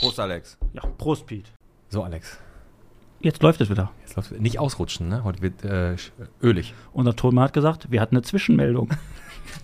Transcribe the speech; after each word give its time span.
Prost, 0.00 0.20
Alex. 0.20 0.58
Ja, 0.72 0.82
Prost, 0.96 1.26
Piet. 1.26 1.46
So, 1.88 2.02
Alex. 2.02 2.38
Jetzt 3.20 3.42
läuft 3.42 3.60
es 3.60 3.68
wieder. 3.68 3.90
Jetzt 4.04 4.14
läuft's. 4.16 4.30
Nicht 4.38 4.58
ausrutschen, 4.60 5.08
ne? 5.08 5.24
Heute 5.24 5.42
wird 5.42 5.64
äh, 5.64 5.94
sch- 5.94 6.12
ölig. 6.40 6.72
Unser 6.92 7.16
Tonmann 7.16 7.44
hat 7.44 7.52
gesagt, 7.52 7.90
wir 7.90 8.00
hatten 8.00 8.14
eine 8.14 8.22
Zwischenmeldung. 8.22 8.90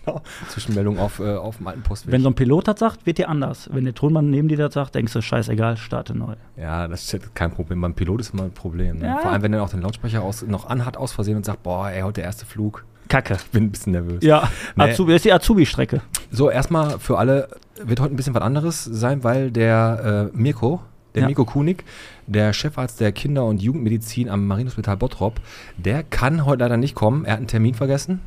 Zwischenmeldung 0.48 0.98
auf, 0.98 1.20
äh, 1.20 1.36
auf 1.36 1.58
dem 1.58 1.68
alten 1.68 1.82
Postweg. 1.82 2.12
Wenn 2.12 2.22
so 2.22 2.28
ein 2.30 2.34
Pilot 2.34 2.66
das 2.66 2.80
sagt, 2.80 3.06
wird 3.06 3.18
dir 3.18 3.28
anders. 3.28 3.68
Wenn 3.72 3.84
der 3.84 3.94
Tonmann 3.94 4.30
neben 4.30 4.48
dir 4.48 4.56
das 4.56 4.74
sagt, 4.74 4.94
denkst 4.96 5.12
du, 5.12 5.20
scheißegal, 5.22 5.76
starte 5.76 6.16
neu. 6.16 6.34
ja, 6.56 6.88
das 6.88 7.12
ist 7.12 7.34
kein 7.34 7.52
Problem. 7.52 7.80
Beim 7.80 7.94
Pilot 7.94 8.20
ist 8.20 8.32
immer 8.34 8.44
ein 8.44 8.52
Problem. 8.52 8.98
Ne? 8.98 9.06
Ja. 9.06 9.18
Vor 9.18 9.30
allem, 9.30 9.42
wenn 9.42 9.52
er 9.52 9.62
auch 9.62 9.68
den 9.70 9.82
Lautsprecher 9.82 10.22
aus, 10.22 10.42
noch 10.42 10.66
anhat 10.68 10.96
aus 10.96 11.12
Versehen 11.12 11.36
und 11.36 11.44
sagt, 11.44 11.62
boah, 11.62 11.90
ey, 11.90 12.00
heute 12.02 12.14
der 12.22 12.24
erste 12.24 12.46
Flug. 12.46 12.84
Kacke. 13.14 13.34
Ich 13.34 13.50
bin 13.50 13.64
ein 13.64 13.70
bisschen 13.70 13.92
nervös. 13.92 14.22
Ja, 14.22 14.48
Nee. 14.76 14.84
Azubi, 14.84 15.12
das 15.12 15.16
ist 15.20 15.24
die 15.26 15.32
Azubi-Strecke. 15.32 16.00
So, 16.30 16.50
erstmal 16.50 16.98
für 16.98 17.18
alle 17.18 17.48
wird 17.84 18.00
heute 18.00 18.12
ein 18.14 18.16
bisschen 18.16 18.34
was 18.34 18.42
anderes 18.42 18.84
sein, 18.84 19.24
weil 19.24 19.50
der 19.50 20.30
äh, 20.34 20.36
Mirko, 20.36 20.80
der 21.14 21.22
Ja. 21.22 21.26
Mirko 21.28 21.44
Kunig, 21.44 21.84
der 22.26 22.52
Chefarzt 22.52 23.00
der 23.00 23.12
Kinder- 23.12 23.44
und 23.44 23.62
Jugendmedizin 23.62 24.28
am 24.28 24.46
Marienhospital 24.46 24.96
Bottrop, 24.96 25.40
der 25.76 26.02
kann 26.02 26.44
heute 26.44 26.60
leider 26.64 26.76
nicht 26.76 26.94
kommen. 26.94 27.24
Er 27.24 27.32
hat 27.32 27.38
einen 27.38 27.46
Termin 27.48 27.74
vergessen. 27.74 28.20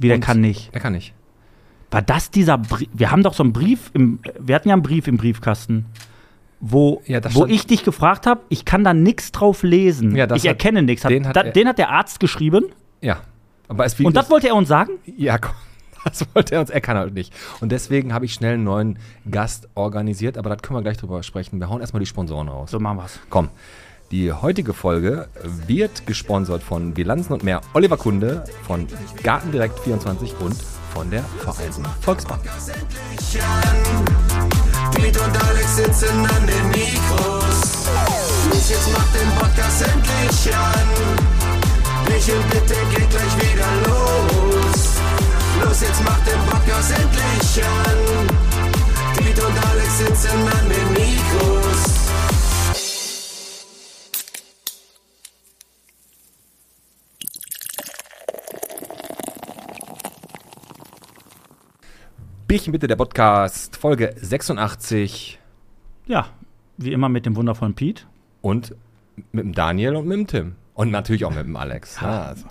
Wie, 0.00 0.08
der 0.08 0.20
kann 0.20 0.40
nicht. 0.40 0.70
Er 0.72 0.80
kann 0.80 0.92
nicht. 0.94 1.12
War 1.90 2.02
das 2.02 2.30
dieser 2.30 2.56
Brief? 2.56 2.88
Wir 2.94 3.10
haben 3.10 3.22
doch 3.22 3.34
so 3.34 3.42
einen 3.42 3.52
Brief, 3.52 3.90
im, 3.94 4.20
wir 4.38 4.54
hatten 4.54 4.68
ja 4.68 4.74
einen 4.74 4.82
Brief 4.82 5.08
im 5.08 5.16
Briefkasten, 5.16 5.86
wo, 6.60 7.02
Ja, 7.06 7.20
wo 7.34 7.46
ich 7.46 7.66
dich 7.66 7.84
gefragt 7.84 8.26
habe, 8.26 8.42
ich 8.48 8.64
kann 8.64 8.84
da 8.84 8.94
nichts 8.94 9.32
drauf 9.32 9.62
lesen. 9.62 10.14
Ja, 10.14 10.24
ich 10.26 10.42
hat- 10.42 10.44
erkenne 10.44 10.82
nichts. 10.82 11.02
Den 11.02 11.24
den 11.54 11.68
hat 11.68 11.78
der 11.78 11.90
Arzt 11.90 12.20
geschrieben 12.20 12.66
Ja. 13.00 13.18
Aber 13.70 13.84
es 13.84 13.96
wie 13.98 14.04
und 14.04 14.16
das 14.16 14.28
wollte 14.28 14.48
er 14.48 14.56
uns 14.56 14.68
sagen? 14.68 14.98
Ja, 15.16 15.38
komm. 15.38 15.54
Das 16.02 16.26
wollte 16.34 16.54
er 16.54 16.62
uns, 16.62 16.70
er 16.70 16.80
kann 16.80 16.96
halt 16.96 17.12
nicht. 17.12 17.30
Und 17.60 17.70
deswegen 17.72 18.14
habe 18.14 18.24
ich 18.24 18.32
schnell 18.32 18.54
einen 18.54 18.64
neuen 18.64 18.98
Gast 19.30 19.68
organisiert, 19.74 20.38
aber 20.38 20.48
da 20.48 20.56
können 20.56 20.78
wir 20.78 20.82
gleich 20.82 20.96
drüber 20.96 21.22
sprechen. 21.22 21.60
Wir 21.60 21.68
hauen 21.68 21.82
erstmal 21.82 22.00
die 22.00 22.06
Sponsoren 22.06 22.48
raus. 22.48 22.70
So 22.70 22.80
machen 22.80 22.96
wir's. 22.96 23.20
Komm. 23.28 23.50
Die 24.10 24.32
heutige 24.32 24.72
Folge 24.72 25.28
wird 25.66 26.06
gesponsert 26.06 26.62
von 26.62 26.94
Bilanzen 26.94 27.34
und 27.34 27.44
mehr 27.44 27.60
Oliver 27.74 27.98
Kunde, 27.98 28.44
von 28.66 28.86
Gartendirekt 29.22 29.78
24 29.80 30.40
und 30.40 30.56
von 30.94 31.10
der 31.10 31.22
Vereinten 31.22 31.84
Volksbank. 32.00 32.40
Piet 34.94 35.16
und 35.18 35.44
Alex 35.48 35.76
sitzen 35.76 36.26
an 36.26 36.46
den 36.46 36.68
Mikros. 36.68 37.86
Los, 38.48 38.70
jetzt 38.70 38.92
macht 38.92 39.14
den 39.14 39.28
Podcast 39.38 39.82
endlich 39.82 40.56
an. 40.56 41.39
Michel, 42.10 42.40
bitte 42.50 42.74
geht 42.94 43.10
gleich 43.10 43.34
wieder 43.38 43.70
los. 43.86 45.00
Los, 45.62 45.80
jetzt 45.80 46.02
macht 46.04 46.26
den 46.26 46.40
Podcast 46.50 46.90
endlich 46.98 47.64
an. 47.64 48.26
Piet 49.16 49.38
und 49.38 49.66
Alex 49.70 49.98
sitzen 49.98 50.38
an 50.38 50.68
den 50.68 50.88
Mikros. 50.92 51.80
Bierchen 62.46 62.72
bitte, 62.72 62.86
der 62.88 62.96
Podcast, 62.96 63.76
Folge 63.76 64.14
86 64.20 65.38
Ja, 66.06 66.26
wie 66.76 66.92
immer 66.92 67.08
mit 67.08 67.26
dem 67.26 67.36
wundervollen 67.36 67.74
Piet. 67.74 68.06
und 68.40 68.74
mit 69.32 69.44
dem 69.44 69.52
Daniel 69.52 69.96
und 69.96 70.06
mit 70.06 70.18
dem 70.18 70.26
Tim. 70.26 70.54
Und 70.80 70.90
natürlich 70.90 71.26
auch 71.26 71.30
mit 71.30 71.44
dem 71.44 71.56
Alex. 71.56 72.00
Ja, 72.00 72.22
also. 72.22 72.46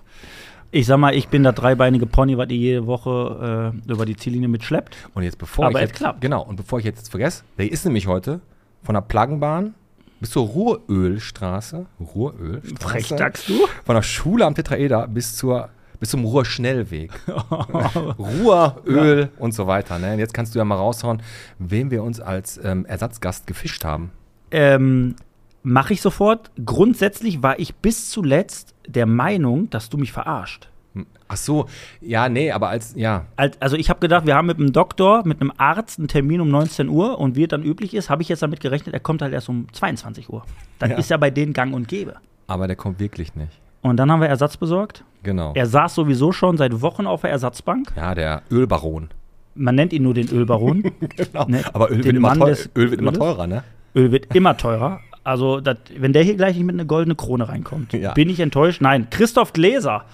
Ich 0.70 0.86
sag 0.86 0.98
mal, 0.98 1.16
ich 1.16 1.30
bin 1.30 1.42
der 1.42 1.54
dreibeinige 1.54 2.06
Pony, 2.06 2.38
was 2.38 2.50
ihr 2.50 2.58
jede 2.58 2.86
Woche 2.86 3.74
äh, 3.88 3.92
über 3.92 4.06
die 4.06 4.16
Ziellinie 4.16 4.48
mitschleppt. 4.48 4.96
Und 5.16 5.24
jetzt 5.24 5.40
bevor 5.40 5.66
Aber 5.66 5.80
ich 5.80 5.88
jetzt, 5.88 5.96
klappt. 5.98 6.22
genau 6.22 6.44
und 6.44 6.56
bevor 6.56 6.78
ich 6.78 6.86
jetzt 6.86 7.10
vergesse, 7.10 7.44
der 7.58 7.72
ist 7.72 7.86
nämlich 7.86 8.06
heute 8.06 8.40
von 8.84 8.94
der 8.94 9.02
Plaggenbahn 9.02 9.74
bis 10.20 10.30
zur 10.30 10.46
Ruhrölstraße, 10.46 11.88
Ruhrölstraße, 12.00 12.88
Frech 12.88 13.08
sagst 13.08 13.50
du? 13.50 13.56
von 13.84 13.95
der 13.95 14.04
Schule 14.04 14.45
am 14.45 14.54
Tetraeder 14.54 15.08
bis 15.08 15.36
zur 15.36 15.70
bis 16.00 16.12
zum 16.12 16.23
Ruhrschnellweg, 16.23 17.12
Ruhröl 18.20 19.30
und 19.39 19.54
so 19.56 19.66
weiter. 19.66 19.98
Ne? 19.98 20.14
Und 20.14 20.20
jetzt 20.20 20.36
kannst 20.36 20.54
du 20.54 20.60
ja 20.60 20.66
mal 20.66 20.76
raushauen, 20.76 21.23
wem 21.58 21.89
wir 21.89 22.04
uns 22.04 22.20
als 22.22 22.60
ähm, 22.64 22.86
Ersatzgast 22.86 23.48
gefischt 23.48 23.84
haben. 23.84 24.12
Ähm, 24.52 25.16
Mache 25.64 25.93
ich 25.93 26.02
sofort. 26.02 26.52
Grundsätzlich 26.65 27.43
war 27.43 27.59
ich 27.59 27.75
bis 27.75 28.09
zuletzt 28.09 28.73
der 28.87 29.05
Meinung, 29.05 29.70
dass 29.70 29.89
du 29.89 29.97
mich 29.97 30.11
verarscht. 30.11 30.70
Hm, 30.93 31.05
Ach 31.27 31.37
so, 31.37 31.67
ja, 32.02 32.30
nee, 32.30 32.52
aber 32.52 32.70
als 32.70 32.93
ja, 32.95 33.25
Als- 33.36 33.61
Also 33.61 33.75
ich 33.75 33.89
habe 33.89 33.99
gedacht, 33.99 34.25
wir 34.25 34.36
haben 34.36 34.47
mit 34.47 34.58
einem 34.58 34.71
Doktor, 34.73 35.21
mit 35.27 35.39
einem 35.42 35.52
Arzt 35.58 35.99
einen 35.99 36.08
Termin 36.08 36.42
um 36.42 36.49
19 36.49 36.89
Uhr 36.89 37.20
und 37.20 37.36
wie 37.36 37.43
es 37.43 37.49
dann 37.49 37.61
üblich 37.64 37.93
ist, 37.93 38.09
habe 38.09 38.21
ich 38.23 38.30
jetzt 38.30 38.42
damit 38.42 38.59
gerechnet, 38.61 38.93
er 38.93 38.99
kommt 38.99 39.21
halt 39.21 39.33
erst 39.33 39.49
um 39.49 39.67
22 39.71 40.30
Uhr. 40.30 40.43
Dann 40.80 40.92
Ja. 40.92 40.97
ist 40.97 41.09
ja 41.11 41.17
bei 41.17 41.30
denen 41.30 41.53
gang 41.53 41.73
und 41.73 41.87
gäbe. 41.87 42.15
aber 42.47 42.65
der 42.67 42.76
kommt 42.76 42.99
wirklich 42.99 43.36
nicht. 43.36 43.52
Und 43.81 43.97
dann 43.97 44.11
haben 44.11 44.21
wir 44.21 44.27
Ersatz 44.27 44.58
besorgt. 44.58 45.03
Genau. 45.23 45.52
Er 45.55 45.67
saß 45.67 45.93
sowieso 45.95 46.31
schon 46.31 46.58
seit 46.58 46.81
Wochen 46.81 47.05
auf 47.05 47.21
der 47.21 47.30
Ersatzbank. 47.30 47.93
Ja, 47.95 48.15
der 48.15 48.41
Ölbaron. 48.52 49.09
Man 49.55 49.76
nennt 49.76 49.93
ihn 49.93 50.03
nur 50.03 50.14
den 50.15 50.30
Ölbaron. 50.30 50.83
Genau. 51.15 51.45
Ne, 51.47 51.61
Aber 51.73 51.91
Öl 51.91 52.03
wird, 52.03 52.15
immer, 52.15 52.33
teuer, 52.33 52.58
Öl 52.76 52.89
wird 52.91 52.99
immer 53.02 53.14
teurer, 53.14 53.45
ne? 53.45 53.64
Öl 53.95 54.11
wird 54.11 54.33
immer 54.36 54.58
teurer. 54.58 54.99
Also, 55.24 55.60
dat, 55.60 55.78
wenn 55.98 56.14
der 56.14 56.24
hier 56.24 56.36
gleich 56.36 56.56
nicht 56.56 56.66
mit 56.66 56.76
einer 56.76 56.86
goldenen 56.86 57.18
Krone 57.18 57.48
reinkommt, 57.50 57.94
Ja. 57.94 58.14
bin 58.14 58.30
ich 58.30 58.40
enttäuscht. 58.40 58.82
Nein, 58.82 59.08
Christoph 59.10 59.54
Gläser 59.54 60.06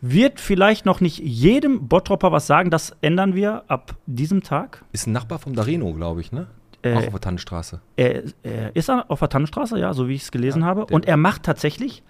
wird 0.00 0.40
vielleicht 0.40 0.84
noch 0.86 1.00
nicht 1.00 1.18
jedem 1.18 1.88
Bottropper 1.88 2.32
was 2.32 2.46
sagen. 2.46 2.70
Das 2.70 2.96
ändern 3.02 3.34
wir 3.34 3.64
ab 3.68 3.94
diesem 4.06 4.42
Tag. 4.42 4.84
Ist 4.92 5.06
ein 5.06 5.12
Nachbar 5.12 5.38
vom 5.38 5.54
Darino, 5.54 5.92
glaube 5.92 6.20
ich, 6.20 6.32
ne? 6.32 6.46
Äh, 6.82 6.94
Auch 6.94 7.04
auf 7.04 7.10
der 7.10 7.20
Tannenstraße. 7.20 7.80
Er, 7.96 8.22
er 8.42 8.74
ist 8.74 8.90
auf 8.90 9.20
der 9.20 9.28
Tannenstraße, 9.28 9.78
ja, 9.78 9.92
so 9.94 10.08
wie 10.08 10.14
ich 10.14 10.22
es 10.22 10.32
gelesen 10.32 10.62
Ja, 10.62 10.66
habe. 10.68 10.86
Und 10.86 11.06
er 11.06 11.16
macht 11.16 11.44
tatsächlich 11.44 12.02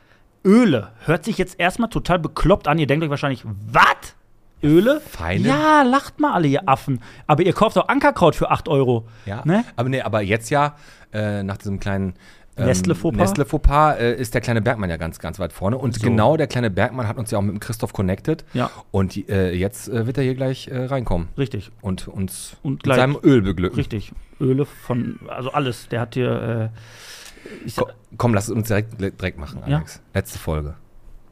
Öle. 0.45 0.89
Hört 1.05 1.25
sich 1.25 1.37
jetzt 1.39 1.61
erstmal 1.61 1.91
total 1.91 2.19
bekloppt 2.19 2.67
an. 2.69 2.79
Ihr 2.79 2.87
denkt 2.87 3.05
euch 3.05 3.11
wahrscheinlich, 3.11 3.45
was? 3.45 4.17
Öle? 4.63 5.01
Feine? 5.01 5.49
Ja, 5.49 5.83
lacht 5.83 6.21
mal 6.21 6.33
alle, 6.33 6.47
ihr 6.49 6.69
Affen. 6.69 7.01
Aber 7.27 7.43
ihr 7.43 7.53
kauft 7.53 7.77
doch 7.77 7.89
Ankerkraut 7.89 8.35
für 8.37 8.51
8 8.51 8.69
Euro. 8.69 9.07
Ja, 9.27 9.43
Ne? 9.45 9.65
aber 9.77 9.89
nee, 9.89 10.01
aber 10.01 10.23
jetzt 10.23 10.51
ja, 10.51 10.77
äh, 11.13 11.43
nach 11.43 11.59
diesem 11.59 11.79
kleinen 11.81 12.15
ähm, 12.57 12.67
Nestle-Fauxpas? 12.67 13.19
Nestle-Fauxpas 13.19 13.97
äh, 13.99 14.15
ist 14.15 14.35
der 14.35 14.41
kleine 14.41 14.61
Bergmann 14.63 14.91
ja 14.91 14.97
ganz, 14.97 15.19
ganz 15.19 15.39
weit 15.39 15.53
vorne. 15.53 15.79
Und 15.79 15.95
So. 15.95 16.03
genau 16.07 16.37
der 16.37 16.47
kleine 16.47 16.71
Bergmann 16.71 17.09
hat 17.09 17.17
uns 17.17 17.31
ja 17.31 17.39
auch 17.39 17.43
mit 17.43 17.53
dem 17.53 17.61
Christoph 17.61 17.93
connected. 17.93 18.45
Ja. 18.55 18.71
Und 18.91 19.17
äh, 19.29 19.53
jetzt 19.53 19.89
äh, 19.89 20.07
wird 20.07 20.19
er 20.19 20.25
hier 20.25 20.35
gleich 20.35 20.69
äh, 20.69 20.85
reinkommen 20.85 21.29
Richtig, 21.39 21.71
und 21.81 22.09
uns 22.09 22.57
Und 22.63 22.87
mit 22.87 22.97
seinem 22.97 23.17
Öl 23.23 23.43
beglücken. 23.43 23.77
richtig. 23.77 24.13
Öle 24.41 24.65
von, 24.67 25.19
also 25.29 25.53
alles. 25.53 25.89
Der 25.89 26.01
hat 26.01 26.15
hier, 26.15 26.71
äh, 26.73 27.71
Ko 27.77 27.89
komm, 28.17 28.35
lass 28.35 28.45
es 28.45 28.51
uns 28.51 28.69
direkt, 28.69 29.01
direkt 29.01 29.39
machen, 29.39 29.61
Ja. 29.67 29.77
Alex. 29.79 30.01
Letzte 30.15 30.39
Folge. 30.39 30.75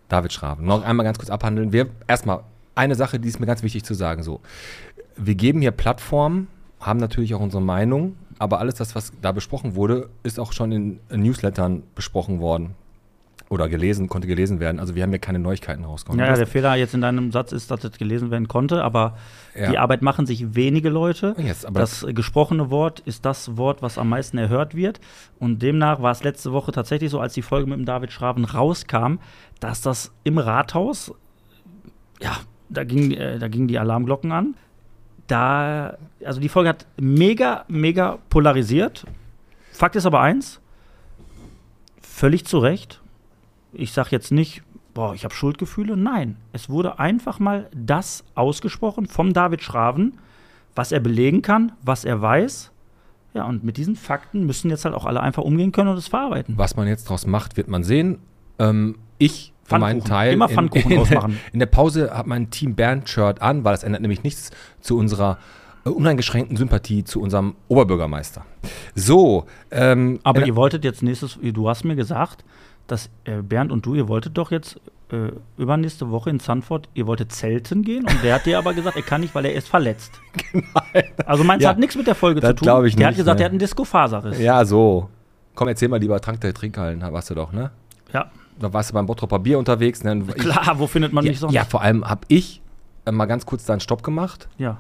David 0.09 0.33
Schraven. 0.33 0.65
Noch 0.65 0.83
einmal 0.85 1.05
ganz 1.05 1.19
kurz 1.19 1.31
abhandeln. 1.31 1.73
Wir 1.73 1.87
erstmal 2.09 2.41
eine 2.75 2.95
Sache, 2.95 3.21
die 3.21 3.29
ist 3.29 3.39
mir 3.41 3.47
ganz 3.47 3.63
wichtig 3.63 3.85
zu 3.85 3.95
sagen. 3.95 4.23
So, 4.23 4.41
wir 5.17 5.35
geben 5.35 5.61
hier 5.61 5.71
Plattformen, 5.71 6.49
haben 6.81 6.99
natürlich 6.99 7.35
auch 7.35 7.41
unsere 7.41 7.63
Meinung, 7.63 8.17
aber 8.41 8.59
alles 8.59 8.75
das, 8.75 8.95
was 8.97 9.13
da 9.23 9.31
besprochen 9.33 9.75
wurde, 9.77 10.09
ist 10.25 10.41
auch 10.41 10.53
schon 10.53 10.73
in 10.73 10.99
Newslettern 11.11 11.83
besprochen 11.95 12.41
worden 12.41 12.75
oder 13.51 13.69
gelesen, 13.69 14.09
konnte 14.09 14.29
gelesen 14.29 14.61
werden. 14.61 14.79
Also 14.81 14.95
wir 14.95 15.03
haben 15.03 15.11
hier 15.11 15.19
keine 15.19 15.41
Neuigkeiten 15.41 15.85
rausgekommen. 15.85 16.21
Ja, 16.21 16.27
ja, 16.27 16.31
Das- 16.31 16.39
der 16.39 16.47
Fehler 16.47 16.75
jetzt 16.77 16.95
in 16.95 17.01
deinem 17.01 17.33
Satz 17.33 17.51
ist, 17.53 17.71
dass 17.71 17.81
das 17.81 17.99
gelesen 17.99 18.31
werden 18.31 18.47
konnte, 18.49 18.83
aber 18.85 19.17
Ja. 19.57 19.71
die 19.71 19.77
Arbeit 19.79 20.03
machen 20.03 20.25
sich 20.25 20.55
wenige 20.55 20.89
Leute. 20.89 21.35
Jetzt, 21.37 21.67
aber 21.67 21.81
das 21.81 22.03
äh, 22.05 22.13
gesprochene 22.13 22.71
Wort 22.71 23.01
ist 23.01 23.25
das 23.25 23.57
Wort, 23.57 23.83
was 23.83 23.99
am 23.99 24.09
meisten 24.09 24.39
erhört 24.39 24.75
wird. 24.77 25.01
Und 25.41 25.61
demnach 25.63 26.01
war 26.01 26.13
es 26.13 26.23
letzte 26.23 26.53
Woche 26.53 26.71
tatsächlich 26.73 27.11
so, 27.11 27.19
als 27.21 27.35
die 27.35 27.43
Folge 27.43 27.69
mit 27.69 27.79
dem 27.79 27.85
David 27.87 28.13
Schraven 28.13 28.45
rauskam, 28.45 29.19
dass 29.59 29.81
das 29.83 30.13
im 30.25 30.39
Rathaus, 30.39 31.13
ja, 32.23 32.37
da 32.69 32.85
ging, 32.85 33.11
äh, 33.11 33.39
da 33.39 33.49
gingen 33.49 33.67
die 33.69 33.79
Alarmglocken 33.81 34.31
an. 34.33 34.55
Da, 35.31 35.97
also 36.25 36.41
die 36.41 36.49
Folge 36.49 36.71
hat 36.71 36.87
mega, 37.01 37.65
mega 37.69 38.19
polarisiert. 38.31 39.05
Fakt 39.71 39.95
ist 39.95 40.07
aber 40.07 40.21
eins, 40.21 40.61
völlig 42.03 42.45
zu 42.45 42.59
Recht. 42.59 43.01
Ich 43.73 43.93
sage 43.93 44.09
jetzt 44.11 44.33
nicht, 44.33 44.63
boah, 44.93 45.15
ich 45.15 45.23
habe 45.23 45.33
Schuldgefühle. 45.33 45.97
Nein, 45.97 46.37
es 46.53 46.69
wurde 46.69 46.99
einfach 46.99 47.39
mal 47.39 47.69
das 47.73 48.25
ausgesprochen 48.35 49.07
vom 49.07 49.33
David 49.33 49.63
Schraven, 49.63 50.19
was 50.75 50.91
er 50.91 50.99
belegen 50.99 51.43
kann, 51.43 51.73
was 51.83 52.05
er 52.05 52.21
weiß. 52.21 52.73
Ja, 53.33 53.45
und 53.45 53.63
mit 53.63 53.77
diesen 53.77 53.95
Fakten 53.95 54.47
müssen 54.47 54.69
jetzt 54.69 54.85
halt 54.85 54.97
auch 54.97 55.05
alle 55.05 55.21
einfach 55.21 55.45
umgehen 55.45 55.71
können 55.71 55.91
und 55.91 55.97
es 55.97 56.09
verarbeiten. 56.09 56.59
Was 56.59 56.75
man 56.75 56.89
jetzt 56.89 57.09
draus 57.09 57.25
macht, 57.25 57.57
wird 57.57 57.69
man 57.69 57.85
sehen. 57.85 58.19
Ähm, 58.59 58.99
ich 59.19 59.53
Pfannkuchen. 59.79 60.05
Teil 60.05 60.33
Immer 60.35 60.49
in, 60.49 60.55
Pfannkuchen 60.55 60.91
in, 60.91 60.99
ausmachen. 60.99 61.41
in 61.53 61.59
der 61.59 61.67
Pause 61.67 62.11
hat 62.17 62.27
mein 62.27 62.51
Team 62.51 62.75
Band-Shirt 62.75 63.41
an, 63.43 63.65
weil 63.65 63.73
das 63.73 63.85
ändert 63.85 64.03
nämlich 64.03 64.23
nichts 64.23 64.51
zu 64.81 64.97
unserer 64.99 65.39
äh, 65.85 65.89
uneingeschränkten 65.89 66.57
Sympathie 66.57 67.05
zu 67.05 67.21
unserem 67.21 67.55
Oberbürgermeister. 67.69 68.45
So, 68.95 69.47
ähm, 69.71 70.21
Aber 70.25 70.45
ihr 70.47 70.57
wolltet 70.57 70.85
jetzt 70.85 71.03
nächstes, 71.03 71.39
du 71.43 71.69
hast 71.69 71.85
mir 71.85 71.97
gesagt, 71.97 72.45
dass 72.87 73.09
äh, 73.25 73.43
Bernd 73.43 73.73
und 73.73 73.87
du, 73.87 73.95
ihr 73.95 74.09
wolltet 74.09 74.37
doch 74.37 74.51
jetzt 74.51 74.81
äh, 75.13 75.31
übernächste 75.57 76.11
Woche 76.11 76.31
in 76.31 76.41
Sanford, 76.41 76.89
ihr 76.95 77.07
wolltet 77.07 77.33
zelten 77.33 77.83
gehen 77.83 78.05
und 78.05 78.23
der 78.23 78.35
hat 78.35 78.47
dir 78.47 78.59
aber 78.59 78.75
gesagt, 78.75 78.97
er 78.97 79.03
kann 79.03 79.21
nicht, 79.21 79.35
weil 79.35 79.45
er 79.45 79.55
ist 79.55 79.69
verletzt. 79.69 80.13
Also 81.27 81.45
meinst 81.45 81.63
du, 81.63 81.65
Ja, 81.65 81.71
hat 81.71 81.79
nichts 81.79 81.97
mit 81.97 82.07
der 82.09 82.15
Folge 82.17 82.41
zu 82.41 82.55
tun? 82.55 82.87
ich 82.87 82.97
der 82.97 83.07
hat 83.07 83.13
nicht, 83.13 83.19
gesagt, 83.19 83.39
ne. 83.39 83.45
er 83.45 83.47
hat 83.47 83.53
einen 83.53 83.59
Disco-Faserriss. 83.61 84.41
Ja, 84.41 84.65
so. 84.65 85.09
Komm, 85.55 85.69
erzähl 85.69 85.89
mal 85.89 85.99
lieber, 86.01 86.21
Trank 86.21 86.41
der 86.41 86.53
Trinkhallen, 86.53 87.01
warst 87.01 87.31
du 87.31 87.35
doch, 87.35 87.53
ne? 87.53 87.71
ja. 88.13 88.31
Da 88.61 88.73
warst 88.73 88.91
du 88.91 88.95
beim 88.95 89.07
Bottropper 89.07 89.39
Bier 89.39 89.59
unterwegs. 89.59 90.05
Ne? 90.05 90.23
Klar, 90.39 90.79
wo 90.79 90.87
findet 90.87 91.13
man 91.13 91.25
ja, 91.25 91.31
mich 91.33 91.41
sonst? 91.41 91.55
ja, 91.55 91.65
vor 91.65 91.83
allem 91.83 92.09
habe 92.09 92.23
ich 92.29 92.63
äh, 93.07 93.13
mal 93.13 93.27
ganz 93.27 93.47
kurz 93.47 93.65
da 93.65 93.73
einen 93.73 93.81
Stopp 93.81 94.03
gemacht. 94.03 94.49
ja. 94.59 94.79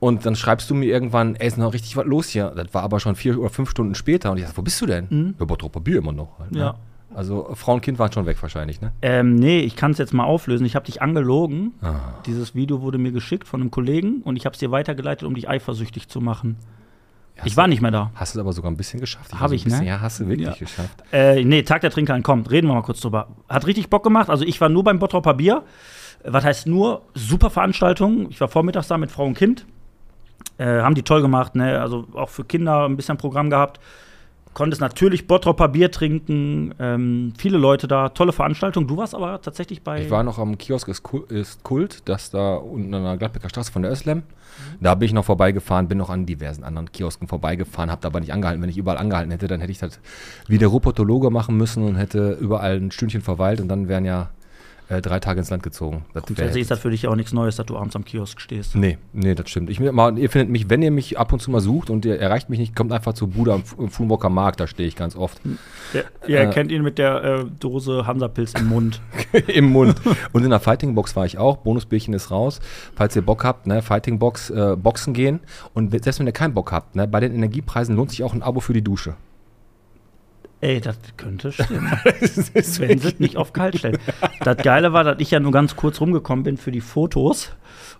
Und 0.00 0.26
dann 0.26 0.36
schreibst 0.36 0.68
du 0.68 0.74
mir 0.74 0.84
irgendwann, 0.84 1.34
ey, 1.36 1.46
ist 1.46 1.56
noch 1.56 1.72
richtig 1.72 1.96
was 1.96 2.04
los 2.04 2.28
hier. 2.28 2.52
Das 2.54 2.74
war 2.74 2.82
aber 2.82 3.00
schon 3.00 3.14
vier 3.14 3.38
oder 3.38 3.48
fünf 3.48 3.70
Stunden 3.70 3.94
später. 3.94 4.32
Und 4.32 4.36
ich 4.36 4.44
dachte, 4.44 4.58
wo 4.58 4.62
bist 4.62 4.78
du 4.82 4.84
denn? 4.84 5.06
Mhm. 5.08 5.34
Ja, 5.38 5.46
Bottroper 5.46 5.80
Bier 5.80 5.96
immer 5.96 6.12
noch. 6.12 6.38
Halt, 6.38 6.52
ne? 6.52 6.58
Ja. 6.58 6.74
Also 7.14 7.48
Frau 7.54 7.74
und 7.74 7.80
Kind 7.80 7.98
waren 7.98 8.12
schon 8.12 8.26
weg 8.26 8.36
wahrscheinlich, 8.42 8.82
ne? 8.82 8.92
Ähm, 9.00 9.36
nee, 9.36 9.60
ich 9.60 9.76
kann 9.76 9.92
es 9.92 9.98
jetzt 9.98 10.12
mal 10.12 10.24
auflösen. 10.24 10.66
Ich 10.66 10.74
habe 10.74 10.84
dich 10.84 11.00
angelogen. 11.00 11.72
Ah. 11.80 11.94
Dieses 12.26 12.54
Video 12.54 12.82
wurde 12.82 12.98
mir 12.98 13.12
geschickt 13.12 13.48
von 13.48 13.62
einem 13.62 13.70
Kollegen 13.70 14.20
und 14.24 14.36
ich 14.36 14.44
habe 14.44 14.52
es 14.52 14.58
dir 14.58 14.70
weitergeleitet, 14.70 15.26
um 15.26 15.34
dich 15.34 15.48
eifersüchtig 15.48 16.08
zu 16.08 16.20
machen. 16.20 16.56
Hast 17.36 17.46
Ich 17.46 17.56
war 17.56 17.66
nicht 17.66 17.82
mehr 17.82 17.90
da. 17.90 18.10
Hast 18.14 18.34
du 18.34 18.38
es 18.38 18.40
aber 18.40 18.52
sogar 18.52 18.70
ein 18.70 18.76
bisschen 18.76 19.00
geschafft. 19.00 19.32
Hab 19.32 19.40
war 19.40 19.48
so 19.48 19.54
ein 19.54 19.56
ich, 19.56 19.64
ne? 19.64 19.70
bisschen, 19.72 19.86
Ja, 19.86 20.00
hast 20.00 20.20
du 20.20 20.28
wirklich 20.28 20.46
Ja. 20.48 20.54
geschafft. 20.54 21.02
Äh, 21.12 21.44
nee, 21.44 21.62
Tag 21.62 21.80
der 21.80 21.90
Trinkhallen, 21.90 22.22
komm, 22.22 22.42
reden 22.42 22.68
wir 22.68 22.74
mal 22.74 22.82
kurz 22.82 23.00
drüber. 23.00 23.28
Hat 23.48 23.66
richtig 23.66 23.90
Bock 23.90 24.04
gemacht. 24.04 24.30
Also 24.30 24.44
ich 24.44 24.60
war 24.60 24.68
nur 24.68 24.84
beim 24.84 24.98
Bottropper 24.98 25.34
Bier. 25.34 25.62
Was 26.24 26.44
heißt 26.44 26.66
nur? 26.66 27.02
Super 27.14 27.50
Veranstaltung. 27.50 28.30
Ich 28.30 28.40
war 28.40 28.48
vormittags 28.48 28.88
da 28.88 28.96
mit 28.98 29.10
Frau 29.10 29.24
und 29.26 29.34
Kind. 29.36 29.66
Äh, 30.58 30.80
haben 30.80 30.94
die 30.94 31.02
toll 31.02 31.20
gemacht, 31.22 31.54
ne? 31.56 31.80
Also 31.80 32.06
auch 32.14 32.28
für 32.30 32.44
Kinder 32.44 32.84
ein 32.88 32.96
bisschen 32.96 33.16
Programm 33.18 33.50
gehabt. 33.50 33.80
Konntest 34.54 34.80
natürlich 34.80 35.26
Bottropper 35.26 35.68
Bier 35.68 35.90
trinken. 35.90 36.74
Ähm, 36.78 37.32
viele 37.36 37.58
Leute 37.58 37.88
da. 37.88 38.08
Tolle 38.08 38.32
Veranstaltung. 38.32 38.86
Du 38.86 38.96
warst 38.96 39.14
aber 39.14 39.40
tatsächlich 39.42 39.82
bei. 39.82 40.02
Ich 40.02 40.10
war 40.10 40.22
noch 40.22 40.38
am 40.38 40.56
Kiosk 40.56 40.88
ist 41.28 41.62
Kult, 41.64 42.02
das 42.04 42.30
da 42.30 42.54
unten 42.54 42.94
an 42.94 43.02
der 43.02 43.16
Gladbecker 43.16 43.48
Straße 43.48 43.72
von 43.72 43.82
der 43.82 43.90
Öslem. 43.90 44.22
Da 44.80 44.94
bin 44.94 45.06
ich 45.06 45.12
noch 45.12 45.24
vorbeigefahren, 45.24 45.88
bin 45.88 45.98
noch 45.98 46.10
an 46.10 46.26
diversen 46.26 46.62
anderen 46.62 46.92
Kiosken 46.92 47.26
vorbeigefahren, 47.26 47.90
habe 47.90 48.06
aber 48.06 48.20
nicht 48.20 48.32
angehalten. 48.32 48.62
Wenn 48.62 48.70
ich 48.70 48.78
überall 48.78 48.98
angehalten 48.98 49.32
hätte, 49.32 49.48
dann 49.48 49.60
hätte 49.60 49.72
ich 49.72 49.78
das 49.78 49.98
wie 50.46 50.58
der 50.58 50.68
Ruhrpotologe 50.68 51.30
machen 51.30 51.56
müssen 51.56 51.82
und 51.84 51.96
hätte 51.96 52.38
überall 52.40 52.76
ein 52.76 52.92
Stündchen 52.92 53.22
verweilt 53.22 53.60
und 53.60 53.68
dann 53.68 53.88
wären 53.88 54.04
ja 54.04 54.30
äh, 54.88 55.00
drei 55.00 55.18
Tage 55.20 55.38
ins 55.40 55.50
Land 55.50 55.62
gezogen. 55.62 56.04
Das 56.12 56.24
Grundsätzlich 56.24 56.62
ist 56.62 56.70
das 56.70 56.78
für 56.80 56.90
dich 56.90 57.06
auch 57.08 57.16
nichts 57.16 57.32
Neues, 57.32 57.56
dass 57.56 57.66
du 57.66 57.76
abends 57.76 57.96
am 57.96 58.04
Kiosk 58.04 58.40
stehst. 58.40 58.74
Nee, 58.76 58.98
nee, 59.12 59.34
das 59.34 59.48
stimmt. 59.48 59.70
Ich, 59.70 59.80
mal, 59.80 60.18
ihr 60.18 60.28
findet 60.30 60.50
mich, 60.50 60.68
wenn 60.68 60.82
ihr 60.82 60.90
mich 60.90 61.18
ab 61.18 61.32
und 61.32 61.40
zu 61.40 61.50
mal 61.50 61.60
sucht 61.60 61.88
und 61.90 62.04
ihr 62.04 62.18
erreicht 62.20 62.50
mich 62.50 62.58
nicht, 62.58 62.76
kommt 62.76 62.92
einfach 62.92 63.14
zu 63.14 63.26
Bude 63.28 63.52
am 63.54 63.60
F- 63.62 64.00
am 64.24 64.34
Markt, 64.34 64.60
da 64.60 64.66
stehe 64.66 64.86
ich 64.88 64.96
ganz 64.96 65.16
oft. 65.16 65.40
Ihr, 65.94 66.04
ihr 66.26 66.40
Äh. 66.40 66.50
kennt 66.50 66.70
ihn 66.70 66.82
mit 66.82 66.98
der 66.98 67.24
äh, 67.24 67.44
Dose 67.60 68.06
Hansapilz 68.06 68.52
im 68.54 68.66
Mund. 68.68 69.00
Im 69.46 69.72
Mund. 69.72 69.96
Und 70.32 70.44
in 70.44 70.50
der 70.50 70.60
Fighting 70.60 70.94
Box 70.94 71.16
war 71.16 71.24
ich 71.26 71.38
auch. 71.38 71.56
Bonusbierchen 71.58 72.12
ist 72.14 72.30
raus. 72.30 72.60
Falls 72.94 73.16
ihr 73.16 73.22
Bock 73.22 73.42
habt, 73.44 73.66
ne, 73.66 73.82
Fighting 73.82 74.18
Box, 74.18 74.50
äh, 74.50 74.76
Boxen 74.76 75.14
gehen. 75.14 75.40
Und 75.72 75.90
selbst 75.90 76.18
wenn 76.20 76.26
ihr 76.26 76.32
keinen 76.32 76.54
Bock 76.54 76.72
habt, 76.72 76.94
ne, 76.94 77.08
bei 77.08 77.20
den 77.20 77.34
Energiepreisen 77.34 77.96
lohnt 77.96 78.10
sich 78.10 78.22
auch 78.22 78.34
ein 78.34 78.42
Abo 78.42 78.60
für 78.60 78.72
die 78.74 78.82
Dusche. 78.82 79.14
Ey, 80.64 80.80
das 80.80 80.96
könnte 81.18 81.52
stimmen. 81.52 81.92
sie 82.22 82.52
es 82.54 83.20
nicht 83.20 83.36
auf 83.36 83.52
kalt 83.52 83.76
stellen. 83.76 83.98
Das 84.40 84.56
Geile 84.56 84.94
war, 84.94 85.04
dass 85.04 85.16
ich 85.18 85.30
ja 85.30 85.38
nur 85.38 85.52
ganz 85.52 85.76
kurz 85.76 86.00
rumgekommen 86.00 86.42
bin 86.42 86.56
für 86.56 86.70
die 86.70 86.80
Fotos 86.80 87.54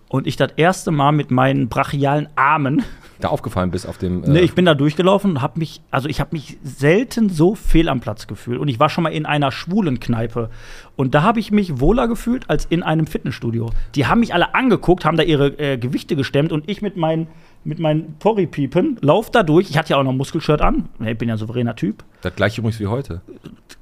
und 0.08 0.26
ich 0.26 0.37
das 0.37 0.52
erste 0.56 0.90
Mal 0.90 1.12
mit 1.12 1.31
meinen 1.31 1.69
brachialen 1.69 2.26
Armen, 2.37 2.82
Da 3.20 3.28
aufgefallen 3.28 3.70
bist 3.70 3.87
auf 3.88 3.99
dem. 3.99 4.25
Äh, 4.25 4.28
ne, 4.28 4.40
ich 4.40 4.55
bin 4.55 4.64
da 4.64 4.75
durchgelaufen 4.75 5.32
und 5.32 5.43
habe 5.43 5.58
mich, 5.58 5.81
also 5.90 6.08
ich 6.08 6.20
habe 6.20 6.31
mich 6.32 6.58
selten 6.62 7.28
so 7.28 7.55
fehl 7.55 7.88
am 7.88 8.00
Platz 8.00 8.26
gefühlt 8.26 8.58
und 8.58 8.69
ich 8.69 8.81
war 8.81 8.88
schon 8.88 9.05
mal 9.05 9.12
in 9.12 9.26
einer 9.26 9.52
schwulen 9.52 10.00
Kneipe 10.00 10.50
und 10.96 11.14
da 11.14 11.22
habe 11.22 11.40
ich 11.40 11.50
mich 11.50 11.81
wohler 11.81 12.08
gefühlt 12.08 12.50
als 12.50 12.64
in 12.64 12.82
einem 12.82 13.06
Fitnessstudio. 13.06 13.70
Die 13.94 14.06
haben 14.06 14.20
mich 14.20 14.34
alle 14.34 14.55
angeguckt, 14.55 15.05
haben 15.05 15.16
da 15.16 15.22
ihre 15.22 15.58
äh, 15.58 15.78
Gewichte 15.78 16.16
gestemmt 16.16 16.52
und 16.52 16.69
ich 16.69 16.82
mit 16.82 16.96
meinen 16.96 17.28
mit 17.66 17.78
meinen 17.78 18.16
Porripiepen 18.19 18.99
lauf 19.00 19.31
da 19.31 19.43
durch. 19.43 19.70
Ich 19.70 19.78
hatte 19.78 19.90
ja 19.90 19.96
auch 19.96 20.02
noch 20.02 20.12
ein 20.12 20.19
Muskelshirt 20.19 20.60
an. 20.60 20.90
Ich 21.02 21.17
bin 21.17 21.28
ja 21.28 21.37
ein 21.37 21.38
souveräner 21.38 21.75
Typ 21.75 22.05
das 22.25 22.34
gleiche 22.34 22.60
übrigens 22.60 22.81
wie 22.81 22.87
heute. 22.87 23.20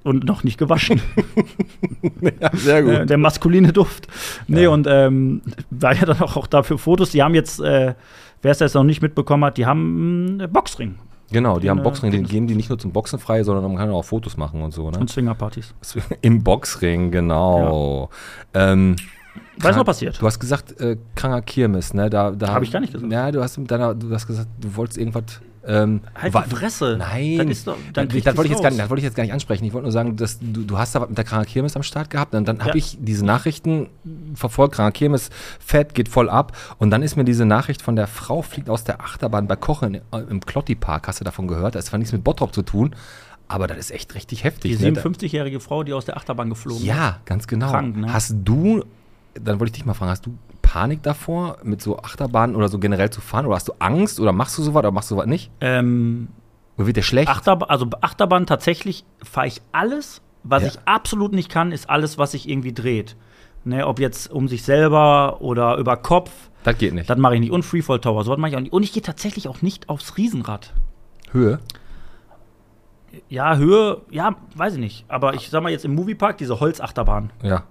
und 0.02 0.24
noch 0.24 0.42
nicht 0.42 0.58
gewaschen. 0.58 1.00
ja, 2.40 2.50
sehr 2.54 2.84
Äh, 2.84 3.06
der 3.06 3.18
maskuline 3.18 3.72
Duft. 3.72 4.08
Nee, 4.48 4.66
und 4.66 4.86
ähm, 4.88 5.42
war 5.70 5.94
ja 5.94 6.04
dann 6.04 6.20
auch, 6.20 6.36
auch 6.36 6.46
dafür 6.46 6.78
Fotos. 6.78 7.10
Die 7.10 7.22
haben 7.22 7.34
jetzt, 7.34 7.60
äh, 7.60 7.94
wer 8.42 8.52
es 8.52 8.58
jetzt 8.58 8.74
noch 8.74 8.84
nicht 8.84 9.02
mitbekommen 9.02 9.44
hat, 9.44 9.56
die 9.56 9.66
haben 9.66 10.38
einen 10.40 10.52
Boxring 10.52 10.96
Genau, 11.32 11.58
die 11.58 11.70
haben 11.70 11.78
äh, 11.78 11.82
Boxring, 11.82 12.10
den 12.10 12.24
geben 12.24 12.46
die 12.46 12.54
nicht 12.54 12.68
nur 12.68 12.78
zum 12.78 12.92
Boxen 12.92 13.18
frei, 13.18 13.42
sondern 13.42 13.64
man 13.64 13.76
kann 13.76 13.90
auch 13.90 14.04
Fotos 14.04 14.36
machen 14.36 14.62
und 14.62 14.72
so. 14.72 14.90
Ne? 14.90 14.98
und 14.98 15.10
Swingerpartys. 15.10 15.74
Im 16.20 16.44
Boxring, 16.44 17.10
genau. 17.10 18.10
Ähm, 18.52 18.96
Was 19.58 19.70
ist 19.70 19.76
noch 19.76 19.84
passiert? 19.84 20.20
Du 20.20 20.26
hast 20.26 20.38
gesagt, 20.38 20.78
äh, 20.80 20.98
kranker 21.14 21.40
Kirmes, 21.40 21.94
ne? 21.94 22.10
Da, 22.10 22.30
da 22.30 22.52
Hab 22.52 22.62
ich 22.62 22.70
gar 22.70 22.80
nicht 22.80 22.92
gesagt. 22.92 23.10
Ja, 23.10 23.32
du 23.32 23.42
hast, 23.42 23.58
deiner, 23.66 23.94
du 23.94 24.10
hast 24.12 24.26
gesagt, 24.26 24.48
du 24.60 24.76
wolltest 24.76 24.98
irgendwas. 24.98 25.40
Ähm, 25.64 26.00
Halt 26.14 26.34
wa- 26.34 26.42
die 26.48 26.56
Fresse. 26.56 26.96
Nein, 26.98 27.38
Das 27.38 27.58
ist 27.58 27.66
doch, 27.68 27.76
dann 27.92 28.08
das, 28.08 28.22
das, 28.22 28.36
wollte 28.36 28.48
ich 28.48 28.52
jetzt 28.54 28.62
gar 28.62 28.70
nicht, 28.70 28.80
das 28.80 28.90
wollte 28.90 28.98
ich 29.00 29.04
jetzt 29.04 29.14
gar 29.14 29.22
nicht 29.22 29.32
ansprechen. 29.32 29.64
Ich 29.64 29.72
wollte 29.72 29.84
nur 29.84 29.92
sagen, 29.92 30.16
dass 30.16 30.38
du, 30.40 30.62
du 30.64 30.76
hast 30.78 30.94
da 30.94 31.00
was 31.00 31.08
mit 31.08 31.16
der 31.18 31.24
Kranker 31.24 31.46
Kirmes 31.48 31.76
am 31.76 31.82
Start 31.84 32.10
gehabt 32.10 32.34
und 32.34 32.48
dann 32.48 32.58
habe 32.60 32.70
Ja. 32.70 32.74
ich 32.74 32.98
diese 33.00 33.24
Nachrichten 33.24 33.88
verfolgt. 34.34 34.74
Kranker 34.74 34.92
Kirmes, 34.92 35.30
Fett 35.60 35.94
geht 35.94 36.08
voll 36.08 36.28
ab 36.28 36.56
und 36.78 36.90
dann 36.90 37.02
ist 37.02 37.14
mir 37.16 37.24
diese 37.24 37.44
Nachricht 37.44 37.80
von 37.82 37.94
der 37.94 38.08
Frau 38.08 38.42
fliegt 38.42 38.68
aus 38.68 38.82
der 38.84 39.00
Achterbahn 39.00 39.46
bei 39.46 39.54
Kochen 39.56 40.00
im 40.28 40.40
Klotti 40.40 40.74
Park. 40.74 41.06
Hast 41.06 41.20
du 41.20 41.24
davon 41.24 41.46
gehört? 41.46 41.74
Das 41.76 41.92
hat 41.92 41.98
nichts 41.98 42.12
mit 42.12 42.24
Bottrop 42.24 42.52
zu 42.52 42.62
tun, 42.62 42.96
aber 43.46 43.66
das 43.68 43.78
ist 43.78 43.90
echt 43.92 44.14
richtig 44.16 44.42
heftig. 44.44 44.78
Die 44.78 44.84
ne? 44.84 44.92
Da- 44.94 45.00
57-jährige 45.02 45.60
Frau, 45.60 45.84
die 45.84 45.92
aus 45.92 46.06
der 46.06 46.16
Achterbahn 46.16 46.48
geflogen 46.50 46.80
ist. 46.82 46.86
ja, 46.88 47.20
ganz 47.24 47.46
genau. 47.46 47.70
Krank, 47.70 47.96
ne? 47.96 48.12
Hast 48.12 48.34
du, 48.44 48.84
dann 49.34 49.60
wollte 49.60 49.70
ich 49.70 49.78
dich 49.78 49.84
mal 49.86 49.94
fragen, 49.94 50.10
hast 50.10 50.26
du 50.26 50.34
Panik 50.72 51.02
davor, 51.02 51.58
mit 51.64 51.82
so 51.82 51.98
Achterbahnen 51.98 52.56
oder 52.56 52.70
so 52.70 52.78
generell 52.78 53.10
zu 53.10 53.20
fahren? 53.20 53.44
Oder 53.44 53.56
hast 53.56 53.68
du 53.68 53.74
Angst 53.78 54.18
oder 54.18 54.32
machst 54.32 54.56
du 54.56 54.62
sowas 54.62 54.78
oder 54.78 54.90
machst 54.90 55.10
du 55.10 55.16
sowas 55.16 55.26
nicht? 55.26 55.50
Ähm, 55.60 56.28
Oder 56.78 56.86
wird 56.86 56.96
dir 56.96 57.02
schlecht? 57.02 57.28
Achterbahn, 57.28 57.68
also 57.68 57.86
Achterbahn 58.00 58.46
tatsächlich 58.46 59.04
fahre 59.22 59.48
ich 59.48 59.60
alles. 59.72 60.22
Was 60.44 60.62
Ja. 60.62 60.68
ich 60.70 60.78
absolut 60.86 61.34
nicht 61.34 61.50
kann, 61.50 61.72
ist 61.72 61.90
alles, 61.90 62.16
was 62.16 62.30
sich 62.32 62.48
irgendwie 62.48 62.72
dreht. 62.72 63.16
Ne, 63.64 63.86
ob 63.86 64.00
jetzt 64.00 64.32
um 64.32 64.48
sich 64.48 64.62
selber 64.64 65.42
oder 65.42 65.76
über 65.76 65.98
Kopf. 65.98 66.30
das 66.64 66.78
geht 66.78 66.94
nicht. 66.94 67.10
Das 67.10 67.18
mache 67.18 67.34
ich 67.34 67.40
nicht. 67.40 67.52
Und 67.52 67.64
Freefall 67.64 68.00
Tower, 68.00 68.24
sowas 68.24 68.38
mache 68.38 68.52
ich 68.52 68.56
auch 68.56 68.60
nicht. 68.60 68.72
Und 68.72 68.82
ich 68.82 68.94
gehe 68.94 69.02
tatsächlich 69.02 69.48
auch 69.48 69.60
nicht 69.60 69.90
aufs 69.90 70.16
Riesenrad. 70.16 70.72
Höhe? 71.32 71.60
Ja, 73.28 73.56
Höhe, 73.56 74.00
ja, 74.10 74.36
weiß 74.56 74.72
ich 74.74 74.80
nicht. 74.80 75.04
Aber 75.08 75.34
ich 75.34 75.50
sag 75.50 75.62
mal 75.62 75.70
jetzt 75.70 75.84
im 75.84 75.94
Moviepark, 75.94 76.38
diese 76.38 76.60
Holzachterbahn. 76.60 77.30
Ja. 77.42 77.64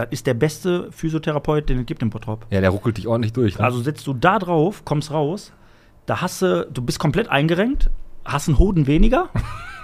Das 0.00 0.08
ist 0.10 0.26
der 0.26 0.34
beste 0.34 0.90
Physiotherapeut, 0.92 1.68
den 1.68 1.80
es 1.80 1.86
gibt 1.86 2.00
im 2.02 2.08
Bottrop. 2.10 2.46
Ja, 2.50 2.60
der 2.60 2.70
ruckelt 2.70 2.96
dich 2.96 3.06
ordentlich 3.06 3.32
durch. 3.32 3.58
Ne? 3.58 3.64
Also 3.64 3.80
setzt 3.82 4.06
du 4.06 4.14
da 4.14 4.38
drauf, 4.38 4.84
kommst 4.84 5.10
raus, 5.10 5.52
da 6.06 6.20
hast 6.22 6.40
du, 6.42 6.66
du 6.72 6.80
bist 6.80 6.98
komplett 6.98 7.28
eingerenkt, 7.28 7.90
hast 8.24 8.48
einen 8.48 8.58
Hoden 8.58 8.86
weniger, 8.86 9.28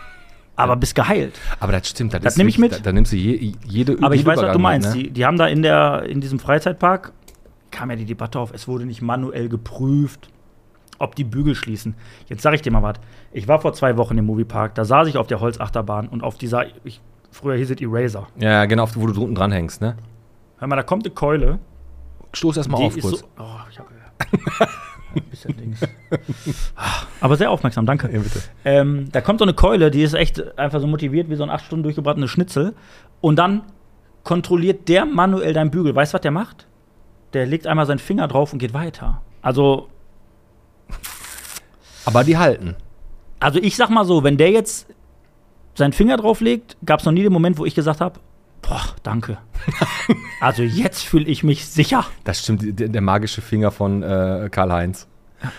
aber 0.57 0.77
bist 0.77 0.95
geheilt. 0.95 1.39
aber 1.61 1.73
das 1.73 1.89
stimmt. 1.89 2.15
Das, 2.15 2.23
Das 2.23 2.33
ist 2.35 2.39
nehm 2.39 2.49
ich 2.49 2.59
mit. 2.59 2.73
Da, 2.73 2.79
da 2.79 2.93
nimmst 2.93 3.13
du 3.13 3.17
je, 3.17 3.53
jede 3.67 3.99
Aber 4.01 4.15
ich 4.15 4.25
weiß, 4.25 4.41
was 4.41 4.53
du 4.53 4.59
meinst. 4.59 4.89
mit, 4.89 4.97
ne? 4.97 5.03
Die, 5.05 5.11
die 5.11 5.27
haben 5.27 5.37
da 5.37 5.47
in, 5.47 5.63
der, 5.63 6.05
in 6.05 6.21
diesem 6.21 6.39
Freizeitpark, 6.39 7.13
kam 7.71 7.91
ja 7.91 7.97
die 7.97 8.07
Debatte 8.07 8.39
auf, 8.41 8.53
es 8.55 8.67
wurde 8.67 8.87
nicht 8.87 9.03
manuell 9.03 9.49
geprüft, 9.51 10.31
ob 10.99 11.15
die 11.15 11.25
Bügel 11.25 11.55
schließen. 11.55 11.95
Jetzt 12.29 12.43
sage 12.43 12.57
ich 12.57 12.63
dir 12.63 12.71
mal 12.71 12.83
was. 12.83 12.97
Ich 13.33 13.49
war 13.49 13.61
vor 13.61 13.75
zwei 13.75 13.97
Wochen 13.99 14.17
im 14.17 14.25
Moviepark, 14.25 14.75
da 14.75 14.85
saß 14.87 15.09
ich 15.09 15.19
auf 15.19 15.27
der 15.27 15.41
Holzachterbahn 15.41 16.09
und 16.09 16.23
auf 16.23 16.39
dieser, 16.39 16.65
ich, 16.85 17.01
früher 17.31 17.57
hieß 17.57 17.71
es 17.71 17.81
Eraser. 17.83 18.29
Ja, 18.39 18.65
genau, 18.65 18.89
wo 18.95 19.07
du 19.07 19.13
drunten 19.13 19.35
dran 19.35 19.53
hängst, 19.53 19.83
ne? 19.83 19.97
Hör 20.59 20.69
mal, 20.69 20.77
da 20.77 20.83
kommt 20.83 21.05
eine 21.05 21.15
Keule. 21.15 21.59
Stoß 22.33 22.57
erstmal 22.57 22.83
auf 22.83 22.99
kurz. 22.99 23.21
so. 23.21 23.27
Oh, 23.39 23.45
ich 23.71 23.79
habe. 23.79 23.89
ein 25.15 25.23
bisschen 25.31 25.57
Dings. 25.57 25.81
Aber 27.21 27.37
sehr 27.37 27.51
aufmerksam, 27.51 27.87
danke. 27.87 28.11
Ja, 28.13 28.19
bitte. 28.21 28.41
Ähm, 28.65 29.09
da 29.13 29.21
kommt 29.21 29.39
so 29.39 29.45
eine 29.45 29.55
Keule, 29.55 29.91
die 29.91 30.03
ist 30.03 30.15
echt 30.15 30.59
einfach 30.59 30.81
so 30.81 30.87
motiviert 30.87 31.31
wie 31.31 31.37
so 31.37 31.43
ein 31.43 31.51
acht 31.51 31.65
Stunden 31.65 31.83
durchgebratene 31.85 32.29
Schnitzel. 32.29 32.75
Und 33.21 33.37
dann 33.37 33.63
kontrolliert 34.25 34.89
der 34.89 35.07
manuell 35.07 35.53
deinen 35.53 35.71
Bügel. 35.71 35.95
Weißt 35.95 36.13
du, 36.13 36.15
was 36.17 36.23
der 36.23 36.31
macht? 36.31 36.67
Der 37.33 37.47
legt 37.47 37.67
einmal 37.67 37.87
seinen 37.87 37.99
Finger 37.99 38.29
drauf 38.29 38.53
und 38.53 38.59
geht 38.59 38.75
weiter. 38.75 39.23
Also, 39.43 39.89
Aber 42.05 42.25
die 42.25 42.37
halten. 42.37 42.77
also 43.41 43.59
ich 43.59 43.77
sag 43.77 43.91
mal 43.91 44.05
so, 44.05 44.25
wenn 44.25 44.37
der 44.37 44.51
jetzt 44.51 44.89
seinen 45.75 45.93
Finger 45.93 46.17
drauf 46.17 46.41
legt, 46.41 46.77
gab 46.85 47.01
es 47.01 47.07
noch 47.07 47.13
nie 47.13 47.23
den 47.23 47.33
Moment, 47.33 47.59
wo 47.59 47.67
ich 47.67 47.75
gesagt 47.75 48.01
habe, 48.01 48.19
boah, 48.69 48.83
danke. 49.03 49.39
also 50.41 50.63
jetzt 50.63 51.03
fühle 51.05 51.27
ich 51.27 51.45
mich 51.45 51.67
sicher. 51.67 52.05
Das 52.25 52.41
stimmt, 52.41 52.79
der, 52.79 52.89
der 52.89 53.01
magische 53.01 53.41
Finger 53.41 53.71
von 53.71 54.03
äh, 54.03 54.49
Karl-Heinz. 54.51 55.07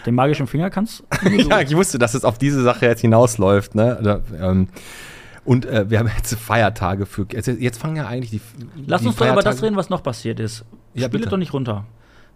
Den 0.06 0.16
magischen 0.16 0.48
Finger 0.48 0.70
kannst 0.70 1.04
ja, 1.50 1.62
ich 1.62 1.76
wusste, 1.76 2.00
dass 2.00 2.14
es 2.16 2.26
auf 2.26 2.38
diese 2.38 2.64
Sache 2.64 2.88
jetzt 2.88 3.02
hinausläuft. 3.02 3.76
Ne? 3.76 4.22
Ähm, 4.40 4.68
und 5.46 5.66
äh, 5.66 5.90
wir 5.90 6.00
haben 6.00 6.10
jetzt 6.18 6.34
Feiertage 6.34 7.06
für. 7.06 7.26
Jetzt, 7.32 7.48
jetzt 7.48 7.80
fangen 7.80 7.96
ja 7.96 8.08
eigentlich 8.08 8.32
die. 8.32 8.42
Lass 8.86 9.02
die 9.02 9.08
uns 9.08 9.16
doch 9.18 9.32
über 9.32 9.42
das 9.42 9.62
reden, 9.62 9.76
was 9.76 9.90
noch 9.90 10.04
passiert 10.04 10.40
ist. 10.40 10.66
Ja, 10.94 11.06
Spiel 11.06 11.06
es 11.06 11.12
bitte. 11.12 11.30
doch 11.30 11.38
nicht 11.38 11.54
runter. 11.54 11.86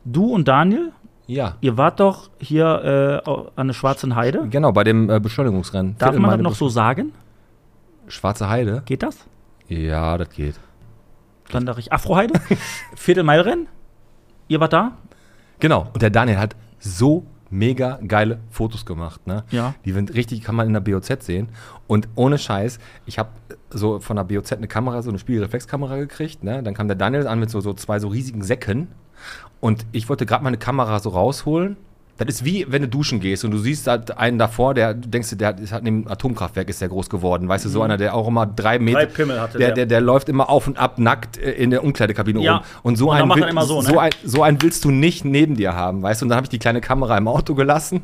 Du 0.05 0.33
und 0.33 0.47
Daniel, 0.47 0.91
Ja, 1.27 1.57
ihr 1.61 1.77
wart 1.77 1.99
doch 1.99 2.29
hier 2.39 3.21
äh, 3.25 3.31
an 3.59 3.67
der 3.67 3.73
Schwarzen 3.73 4.15
Heide. 4.15 4.47
genau, 4.49 4.71
bei 4.71 4.83
dem 4.83 5.09
äh, 5.09 5.19
Beschleunigungsrennen. 5.19 5.97
Darf 5.97 6.15
man 6.17 6.31
das 6.31 6.41
noch 6.41 6.55
so 6.55 6.69
sagen? 6.69 7.11
Schwarze 8.07 8.49
Heide? 8.49 8.83
Geht 8.85 9.03
das? 9.03 9.17
Ja, 9.71 10.17
das 10.17 10.29
geht. 10.29 10.55
Dann 11.49 11.65
dachte 11.65 11.79
ich 11.79 11.93
Afroheide, 11.93 12.33
Viertelmeilrennen. 12.95 13.67
Ihr 14.49 14.59
wart 14.59 14.73
da? 14.73 14.97
Genau. 15.59 15.89
Und 15.93 16.01
der 16.01 16.09
Daniel 16.09 16.39
hat 16.39 16.57
so 16.79 17.25
mega 17.49 17.99
geile 18.05 18.39
Fotos 18.49 18.85
gemacht. 18.85 19.25
Ne? 19.27 19.45
Ja. 19.49 19.73
Die 19.85 19.93
sind 19.93 20.13
richtig, 20.13 20.43
kann 20.43 20.55
man 20.55 20.67
in 20.67 20.73
der 20.73 20.81
BOZ 20.81 21.25
sehen. 21.25 21.49
Und 21.87 22.09
ohne 22.15 22.37
Scheiß, 22.37 22.79
ich 23.05 23.17
habe 23.17 23.29
so 23.69 23.99
von 23.99 24.17
der 24.17 24.25
BOZ 24.25 24.51
eine 24.51 24.67
Kamera, 24.67 25.01
so 25.01 25.09
eine 25.09 25.19
Spiegelreflexkamera 25.19 25.97
gekriegt. 25.97 26.43
Ne? 26.43 26.63
Dann 26.63 26.73
kam 26.73 26.87
der 26.87 26.97
Daniel 26.97 27.27
an 27.27 27.39
mit 27.39 27.49
so, 27.49 27.61
so 27.61 27.73
zwei 27.73 27.99
so 27.99 28.09
riesigen 28.09 28.41
Säcken. 28.41 28.89
Und 29.61 29.85
ich 29.93 30.09
wollte 30.09 30.25
gerade 30.25 30.43
meine 30.43 30.57
Kamera 30.57 30.99
so 30.99 31.09
rausholen. 31.09 31.77
Das 32.17 32.27
ist 32.27 32.45
wie, 32.45 32.65
wenn 32.69 32.83
du 32.83 32.87
duschen 32.87 33.19
gehst 33.19 33.43
und 33.45 33.51
du 33.51 33.57
siehst 33.57 33.87
halt 33.87 34.15
einen 34.17 34.37
davor, 34.37 34.73
der, 34.75 34.93
du 34.93 35.07
denkst, 35.09 35.35
der 35.37 35.57
ist 35.57 35.71
halt 35.71 35.83
neben 35.83 36.07
Atomkraftwerk 36.07 36.69
ist 36.69 36.79
der 36.79 36.89
groß 36.89 37.09
geworden. 37.09 37.47
Weißt 37.47 37.65
du, 37.65 37.69
so 37.69 37.81
einer, 37.81 37.97
der 37.97 38.13
auch 38.13 38.27
immer 38.27 38.45
drei 38.45 38.77
Meter. 38.77 39.07
Pimmel 39.07 39.41
hatte 39.41 39.57
der, 39.57 39.67
der. 39.69 39.75
der, 39.75 39.85
der 39.87 40.01
läuft 40.01 40.29
immer 40.29 40.49
auf 40.49 40.67
und 40.67 40.77
ab 40.77 40.99
nackt 40.99 41.37
äh, 41.37 41.51
in 41.53 41.71
der 41.71 41.83
Umkleidekabine 41.83 42.39
Ja. 42.41 42.57
rum. 42.57 42.63
Und 42.83 42.97
so 42.97 43.09
Und 43.09 43.17
einen, 43.17 43.29
will- 43.33 43.61
so, 43.63 43.81
ne? 43.81 43.87
so, 43.87 43.97
ein, 43.99 44.11
so 44.23 44.43
einen 44.43 44.61
willst 44.61 44.85
du 44.85 44.91
nicht 44.91 45.25
neben 45.25 45.55
dir 45.55 45.73
haben, 45.73 46.03
weißt 46.03 46.21
du? 46.21 46.25
Und 46.25 46.29
dann 46.29 46.35
habe 46.37 46.45
ich 46.45 46.49
die 46.49 46.59
kleine 46.59 46.79
Kamera 46.81 47.17
im 47.17 47.27
Auto 47.27 47.55
gelassen. 47.55 48.01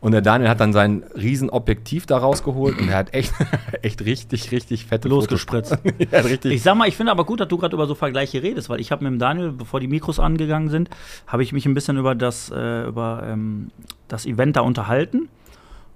Und 0.00 0.12
der 0.12 0.20
Daniel 0.20 0.48
hat 0.48 0.60
dann 0.60 0.72
sein 0.72 1.02
Riesenobjektiv 1.16 2.06
da 2.06 2.18
rausgeholt 2.18 2.78
und 2.78 2.88
er 2.88 2.98
hat 2.98 3.14
echt, 3.14 3.32
echt 3.82 4.04
richtig, 4.04 4.52
richtig 4.52 4.86
fette 4.86 5.08
Losgespritzt. 5.08 5.76
Richtig. 6.12 6.52
Ich 6.52 6.62
sag 6.62 6.76
mal, 6.76 6.86
ich 6.86 6.96
finde 6.96 7.10
aber 7.10 7.24
gut, 7.24 7.40
dass 7.40 7.48
du 7.48 7.58
gerade 7.58 7.74
über 7.74 7.86
so 7.86 7.94
Vergleiche 7.96 8.42
redest, 8.42 8.68
weil 8.68 8.80
ich 8.80 8.92
habe 8.92 9.02
mit 9.02 9.12
dem 9.12 9.18
Daniel, 9.18 9.50
bevor 9.50 9.80
die 9.80 9.88
Mikros 9.88 10.20
angegangen 10.20 10.68
sind, 10.68 10.88
habe 11.26 11.42
ich 11.42 11.52
mich 11.52 11.66
ein 11.66 11.74
bisschen 11.74 11.96
über 11.96 12.14
das, 12.14 12.50
äh, 12.50 12.86
über, 12.86 13.24
ähm, 13.26 13.70
das 14.06 14.24
Event 14.24 14.56
da 14.56 14.60
unterhalten. 14.60 15.28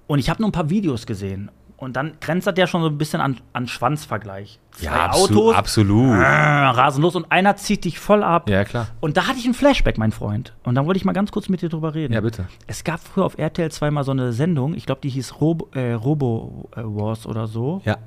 Und 0.07 0.19
ich 0.19 0.29
habe 0.29 0.41
nur 0.41 0.49
ein 0.49 0.53
paar 0.53 0.69
Videos 0.69 1.05
gesehen. 1.05 1.49
Und 1.77 1.97
dann 1.97 2.13
grenzt 2.21 2.47
das 2.47 2.53
ja 2.57 2.65
schon 2.65 2.81
so 2.81 2.87
ein 2.87 2.97
bisschen 2.97 3.19
an, 3.19 3.37
an 3.51 3.67
Schwanzvergleich. 3.67 4.59
Zwei 4.71 4.85
ja, 4.85 5.05
absolut. 5.07 5.37
Autos, 5.37 5.55
absolut. 5.55 6.15
äh, 6.15 6.23
rasen 6.23 7.01
los 7.01 7.15
und 7.15 7.31
einer 7.31 7.55
zieht 7.57 7.83
dich 7.83 7.99
voll 7.99 8.23
ab. 8.23 8.49
Ja, 8.49 8.63
klar. 8.63 8.87
Und 9.01 9.17
da 9.17 9.27
hatte 9.27 9.37
ich 9.37 9.45
ein 9.45 9.53
Flashback, 9.53 9.97
mein 9.97 10.11
Freund. 10.11 10.53
Und 10.63 10.75
dann 10.75 10.85
wollte 10.85 10.97
ich 10.97 11.05
mal 11.05 11.13
ganz 11.13 11.31
kurz 11.31 11.49
mit 11.49 11.61
dir 11.61 11.69
drüber 11.69 11.93
reden. 11.93 12.13
Ja, 12.13 12.21
bitte. 12.21 12.47
Es 12.67 12.83
gab 12.83 13.01
früher 13.01 13.25
auf 13.25 13.37
RTL 13.37 13.69
2 13.69 13.91
mal 13.91 14.03
so 14.03 14.11
eine 14.11 14.31
Sendung, 14.33 14.75
ich 14.75 14.85
glaube, 14.85 15.01
die 15.01 15.09
hieß 15.09 15.41
Robo, 15.41 15.69
äh, 15.73 15.93
Robo 15.93 16.69
äh, 16.75 16.81
Wars 16.83 17.27
oder 17.27 17.47
so. 17.47 17.81
Ja. 17.83 17.97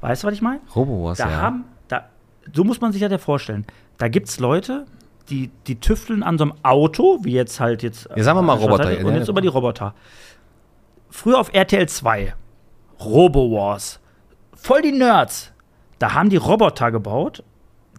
Weißt 0.00 0.22
du, 0.22 0.28
was 0.28 0.34
ich 0.34 0.42
meine? 0.42 0.60
Robowars, 0.74 1.18
Da 1.18 1.28
ja. 1.28 1.36
haben, 1.36 1.64
da, 1.88 2.06
so 2.52 2.64
muss 2.64 2.80
man 2.80 2.92
sich 2.92 3.02
das 3.02 3.12
ja 3.12 3.18
vorstellen. 3.18 3.66
Da 3.98 4.08
gibt 4.08 4.28
es 4.28 4.40
Leute, 4.40 4.86
die, 5.28 5.50
die 5.66 5.78
tüfteln 5.78 6.22
an 6.22 6.38
so 6.38 6.44
einem 6.44 6.54
Auto, 6.62 7.18
wie 7.22 7.32
jetzt 7.32 7.60
halt 7.60 7.82
jetzt. 7.82 8.08
Ja, 8.16 8.22
sagen 8.22 8.38
wir 8.38 8.42
mal 8.42 8.58
äh, 8.58 8.62
Roboter. 8.62 9.04
Und 9.04 9.14
jetzt 9.14 9.28
über 9.28 9.40
die 9.40 9.48
Roboter. 9.48 9.94
Früher 11.10 11.38
auf 11.38 11.52
RTL 11.52 11.88
2, 11.88 12.34
Robo 13.04 13.50
Wars. 13.50 14.00
Voll 14.54 14.82
die 14.82 14.92
Nerds. 14.92 15.52
Da 15.98 16.14
haben 16.14 16.30
die 16.30 16.36
Roboter 16.36 16.90
gebaut, 16.90 17.42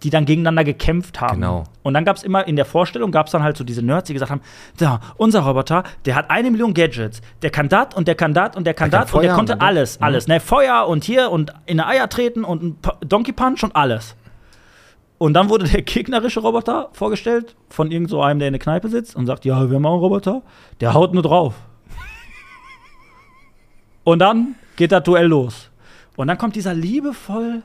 die 0.03 0.09
dann 0.09 0.25
gegeneinander 0.25 0.63
gekämpft 0.63 1.21
haben. 1.21 1.41
Genau. 1.41 1.63
Und 1.83 1.93
dann 1.93 2.05
gab 2.05 2.15
es 2.17 2.23
immer 2.23 2.47
in 2.47 2.55
der 2.55 2.65
Vorstellung, 2.65 3.11
gab 3.11 3.27
es 3.27 3.31
dann 3.31 3.43
halt 3.43 3.55
so 3.57 3.63
diese 3.63 3.83
Nerds, 3.83 4.07
die 4.07 4.13
gesagt 4.13 4.31
haben: 4.31 4.41
Da, 4.77 4.99
unser 5.17 5.41
Roboter, 5.41 5.83
der 6.05 6.15
hat 6.15 6.29
eine 6.29 6.49
Million 6.51 6.73
Gadgets. 6.73 7.21
Der 7.43 7.49
kann 7.51 7.69
dat 7.69 7.95
und 7.95 8.07
der 8.07 8.15
kann 8.15 8.33
dat 8.33 8.55
und 8.55 8.65
der 8.65 8.73
kann 8.73 8.89
dat 8.89 9.13
und 9.13 9.21
der 9.23 9.33
konnte 9.33 9.53
und 9.53 9.61
dann- 9.61 9.67
alles, 9.67 9.99
Mhm. 9.99 10.05
alles. 10.05 10.27
Ne, 10.27 10.39
Feuer 10.39 10.87
und 10.87 11.03
hier 11.03 11.29
und 11.31 11.51
in 11.67 11.79
eine 11.79 11.87
Eier 11.87 12.09
treten 12.09 12.43
und 12.43 12.63
ein 12.63 12.77
Donkey 13.07 13.31
Punch 13.31 13.63
und 13.63 13.75
alles. 13.75 14.15
Und 15.19 15.33
dann 15.35 15.49
wurde 15.49 15.65
der 15.67 15.81
gegnerische 15.83 16.39
Roboter 16.39 16.89
vorgestellt 16.93 17.55
von 17.69 17.91
irgend 17.91 18.09
so 18.09 18.23
einem, 18.23 18.39
der 18.39 18.47
in 18.47 18.53
der 18.53 18.59
Kneipe 18.61 18.87
sitzt 18.89 19.15
und 19.15 19.27
sagt: 19.27 19.45
Ja, 19.45 19.69
wir 19.69 19.75
haben 19.75 19.85
auch 19.85 19.93
einen 19.93 19.99
Roboter, 20.01 20.41
der 20.79 20.93
haut 20.95 21.13
nur 21.13 21.21
drauf. 21.23 21.53
und 24.03 24.19
dann 24.19 24.55
geht 24.75 24.91
das 24.91 25.03
Duell 25.03 25.27
los. 25.27 25.69
Und 26.15 26.27
dann 26.27 26.37
kommt 26.37 26.55
dieser 26.55 26.73
liebevoll 26.73 27.63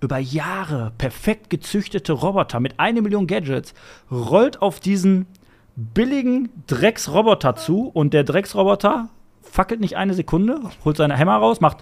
über 0.00 0.18
Jahre 0.18 0.92
perfekt 0.98 1.50
gezüchtete 1.50 2.12
Roboter 2.12 2.60
mit 2.60 2.78
eine 2.78 3.02
Million 3.02 3.26
Gadgets, 3.26 3.74
rollt 4.10 4.60
auf 4.62 4.80
diesen 4.80 5.26
billigen 5.74 6.50
Drecksroboter 6.66 7.56
zu 7.56 7.88
und 7.88 8.14
der 8.14 8.24
Drecksroboter 8.24 9.08
fackelt 9.42 9.80
nicht 9.80 9.96
eine 9.96 10.14
Sekunde, 10.14 10.60
holt 10.84 10.96
seine 10.96 11.16
Hämmer 11.16 11.36
raus, 11.36 11.60
macht 11.60 11.78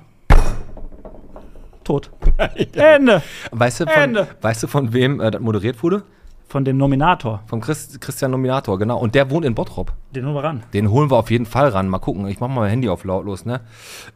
tot. 1.85 2.11
Ende. 2.73 3.23
Weißt 3.51 3.81
du, 3.81 3.85
von, 3.85 4.03
Ende. 4.03 4.29
weißt 4.41 4.63
du, 4.63 4.67
von 4.67 4.93
wem 4.93 5.21
äh, 5.21 5.31
das 5.31 5.41
moderiert 5.41 5.83
wurde? 5.83 6.03
Von 6.55 6.65
dem 6.65 6.77
Nominator. 6.77 7.43
Vom 7.49 7.61
Chris, 7.61 7.99
Christian 7.99 8.31
Nominator, 8.31 8.79
genau. 8.79 8.97
Und 9.01 9.17
der 9.17 9.29
wohnt 9.29 9.45
in 9.45 9.57
Bottrop. 9.57 9.93
Den 10.15 10.25
holen 10.25 10.37
wir 10.37 10.45
ran. 10.45 10.63
Den 10.73 10.89
holen 10.89 11.11
wir 11.11 11.17
auf 11.17 11.29
jeden 11.33 11.47
Fall 11.47 11.71
ran. 11.71 11.89
Mal 11.89 11.99
gucken. 11.99 12.29
Ich 12.29 12.39
mache 12.39 12.49
mal 12.53 12.61
mein 12.61 12.71
Handy 12.71 12.89
auf 12.89 13.03
lautlos, 13.03 13.45
ne? 13.45 13.61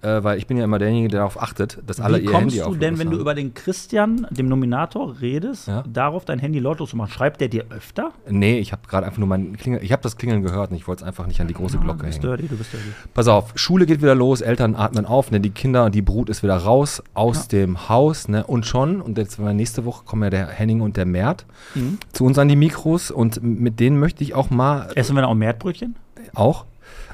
Äh, 0.03 0.23
weil 0.23 0.39
ich 0.39 0.47
bin 0.47 0.57
ja 0.57 0.63
immer 0.63 0.79
derjenige, 0.79 1.09
der 1.09 1.19
darauf 1.23 1.43
achtet, 1.43 1.83
dass 1.85 1.99
alle 2.01 2.19
Wie 2.21 2.27
ihr 2.27 2.31
kommst 2.31 2.43
Handy 2.55 2.59
du 2.59 2.63
auf 2.67 2.79
denn, 2.79 2.81
lautlos 2.95 2.99
wenn 3.01 3.07
du 3.09 3.13
haben. 3.17 3.21
über 3.23 3.35
den 3.35 3.55
Christian, 3.55 4.29
dem 4.31 4.47
Nominator, 4.47 5.17
redest, 5.21 5.67
Ja. 5.67 5.83
darauf 5.93 6.25
dein 6.25 6.39
Handy 6.39 6.61
lautlos 6.61 6.91
zu 6.91 6.97
machen? 6.97 7.11
Schreibt 7.11 7.41
der 7.41 7.49
dir 7.49 7.65
öfter? 7.71 8.13
Nee, 8.31 8.61
ich 8.61 8.71
habe 8.71 8.83
gerade 8.87 9.05
einfach 9.05 9.19
nur 9.19 9.27
mein 9.27 9.57
Klingel. 9.57 9.83
Ich 9.83 9.91
habe 9.91 10.03
das 10.03 10.17
Klingeln 10.17 10.43
gehört 10.45 10.71
und 10.71 10.77
ich 10.77 10.87
wollte 10.87 11.03
es 11.03 11.09
einfach 11.09 11.27
nicht 11.27 11.41
an 11.41 11.49
die 11.49 11.55
große 11.55 11.79
Ah, 11.79 11.83
Glocke 11.83 11.99
du 11.99 12.05
bist 12.05 12.23
hängen. 12.23 12.37
dirty, 12.37 12.47
du 12.47 12.57
bist 12.57 12.73
dirty. 12.73 12.87
Pass 13.15 13.27
auf, 13.27 13.51
Schule 13.57 13.85
geht 13.85 14.01
wieder 14.01 14.15
los, 14.15 14.43
Eltern 14.43 14.77
atmen 14.77 15.07
auf, 15.07 15.33
ne, 15.33 15.41
die 15.41 15.51
Kinder, 15.51 15.91
die 15.91 16.03
Brut 16.03 16.29
ist 16.31 16.45
wieder 16.45 16.57
raus 16.59 17.03
aus 17.15 17.49
dem 17.49 17.89
Haus, 17.89 18.29
ne, 18.29 18.47
und 18.47 18.65
schon, 18.65 19.01
und 19.01 19.19
jetzt 19.19 19.41
äh, 19.41 19.53
nächste 19.53 19.85
Woche 19.85 20.05
kommen 20.05 20.23
ja 20.23 20.31
der 20.31 20.47
Henning 20.47 20.81
und 20.83 20.97
der 20.97 21.05
Mert 21.07 21.45
Mhm. 21.75 21.99
zu 22.13 22.25
uns 22.29 22.39
an 22.39 22.49
die 22.49 22.57
Mikros 22.57 23.11
und 23.11 23.43
mit 23.43 23.81
denen 23.81 23.99
möchte 23.99 24.23
ich 24.23 24.35
auch 24.35 24.51
mal 24.51 24.91
Essen 24.95 25.17
wir 25.17 25.23
dann 25.23 25.31
auch 25.31 25.35
Meertbrötchen? 25.35 25.97
auch, 26.35 26.67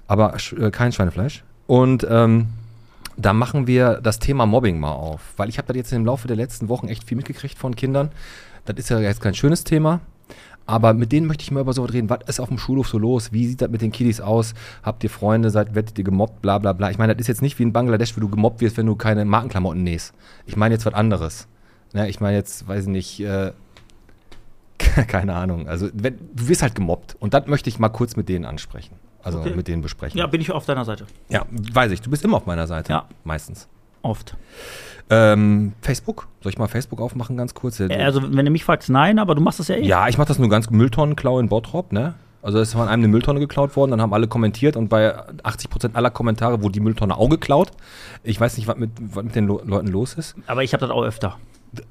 aber 0.07 0.35
äh, 0.59 0.71
kein 0.71 0.93
Schweinefleisch. 0.93 1.45
Und 1.67 2.07
ähm, 2.11 2.49
da 3.17 3.33
machen 3.33 3.67
wir 3.67 4.01
das 4.03 4.19
Thema 4.19 4.45
Mobbing 4.45 4.79
mal 4.79 4.93
auf, 4.93 5.21
weil 5.37 5.49
ich 5.49 5.59
habe 5.59 5.73
da 5.73 5.79
jetzt 5.79 5.93
im 5.93 6.05
Laufe 6.05 6.27
der 6.27 6.37
letzten 6.37 6.69
Wochen 6.69 6.89
echt 6.89 7.05
viel 7.05 7.17
mitgekriegt 7.17 7.57
von 7.57 7.77
Kindern. 7.77 8.11
Das 8.65 8.77
ist 8.77 8.91
ja 8.91 8.99
jetzt 8.99 9.21
kein 9.21 9.35
schönes 9.35 9.63
Thema, 9.63 10.01
aber 10.67 10.95
mit 10.95 11.13
denen 11.13 11.29
möchte 11.29 11.43
ich 11.43 11.53
mal 11.53 11.61
über 11.61 11.73
so 11.73 11.85
was 11.85 11.93
reden. 11.93 12.11
Was 12.11 12.21
ist 12.27 12.41
auf 12.41 12.49
dem 12.49 12.59
Schulhof 12.59 12.89
so 12.89 12.99
los? 12.99 13.33
Wie 13.33 13.47
sieht 13.47 13.63
das 13.63 13.71
mit 13.71 13.83
den 13.83 13.93
Kiddies 13.93 14.21
aus? 14.21 14.55
Habt 14.83 15.05
ihr 15.05 15.11
Freunde? 15.11 15.51
Seid, 15.51 15.75
werdet 15.77 15.97
ihr 15.97 16.05
gemobbt? 16.05 16.43
Bla 16.43 16.59
bla 16.59 16.73
bla. 16.73 16.91
Ich 16.91 16.99
meine, 16.99 17.15
das 17.15 17.23
ist 17.23 17.29
jetzt 17.29 17.43
nicht 17.43 17.59
wie 17.59 17.63
in 17.63 17.73
Bangladesch, 17.73 18.17
wo 18.17 18.21
du 18.21 18.29
gemobbt 18.29 18.61
wirst, 18.61 18.77
wenn 18.77 18.87
du 18.87 18.97
keine 18.97 19.25
Markenklamotten 19.25 19.83
nähst. 19.85 20.13
Ich 20.45 20.57
meine 20.57 20.75
jetzt 20.75 20.87
was 20.87 20.95
anderes. 20.95 21.47
Ne, 21.93 22.09
ich 22.09 22.21
meine 22.21 22.37
jetzt, 22.37 22.67
weiß 22.67 22.85
ich 22.85 22.91
nicht, 22.91 23.21
äh, 23.21 23.53
keine 25.09 25.35
Ahnung. 25.35 25.69
Also 25.69 25.89
wenn, 25.95 26.19
du 26.35 26.49
wirst 26.49 26.63
halt 26.63 26.75
gemobbt. 26.75 27.17
Und 27.21 27.35
das 27.35 27.47
möchte 27.47 27.69
ich 27.71 27.79
mal 27.79 27.89
kurz 27.89 28.17
mit 28.17 28.29
denen 28.29 28.45
ansprechen. 28.45 28.97
Also 29.23 29.39
Okay. 29.41 29.55
mit 29.57 29.69
denen 29.69 29.81
besprechen. 29.83 30.19
Ja, 30.19 30.27
bin 30.27 30.41
ich 30.41 30.51
auf 30.53 30.67
deiner 30.67 30.85
Seite. 30.85 31.07
Ja, 31.31 31.47
weiß 31.51 31.93
ich. 31.93 32.03
Du 32.03 32.11
bist 32.11 32.25
immer 32.25 32.37
auf 32.37 32.47
meiner 32.47 32.67
Seite. 32.67 32.93
Ja. 32.93 33.05
Meistens. 33.25 33.69
Oft. 34.03 34.37
Ähm, 35.11 35.73
Facebook? 35.81 36.29
Soll 36.43 36.51
ich 36.53 36.59
mal 36.59 36.67
Facebook 36.69 37.01
aufmachen, 37.01 37.37
ganz 37.37 37.55
kurz? 37.55 37.81
Äh, 37.81 37.95
Also, 38.03 38.23
wenn 38.37 38.45
du 38.45 38.51
mich 38.51 38.65
fragst, 38.65 38.91
nein, 38.91 39.19
aber 39.19 39.35
du 39.35 39.41
machst 39.41 39.61
das 39.61 39.69
ja 39.69 39.77
eh. 39.77 39.85
ja, 39.87 40.09
ich 40.09 40.19
mache 40.19 40.29
das 40.29 40.39
nur 40.39 40.49
ganz 40.51 40.69
Mülltonnenklau 40.71 41.39
in 41.39 41.49
Bottrop, 41.49 41.93
ne? 41.93 42.15
Also 42.43 42.59
es 42.59 42.69
ist 42.69 42.75
von 42.75 42.83
einem 42.89 43.01
eine 43.05 43.09
Mülltonne 43.09 43.41
geklaut 43.41 43.75
worden, 43.77 43.93
dann 43.93 44.03
haben 44.03 44.13
alle 44.13 44.29
kommentiert 44.29 44.77
und 44.77 44.89
bei 44.91 45.17
80% 45.45 45.95
aller 45.95 46.11
Kommentare 46.11 46.61
wurde 46.63 46.73
die 46.73 46.81
Mülltonne 46.81 47.17
auch 47.17 47.31
geklaut. 47.31 47.71
Ich 48.23 48.39
weiß 48.39 48.59
nicht, 48.59 48.67
was 48.69 48.77
mit, 48.77 48.91
was 49.01 49.25
mit 49.25 49.35
den 49.35 49.47
Leuten 49.47 49.89
los 49.89 50.13
ist. 50.15 50.37
Aber 50.47 50.63
ich 50.63 50.75
habe 50.75 50.83
das 50.83 50.91
auch 50.91 51.03
öfter. 51.03 51.39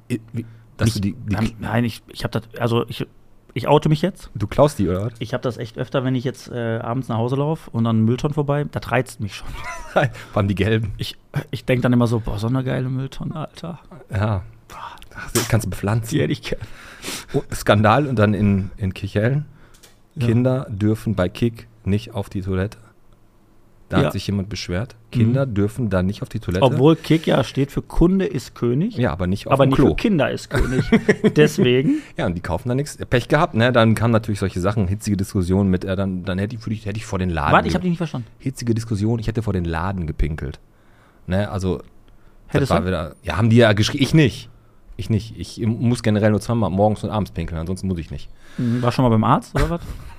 Wie- 0.07 0.45
Dass 0.77 0.93
du, 0.93 0.99
die, 0.99 1.13
die, 1.13 1.33
Nein, 1.33 1.51
nein, 1.59 1.83
ich, 1.85 2.01
ich 2.07 2.23
habe 2.23 2.39
das, 2.39 2.59
also 2.59 2.85
ich, 2.87 3.05
ich 3.53 3.67
oute 3.67 3.89
mich 3.89 4.01
jetzt. 4.01 4.31
du 4.33 4.47
klaust 4.47 4.79
die, 4.79 4.89
oder? 4.89 5.09
Ich 5.19 5.33
habe 5.33 5.43
das 5.43 5.57
echt 5.57 5.77
öfter, 5.77 6.03
wenn 6.03 6.15
ich 6.15 6.23
jetzt 6.23 6.49
äh, 6.49 6.79
abends 6.79 7.07
nach 7.07 7.17
Hause 7.17 7.35
laufe 7.35 7.69
und 7.69 7.85
an 7.85 8.01
Mülltonnen 8.01 8.33
vorbei, 8.33 8.65
das 8.71 8.91
reizt 8.91 9.19
mich 9.19 9.35
schon. 9.35 9.47
Vor 9.93 10.03
allem 10.33 10.47
die 10.47 10.55
gelben. 10.55 10.93
Ich, 10.97 11.17
ich 11.51 11.65
denke 11.65 11.83
dann 11.83 11.93
immer 11.93 12.07
so, 12.07 12.19
boah, 12.19 12.39
so 12.39 12.47
eine 12.47 12.63
geile 12.63 12.89
Mülltonne, 12.89 13.35
Alter. 13.35 13.79
Ja. 14.11 14.43
Ach, 15.15 15.31
die 15.31 15.39
kannst 15.47 15.67
du 15.67 15.69
bepflanzen. 15.69 16.09
Die 16.09 16.21
hätte 16.21 16.31
ich 16.31 16.41
gern. 16.41 16.59
Oh, 17.33 17.43
Skandal 17.53 18.07
und 18.07 18.17
dann 18.17 18.33
in, 18.33 18.71
in 18.77 18.93
Kirchhellen. 18.93 19.45
Ja. 20.15 20.27
Kinder 20.27 20.67
dürfen 20.69 21.13
bei 21.15 21.29
Kick 21.29 21.67
nicht 21.85 22.13
auf 22.15 22.29
die 22.29 22.41
Toilette. 22.41 22.77
Da 23.93 23.99
Ja. 23.99 24.01
Mhm. 24.01 24.05
hat 24.07 24.13
sich 24.13 24.25
jemand 24.25 24.49
beschwert. 24.49 24.95
Kinder 25.11 25.45
dürfen 25.45 25.89
da 25.91 26.01
nicht 26.01 26.23
auf 26.23 26.29
die 26.29 26.39
Toilette. 26.39 26.65
Obwohl 26.65 26.95
Kick 26.95 27.27
ja 27.27 27.43
steht 27.43 27.71
für 27.71 27.83
Kunde 27.83 28.25
ist 28.25 28.55
König, 28.55 28.97
ja, 28.97 29.11
aber 29.11 29.27
nicht 29.27 29.45
auf 29.45 29.53
aber 29.53 29.67
nicht 29.67 29.75
Klo. 29.75 29.89
für 29.89 29.95
Kinder 29.95 30.31
ist 30.31 30.49
König. 30.49 30.83
Deswegen, 31.35 31.99
Ja, 32.17 32.25
und 32.25 32.33
die 32.33 32.41
kaufen 32.41 32.69
da 32.69 32.73
nichts. 32.75 32.97
Pech 32.97 33.27
gehabt, 33.27 33.53
ne? 33.53 33.71
Dann 33.71 33.93
kamen 33.93 34.11
natürlich 34.11 34.39
solche 34.39 34.59
Sachen, 34.59 34.87
hitzige 34.87 35.15
Diskussionen 35.15 35.69
mit, 35.69 35.85
äh, 35.85 35.95
dann, 35.95 36.23
dann 36.23 36.39
hätte 36.39 36.55
ich, 36.55 36.85
hätte 36.87 36.97
ich 36.97 37.05
vor 37.05 37.19
den 37.19 37.29
Laden. 37.29 37.53
warte, 37.53 37.67
ich 37.67 37.75
habe 37.75 37.83
dich 37.83 37.91
nicht 37.91 37.97
verstanden. 37.99 38.27
hitzige 38.39 38.73
Diskussion, 38.73 39.19
ich 39.19 39.27
hätte 39.27 39.43
vor 39.43 39.53
den 39.53 39.65
Laden 39.65 40.07
gepinkelt. 40.07 40.59
Ne, 41.27 41.49
also 41.51 41.81
Hättest 42.47 42.71
das 42.71 42.77
war 42.79 42.85
wieder. 42.87 43.15
Ja, 43.21 43.37
haben 43.37 43.49
die 43.51 43.57
ja 43.57 43.73
geschrieben. 43.73 44.03
Ich 44.03 44.13
nicht. 44.15 44.49
Ich 44.97 45.09
nicht. 45.09 45.35
Ich 45.39 45.59
muss 45.65 46.03
generell 46.03 46.31
nur 46.31 46.39
zweimal 46.41 46.69
morgens 46.69 47.03
und 47.03 47.09
abends 47.11 47.31
pinkeln, 47.31 47.59
ansonsten 47.59 47.87
muss 47.87 47.97
ich 47.99 48.11
nicht. 48.11 48.29
Hm, 48.57 48.81
War 48.81 48.91
schon 48.91 49.03
mal 49.03 49.09
beim 49.09 49.23
Arzt 49.23 49.53
oder 49.55 49.69
was? 49.69 49.81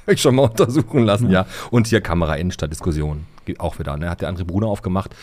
Ich 0.06 0.20
schon 0.20 0.34
mal 0.34 0.42
untersuchen 0.42 1.04
lassen, 1.04 1.30
ja. 1.30 1.46
Und 1.70 1.86
hier 1.86 2.00
Kamera 2.00 2.34
Innenstadt 2.34 2.70
Diskussion 2.70 3.26
geht 3.39 3.39
auch 3.58 3.78
wieder. 3.78 3.96
Ne? 3.96 4.08
Hat 4.10 4.20
der 4.20 4.28
andere 4.28 4.44
Bruder 4.44 4.66
aufgemacht. 4.68 5.14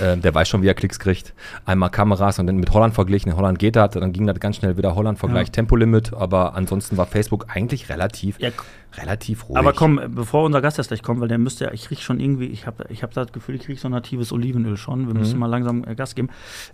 Äh, 0.00 0.16
der 0.16 0.34
weiß 0.34 0.48
schon, 0.48 0.62
wie 0.62 0.68
er 0.68 0.74
Klicks 0.74 0.98
kriegt. 0.98 1.34
Einmal 1.66 1.90
Kameras 1.90 2.38
und 2.38 2.46
dann 2.46 2.56
mit 2.56 2.72
Holland 2.72 2.94
verglichen. 2.94 3.30
In 3.32 3.36
Holland 3.36 3.58
geht 3.58 3.76
das. 3.76 3.90
Dann 3.90 4.12
ging 4.12 4.26
das 4.26 4.38
ganz 4.40 4.56
schnell 4.56 4.76
wieder 4.76 4.94
Holland-Vergleich, 4.94 5.48
Ja. 5.48 5.52
Tempolimit. 5.52 6.12
Aber 6.14 6.54
ansonsten 6.54 6.96
war 6.96 7.06
Facebook 7.06 7.46
eigentlich 7.48 7.88
relativ, 7.88 8.38
Ja, 8.40 8.50
relativ 8.96 9.48
ruhig. 9.48 9.58
Aber 9.58 9.72
komm, 9.72 10.00
bevor 10.08 10.44
unser 10.44 10.60
Gast 10.60 10.78
jetzt 10.78 10.88
gleich 10.88 11.02
kommt, 11.02 11.20
weil 11.20 11.28
der 11.28 11.38
müsste 11.38 11.64
ja, 11.64 11.72
ich 11.72 11.86
krieg 11.86 12.00
schon 12.00 12.20
irgendwie, 12.20 12.46
ich 12.46 12.66
habe 12.66 12.84
ich 12.90 13.02
hab 13.02 13.12
das 13.12 13.32
Gefühl, 13.32 13.56
ich 13.56 13.62
krieg 13.62 13.78
so 13.78 13.88
natives 13.88 14.32
Olivenöl 14.32 14.76
schon. 14.76 15.06
Wir 15.06 15.14
Mhm. 15.14 15.20
müssen 15.20 15.38
mal 15.38 15.46
langsam 15.48 15.84
äh, 15.84 15.94
Gas 15.94 16.14
geben. 16.14 16.28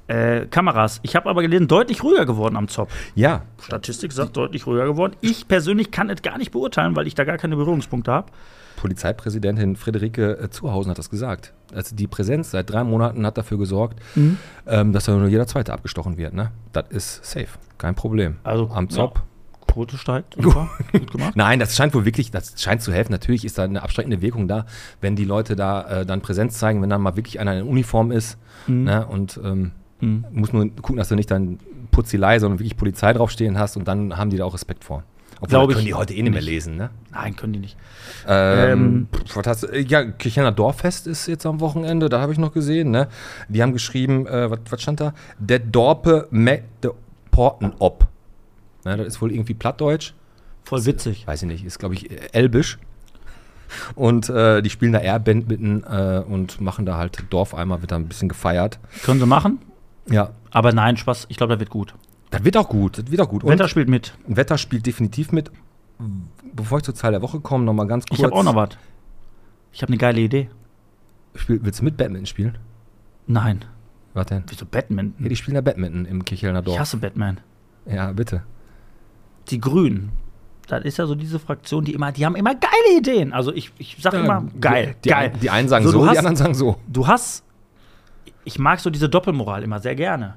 Äh, 0.06 0.46
Kameras. 0.46 1.00
Ich 1.02 1.16
habe 1.16 1.28
aber 1.30 1.42
gelesen, 1.42 1.66
deutlich 1.68 2.02
ruhiger 2.02 2.26
geworden 2.26 2.56
am 2.56 2.68
Zopf. 2.68 2.92
Ja, 3.14 3.42
Statistik 3.62 4.12
sagt, 4.12 4.36
deutlich 4.36 4.66
ruhiger 4.66 4.84
geworden. 4.86 5.14
Ich 5.20 5.48
persönlich 5.48 5.90
kann 5.90 6.10
es 6.10 6.22
gar 6.22 6.36
nicht 6.38 6.50
beurteilen, 6.50 6.94
weil 6.96 7.06
ich 7.06 7.14
da 7.14 7.24
gar 7.24 7.38
keine 7.38 7.56
Berührungspunkte 7.56 8.12
habe. 8.12 8.30
Polizeipräsidentin 8.80 9.76
Friederike 9.76 10.38
äh, 10.38 10.50
Zuhausen 10.50 10.90
hat 10.90 10.98
das 10.98 11.10
gesagt. 11.10 11.52
Also 11.74 11.94
die 11.94 12.06
Präsenz 12.06 12.50
seit 12.50 12.70
drei 12.70 12.82
Monaten 12.82 13.24
hat 13.26 13.38
dafür 13.38 13.58
gesorgt, 13.58 14.00
Mhm. 14.14 14.38
ähm, 14.66 14.92
dass 14.92 15.04
da 15.04 15.12
nur 15.16 15.28
jeder 15.28 15.46
Zweite 15.46 15.72
abgestochen 15.72 16.16
wird. 16.16 16.34
Ne? 16.34 16.50
Das 16.72 16.84
ist 16.90 17.24
safe, 17.24 17.48
kein 17.78 17.94
Problem. 17.94 18.36
Also, 18.42 18.70
Am 18.72 18.88
Zop. 18.90 19.16
Ja, 19.18 19.22
Quote 19.72 19.96
steigt. 19.96 20.36
Gut 20.92 21.12
gemacht. 21.12 21.36
Nein, 21.36 21.60
das 21.60 21.76
scheint 21.76 21.94
wohl 21.94 22.04
wirklich, 22.04 22.30
das 22.32 22.60
scheint 22.60 22.82
zu 22.82 22.92
helfen. 22.92 23.12
Natürlich 23.12 23.44
ist 23.44 23.56
da 23.58 23.62
eine 23.64 23.82
abschreckende 23.82 24.20
Wirkung 24.20 24.48
da, 24.48 24.66
wenn 25.00 25.14
die 25.14 25.24
Leute 25.24 25.54
da 25.54 26.00
äh, 26.00 26.06
dann 26.06 26.22
Präsenz 26.22 26.58
zeigen, 26.58 26.82
wenn 26.82 26.90
dann 26.90 27.00
mal 27.00 27.14
wirklich 27.16 27.38
einer 27.38 27.56
in 27.58 27.66
Uniform 27.66 28.10
ist. 28.10 28.36
Ne? 28.66 29.06
Und 29.06 29.38
ähm, 29.44 29.72
Mhm. 30.02 30.24
muss 30.32 30.50
nur 30.54 30.66
gucken, 30.76 30.96
dass 30.96 31.08
du 31.10 31.14
nicht 31.14 31.30
dann 31.30 31.58
Putzilei, 31.90 32.38
sondern 32.38 32.58
wirklich 32.58 32.78
Polizei 32.78 33.12
draufstehen 33.12 33.58
hast 33.58 33.76
und 33.76 33.86
dann 33.86 34.16
haben 34.16 34.30
die 34.30 34.38
da 34.38 34.46
auch 34.46 34.54
Respekt 34.54 34.82
vor. 34.82 35.04
Obwohl, 35.40 35.74
können 35.74 35.86
die 35.86 35.94
heute 35.94 36.14
eh 36.14 36.22
nicht 36.22 36.32
mehr 36.32 36.42
lesen, 36.42 36.76
ne? 36.76 36.90
Nein, 37.12 37.34
können 37.34 37.52
die 37.54 37.58
nicht. 37.60 37.76
Ähm, 38.26 39.08
pf, 39.12 39.36
was 39.36 39.46
hast, 39.46 39.62
du- 39.62 39.66
äh, 39.68 39.80
ja, 39.80 40.04
Kirchner 40.04 40.52
Dorffest 40.52 41.06
ist 41.06 41.26
jetzt 41.26 41.46
am 41.46 41.60
Wochenende, 41.60 42.08
da 42.08 42.20
habe 42.20 42.32
ich 42.32 42.38
noch 42.38 42.52
gesehen, 42.52 42.90
ne? 42.90 43.08
Die 43.48 43.62
haben 43.62 43.72
geschrieben, 43.72 44.26
äh, 44.26 44.50
was, 44.50 44.82
stand 44.82 45.00
da? 45.00 45.14
Der 45.38 45.58
Dorpe 45.58 46.28
met 46.30 46.62
de 46.82 46.90
Porten 47.30 47.72
op. 47.78 48.06
Ne, 48.84 48.96
das 48.96 49.06
ist 49.06 49.22
wohl 49.22 49.32
irgendwie 49.32 49.54
Plattdeutsch. 49.54 50.12
Voll 50.64 50.84
witzig. 50.84 51.26
Weiß 51.26 51.42
ich 51.42 51.48
nicht, 51.48 51.64
ist 51.64 51.78
glaube 51.78 51.94
ich 51.94 52.08
Elbisch. 52.34 52.78
Und 53.94 54.28
äh, 54.28 54.62
die 54.62 54.70
spielen 54.70 54.92
da 54.92 54.98
Airband 54.98 55.48
mitten 55.48 55.84
äh, 55.84 56.22
und 56.26 56.60
machen 56.60 56.86
da 56.86 56.96
halt 56.96 57.22
Dorfeimer, 57.30 57.80
wird 57.82 57.92
da 57.92 57.96
ein 57.96 58.08
bisschen 58.08 58.28
gefeiert. 58.28 58.78
Können 59.04 59.20
sie 59.20 59.26
machen, 59.26 59.60
Ja, 60.10 60.30
aber 60.50 60.72
nein, 60.72 60.96
Spaß, 60.96 61.26
ich 61.28 61.36
glaube, 61.36 61.52
das 61.52 61.60
wird 61.60 61.70
gut. 61.70 61.94
Das 62.30 62.44
wird 62.44 62.56
auch 62.56 62.68
gut, 62.68 62.98
das 62.98 63.10
wird 63.10 63.20
auch 63.20 63.28
gut. 63.28 63.44
Und 63.44 63.50
Wetter 63.50 63.68
spielt 63.68 63.88
mit. 63.88 64.14
Wetter 64.26 64.58
spielt 64.58 64.86
definitiv 64.86 65.32
mit. 65.32 65.50
Bevor 66.54 66.78
ich 66.78 66.84
zur 66.84 66.94
Zahl 66.94 67.12
der 67.12 67.22
Woche 67.22 67.40
komme, 67.40 67.64
nochmal 67.64 67.86
ganz 67.86 68.06
kurz. 68.06 68.18
Ich 68.18 68.24
habe 68.24 68.34
auch 68.34 68.42
noch 68.42 68.54
was. 68.54 68.70
Ich 69.72 69.82
habe 69.82 69.90
eine 69.90 69.98
geile 69.98 70.20
Idee. 70.20 70.48
Spiel, 71.34 71.60
willst 71.62 71.80
du 71.80 71.84
mit 71.84 71.96
Batman 71.96 72.26
spielen? 72.26 72.58
Nein. 73.26 73.64
Was 74.14 74.26
denn? 74.26 74.42
Wieso 74.48 74.64
Batman? 74.66 75.14
Ja, 75.20 75.28
die 75.28 75.36
spielen 75.36 75.54
da 75.54 75.60
Badminton 75.60 76.04
im 76.06 76.24
Kichelner 76.24 76.62
Dorf. 76.62 76.74
Ich 76.74 76.80
hasse 76.80 76.96
Batman. 76.96 77.38
Ja, 77.86 78.10
bitte. 78.12 78.42
Die 79.48 79.60
Grünen. 79.60 80.10
Das 80.66 80.84
ist 80.84 80.96
ja 80.98 81.06
so 81.06 81.14
diese 81.14 81.38
Fraktion, 81.38 81.84
die 81.84 81.94
immer, 81.94 82.10
die 82.12 82.24
haben 82.26 82.34
immer 82.36 82.54
geile 82.54 82.98
Ideen. 82.98 83.32
Also 83.32 83.52
ich, 83.52 83.72
ich 83.78 83.96
sag 84.00 84.14
immer, 84.14 84.44
geil, 84.60 84.96
die, 85.04 85.08
geil. 85.10 85.32
Die 85.40 85.50
einen 85.50 85.68
sagen 85.68 85.84
So, 85.84 85.90
so, 85.92 85.98
du 85.98 86.04
die 86.04 86.10
hast- 86.10 86.18
anderen 86.18 86.36
sagen 86.36 86.54
so. 86.54 86.76
du 86.88 87.06
hast, 87.06 87.44
ich 88.44 88.58
mag 88.58 88.80
so 88.80 88.90
diese 88.90 89.08
Doppelmoral 89.08 89.62
immer 89.62 89.78
sehr 89.80 89.94
gerne. 89.94 90.36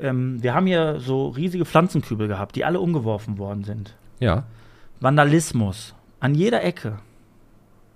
Ähm, 0.00 0.42
wir 0.42 0.54
haben 0.54 0.66
hier 0.66 0.98
so 1.00 1.28
riesige 1.28 1.64
Pflanzenkübel 1.64 2.28
gehabt, 2.28 2.56
die 2.56 2.64
alle 2.64 2.80
umgeworfen 2.80 3.38
worden 3.38 3.64
sind. 3.64 3.96
Ja, 4.18 4.44
Vandalismus 5.00 5.94
an 6.20 6.34
jeder 6.34 6.62
Ecke. 6.62 6.98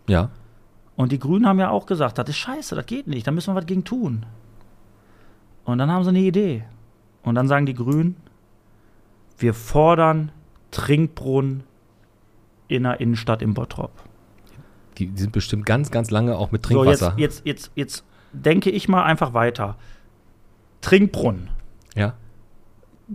ja. 0.08 0.30
Und 0.96 1.10
die 1.10 1.18
Grünen 1.18 1.44
haben 1.48 1.58
ja 1.58 1.70
auch 1.70 1.86
gesagt, 1.86 2.18
das 2.18 2.28
ist 2.28 2.36
scheiße, 2.36 2.76
das 2.76 2.86
geht 2.86 3.08
nicht, 3.08 3.26
da 3.26 3.32
müssen 3.32 3.52
wir 3.52 3.56
was 3.56 3.66
gegen 3.66 3.82
tun. 3.82 4.24
Und 5.64 5.78
dann 5.78 5.90
haben 5.90 6.04
sie 6.04 6.10
eine 6.10 6.20
Idee. 6.20 6.62
Und 7.24 7.34
dann 7.34 7.48
sagen 7.48 7.66
die 7.66 7.74
Grünen, 7.74 8.14
wir 9.38 9.54
fordern 9.54 10.30
Trinkbrunnen 10.70 11.64
in 12.68 12.84
der 12.84 13.00
Innenstadt 13.00 13.42
im 13.42 13.54
Bottrop. 13.54 13.90
Die, 14.98 15.08
die 15.08 15.20
sind 15.20 15.32
bestimmt 15.32 15.66
ganz, 15.66 15.90
ganz 15.90 16.12
lange 16.12 16.36
auch 16.36 16.52
mit 16.52 16.64
So, 16.64 16.84
jetzt, 16.84 17.00
Trinkwasser. 17.00 17.18
jetzt, 17.18 17.44
jetzt, 17.44 17.72
jetzt 17.74 18.04
denke 18.32 18.70
ich 18.70 18.88
mal 18.88 19.02
einfach 19.02 19.34
weiter. 19.34 19.76
Trinkbrunnen. 20.80 21.48
Ja, 21.94 22.14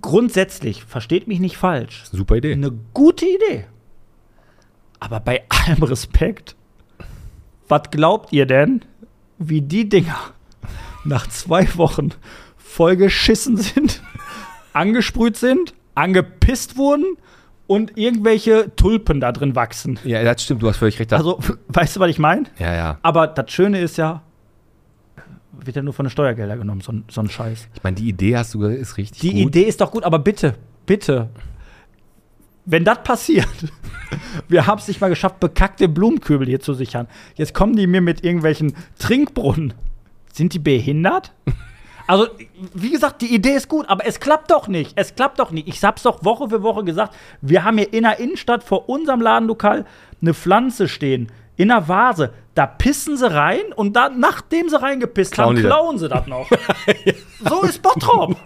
Grundsätzlich, 0.02 0.84
versteht 0.84 1.28
mich 1.28 1.40
nicht 1.40 1.58
falsch, 1.58 2.04
super 2.12 2.36
Idee. 2.36 2.54
eine 2.54 2.72
gute 2.94 3.26
Idee. 3.26 3.66
Aber 5.00 5.20
bei 5.20 5.44
allem 5.50 5.82
Respekt, 5.84 6.56
was 7.68 7.90
glaubt 7.90 8.32
ihr 8.32 8.46
denn, 8.46 8.86
wie 9.40 9.62
die 9.62 9.90
Dinger 9.90 10.20
nach 11.06 11.28
zwei 11.28 11.68
Wochen 11.76 12.10
vollgeschissen 12.58 13.58
sind, 13.58 14.04
angesprüht 14.74 15.38
sind, 15.38 15.74
angepisst 15.96 16.78
wurden 16.78 17.18
und 17.66 17.98
irgendwelche 17.98 18.76
Tulpen 18.76 19.20
da 19.20 19.32
drin 19.32 19.56
wachsen? 19.56 19.98
Ja, 20.04 20.24
das 20.24 20.44
stimmt, 20.44 20.62
du 20.62 20.68
hast 20.70 20.78
völlig 20.78 21.00
recht. 21.00 21.12
Also, 21.14 21.40
weißt 21.70 21.96
du, 21.96 22.00
was 22.00 22.10
ich 22.10 22.20
meine? 22.20 22.44
ja, 22.60 22.76
ja. 22.76 23.00
Aber 23.02 23.26
das 23.26 23.52
Schöne 23.52 23.80
ist 23.80 23.98
ja, 23.98 24.22
wird 25.66 25.76
ja 25.76 25.82
nur 25.82 25.94
von 25.94 26.06
den 26.06 26.10
Steuergeldern 26.12 26.60
genommen, 26.60 26.82
so, 26.82 26.92
ein- 26.92 27.04
so 27.10 27.22
ein 27.22 27.30
Scheiß. 27.30 27.68
Ich 27.74 27.84
meine, 27.84 27.96
die 27.96 28.08
Idee 28.10 28.38
hast 28.38 28.54
du 28.54 28.60
gesagt, 28.60 28.80
ist 28.80 28.98
richtig 28.98 29.22
Die 29.22 29.32
gut. 29.32 29.42
Idee 29.56 29.64
ist 29.64 29.82
doch 29.82 29.92
gut, 29.92 30.04
aber 30.04 30.20
bitte, 30.20 30.56
bitte, 30.86 31.30
wenn 32.66 32.84
das 32.86 33.04
passiert, 33.04 33.48
wir 34.48 34.68
haben 34.68 34.80
es 34.80 34.88
nicht 34.88 35.02
mal 35.02 35.10
geschafft, 35.10 35.40
bekackte 35.40 35.88
Blumenkübel 35.88 36.48
hier 36.48 36.60
zu 36.60 36.74
sichern. 36.74 37.08
Jetzt 37.36 37.54
kommen 37.54 37.76
die 37.76 37.88
mir 37.88 38.02
mit 38.02 38.24
irgendwelchen 38.24 38.74
Trinkbrunnen. 39.00 39.74
Sind 40.34 40.54
die 40.54 40.60
behindert? 40.60 41.34
Also, 42.08 42.26
wie 42.74 42.90
gesagt, 42.90 43.22
die 43.22 43.32
Idee 43.36 43.52
ist 43.54 43.68
gut, 43.70 43.88
aber 43.88 44.04
es 44.08 44.20
klappt 44.20 44.50
doch 44.50 44.68
nicht. 44.68 44.94
Es 44.96 45.14
klappt 45.14 45.38
doch 45.38 45.52
nicht. 45.52 45.68
Ich 45.68 45.84
hab's 45.84 46.02
doch 46.02 46.26
Woche 46.26 46.50
für 46.50 46.64
Woche 46.64 46.84
gesagt. 46.84 47.14
Wir 47.40 47.64
haben 47.64 47.78
hier 47.78 47.94
in 47.94 48.02
der 48.02 48.20
Innenstadt 48.20 48.64
vor 48.64 48.90
unserem 48.90 49.22
Ladenlokal 49.22 49.86
eine 50.20 50.34
Pflanze 50.34 50.88
stehen. 50.88 51.32
In 51.56 51.70
einer 51.70 51.88
Vase. 51.88 52.34
Da 52.60 52.68
pissen 52.68 53.16
sie 53.16 53.34
rein 53.34 53.72
und 53.74 53.96
dann, 53.96 54.20
nachdem 54.20 54.68
sie 54.68 54.82
reingepisst 54.82 55.32
Klauen 55.32 55.52
haben, 55.52 55.56
die 55.56 55.62
das. 55.62 55.72
klauen 55.72 55.98
sie 55.98 56.10
das 56.10 56.28
noch. 56.28 56.50
so 57.50 57.62
ist 57.62 57.82
Bottrop. 57.82 58.36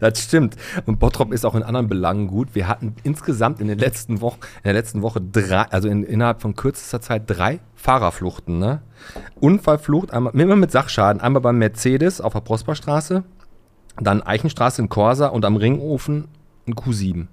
Das 0.00 0.22
stimmt. 0.22 0.54
Und 0.84 0.98
Bottrop 0.98 1.32
ist 1.32 1.46
auch 1.46 1.54
in 1.54 1.62
anderen 1.62 1.88
Belangen 1.88 2.26
gut. 2.26 2.48
Wir 2.52 2.68
hatten 2.68 2.94
insgesamt 3.04 3.58
in 3.62 3.68
den 3.68 3.78
letzten 3.78 4.20
Wochen, 4.20 4.40
in 4.58 4.64
der 4.64 4.74
letzten 4.74 5.00
Woche 5.00 5.18
drei, 5.18 5.62
also 5.62 5.88
in, 5.88 6.04
innerhalb 6.04 6.42
von 6.42 6.54
kürzester 6.54 7.00
Zeit 7.00 7.22
drei 7.26 7.60
Fahrerfluchten, 7.74 8.58
ne? 8.58 8.82
Unfallflucht, 9.40 10.12
einmal, 10.12 10.38
immer 10.38 10.56
mit 10.56 10.70
Sachschaden. 10.70 11.22
Einmal 11.22 11.40
beim 11.40 11.56
Mercedes 11.56 12.20
auf 12.20 12.34
der 12.34 12.40
Prosperstraße, 12.40 13.24
dann 13.98 14.22
Eichenstraße 14.22 14.82
in 14.82 14.90
Korsa 14.90 15.28
und 15.28 15.46
am 15.46 15.56
Ringofen 15.56 16.28
in 16.66 16.74
Q7. 16.74 17.28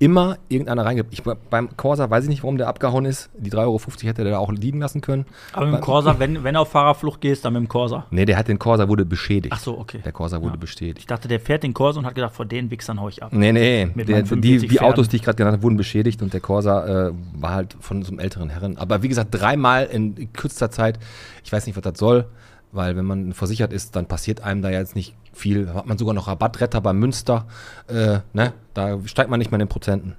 Immer 0.00 0.38
irgendeiner 0.48 0.84
reingeht. 0.84 1.06
Ich, 1.10 1.24
beim 1.50 1.76
Corsa 1.76 2.08
weiß 2.08 2.22
ich 2.22 2.30
nicht, 2.30 2.44
warum 2.44 2.56
der 2.56 2.68
abgehauen 2.68 3.04
ist. 3.04 3.30
Die 3.36 3.50
3,50 3.50 3.56
Euro 3.58 3.80
hätte 3.80 4.22
der 4.22 4.32
da 4.32 4.38
auch 4.38 4.52
liegen 4.52 4.78
lassen 4.78 5.00
können. 5.00 5.26
Aber 5.52 5.66
mit 5.66 5.74
dem 5.74 5.80
Corsa, 5.80 6.20
wenn, 6.20 6.44
wenn 6.44 6.54
du 6.54 6.60
auf 6.60 6.70
Fahrerflucht 6.70 7.20
gehst, 7.20 7.44
dann 7.44 7.54
mit 7.54 7.62
dem 7.62 7.68
Corsa. 7.68 8.06
Nee, 8.12 8.24
der 8.24 8.36
hat 8.38 8.46
den 8.46 8.60
Corsa 8.60 8.88
wurde 8.88 9.04
beschädigt. 9.04 9.52
Ach 9.52 9.58
so, 9.58 9.76
okay. 9.76 10.00
Der 10.04 10.12
Corsa 10.12 10.40
wurde 10.40 10.54
Ja. 10.54 10.60
beschädigt. 10.60 10.98
Ich 10.98 11.06
dachte, 11.06 11.26
der 11.26 11.40
fährt 11.40 11.64
den 11.64 11.74
Corsa 11.74 11.98
und 11.98 12.06
hat 12.06 12.14
gedacht, 12.14 12.32
vor 12.32 12.46
den 12.46 12.70
Wichsern 12.70 13.00
hau 13.00 13.08
ich 13.08 13.24
ab. 13.24 13.32
Nee, 13.32 13.50
nee, 13.52 13.86
der, 13.86 14.22
die, 14.22 14.28
45 14.28 14.68
die 14.68 14.80
Autos, 14.80 15.08
die 15.08 15.16
ich 15.16 15.22
gerade 15.22 15.36
genannt 15.36 15.54
habe, 15.54 15.62
wurden 15.64 15.76
beschädigt 15.76 16.22
und 16.22 16.32
der 16.32 16.40
Corsa 16.40 17.08
äh, 17.08 17.12
war 17.34 17.50
halt 17.50 17.76
von 17.80 18.02
so 18.04 18.10
einem 18.12 18.20
älteren 18.20 18.50
Herren. 18.50 18.78
Aber 18.78 19.02
wie 19.02 19.08
gesagt, 19.08 19.30
dreimal 19.32 19.86
in 19.86 20.32
kürzester 20.32 20.70
Zeit, 20.70 21.00
ich 21.42 21.50
weiß 21.52 21.66
nicht, 21.66 21.74
was 21.76 21.82
das 21.82 21.98
soll, 21.98 22.26
weil 22.70 22.94
wenn 22.96 23.04
man 23.04 23.32
versichert 23.32 23.72
ist, 23.72 23.96
dann 23.96 24.06
passiert 24.06 24.42
einem 24.42 24.62
da 24.62 24.70
jetzt 24.70 24.94
nicht 24.94 25.14
viel. 25.38 25.72
Hat 25.72 25.86
man 25.86 25.98
sogar 25.98 26.14
noch 26.14 26.28
Rabattretter 26.28 26.80
beim 26.80 26.98
Münster, 26.98 27.46
äh, 27.88 28.18
ne? 28.32 28.52
da 28.74 28.98
steigt 29.04 29.30
man 29.30 29.38
nicht 29.38 29.50
mehr 29.50 29.60
in 29.60 29.66
den 29.66 29.70
Prozenten. 29.70 30.16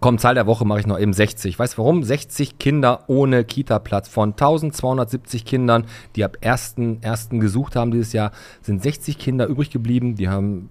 Komm, 0.00 0.18
Zahl 0.18 0.34
der 0.34 0.46
Woche 0.46 0.64
mache 0.64 0.80
ich 0.80 0.86
noch 0.86 0.98
eben 0.98 1.12
60. 1.12 1.58
Weißt 1.58 1.74
du 1.74 1.78
warum? 1.78 2.02
60 2.02 2.58
Kinder 2.58 3.04
ohne 3.06 3.44
Kita-Platz. 3.44 4.08
Von 4.08 4.30
1270 4.30 5.44
Kindern, 5.44 5.86
die 6.16 6.24
ab 6.24 6.36
1.1. 6.42 7.38
gesucht 7.38 7.76
haben 7.76 7.90
dieses 7.90 8.12
Jahr, 8.12 8.32
sind 8.60 8.82
60 8.82 9.18
Kinder 9.18 9.46
übrig 9.46 9.70
geblieben, 9.70 10.16
die 10.16 10.28
haben 10.28 10.68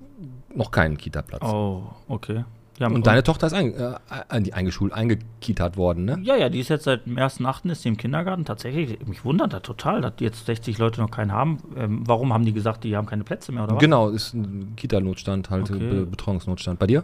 noch 0.54 0.72
keinen 0.72 0.98
Kita-Platz. 0.98 1.44
Oh, 1.44 1.84
okay. 2.08 2.44
Ja, 2.80 2.88
Und 2.88 3.06
deine 3.06 3.24
Tochter 3.24 3.48
ist 3.48 3.54
ein, 3.54 3.74
äh, 3.74 3.94
ein, 4.30 4.52
eingeschult, 4.52 4.94
eingekietert 4.94 5.78
worden, 5.78 6.06
ne? 6.06 6.20
Ja, 6.24 6.36
ja, 6.36 6.50
die 6.50 6.60
ist 6.60 6.70
jetzt 6.70 6.86
seit 6.86 7.06
dem 7.06 7.18
1.8. 7.18 7.70
ist 7.70 7.86
die 7.86 7.90
im 7.90 7.98
Kindergarten. 7.98 8.46
Tatsächlich, 8.46 8.98
mich 9.06 9.24
wundert 9.24 9.54
das 9.54 9.62
total, 9.62 10.02
dass 10.02 10.14
jetzt 10.20 10.46
60 10.46 10.80
Leute 10.80 11.00
noch 11.00 11.12
keinen 11.12 11.32
haben. 11.32 11.60
Ähm, 11.78 12.04
warum 12.08 12.34
haben 12.34 12.46
die 12.46 12.54
gesagt, 12.54 12.84
die 12.84 12.98
haben 12.98 13.06
keine 13.06 13.24
Plätze 13.24 13.52
mehr 13.52 13.66
oder 13.66 13.76
was? 13.76 13.80
Genau, 13.80 14.10
ist 14.10 14.34
ein 14.34 14.74
Kita-Notstand, 14.76 15.50
halt 15.50 15.70
Okay. 15.70 15.88
Be 15.88 16.06
Betreuungsnotstand. 16.06 16.80
Bei 16.80 16.88
dir? 16.88 17.04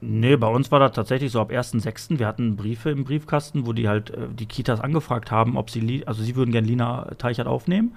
Nee, 0.00 0.36
bei 0.36 0.48
uns 0.48 0.70
war 0.70 0.78
das 0.78 0.92
tatsächlich 0.92 1.32
so 1.32 1.40
ab 1.40 1.50
1.6. 1.50 2.18
Wir 2.18 2.26
hatten 2.26 2.56
Briefe 2.56 2.90
im 2.90 3.04
Briefkasten, 3.04 3.66
wo 3.66 3.72
die 3.72 3.88
halt 3.88 4.10
äh, 4.10 4.28
die 4.32 4.46
Kitas 4.46 4.80
angefragt 4.80 5.30
haben, 5.30 5.56
ob 5.56 5.70
sie, 5.70 6.06
also 6.06 6.22
sie 6.22 6.36
würden 6.36 6.52
gerne 6.52 6.66
Lina 6.66 7.12
Teichert 7.16 7.46
aufnehmen. 7.46 7.96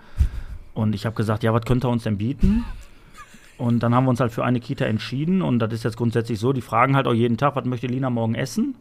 Und 0.73 0.95
ich 0.95 1.05
habe 1.05 1.15
gesagt, 1.15 1.43
ja, 1.43 1.53
was 1.53 1.63
könnt 1.65 1.83
ihr 1.83 1.89
uns 1.89 2.03
denn 2.03 2.17
bieten? 2.17 2.63
Und 3.59 3.83
dann 3.83 3.93
haben 3.93 4.05
wir 4.05 4.09
uns 4.09 4.21
halt 4.21 4.31
für 4.31 4.45
eine 4.45 4.61
Kita 4.61 4.85
entschieden. 4.85 5.41
Und 5.41 5.59
das 5.59 5.73
ist 5.73 5.83
jetzt 5.83 5.97
grundsätzlich 5.97 6.39
so, 6.39 6.53
die 6.53 6.61
fragen 6.61 6.95
halt 6.95 7.07
auch 7.07 7.13
jeden 7.13 7.37
Tag, 7.37 7.55
was 7.57 7.65
möchte 7.65 7.87
Lina 7.87 8.09
morgen 8.09 8.33
essen? 8.33 8.75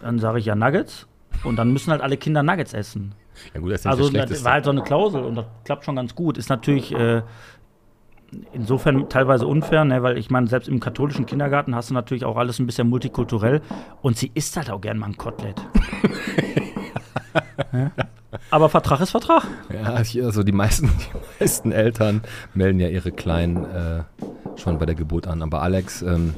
Dann 0.00 0.20
sage 0.20 0.38
ich 0.38 0.46
ja 0.46 0.54
Nuggets. 0.54 1.08
Und 1.42 1.56
dann 1.56 1.72
müssen 1.72 1.90
halt 1.90 2.00
alle 2.00 2.16
Kinder 2.16 2.42
Nuggets 2.42 2.72
essen. 2.72 3.14
Ja 3.52 3.60
gut, 3.60 3.72
das 3.72 3.80
ist 3.80 3.86
nicht 3.86 3.92
Also 3.92 4.10
das 4.10 4.44
war 4.44 4.52
halt 4.52 4.64
so 4.64 4.70
eine 4.70 4.82
Klausel 4.82 5.24
und 5.24 5.34
das 5.34 5.46
klappt 5.64 5.84
schon 5.84 5.96
ganz 5.96 6.14
gut. 6.14 6.38
Ist 6.38 6.50
natürlich 6.50 6.94
äh, 6.94 7.22
insofern 8.52 9.08
teilweise 9.08 9.46
unfair, 9.46 9.84
ne? 9.84 10.02
weil 10.04 10.18
ich 10.18 10.30
meine, 10.30 10.46
selbst 10.46 10.68
im 10.68 10.78
katholischen 10.78 11.26
Kindergarten 11.26 11.74
hast 11.74 11.90
du 11.90 11.94
natürlich 11.94 12.24
auch 12.24 12.36
alles 12.36 12.60
ein 12.60 12.66
bisschen 12.66 12.88
multikulturell 12.88 13.60
und 14.02 14.16
sie 14.16 14.30
isst 14.34 14.56
halt 14.56 14.70
auch 14.70 14.80
gern 14.80 14.98
mal 14.98 15.06
ein 15.06 15.16
Kotelett. 15.16 15.60
ja? 17.72 17.90
Aber 18.50 18.68
Vertrag 18.68 19.00
ist 19.00 19.10
Vertrag. 19.10 19.44
Ja, 19.72 19.94
also 19.94 20.42
die 20.42 20.52
meisten, 20.52 20.86
die 21.40 21.42
meisten 21.42 21.72
Eltern 21.72 22.22
melden 22.54 22.78
ja 22.80 22.88
ihre 22.88 23.10
Kleinen 23.12 23.64
äh, 23.64 24.02
schon 24.56 24.78
bei 24.78 24.86
der 24.86 24.94
Geburt 24.94 25.26
an. 25.26 25.42
Aber 25.42 25.62
Alex, 25.62 26.02
ähm, 26.02 26.34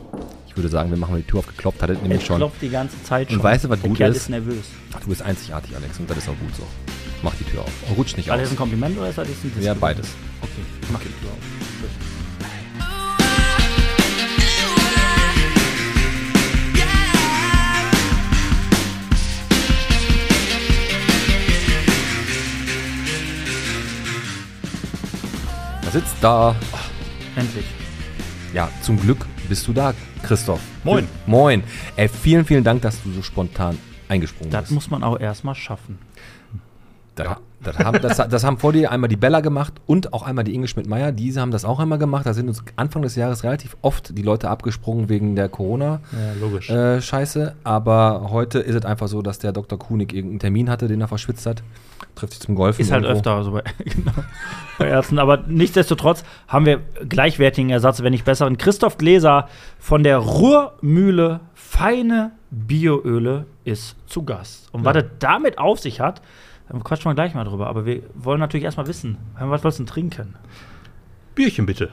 ich 0.48 0.57
würde 0.57 0.68
sagen, 0.68 0.90
wir 0.90 0.96
machen 0.98 1.12
mal 1.12 1.20
die 1.20 1.26
Tür 1.26 1.40
aufgeklopft, 1.40 1.83
hat 1.83 1.90
er 1.90 1.96
nämlich 1.96 2.20
Es 2.20 2.26
schon. 2.26 2.37
klopft 2.38 2.61
die 2.62 2.68
ganze 2.70 3.02
Zeit 3.05 3.28
Und 3.28 3.37
schon. 3.37 3.42
weißt 3.42 3.64
du, 3.64 3.68
was 3.68 3.81
Der 3.81 3.88
gut 3.88 3.98
Kerl 3.98 4.11
ist? 4.12 4.16
ist 4.18 4.28
nervös. 4.31 4.64
Du 5.02 5.09
bist 5.09 5.22
einzigartig, 5.22 5.74
Alex, 5.76 5.98
und 5.98 6.09
das 6.09 6.18
ist 6.18 6.28
auch 6.28 6.38
gut 6.38 6.55
so. 6.57 6.62
Mach 7.22 7.35
die 7.35 7.44
Tür 7.44 7.61
auf. 7.62 7.70
Rutsch 7.96 8.16
nicht 8.16 8.28
War 8.28 8.37
das 8.37 8.46
aus. 8.48 8.52
ein 8.55 8.57
Kompliment 8.57 8.98
oder 8.98 9.09
ist 9.09 9.18
das 9.18 9.28
ein 9.28 9.52
Diss? 9.57 9.64
Ja, 9.64 9.74
beides. 9.74 10.09
Okay, 10.42 10.50
ich 10.83 10.90
mach 10.90 11.00
die 11.00 11.07
Tür 11.07 11.31
auf. 11.31 11.62
Sitzt 25.92 26.16
da. 26.20 26.55
Endlich. 27.37 27.66
Ja, 28.55 28.68
zum 28.83 29.00
Glück 29.00 29.26
bist 29.48 29.66
du 29.68 29.72
da, 29.72 29.94
Christoph. 30.22 30.61
Moin. 30.85 31.09
Moin. 31.26 31.62
Ey, 31.96 32.09
vielen, 32.09 32.44
vielen 32.44 32.64
Dank, 32.64 32.83
dass 32.83 33.02
du 33.02 33.11
so 33.12 33.22
spontan 33.22 33.78
eingesprungen 34.09 34.50
Das 34.50 34.62
bist. 34.64 34.72
muss 34.72 34.90
man 34.90 35.02
auch 35.02 35.18
erstmal 35.18 35.55
schaffen. 35.55 35.98
Das, 37.14 37.37
das, 37.64 37.79
haben, 37.79 38.01
das, 38.03 38.16
das 38.16 38.44
haben 38.44 38.59
vor 38.59 38.72
dir 38.72 38.90
einmal 38.90 39.09
die 39.09 39.16
Bella 39.16 39.40
gemacht 39.40 39.75
und 39.87 40.12
auch 40.12 40.22
einmal 40.22 40.44
die 40.44 40.55
Inge 40.55 40.68
Schmidt-Meyer. 40.68 41.12
Diese 41.12 41.40
haben 41.40 41.51
das 41.51 41.64
auch 41.64 41.79
einmal 41.79 41.98
gemacht. 41.98 42.27
Da 42.27 42.35
sind 42.35 42.48
uns 42.48 42.62
Anfang 42.77 43.03
des 43.03 43.16
Jahres 43.16 43.44
relativ 43.44 43.77
oft 43.83 44.16
die 44.16 44.22
Leute 44.22 44.48
abgesprungen 44.51 45.09
wegen 45.09 45.37
der 45.37 45.48
Corona-Scheiße. 45.48 46.72
Ja. 46.72 46.96
Äh, 46.96 47.01
Scheiße. 47.03 47.55
Aber 47.64 48.27
heute 48.31 48.59
ist 48.59 48.75
es 48.75 48.85
einfach 48.85 49.09
so, 49.09 49.22
dass 49.22 49.38
der 49.38 49.53
Dr. 49.53 49.79
Kunig 49.79 50.12
irgendeinen 50.12 50.40
Termin 50.40 50.70
hatte, 50.70 50.88
den 50.88 51.01
er 51.01 51.09
verschwitzt 51.09 51.46
hat. 51.46 51.62
Trifft 52.14 52.35
sich 52.35 52.42
zum 52.42 52.55
Golfen. 52.55 52.83
Ist 52.83 52.90
halt 52.92 53.05
irgendwo. 53.05 53.18
öfter 53.31 53.44
so 53.44 53.53
bei, 53.53 53.62
genau, 53.85 54.12
bei 54.79 54.88
Ärzten. 54.88 55.18
Aber 55.18 55.38
nichtsdestotrotz 55.46 56.25
haben 56.48 56.66
wir 56.66 56.81
gleichwertigen 57.09 57.70
Ersatz, 57.70 58.03
wenn 58.03 58.11
nicht 58.12 58.25
besseren. 58.25 58.59
Christoph 58.59 58.98
Gläser 58.98 59.48
von 59.79 60.03
der 60.03 60.18
Ruhrmühle 60.18 61.40
Feine 61.55 62.33
Bioöle 62.51 63.46
ist 63.64 63.96
zu 64.07 64.25
Gast. 64.25 64.68
Und 64.72 64.85
was 64.85 64.94
Ja. 64.94 65.01
es 65.03 65.07
damit 65.20 65.59
auf 65.59 65.79
sich 65.81 66.01
hat, 66.01 66.20
da 66.72 66.85
quatschen 66.85 67.11
wir 67.11 67.14
gleich 67.14 67.35
mal 67.35 67.44
drüber. 67.44 67.66
Aber 67.66 67.85
wir 67.85 68.02
wollen 68.14 68.40
natürlich 68.40 68.64
erstmal 68.64 68.87
wissen, 68.87 69.18
was 69.38 69.62
wolltest 69.62 69.80
du 69.80 69.85
denn 69.85 69.92
trinken? 69.92 70.35
Bierchen 71.35 71.66
bitte. 71.66 71.90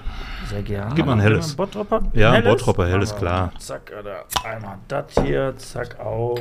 Sehr 0.48 0.62
gerne. 0.64 0.94
Gib 0.96 1.06
mal 1.06 1.14
ein 1.14 1.20
helles. 1.20 1.56
Bottropper? 1.56 2.04
Ja, 2.14 2.32
ein 2.32 2.44
Bottropper, 2.44 2.88
helles, 2.88 3.16
klar. 3.16 3.52
Zack, 3.58 3.92
Alter. 3.96 4.26
Einmal 4.44 4.78
das 4.88 5.06
hier, 5.24 5.54
zack, 5.58 6.00
auf. 6.00 6.40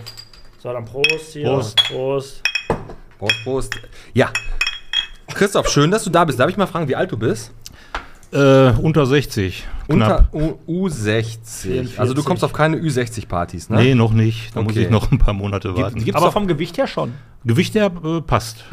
So, 0.59 0.73
dann 0.73 0.85
Prost 0.85 1.33
hier. 1.33 1.45
Prost. 1.45 1.77
Prost. 1.85 2.43
Prost, 3.19 3.45
Prost. 3.45 3.81
Ja. 4.15 4.31
Christoph, 5.29 5.69
schön, 5.69 5.91
dass 5.91 6.05
du 6.05 6.11
da 6.11 6.25
bist. 6.25 6.41
Darf 6.41 6.51
ich 6.51 6.57
mal 6.57 6.67
fragen, 6.67 6.89
wie 6.89 6.97
alt 6.97 7.13
du 7.13 7.17
bist? 7.17 7.53
Äh, 8.33 8.73
unter 8.83 9.07
60. 9.07 9.67
Knapp. 9.89 10.29
Unter 10.33 10.59
U 10.67 10.87
U60. 10.89 11.39
44. 11.63 12.01
Also 12.01 12.13
du 12.15 12.23
kommst 12.23 12.45
auf 12.45 12.53
keine 12.53 12.77
Ü60-Partys, 12.77 13.71
ne? 13.71 13.77
Nee, 13.79 13.95
noch 13.95 14.13
nicht. 14.13 14.55
Da 14.55 14.63
muss 14.63 14.73
Okay. 14.73 14.83
ich 14.85 14.91
noch 14.91 15.11
ein 15.11 15.19
paar 15.19 15.33
Monate 15.35 15.75
warten. 15.77 15.95
Gibt- 15.95 16.05
gibt's 16.07 16.17
Aber 16.19 16.27
doch- 16.27 16.33
vom 16.35 16.47
Gewicht 16.47 16.77
her 16.77 16.87
schon. 16.87 17.13
Gewicht 17.45 17.75
her 17.75 17.91
äh, 18.05 18.21
passt. 18.21 18.65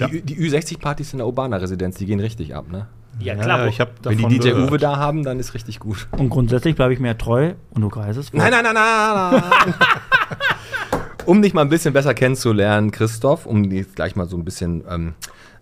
Die, 0.00 0.04
Ü- 0.04 0.20
die 0.22 0.36
Ü60-Partys 0.36 1.12
in 1.12 1.18
der 1.18 1.26
Urbana-Residenz, 1.26 1.96
die 1.96 2.06
gehen 2.06 2.20
richtig 2.20 2.54
ab, 2.54 2.66
ne? 2.70 2.86
Ja, 3.20 3.34
Ja, 3.34 3.66
ich 3.66 3.80
habe 3.80 3.90
Wenn 4.04 4.16
die 4.18 4.38
DJ 4.38 4.50
gehört. 4.50 4.70
Uwe 4.70 4.78
da 4.78 4.96
haben, 4.96 5.24
dann 5.24 5.40
ist 5.40 5.54
richtig 5.54 5.80
gut. 5.80 6.06
Und 6.12 6.28
grundsätzlich 6.30 6.76
bleibe 6.76 6.92
ich 6.94 7.00
mir 7.00 7.18
treu 7.18 7.54
und 7.70 7.82
du 7.82 7.88
greisest. 7.88 8.30
vor. 8.30 8.38
Nein, 8.38 8.52
nein, 8.52 8.62
nein, 8.62 8.74
nein, 8.74 9.42
nein. 9.42 9.74
um 11.26 11.42
dich 11.42 11.52
mal 11.52 11.62
ein 11.62 11.68
bisschen 11.68 11.92
besser 11.92 12.14
kennenzulernen, 12.14 12.92
Christoph, 12.92 13.44
um 13.44 13.64
jetzt 13.72 13.96
gleich 13.96 14.14
mal 14.14 14.26
so 14.28 14.36
ein 14.36 14.44
bisschen 14.44 14.84
ähm, 14.88 15.14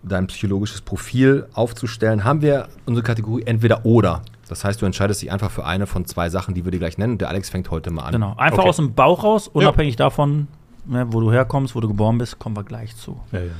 dein 0.07 0.27
psychologisches 0.27 0.81
Profil 0.81 1.47
aufzustellen, 1.53 2.23
haben 2.23 2.41
wir 2.41 2.67
unsere 2.85 3.03
Kategorie 3.03 3.43
entweder 3.43 3.85
oder. 3.85 4.21
Das 4.49 4.63
heißt, 4.63 4.81
du 4.81 4.85
entscheidest 4.85 5.21
dich 5.21 5.31
einfach 5.31 5.51
für 5.51 5.65
eine 5.65 5.87
von 5.87 6.05
zwei 6.05 6.29
Sachen, 6.29 6.53
die 6.53 6.63
wir 6.63 6.71
dir 6.71 6.79
gleich 6.79 6.97
nennen. 6.97 7.13
Und 7.13 7.21
der 7.21 7.29
Alex 7.29 7.49
fängt 7.49 7.69
heute 7.69 7.91
mal 7.91 8.03
an. 8.03 8.11
Genau. 8.13 8.33
Einfach 8.37 8.59
Okay. 8.59 8.69
aus 8.69 8.77
dem 8.77 8.93
Bauch 8.93 9.23
raus, 9.23 9.47
unabhängig 9.49 9.97
davon, 9.97 10.47
ne, 10.85 11.05
wo 11.11 11.19
du 11.19 11.31
herkommst, 11.31 11.75
wo 11.75 11.81
du 11.81 11.87
geboren 11.89 12.17
bist, 12.17 12.39
kommen 12.39 12.55
wir 12.55 12.63
gleich 12.63 12.95
zu. 12.95 13.19
Ja, 13.31 13.39
ja. 13.41 13.51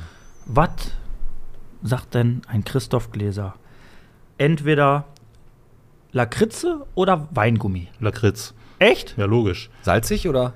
Was 0.45 0.69
sagt 1.83 2.13
denn 2.13 2.41
ein 2.47 2.63
Christoph 2.63 3.11
Gläser? 3.11 3.53
Entweder 4.37 5.05
Lakritze 6.11 6.85
oder 6.95 7.27
Weingummi. 7.31 7.89
Lakritz. 7.99 8.53
Echt? 8.79 9.15
Ja, 9.17 9.25
logisch. 9.25 9.69
Salzig 9.81 10.27
oder? 10.29 10.53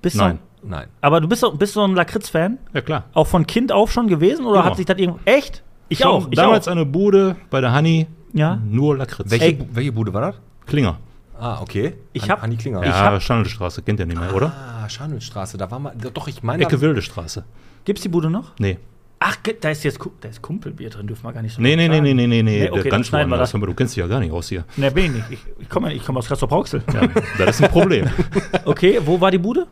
Bist 0.00 0.16
Nein. 0.16 0.38
Nein. 0.64 0.86
aber 1.00 1.20
du 1.20 1.28
bist, 1.28 1.42
doch- 1.42 1.54
bist 1.56 1.74
so 1.74 1.82
ein 1.82 1.94
Lakritz-Fan? 1.94 2.58
Ja, 2.72 2.80
klar. 2.80 3.04
Auch 3.14 3.26
von 3.26 3.46
Kind 3.46 3.72
auf 3.72 3.90
schon 3.92 4.06
gewesen? 4.08 4.44
Oder 4.46 4.60
Immer. 4.60 4.70
hat 4.70 4.76
sich 4.76 4.86
das 4.86 4.98
irgendwo. 4.98 5.20
Echt? 5.24 5.62
Ich 5.88 5.98
Schon 5.98 6.06
auch. 6.08 6.26
Ich 6.30 6.36
damals 6.36 6.68
auch. 6.68 6.72
eine 6.72 6.86
Bude 6.86 7.36
bei 7.50 7.60
der 7.60 7.74
Honey. 7.74 8.06
Ja. 8.32 8.58
Nur 8.64 8.96
Lakritz. 8.96 9.30
Welche, 9.30 9.44
Ey. 9.46 9.52
Bu- 9.54 9.66
welche 9.72 9.92
Bude 9.92 10.14
war 10.14 10.20
das? 10.22 10.34
Klinger. 10.66 10.98
Ah, 11.38 11.60
okay. 11.60 11.94
Ich 12.12 12.30
hab- 12.30 12.40
Hanni 12.40 12.56
Klinger. 12.56 12.84
Ja, 12.86 12.92
hab- 13.12 13.20
Schandelstraße, 13.22 13.82
kennt 13.82 13.98
ihr 13.98 14.06
nicht 14.06 14.18
mehr, 14.20 14.32
oder? 14.34 14.52
Ah, 14.56 14.88
Schandelstraße, 14.88 15.58
da 15.58 15.68
war 15.70 15.80
mal. 15.80 15.92
Doch, 16.14 16.28
ich 16.28 16.42
meine. 16.44 16.62
Ecke 16.62 16.80
Wilde 16.80 17.02
Straße. 17.02 17.44
Gibt's 17.84 18.02
die 18.02 18.08
Bude 18.08 18.30
noch? 18.30 18.52
Nee. 18.58 18.78
Ach, 19.18 19.42
ge- 19.42 19.56
da 19.60 19.70
ist 19.70 19.82
jetzt 19.84 19.98
Ku- 19.98 20.10
da 20.20 20.28
ist 20.28 20.40
Kumpelbier 20.40 20.88
drin, 20.90 21.06
dürfen 21.08 21.24
wir 21.24 21.32
gar 21.32 21.42
nicht 21.42 21.54
so 21.54 21.60
Nee, 21.62 21.74
nee, 21.76 21.88
nee, 21.88 22.00
nee, 22.00 22.14
nee, 22.14 22.26
nee, 22.26 22.42
nee. 22.42 22.60
Nee, 22.60 22.70
okay, 22.70 22.82
dann 22.84 22.90
ganz 22.90 23.06
schneiden 23.08 23.28
wir 23.28 23.32
woanders. 23.32 23.50
das. 23.50 23.52
Hör 23.54 23.60
mal, 23.60 23.66
Du 23.66 23.74
kennst 23.74 23.94
dich 23.96 24.00
ja 24.02 24.06
gar 24.08 24.20
nicht 24.20 24.32
aus 24.32 24.48
hier. 24.48 24.64
Ne, 24.76 24.90
bin 24.92 25.04
ich 25.06 25.10
nicht. 25.12 25.24
Ich, 25.30 25.38
ich 25.62 25.68
komme 25.68 25.92
ich 25.92 26.04
komm 26.04 26.16
aus 26.16 26.28
Kassel-Brauxel. 26.28 26.82
Ja, 26.94 27.08
das 27.38 27.56
ist 27.56 27.64
ein 27.64 27.70
Problem. 27.70 28.08
Okay, 28.64 29.00
wo 29.04 29.20
war 29.20 29.30
die 29.30 29.38
Bude? 29.38 29.66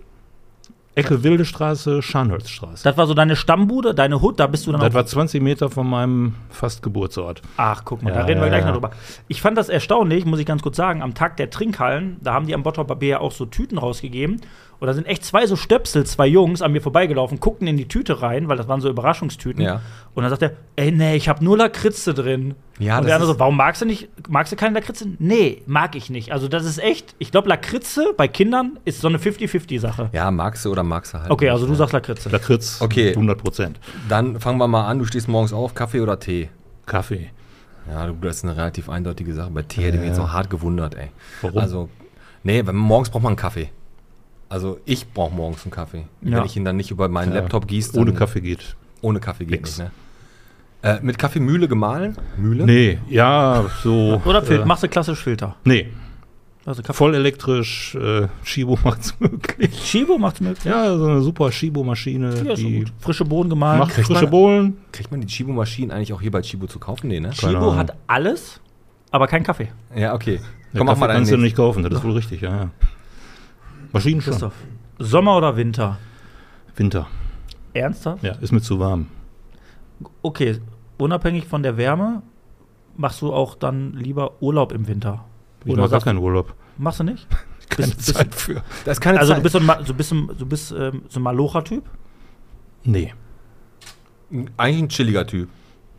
Ecke 0.96 1.22
Wilde 1.22 1.44
Straße, 1.44 2.02
Scharnholzstraße. 2.02 2.82
Das 2.82 2.96
war 2.96 3.06
so 3.06 3.14
deine 3.14 3.36
Stammbude, 3.36 3.94
deine 3.94 4.20
Hut, 4.20 4.40
da 4.40 4.48
bist 4.48 4.66
du 4.66 4.72
dann 4.72 4.80
Das 4.80 4.92
war 4.92 5.06
20 5.06 5.40
Meter 5.40 5.70
von 5.70 5.88
meinem 5.88 6.34
fast 6.50 6.82
Geburtsort. 6.82 7.42
Ach, 7.56 7.82
guck 7.84 8.02
mal, 8.02 8.12
da 8.12 8.20
Ja, 8.20 8.24
reden 8.26 8.40
wir 8.40 8.48
ja, 8.48 8.54
gleich 8.54 8.64
noch 8.64 8.72
drüber. 8.72 8.90
Ich 9.28 9.40
fand 9.40 9.56
das 9.56 9.68
erstaunlich, 9.68 10.24
muss 10.24 10.40
ich 10.40 10.46
ganz 10.46 10.62
kurz 10.62 10.76
sagen. 10.76 11.00
Am 11.02 11.14
Tag 11.14 11.36
der 11.36 11.48
Trinkhallen, 11.48 12.16
da 12.20 12.34
haben 12.34 12.46
die 12.46 12.54
am 12.54 12.64
Bottroper 12.64 12.96
Bier 12.96 13.08
ja 13.08 13.20
auch 13.20 13.32
so 13.32 13.46
Tüten 13.46 13.78
rausgegeben. 13.78 14.40
Und 14.80 14.86
da 14.86 14.94
sind 14.94 15.06
echt 15.06 15.24
zwei 15.26 15.46
so 15.46 15.56
Stöpsel, 15.56 16.04
zwei 16.06 16.26
Jungs 16.26 16.62
an 16.62 16.72
mir 16.72 16.80
vorbeigelaufen, 16.80 17.38
guckten 17.38 17.66
in 17.68 17.76
die 17.76 17.86
Tüte 17.86 18.22
rein, 18.22 18.48
weil 18.48 18.56
das 18.56 18.66
waren 18.66 18.80
so 18.80 18.88
Überraschungstüten. 18.88 19.62
Ja. 19.62 19.82
Und 20.14 20.22
dann 20.22 20.30
sagt 20.30 20.40
er, 20.40 20.52
ey, 20.76 20.90
nee, 20.90 21.16
ich 21.16 21.28
habe 21.28 21.44
nur 21.44 21.58
Lakritze 21.58 22.14
drin. 22.14 22.54
Ja, 22.78 22.98
und 22.98 23.04
der 23.06 23.14
andere 23.16 23.32
so, 23.34 23.38
warum 23.38 23.58
magst 23.58 23.82
du 23.82 23.86
nicht, 23.86 24.08
magst 24.28 24.50
du 24.52 24.56
keine 24.56 24.74
Lakritze? 24.74 25.06
Nee, 25.18 25.60
mag 25.66 25.94
ich 25.96 26.08
nicht. 26.08 26.32
Also 26.32 26.48
das 26.48 26.64
ist 26.64 26.78
echt, 26.78 27.14
ich 27.18 27.30
glaube, 27.30 27.50
Lakritze 27.50 28.14
bei 28.16 28.26
Kindern 28.26 28.78
ist 28.86 29.02
so 29.02 29.08
eine 29.08 29.18
50-50-Sache. 29.18 30.08
Ja, 30.12 30.30
magst 30.30 30.64
du 30.64 30.72
oder 30.72 30.82
magst 30.82 31.12
du 31.12 31.18
halt. 31.18 31.30
Okay, 31.30 31.50
also 31.50 31.66
du 31.66 31.74
sagst 31.74 31.92
Lakritze. 31.92 32.30
Lakritz, 32.30 32.80
Okay. 32.80 33.10
100 33.10 33.36
Prozent. 33.38 33.78
Dann 34.08 34.40
fangen 34.40 34.56
wir 34.58 34.66
mal 34.66 34.86
an. 34.86 34.98
Du 34.98 35.04
stehst 35.04 35.28
morgens 35.28 35.52
auf, 35.52 35.74
Kaffee 35.74 36.00
oder 36.00 36.18
Tee? 36.18 36.48
Kaffee. 36.86 37.30
Ja, 37.90 38.06
du- 38.06 38.14
das 38.14 38.36
ist 38.38 38.44
eine 38.44 38.56
relativ 38.56 38.88
eindeutige 38.88 39.34
Sache. 39.34 39.50
Bei 39.50 39.60
Tee 39.62 39.82
hätte 39.82 39.98
mich 39.98 40.06
Ja. 40.06 40.12
jetzt 40.14 40.20
auch 40.20 40.32
hart 40.32 40.48
gewundert, 40.48 40.94
ey. 40.94 41.08
Warum? 41.42 41.58
Also, 41.58 41.88
nee, 42.44 42.62
morgens 42.62 43.10
braucht 43.10 43.22
man 43.24 43.32
einen 43.32 43.36
Kaffee. 43.36 43.68
Also, 44.50 44.78
ich 44.84 45.10
brauche 45.12 45.34
morgens 45.34 45.62
einen 45.64 45.70
Kaffee. 45.70 46.04
Ja. 46.20 46.38
Wenn 46.38 46.44
ich 46.44 46.56
ihn 46.56 46.64
dann 46.66 46.76
nicht 46.76 46.90
über 46.90 47.08
meinen 47.08 47.32
Ja. 47.32 47.38
Laptop 47.40 47.66
gieße. 47.66 47.98
Ohne 47.98 48.12
Kaffee 48.12 48.40
geht. 48.42 48.76
Ohne 49.00 49.18
Kaffee 49.20 49.44
geht 49.46 49.60
Nix. 49.62 49.78
nicht, 49.78 49.88
ne? 50.82 50.96
Äh, 50.98 50.98
mit 51.02 51.18
Kaffeemühle 51.18 51.68
gemahlen? 51.68 52.16
Mühle? 52.36 52.64
Nee, 52.66 52.98
ja, 53.08 53.64
so. 53.82 54.20
Oder 54.24 54.46
äh, 54.50 54.64
machst 54.64 54.82
du 54.82 54.88
klassisch 54.88 55.22
Filter? 55.22 55.54
Nee, 55.64 55.88
Also 56.66 56.82
Kaffee. 56.82 56.94
voll 56.96 57.14
elektrisch. 57.14 57.94
Äh, 57.94 58.28
Shibo 58.42 58.78
macht's 58.84 59.14
möglich. 59.20 59.70
Chibo 59.84 60.18
macht's 60.18 60.40
möglich. 60.40 60.64
Ja, 60.64 60.96
so 60.96 61.04
eine 61.06 61.20
super 61.20 61.52
Shibo-Maschine. 61.52 62.34
Ja, 62.44 62.54
die. 62.54 62.86
Frische 62.98 63.24
Bohnen 63.26 63.50
gemahlen. 63.50 63.78
macht 63.80 63.92
Kriegt 63.92 64.06
frische 64.08 64.22
man- 64.22 64.30
Bohlen. 64.30 64.76
Kriegt 64.90 65.10
man 65.10 65.20
die 65.20 65.26
Chibo-Maschinen 65.26 65.90
eigentlich 65.92 66.12
auch 66.12 66.20
hier 66.22 66.30
bei 66.30 66.40
Chibo 66.42 66.66
zu 66.66 66.78
kaufen? 66.78 67.08
Nee, 67.08 67.20
ne? 67.20 67.30
Ahnung. 67.42 67.76
hat 67.76 67.94
alles, 68.06 68.58
aber 69.10 69.26
kein 69.28 69.42
Kaffee. 69.44 69.68
Ja, 69.94 70.14
okay. 70.14 70.36
Ja, 70.72 70.78
Komm, 70.78 70.86
mach 70.86 70.92
Kaffee 70.94 71.00
mal 71.00 71.06
deinen 71.08 71.16
kannst 71.18 71.32
du 71.32 71.36
nicht 71.36 71.56
kaufen, 71.56 71.82
das 71.82 71.92
ist 71.92 72.02
wohl 72.04 72.12
richtig, 72.12 72.40
ja. 72.40 72.50
ja. 72.56 72.70
Maschinen 73.92 74.20
schon. 74.20 74.32
Christoph. 74.32 74.54
Sommer 74.98 75.36
oder 75.36 75.56
Winter? 75.56 75.98
Winter. 76.76 77.06
Ernsthaft? 77.72 78.22
Ja, 78.22 78.32
ist 78.34 78.52
mir 78.52 78.60
zu 78.60 78.78
warm. 78.78 79.06
Okay, 80.22 80.58
unabhängig 80.98 81.46
von 81.46 81.62
der 81.62 81.76
Wärme, 81.76 82.22
machst 82.96 83.22
du 83.22 83.32
auch 83.32 83.54
dann 83.54 83.92
lieber 83.94 84.40
Urlaub 84.42 84.72
im 84.72 84.86
Winter? 84.88 85.24
Ich 85.64 85.72
Oder 85.72 85.82
mache 85.82 85.90
gar 85.92 86.00
keinen 86.00 86.18
Urlaub. 86.18 86.54
Machst 86.78 87.00
du 87.00 87.04
nicht? 87.04 87.26
Keine 87.68 87.86
Bist- 87.88 87.98
bist- 88.06 88.14
Zeit 88.16 88.34
für. 88.34 88.62
Da 88.84 88.90
ist 88.92 89.00
keine 89.00 89.20
Also 89.20 89.32
du 89.32 89.36
Zeit. 89.36 89.42
bist 89.44 89.52
so 89.52 89.58
ein, 89.60 89.66
Ma- 89.66 89.84
so 89.84 89.94
bist, 89.94 90.12
ein- 90.12 90.30
du 90.36 90.46
bist 90.46 90.72
ähm, 90.72 91.02
so 91.08 91.20
ein 91.20 91.22
Malocher-Typ? 91.22 91.84
Nee, 92.82 93.14
eigentlich 94.56 94.82
ein 94.82 94.88
chilliger 94.88 95.26
Typ. 95.26 95.48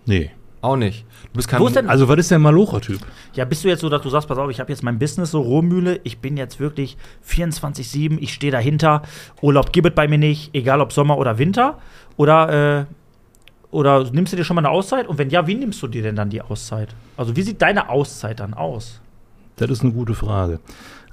nee. 0.06 0.32
Auch 0.62 0.76
nicht. 0.76 1.06
Du 1.32 1.38
bist 1.38 1.47
kein 1.47 1.60
Wo 1.60 1.67
ist 1.67 1.76
denn- 1.76 1.89
Also, 1.89 2.08
was 2.08 2.17
ist 2.19 2.30
der 2.32 2.38
Malocher-Typ? 2.39 3.00
Ja, 3.34 3.45
bist 3.45 3.63
du 3.63 3.67
jetzt 3.67 3.82
so, 3.82 3.89
dass 3.89 4.02
du 4.04 4.10
sagst, 4.10 4.28
pass 4.28 4.38
auf, 4.38 4.50
ich 4.52 4.60
habe 4.60 4.71
jetzt 4.71 4.84
mein 4.84 5.00
Business 5.00 5.32
so 5.32 5.41
Rohmühle, 5.41 6.00
ich 6.04 6.19
bin 6.19 6.38
jetzt 6.38 6.60
wirklich 6.60 6.97
24-7, 7.28 8.17
ich 8.21 8.34
stehe 8.34 8.52
dahinter, 8.52 9.02
Urlaub 9.41 9.71
gibt 9.74 9.88
es 9.88 9.95
bei 9.95 10.08
mir 10.08 10.17
nicht, 10.19 10.54
egal 10.54 10.80
ob 10.82 10.93
Sommer 10.93 11.17
oder 11.17 11.38
Winter. 11.39 11.80
Oder, 12.17 12.80
äh, 12.82 12.86
oder 13.71 14.04
nimmst 14.12 14.34
du 14.34 14.38
dir 14.38 14.43
schon 14.43 14.56
mal 14.56 14.62
eine 14.62 14.69
Auszeit? 14.69 15.08
Und 15.08 15.17
wenn 15.17 15.30
ja, 15.30 15.47
wie 15.47 15.56
nimmst 15.56 15.82
du 15.82 15.88
dir 15.88 16.04
denn 16.04 16.15
dann 16.15 16.30
die 16.30 16.41
Auszeit? 16.41 16.89
Also, 17.17 17.36
wie 17.36 17.41
sieht 17.41 17.62
deine 17.62 17.89
Auszeit 17.89 18.39
dann 18.39 18.54
aus? 18.54 19.02
Das 19.56 19.69
ist 19.69 19.82
eine 19.82 19.91
gute 19.93 20.13
Frage. 20.13 20.60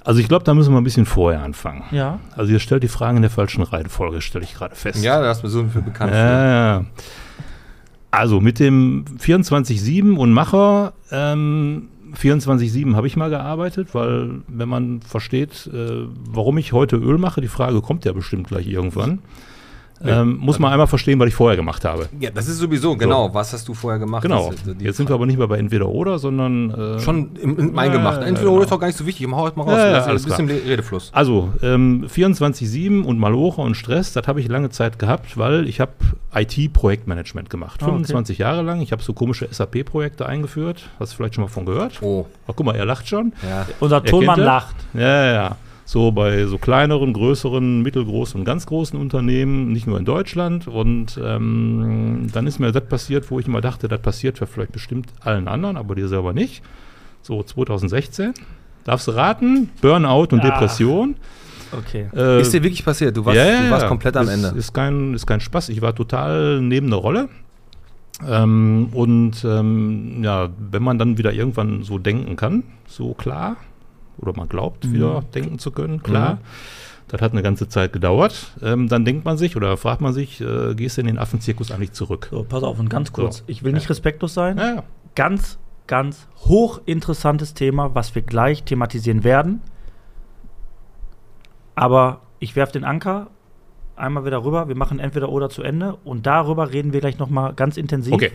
Also, 0.03 0.19
ich 0.19 0.27
glaube, 0.27 0.43
da 0.43 0.53
müssen 0.53 0.73
wir 0.73 0.79
ein 0.79 0.83
bisschen 0.83 1.05
vorher 1.05 1.41
anfangen. 1.41 1.83
Ja. 1.91 2.19
Also, 2.35 2.51
ihr 2.51 2.59
stellt 2.59 2.83
die 2.83 2.87
Fragen 2.87 3.17
in 3.17 3.21
der 3.23 3.31
falschen 3.31 3.63
Reihenfolge, 3.63 4.21
stelle 4.21 4.43
ich 4.43 4.53
gerade 4.53 4.75
fest. 4.75 5.03
Ja, 5.03 5.21
da 5.21 5.27
hast 5.29 5.41
du 5.41 5.47
mir 5.47 5.51
so 5.51 5.63
viel 5.67 5.81
bekannt. 5.81 6.11
für. 6.11 6.17
Ja, 6.17 6.75
ja. 6.79 6.85
Also 8.11 8.41
mit 8.41 8.59
dem 8.59 9.05
24-7 9.19 10.15
und 10.15 10.33
Macher, 10.33 10.93
ähm, 11.11 11.89
24-7 12.19 12.95
habe 12.95 13.07
ich 13.07 13.15
mal 13.15 13.29
gearbeitet, 13.29 13.89
weil 13.93 14.41
wenn 14.47 14.69
man 14.69 15.01
versteht, 15.01 15.69
äh, 15.73 16.07
warum 16.31 16.57
ich 16.57 16.73
heute 16.73 16.95
Öl 16.95 17.17
mache, 17.17 17.41
die 17.41 17.47
Frage 17.47 17.81
kommt 17.81 18.05
ja 18.05 18.13
bestimmt 18.13 18.47
gleich 18.47 18.67
irgendwann, 18.67 19.19
ähm, 20.03 20.37
muss 20.37 20.59
man 20.59 20.71
einmal 20.71 20.87
verstehen, 20.87 21.19
was 21.19 21.27
ich 21.27 21.35
vorher 21.35 21.57
gemacht 21.57 21.83
habe. 21.85 22.07
Ja, 22.19 22.29
das 22.29 22.47
ist 22.47 22.57
sowieso, 22.59 22.95
genau. 22.95 23.33
Was 23.33 23.51
hast 23.53 23.67
du 23.67 23.73
vorher 23.73 23.99
gemacht? 23.99 24.21
Genau. 24.23 24.49
Das 24.51 24.61
ist, 24.61 24.67
äh, 24.67 24.83
Jetzt 24.83 24.97
sind 24.97 25.09
wir 25.09 25.13
aber 25.15 25.25
nicht 25.25 25.37
mehr 25.37 25.47
bei 25.47 25.57
entweder 25.57 25.87
oder, 25.89 26.19
sondern 26.19 26.71
äh, 26.71 26.99
schon 26.99 27.35
im, 27.35 27.57
im 27.59 27.73
mein 27.73 27.91
Ja, 27.91 27.97
gemacht. 27.97 28.21
ja, 28.21 28.27
Entweder 28.27 28.47
ja, 28.47 28.51
oder 28.51 28.51
genau. 28.51 28.63
ist 28.63 28.71
doch 28.71 28.79
gar 28.79 28.87
nicht 28.87 28.97
so 28.97 29.05
wichtig. 29.05 29.27
Ich 29.27 29.31
hau 29.33 29.45
jetzt 29.45 29.57
mal 29.57 29.63
raus. 29.63 29.73
Ja, 29.73 29.85
ja, 29.87 29.91
das 29.93 30.03
ist 30.03 30.07
alles 30.09 30.23
ein 30.23 30.29
bisschen 30.47 30.47
Le- 30.47 30.69
Redefluss. 30.71 31.09
Also, 31.13 31.49
ähm, 31.61 32.05
24-7 32.13 33.03
und 33.03 33.19
Maloche 33.19 33.61
und 33.61 33.75
Stress, 33.75 34.13
das 34.13 34.27
habe 34.27 34.39
ich 34.39 34.47
lange 34.47 34.69
Zeit 34.69 34.99
gehabt, 34.99 35.37
weil 35.37 35.67
ich 35.67 35.79
habe 35.79 35.91
IT-Projektmanagement 36.33 37.49
gemacht. 37.49 37.79
Ah, 37.81 37.85
okay. 37.87 37.93
25 37.95 38.37
Jahre 38.37 38.61
lang. 38.61 38.81
Ich 38.81 38.91
habe 38.91 39.01
so 39.01 39.13
komische 39.13 39.47
SAP-Projekte 39.51 40.25
eingeführt. 40.25 40.89
Hast 40.99 41.13
du 41.13 41.17
vielleicht 41.17 41.35
schon 41.35 41.43
mal 41.43 41.49
von 41.49 41.65
gehört? 41.65 42.01
Oh, 42.01 42.25
Ach, 42.47 42.53
guck 42.55 42.65
mal, 42.65 42.75
er 42.75 42.85
lacht 42.85 43.07
schon. 43.07 43.33
ja. 43.47 43.65
Unser 43.79 43.97
Er 43.97 44.03
Tonmann 44.05 44.39
lacht. 44.39 44.75
Ja, 44.93 45.01
ja, 45.01 45.33
ja. 45.33 45.55
So 45.89 46.11
bei 46.11 46.45
so 46.45 46.59
kleineren, 46.59 47.13
größeren, 47.13 47.81
mittelgroßen 47.81 48.39
und 48.39 48.45
ganz 48.45 48.67
großen 48.67 48.99
Unternehmen, 48.99 49.71
nicht 49.71 49.87
nur 49.87 49.97
in 49.97 50.05
Deutschland. 50.05 50.67
Und 50.67 51.19
ähm, 51.19 52.27
dann 52.31 52.45
ist 52.45 52.59
mir 52.59 52.71
das 52.71 52.85
passiert, 52.85 53.31
wo 53.31 53.39
ich 53.39 53.47
immer 53.47 53.59
dachte, 53.59 53.87
das 53.87 53.99
passiert 53.99 54.39
ja 54.39 54.45
vielleicht 54.45 54.71
bestimmt 54.71 55.07
allen 55.21 55.47
anderen, 55.47 55.77
aber 55.77 55.95
dir 55.95 56.07
selber 56.07 56.31
nicht. 56.31 56.61
So 57.23 57.41
2016. 57.41 58.35
Darfst 58.83 59.07
du 59.07 59.11
raten? 59.13 59.71
Burnout 59.81 60.27
und 60.31 60.41
Ah. 60.41 60.51
Depression. 60.51 61.15
Okay. 61.71 62.07
Äh, 62.15 62.41
Ist 62.41 62.53
dir 62.53 62.61
wirklich 62.61 62.85
passiert? 62.85 63.17
Du 63.17 63.25
warst, 63.25 63.37
ja, 63.37 63.63
du 63.63 63.71
warst 63.71 63.87
komplett 63.87 64.15
am 64.15 64.27
ist, 64.27 64.33
Ende. 64.33 64.59
Ist 64.59 64.71
kein, 64.75 65.15
ist 65.15 65.25
kein 65.25 65.39
Spaß. 65.39 65.69
Ich 65.69 65.81
war 65.81 65.95
total 65.95 66.61
neben 66.61 66.91
der 66.91 66.99
Rolle. 66.99 67.29
Ähm, 68.27 68.89
und 68.93 69.43
ähm, 69.43 70.23
ja, 70.23 70.49
wenn 70.71 70.83
man 70.83 70.99
dann 70.99 71.17
wieder 71.17 71.33
irgendwann 71.33 71.81
so 71.81 71.97
denken 71.97 72.35
kann, 72.35 72.61
so 72.87 73.15
klar, 73.15 73.57
oder 74.21 74.33
man 74.35 74.47
glaubt, 74.49 74.91
wieder 74.91 75.23
denken 75.33 75.59
zu 75.59 75.71
können, 75.71 76.03
klar. 76.03 76.35
Mhm. 76.35 76.39
Das 77.07 77.21
hat 77.21 77.31
eine 77.31 77.41
ganze 77.41 77.67
Zeit 77.67 77.91
gedauert. 77.91 78.51
Ähm, 78.61 78.87
dann 78.87 79.03
denkt 79.03 79.25
man 79.25 79.35
sich 79.37 79.55
oder 79.55 79.77
fragt 79.77 79.99
man 79.99 80.13
sich, 80.13 80.41
äh, 80.41 80.75
gehst 80.75 80.97
du 80.97 81.01
in 81.01 81.07
den 81.07 81.17
Affenzirkus 81.17 81.71
eigentlich 81.71 81.93
zurück? 81.93 82.27
So, 82.29 82.43
pass 82.43 82.61
auf, 82.61 82.77
und 82.79 82.87
ganz 82.89 83.11
kurz. 83.11 83.37
So. 83.39 83.43
Ich 83.47 83.63
will 83.63 83.73
nicht 83.73 83.85
Ja. 83.85 83.89
respektlos 83.89 84.35
sein. 84.35 84.57
Ja, 84.57 84.75
ja. 84.75 84.83
Ganz, 85.15 85.57
ganz 85.87 86.27
hochinteressantes 86.45 87.55
Thema, 87.55 87.95
was 87.95 88.13
wir 88.13 88.21
gleich 88.21 88.63
thematisieren 88.63 89.23
werden. 89.23 89.61
Aber 91.73 92.21
ich 92.39 92.55
werfe 92.55 92.73
den 92.73 92.83
Anker 92.83 93.27
einmal 93.95 94.25
wieder 94.25 94.43
rüber. 94.43 94.67
Wir 94.67 94.75
machen 94.75 94.99
entweder 94.99 95.29
oder 95.29 95.49
zu 95.49 95.63
Ende. 95.63 95.95
Und 96.03 96.25
darüber 96.25 96.71
reden 96.71 96.93
wir 96.93 96.99
gleich 96.99 97.17
noch 97.17 97.29
mal 97.29 97.53
ganz 97.53 97.77
intensiv. 97.77 98.13
Okay. 98.13 98.31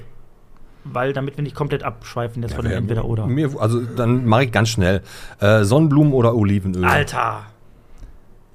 Weil 0.84 1.12
damit 1.12 1.36
wir 1.36 1.42
nicht 1.42 1.56
komplett 1.56 1.82
abschweifen 1.82 2.42
jetzt 2.42 2.52
Ja, 2.52 2.56
von 2.56 2.64
dem 2.66 2.76
entweder 2.76 3.04
oder. 3.06 3.26
Mir, 3.26 3.50
also 3.58 3.80
dann 3.80 4.26
mache 4.26 4.44
ich 4.44 4.52
ganz 4.52 4.68
schnell. 4.68 5.02
Äh, 5.40 5.64
Sonnenblumen 5.64 6.12
oder 6.12 6.34
Olivenöl? 6.34 6.84
Alter! 6.84 7.44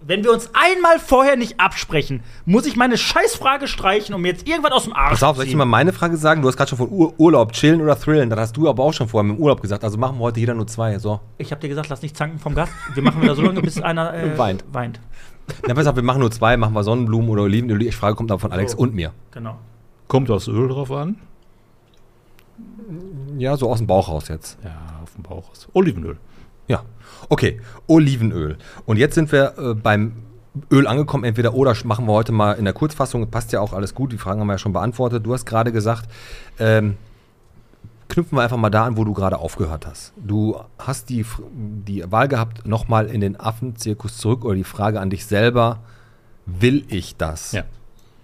Wenn 0.02 0.24
wir 0.24 0.32
uns 0.32 0.50
einmal 0.54 0.98
vorher 0.98 1.36
nicht 1.36 1.60
absprechen, 1.60 2.22
muss 2.46 2.66
ich 2.66 2.78
meine 2.78 2.98
Scheißfrage 2.98 3.68
streichen, 3.68 4.16
um 4.16 4.22
mir 4.22 4.30
jetzt 4.30 4.48
irgendwas 4.48 4.72
aus 4.72 4.84
dem 4.86 4.94
Arsch 4.94 5.10
Pass 5.12 5.24
auf, 5.24 5.36
soll 5.36 5.44
ich 5.46 5.52
dir 5.52 5.58
mal 5.58 5.66
meine 5.66 5.92
Frage 5.92 6.16
sagen? 6.16 6.42
Du 6.42 6.48
hast 6.48 6.56
gerade 6.56 6.70
schon 6.70 6.78
von 6.78 6.90
Ur 6.90 7.14
Urlaub, 7.18 7.52
chillen 7.52 7.82
oder 7.82 8.00
thrillen. 8.00 8.30
Das 8.30 8.40
hast 8.40 8.58
du 8.58 8.70
aber 8.70 8.82
auch 8.84 8.94
schon 8.94 9.10
vorher 9.10 9.28
mit 9.30 9.38
dem 9.38 9.44
Urlaub 9.44 9.62
gesagt. 9.62 9.84
Also 9.84 9.98
machen 9.98 10.18
wir 10.18 10.24
heute 10.24 10.40
jeder 10.40 10.54
nur 10.54 10.68
zwei. 10.68 10.98
So. 11.00 11.20
Ich 11.38 11.52
habe 11.52 11.60
dir 11.60 11.68
gesagt, 11.68 11.90
lass 11.90 12.02
nicht 12.02 12.16
zanken 12.16 12.40
vom 12.40 12.56
Gast. 12.56 12.72
Wir 12.94 13.04
machen 13.04 13.22
wieder 13.22 13.36
so 13.36 13.42
lange, 13.42 13.62
bis 13.62 13.82
einer 13.82 14.14
äh, 14.14 14.38
Weint. 14.38 14.64
weint. 14.72 15.02
Na, 15.68 15.74
pass 15.74 15.86
auf, 15.86 15.96
wir 15.98 16.04
machen 16.04 16.22
nur 16.22 16.32
zwei. 16.32 16.56
Machen 16.56 16.74
wir 16.74 16.84
Sonnenblumen 16.84 17.30
oder 17.30 17.44
Olivenöl. 17.44 17.80
Die 17.80 17.92
Frage 17.92 18.16
kommt 18.16 18.32
aber 18.32 18.40
von 18.40 18.54
Alex 18.54 18.72
So. 18.74 18.78
und 18.78 18.96
mir. 18.96 19.12
Genau. 19.32 19.58
Kommt 20.08 20.30
das 20.30 20.48
Öl 20.48 20.70
drauf 20.70 20.92
an? 20.92 21.18
Ja, 23.38 23.56
so 23.56 23.70
aus 23.70 23.78
dem 23.78 23.88
Bauch 23.88 24.10
raus 24.10 24.28
jetzt. 24.28 24.58
Ja, 24.64 25.00
auf 25.04 25.14
dem 25.14 25.24
Bauch. 25.24 25.52
ist 25.54 25.68
Olivenöl. 25.74 26.18
Ja. 26.68 26.84
Okay, 27.30 27.60
Olivenöl. 27.88 28.58
Und 28.86 28.98
jetzt 28.98 29.16
sind 29.16 29.32
wir 29.32 29.54
äh, 29.58 29.74
beim 29.74 30.14
Öl 30.72 30.88
angekommen. 30.88 31.24
Entweder 31.24 31.54
oder 31.54 31.76
machen 31.84 32.06
wir 32.06 32.14
heute 32.14 32.32
mal 32.32 32.54
in 32.54 32.66
der 32.66 32.74
Kurzfassung. 32.74 33.30
Passt 33.30 33.52
ja 33.52 33.62
auch 33.62 33.74
alles 33.74 33.94
gut. 33.94 34.12
Die 34.12 34.18
Fragen 34.18 34.42
haben 34.42 34.48
wir 34.48 34.54
ja 34.54 34.60
schon 34.60 34.74
beantwortet. 34.74 35.26
Du 35.26 35.34
hast 35.34 35.46
gerade 35.46 35.72
gesagt, 35.72 36.10
ähm, 36.60 36.98
knüpfen 38.10 38.38
wir 38.38 38.42
einfach 38.42 38.58
mal 38.58 38.70
da 38.70 38.86
an, 38.86 38.98
wo 38.98 39.04
du 39.04 39.14
gerade 39.14 39.38
aufgehört 39.38 39.86
hast. 39.86 40.14
Du 40.18 40.60
hast 40.78 41.10
die, 41.10 41.26
die 41.54 42.04
Wahl 42.12 42.28
gehabt, 42.28 42.68
nochmal 42.68 43.08
in 43.08 43.22
den 43.22 43.40
Affenzirkus 43.40 44.18
zurück 44.18 44.44
oder 44.44 44.56
die 44.56 44.64
Frage 44.64 45.00
an 45.00 45.10
dich 45.10 45.26
selber, 45.26 45.80
will 46.46 46.84
ich 46.90 47.16
das? 47.16 47.52
Ja. 47.52 47.64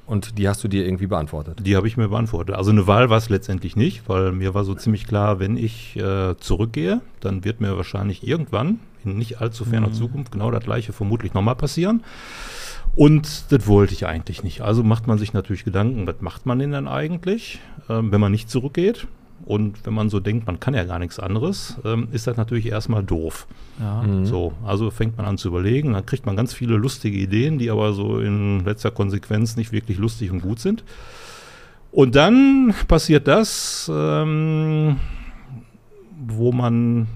Und 0.08 0.38
die 0.38 0.48
hast 0.48 0.63
du 0.63 0.68
dir 0.68 0.86
irgendwie 0.86 1.08
beantwortet. 1.08 1.62
Die 1.65 1.76
habe 1.76 1.88
ich 1.88 1.98
mir 1.98 2.10
beantwortet. 2.10 2.56
Also 2.56 2.70
eine 2.70 2.86
Wahl 2.86 3.10
war 3.10 3.18
es 3.18 3.30
letztendlich 3.30 3.76
nicht, 3.76 4.08
weil 4.08 4.32
mir 4.32 4.54
war 4.54 4.63
so 4.63 4.76
ziemlich 4.76 5.08
klar, 5.08 5.39
wenn 5.39 5.58
ich 5.58 5.96
äh, 5.98 6.36
zurückgehe, 6.38 7.02
dann 7.22 7.44
wird 7.44 7.60
mir 7.60 7.76
wahrscheinlich 7.76 8.28
irgendwann 8.28 8.80
in 9.04 9.18
nicht 9.18 9.41
allzu 9.41 9.65
ferner 9.65 9.91
Zukunft 9.91 10.32
genau 10.32 10.52
das 10.52 10.63
gleiche 10.63 10.94
vermutlich 10.94 11.34
nochmal 11.34 11.56
passieren. 11.56 12.04
Und 12.96 13.52
das 13.52 13.68
wollte 13.68 13.94
ich 13.94 14.06
eigentlich 14.06 14.44
nicht. 14.44 14.62
Also 14.62 14.84
macht 14.84 15.08
man 15.08 15.18
sich 15.18 15.34
natürlich 15.34 15.65
Gedanken, 15.65 16.08
was 16.08 16.22
macht 16.22 16.46
man 16.46 16.60
denn 16.60 16.72
dann 16.72 16.88
eigentlich, 16.88 17.60
ähm, 17.89 18.12
wenn 18.12 18.22
man 18.22 18.32
nicht 18.32 18.50
zurückgeht? 18.50 19.08
Und 19.43 19.86
wenn 19.86 19.93
man 19.93 20.10
so 20.10 20.19
denkt, 20.19 20.48
man 20.48 20.60
kann 20.60 20.74
ja 20.74 20.86
gar 20.86 20.98
nichts 20.98 21.19
anderes, 21.19 21.78
ähm, 21.84 22.08
ist 22.12 22.26
das 22.26 22.38
natürlich 22.38 22.67
erstmal 22.67 23.04
doof. 23.04 23.48
Ja. 23.80 24.04
So, 24.24 24.54
also 24.65 24.89
fängt 24.89 25.17
man 25.17 25.26
an 25.26 25.38
zu 25.38 25.50
überlegen, 25.50 25.93
dann 25.93 26.06
kriegt 26.06 26.26
man 26.26 26.36
ganz 26.36 26.54
viele 26.54 26.78
lustige 26.78 27.17
Ideen, 27.17 27.60
die 27.60 27.69
aber 27.69 27.93
so 27.93 28.19
in 28.19 28.63
letzter 28.65 28.91
Konsequenz 28.91 29.56
nicht 29.56 29.71
wirklich 29.71 29.98
lustig 29.98 30.32
und 30.32 30.41
gut 30.41 30.60
sind. 30.60 30.84
Und 31.91 32.15
dann 32.15 32.74
passiert 32.88 33.28
das, 33.28 33.89
ähm, 33.93 34.98
wo 36.28 36.52
man 36.52 37.08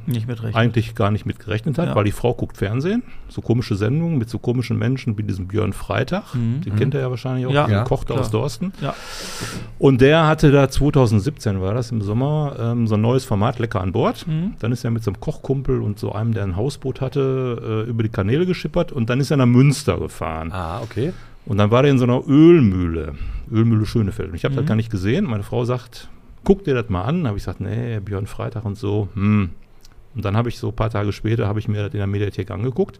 eigentlich 0.53 0.95
gar 0.95 1.11
nicht 1.11 1.25
mit 1.25 1.39
gerechnet 1.39 1.77
hat, 1.77 1.87
Ja. 1.89 1.95
weil 1.95 2.03
die 2.03 2.11
Frau 2.11 2.33
guckt 2.33 2.57
Fernsehen, 2.57 3.03
so 3.27 3.41
komische 3.41 3.75
Sendungen 3.75 4.17
mit 4.17 4.29
so 4.29 4.37
komischen 4.39 4.77
Menschen 4.77 5.17
wie 5.17 5.23
diesem 5.23 5.47
Björn 5.47 5.73
Freitag, 5.73 6.33
Mhm. 6.35 6.61
den 6.61 6.75
kennt 6.75 6.93
er 6.95 7.01
ja 7.01 7.09
wahrscheinlich 7.09 7.45
auch, 7.47 7.51
Ja. 7.51 7.63
diesen 7.65 7.77
Ja, 7.79 7.83
Koch 7.83 8.05
klar. 8.05 8.19
aus 8.19 8.29
Dorsten. 8.31 8.71
Ja. 8.81 8.93
Und 9.77 10.01
der 10.01 10.27
hatte 10.27 10.51
da 10.51 10.69
2017 10.69 11.61
war 11.61 11.73
das 11.73 11.91
im 11.91 12.01
Sommer 12.01 12.55
ähm, 12.59 12.87
so 12.87 12.95
ein 12.95 13.01
neues 13.01 13.25
Format 13.25 13.59
lecker 13.59 13.81
an 13.81 13.91
Bord. 13.91 14.27
Mhm. 14.27 14.53
Dann 14.59 14.71
ist 14.71 14.83
er 14.83 14.91
mit 14.91 15.03
so 15.03 15.11
einem 15.11 15.19
Kochkumpel 15.19 15.81
und 15.81 15.99
so 15.99 16.11
einem, 16.11 16.33
der 16.33 16.43
ein 16.43 16.55
Hausboot 16.55 17.01
hatte, 17.01 17.85
äh, 17.87 17.89
über 17.89 18.03
die 18.03 18.09
Kanäle 18.09 18.45
geschippert 18.45 18.91
und 18.91 19.09
dann 19.09 19.19
ist 19.19 19.31
er 19.31 19.37
nach 19.37 19.45
Münster 19.45 19.97
gefahren. 19.97 20.51
Ah, 20.51 20.81
okay. 20.81 21.13
Und 21.45 21.57
dann 21.57 21.71
war 21.71 21.81
der 21.81 21.91
in 21.91 21.97
so 21.97 22.03
einer 22.03 22.21
Ölmühle, 22.27 23.13
Ölmühle 23.51 23.85
Schönefeld. 23.85 24.29
Und 24.29 24.35
ich 24.35 24.45
habe 24.45 24.53
das 24.55 24.63
Mhm. 24.63 24.67
gar 24.67 24.75
nicht 24.75 24.91
gesehen. 24.91 25.25
Meine 25.25 25.43
Frau 25.43 25.65
sagt, 25.65 26.09
guck 26.43 26.63
dir 26.63 26.73
das 26.75 26.89
mal 26.89 27.03
an. 27.03 27.27
habe 27.27 27.37
ich 27.37 27.43
gesagt, 27.43 27.61
nee, 27.61 27.99
Björn 27.99 28.27
Freitag 28.27 28.65
und 28.65 28.77
so. 28.77 29.09
Hm. 29.13 29.49
Und 30.15 30.25
dann 30.25 30.35
habe 30.35 30.49
ich 30.49 30.57
so 30.57 30.69
ein 30.69 30.75
paar 30.75 30.89
Tage 30.89 31.11
später, 31.11 31.47
habe 31.47 31.59
ich 31.59 31.67
mir 31.67 31.83
das 31.83 31.93
in 31.93 31.99
der 31.99 32.07
Mediathek 32.07 32.51
angeguckt. 32.51 32.99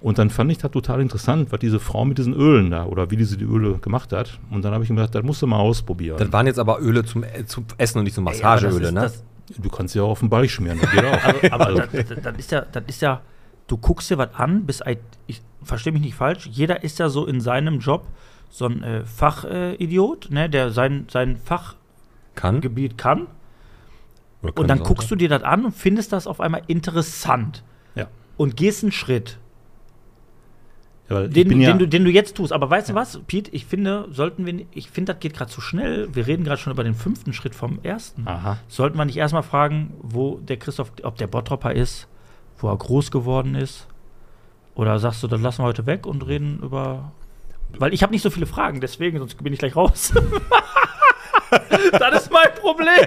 Und 0.00 0.18
dann 0.18 0.28
fand 0.28 0.52
ich 0.52 0.58
das 0.58 0.70
total 0.70 1.00
interessant, 1.00 1.50
was 1.52 1.58
diese 1.58 1.80
Frau 1.80 2.04
mit 2.04 2.18
diesen 2.18 2.34
Ölen 2.34 2.70
da 2.70 2.84
oder 2.84 3.10
wie 3.10 3.16
diese 3.16 3.38
die 3.38 3.46
Öle 3.46 3.78
gemacht 3.78 4.12
hat. 4.12 4.38
Und 4.50 4.62
dann 4.64 4.74
habe 4.74 4.84
ich 4.84 4.90
mir 4.90 4.96
gedacht, 4.96 5.14
das 5.14 5.22
musst 5.24 5.40
du 5.40 5.46
mal 5.46 5.58
ausprobieren. 5.58 6.18
Das 6.18 6.30
waren 6.32 6.46
jetzt 6.46 6.58
aber 6.58 6.80
Öle 6.80 7.04
zum, 7.04 7.24
äh, 7.24 7.46
zum 7.46 7.64
Essen 7.78 7.98
und 7.98 8.04
nicht 8.04 8.18
aber 8.18 8.30
das 8.32 8.42
Massageöle, 8.42 8.92
ne? 8.92 9.00
das- 9.00 9.24
du 9.58 9.68
kannst 9.70 9.94
sie 9.94 10.00
auch 10.00 10.10
auf 10.10 10.20
den 10.20 10.28
Ball 10.28 10.46
schmieren, 10.48 10.78
das 10.80 10.90
geht 10.90 11.04
auch. 11.04 11.24
Also, 11.24 11.50
aber 11.52 11.66
Also, 11.66 11.82
das, 11.92 12.22
das, 12.22 12.36
ist 12.38 12.52
ja, 12.52 12.60
das 12.70 12.82
ist 12.88 13.00
ja, 13.00 13.22
du 13.68 13.78
guckst 13.78 14.10
dir 14.10 14.18
was 14.18 14.34
an, 14.34 14.66
bis 14.66 14.82
ich 15.26 15.40
verstehe 15.62 15.92
mich 15.92 16.02
nicht 16.02 16.14
falsch, 16.14 16.46
jeder 16.52 16.84
ist 16.84 16.98
ja 16.98 17.08
so 17.08 17.26
in 17.26 17.40
seinem 17.40 17.78
Job 17.78 18.06
so 18.50 18.66
ein 18.66 18.82
äh, 18.82 19.04
Fachidiot, 19.04 20.28
ne, 20.30 20.50
der 20.50 20.70
sein, 20.70 21.06
sein 21.10 21.36
Fachgebiet 21.36 21.76
Kann. 22.36 22.60
kann. 22.96 23.26
Und 24.42 24.68
dann 24.68 24.80
guckst 24.80 25.10
du 25.10 25.16
dir 25.16 25.28
das 25.28 25.42
an 25.42 25.64
und 25.64 25.72
findest 25.72 26.12
das 26.12 26.26
auf 26.26 26.40
einmal 26.40 26.62
interessant. 26.68 27.64
Ja. 27.96 28.08
Und 28.36 28.56
gehst 28.56 28.84
einen 28.84 28.92
Schritt, 28.92 29.38
ja, 31.08 31.28
den, 31.28 31.48
den, 31.48 31.60
ja, 31.60 31.72
du, 31.72 31.86
den 31.86 32.04
du 32.04 32.10
jetzt 32.10 32.36
tust. 32.36 32.52
Aber 32.52 32.68
weißt 32.68 32.90
du 32.90 32.94
was, 32.94 33.20
Pete, 33.26 33.50
ich 33.52 33.66
finde, 33.66 34.08
sollten 34.10 34.44
wir, 34.44 34.66
ich 34.72 34.90
finde, 34.90 35.12
das 35.12 35.20
geht 35.20 35.34
gerade 35.34 35.50
zu 35.50 35.60
schnell. 35.60 36.08
Wir 36.14 36.26
reden 36.26 36.44
gerade 36.44 36.60
schon 36.60 36.72
über 36.72 36.82
den 36.82 36.94
fünften 36.94 37.32
Schritt 37.32 37.54
vom 37.54 37.78
ersten. 37.82 38.26
aha. 38.26 38.58
Sollten 38.68 38.98
wir 38.98 39.04
nicht 39.04 39.16
erstmal 39.16 39.44
fragen, 39.44 39.94
wo 40.00 40.38
der 40.38 40.56
Christoph, 40.56 40.92
ob 41.02 41.16
der 41.16 41.28
Bottropper 41.28 41.72
ist, 41.72 42.08
wo 42.58 42.68
er 42.68 42.76
groß 42.76 43.10
geworden 43.10 43.54
ist? 43.54 43.86
Oder 44.74 44.98
sagst 44.98 45.22
du, 45.22 45.28
das 45.28 45.40
lassen 45.40 45.62
wir 45.62 45.66
heute 45.66 45.86
weg 45.86 46.06
und 46.06 46.26
reden 46.26 46.58
über. 46.60 47.12
Weil 47.78 47.94
ich 47.94 48.02
habe 48.02 48.12
nicht 48.12 48.22
so 48.22 48.30
viele 48.30 48.46
Fragen, 48.46 48.80
deswegen, 48.80 49.18
sonst 49.18 49.42
bin 49.42 49.52
ich 49.52 49.58
gleich 49.58 49.76
raus. 49.76 50.12
das 51.98 52.22
ist 52.22 52.32
mein 52.32 52.52
Problem. 52.60 53.06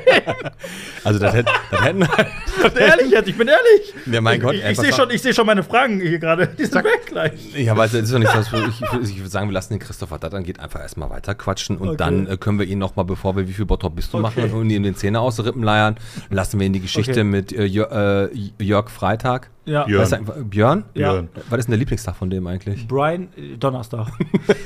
Also 1.03 1.19
das, 1.19 1.33
hätt, 1.33 1.47
das 1.71 1.83
hätten 1.83 2.01
ehrlich 2.77 3.11
jetzt, 3.11 3.27
ich 3.27 3.37
bin 3.37 3.47
ehrlich. 3.47 3.93
Ja, 4.05 4.21
mein 4.21 4.39
Gott, 4.39 4.55
Ich, 4.55 4.63
ich 4.65 4.77
sehe 4.79 4.93
schon, 4.93 5.09
ich 5.11 5.21
seh 5.21 5.33
schon 5.33 5.45
meine 5.45 5.63
Fragen 5.63 5.99
hier 5.99 6.19
gerade. 6.19 6.47
Die 6.47 6.65
sind 6.65 6.83
weg 6.83 7.05
gleich. 7.07 7.55
Ja, 7.55 7.73
aber 7.73 7.85
es 7.85 7.93
ist 7.93 8.13
doch 8.13 8.19
nicht 8.19 8.31
so, 8.31 8.57
ich, 8.57 8.81
ich, 8.81 9.09
ich 9.11 9.17
würde 9.17 9.29
sagen, 9.29 9.49
wir 9.49 9.53
lassen 9.53 9.73
den 9.73 9.79
Christoph, 9.79 10.11
was 10.11 10.19
das 10.19 10.33
angeht, 10.33 10.59
einfach 10.59 10.79
erstmal 10.81 11.09
weiter 11.09 11.35
quatschen 11.35 11.77
und 11.77 11.89
Okay. 11.89 11.97
dann 11.97 12.27
äh, 12.27 12.37
können 12.37 12.59
wir 12.59 12.65
ihn 12.67 12.77
nochmal, 12.79 13.05
bevor 13.05 13.35
wir 13.35 13.47
wie 13.47 13.53
viel 13.53 13.65
Bottrop 13.65 13.95
bist 13.95 14.13
du 14.13 14.17
Okay. 14.19 14.41
machen 14.41 14.53
und 14.53 14.69
ihm 14.69 14.83
den 14.83 14.95
Zähne 14.95 15.19
aus 15.19 15.37
den 15.37 15.45
Rippen 15.45 15.63
leiern, 15.63 15.97
lassen 16.29 16.59
wir 16.59 16.67
ihn 16.67 16.73
die 16.73 16.79
Geschichte 16.81 17.11
Okay. 17.11 17.23
mit 17.23 17.51
äh, 17.51 17.65
Jör, 17.65 18.29
äh, 18.31 18.63
Jörg 18.63 18.89
Freitag. 18.89 19.49
Ja. 19.65 19.83
Björn. 19.85 20.01
Weißt 20.01 20.11
du, 20.13 20.45
Björn? 20.45 20.83
Ja. 20.93 21.11
Björn. 21.11 21.29
Was 21.49 21.59
ist 21.59 21.65
denn 21.65 21.71
der 21.71 21.79
Lieblingstag 21.79 22.15
von 22.15 22.29
dem 22.29 22.45
eigentlich? 22.47 22.87
Brian, 22.87 23.29
äh, 23.37 23.55
Donnerstag. 23.57 24.07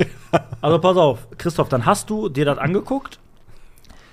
also 0.62 0.80
pass 0.80 0.98
auf, 0.98 1.28
Christoph, 1.38 1.70
dann 1.70 1.86
hast 1.86 2.10
du 2.10 2.30
dir 2.30 2.46
das 2.46 2.58
angeguckt 2.58 3.20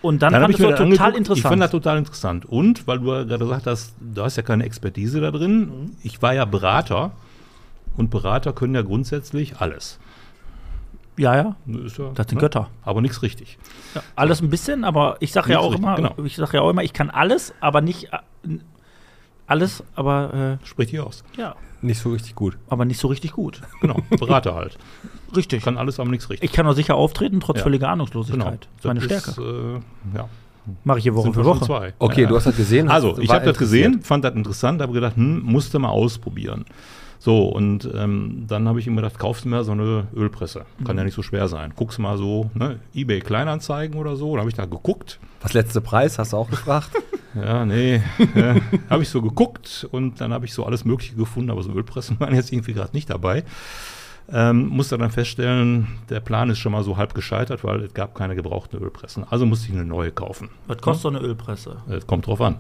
und 0.03 0.23
dann, 0.23 0.33
Dann 0.33 0.43
mir 0.43 0.57
du 0.57 0.63
das 0.69 0.79
total 0.79 1.13
angeguckt. 1.15 1.39
Ich 1.39 1.43
fand 1.43 1.61
das 1.61 1.71
interessant. 1.71 1.71
total 1.71 1.99
interessant. 1.99 2.47
Und, 2.47 2.87
weil 2.87 2.99
du 3.01 3.13
ja 3.13 3.25
gerade 3.25 3.45
gesagt 3.45 3.67
hast, 3.67 3.95
du 4.01 4.23
hast 4.23 4.37
ja 4.37 4.43
keine 4.43 4.65
Expertise 4.65 5.21
da 5.21 5.31
drin. 5.31 5.61
Mhm. 5.61 5.91
Ich 6.03 6.23
war 6.23 6.35
ja 6.35 6.45
Berater. 6.45 7.13
Und 7.97 8.11
Berater 8.11 8.53
können 8.53 8.75
ja 8.75 8.83
grundsätzlich 8.83 9.59
alles. 9.59 9.99
Ja, 11.17 11.37
ja, 11.37 11.57
Ist 11.85 11.99
ja, 11.99 12.13
das 12.15 12.29
sind 12.29 12.37
ne? 12.37 12.41
Götter. 12.41 12.71
Aber 12.83 13.03
nichts 13.03 13.21
richtig. 13.21 13.59
Ja, 13.95 14.03
alles 14.17 14.41
ein 14.41 14.49
bisschen, 14.49 14.85
aber 14.85 15.17
ich 15.21 15.33
sage 15.33 15.53
ja 15.53 15.59
Nicht 15.59 15.67
auch 15.67 15.73
richtig, 15.73 15.85
immer, 15.85 15.97
genau. 15.97 16.15
ich 16.25 16.37
sage 16.37 16.57
ja 16.57 16.63
auch 16.63 16.71
immer, 16.71 16.83
ich 16.83 16.95
kann 16.95 17.11
alles, 17.11 17.53
aber 17.61 17.83
nicht 17.83 18.13
äh, 18.13 18.19
alles, 19.51 19.83
aber 19.95 20.59
Sprich 20.65 20.91
dich 20.91 21.01
aus. 21.01 21.25
äh, 21.37 21.41
ja, 21.41 21.57
Nicht 21.83 22.01
so 22.01 22.11
richtig 22.11 22.35
gut. 22.35 22.57
aber 22.69 22.85
nicht 22.85 22.99
so 23.01 23.09
richtig 23.09 23.33
gut. 23.33 23.61
Genau. 23.81 23.97
Berater 24.19 24.55
halt. 24.55 24.79
Richtig. 25.37 25.63
Kann 25.63 25.79
alles, 25.79 26.01
aber 26.01 26.11
nichts 26.11 26.29
richtig. 26.29 26.51
Ich 26.51 26.55
kann 26.57 26.67
auch 26.67 26.73
sicher 26.73 26.97
auftreten, 26.97 27.39
trotz 27.41 27.59
Ja. 27.59 27.63
völliger 27.63 27.89
Ahnungslosigkeit. 27.89 28.41
genau. 28.43 28.57
Das 28.59 28.79
ist 28.81 28.85
meine 28.85 29.01
Stärke. 29.01 29.31
Ist, 29.31 29.39
äh, 29.39 30.17
ja. 30.19 30.29
Mache 30.85 30.99
ich 30.99 31.05
hier 31.05 31.15
Woche 31.15 31.25
Sind 31.25 31.35
für 31.35 31.45
Woche. 31.45 31.65
zwei. 31.65 31.95
Okay, 32.01 32.23
Ja. 32.23 32.29
du 32.29 32.37
hast 32.37 32.47
das 32.47 32.57
gesehen. 32.57 32.89
Also, 32.89 33.17
ich 33.19 33.31
habe 33.31 33.45
das 33.45 33.57
gesehen, 33.57 34.03
fand 34.03 34.25
das 34.25 34.35
interessant, 34.35 34.83
habe 34.83 34.93
gedacht, 34.93 35.15
hm, 35.17 35.41
musste 35.43 35.79
mal 35.79 35.89
ausprobieren. 35.91 36.65
So, 37.21 37.45
und 37.47 37.89
ähm, 37.95 38.45
dann 38.49 38.67
habe 38.67 38.81
ich 38.81 38.87
ihm 38.89 38.97
gedacht, 38.97 39.19
kaufst 39.19 39.45
du 39.45 39.51
mir 39.51 39.63
so 39.63 39.73
eine 39.73 40.09
Ölpresse. 40.17 40.65
Kann 40.85 40.97
Mhm. 40.97 40.99
ja 40.99 41.05
nicht 41.05 41.15
so 41.15 41.23
schwer 41.23 41.47
sein. 41.49 41.73
Guckst 41.77 41.99
mal 42.01 42.19
so, 42.19 42.51
ne, 42.55 42.81
Ebay 42.95 43.21
Kleinanzeigen 43.21 43.99
oder 44.01 44.17
so. 44.17 44.35
Da 44.35 44.41
habe 44.41 44.51
ich 44.51 44.57
da 44.57 44.65
geguckt. 44.65 45.21
Was 45.43 45.53
letzte 45.53 45.81
Preis, 45.81 46.19
hast 46.19 46.33
du 46.33 46.39
auch 46.39 46.51
gefragt? 46.51 46.91
Ja, 47.35 47.65
nee. 47.65 48.03
ja, 48.35 48.57
habe 48.91 49.03
ich 49.03 49.09
so 49.09 49.23
geguckt 49.23 49.87
und 49.91 50.21
dann 50.21 50.33
habe 50.33 50.47
ich 50.47 50.53
so 50.53 50.65
alles 50.65 50.85
Mögliche 50.85 51.15
gefunden, 51.15 51.51
aber 51.51 51.63
so 51.63 51.73
Ölpressen 51.73 52.19
waren 52.21 52.35
jetzt 52.35 52.53
irgendwie 52.53 52.73
gerade 52.73 52.93
nicht 52.93 53.11
dabei. 53.11 53.45
Ähm, 54.33 54.69
musste 54.69 54.97
dann 54.97 55.11
feststellen, 55.11 55.89
der 56.09 56.21
Plan 56.21 56.51
ist 56.51 56.59
schon 56.59 56.73
mal 56.73 56.85
so 56.85 56.97
halb 56.97 57.15
gescheitert, 57.15 57.65
weil 57.65 57.83
es 57.83 57.95
gab 57.95 58.15
keine 58.15 58.37
gebrauchten 58.37 58.81
Ölpressen. 58.81 59.25
Also 59.29 59.45
musste 59.45 59.69
ich 59.69 59.75
eine 59.75 59.85
neue 59.85 60.13
kaufen. 60.13 60.51
Was 60.69 60.79
kostet 60.79 61.03
so 61.03 61.09
eine 61.09 61.19
Ölpresse? 61.19 61.79
Es 61.89 62.07
kommt 62.07 62.27
drauf 62.27 62.41
an. 62.41 62.57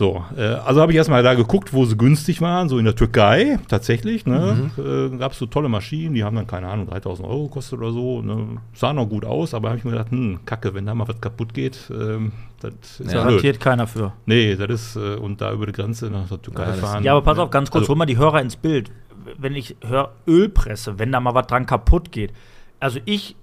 So, 0.00 0.24
äh, 0.34 0.44
also 0.44 0.80
habe 0.80 0.92
ich 0.92 0.96
erstmal 0.96 1.22
da 1.22 1.34
geguckt, 1.34 1.74
wo 1.74 1.84
sie 1.84 1.94
günstig 1.94 2.40
waren, 2.40 2.70
so 2.70 2.78
in 2.78 2.86
der 2.86 2.94
Türkei 2.94 3.58
tatsächlich. 3.68 4.24
Ne? 4.24 4.70
Äh, 4.78 5.14
Gab 5.18 5.32
es 5.32 5.38
so 5.38 5.44
tolle 5.44 5.68
Maschinen, 5.68 6.14
die 6.14 6.24
haben 6.24 6.36
dann, 6.36 6.46
keine 6.46 6.68
Ahnung, 6.68 6.86
3000 6.86 7.28
Euro 7.28 7.48
gekostet 7.48 7.78
oder 7.78 7.92
so. 7.92 8.22
Ne? 8.22 8.62
Sah 8.72 8.94
noch 8.94 9.04
gut 9.04 9.26
aus, 9.26 9.52
aber 9.52 9.68
habe 9.68 9.76
ich 9.78 9.84
mir 9.84 9.90
gedacht, 9.90 10.10
hm, 10.10 10.40
kacke, 10.46 10.72
wenn 10.72 10.86
da 10.86 10.94
mal 10.94 11.06
was 11.06 11.20
kaputt 11.20 11.52
geht, 11.52 11.78
ähm, 11.90 12.32
das 12.60 12.72
ist 12.98 13.12
ja. 13.12 13.24
Garantiert 13.24 13.60
keiner 13.60 13.86
für. 13.86 14.14
Nee, 14.24 14.56
das 14.56 14.70
ist, 14.70 14.96
äh, 14.96 15.16
und 15.16 15.42
da 15.42 15.52
über 15.52 15.66
die 15.66 15.72
Grenze 15.72 16.08
nach 16.08 16.28
der 16.28 16.40
Türkei 16.40 16.68
Ja, 16.68 16.72
fahren. 16.72 17.04
Ja, 17.04 17.12
aber 17.12 17.20
pass 17.20 17.38
auf, 17.38 17.50
ganz 17.50 17.70
kurz, 17.70 17.82
Also, 17.82 17.90
hol 17.90 17.96
mal 17.98 18.06
die 18.06 18.16
Hörer 18.16 18.40
ins 18.40 18.56
Bild. 18.56 18.90
Wenn 19.36 19.54
ich 19.54 19.76
höre 19.84 20.12
Ölpresse, 20.26 20.98
wenn 20.98 21.12
da 21.12 21.20
mal 21.20 21.34
was 21.34 21.46
dran 21.46 21.66
kaputt 21.66 22.10
geht. 22.10 22.32
Also 22.78 23.00
ich 23.04 23.36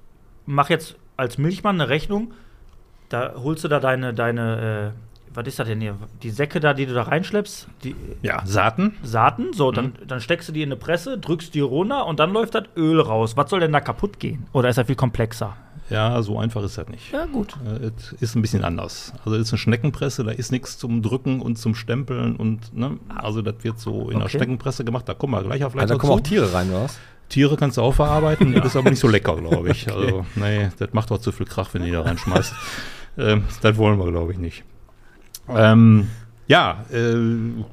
mache 0.47 0.73
jetzt 0.73 0.95
als 1.17 1.37
Milchmann 1.37 1.79
eine 1.79 1.87
Rechnung, 1.87 2.33
da 3.09 3.35
holst 3.35 3.63
du 3.63 3.67
da 3.67 3.79
deine, 3.79 4.15
deine, 4.15 4.93
äh, 4.95 5.06
was 5.37 5.47
ist 5.47 5.59
das 5.59 5.67
denn 5.67 5.79
hier? 5.79 5.95
Die 6.23 6.31
Säcke 6.31 6.59
da, 6.59 6.73
die 6.73 6.85
du 6.87 6.93
da 6.93 7.03
reinschleppst, 7.03 7.67
die 7.83 7.95
ja, 8.23 8.41
Saaten. 8.45 8.95
Saaten, 9.03 9.53
so, 9.53 9.71
dann, 9.71 9.85
Mhm. 9.85 10.07
dann 10.07 10.19
steckst 10.19 10.49
du 10.49 10.53
die 10.53 10.63
in 10.63 10.69
eine 10.69 10.75
Presse, 10.77 11.17
drückst 11.17 11.53
die 11.53 11.59
runter 11.61 12.05
und 12.07 12.19
dann 12.19 12.33
läuft 12.33 12.55
das 12.55 12.63
Öl 12.75 12.99
raus. 12.99 13.37
Was 13.37 13.49
soll 13.51 13.59
denn 13.59 13.71
da 13.71 13.79
kaputt 13.79 14.19
gehen? 14.19 14.47
Oder 14.51 14.69
ist 14.69 14.77
das 14.77 14.87
viel 14.87 14.95
komplexer? 14.95 15.55
Ja, 15.89 16.21
so 16.21 16.37
einfach 16.37 16.63
ist 16.63 16.77
das 16.77 16.89
nicht. 16.89 17.13
Ja, 17.13 17.25
gut. 17.27 17.55
Äh, 17.65 17.91
Es 17.97 18.11
ist 18.13 18.35
ein 18.35 18.41
bisschen 18.41 18.65
anders. 18.65 19.13
Also 19.23 19.35
es 19.37 19.43
ist 19.43 19.53
eine 19.53 19.59
Schneckenpresse, 19.59 20.23
da 20.25 20.31
ist 20.31 20.51
nichts 20.51 20.77
zum 20.77 21.01
Drücken 21.01 21.39
und 21.41 21.57
zum 21.57 21.75
Stempeln 21.75 22.35
und 22.35 22.75
ne, 22.75 22.97
also 23.15 23.41
das 23.41 23.63
wird 23.63 23.79
so 23.79 24.09
in 24.09 24.17
der 24.17 24.25
Okay. 24.27 24.37
Schneckenpresse 24.37 24.83
gemacht. 24.83 25.07
Da 25.07 25.13
kommen 25.13 25.33
wir 25.33 25.43
gleich 25.43 25.63
auf 25.63 25.71
gleich 25.73 25.83
Also, 25.83 25.93
da 25.93 25.99
kommen 25.99 26.13
auch. 26.13 26.19
Tiere 26.19 26.51
rein, 26.51 26.69
oder 26.71 26.83
was? 26.85 26.99
Tiere 27.29 27.55
kannst 27.57 27.77
du 27.77 27.83
auch 27.83 27.93
verarbeiten, 27.93 28.53
das 28.53 28.65
ist 28.65 28.75
aber 28.75 28.89
nicht 28.89 28.99
so 28.99 29.07
lecker, 29.07 29.35
glaube 29.37 29.69
ich. 29.69 29.87
Also, 29.93 30.25
nee, 30.35 30.69
das 30.79 30.93
macht 30.93 31.11
auch 31.11 31.19
zu 31.19 31.31
viel 31.31 31.45
Krach, 31.45 31.69
wenn 31.73 31.81
du 31.81 31.87
die 31.87 31.93
da 31.93 32.01
reinschmeißt. 32.01 32.53
ähm, 33.19 33.43
das 33.61 33.77
wollen 33.77 33.99
wir, 33.99 34.09
glaube 34.11 34.31
ich, 34.33 34.39
nicht. 34.39 34.63
Ähm, 35.55 36.07
ja, 36.47 36.85
äh, 36.91 37.63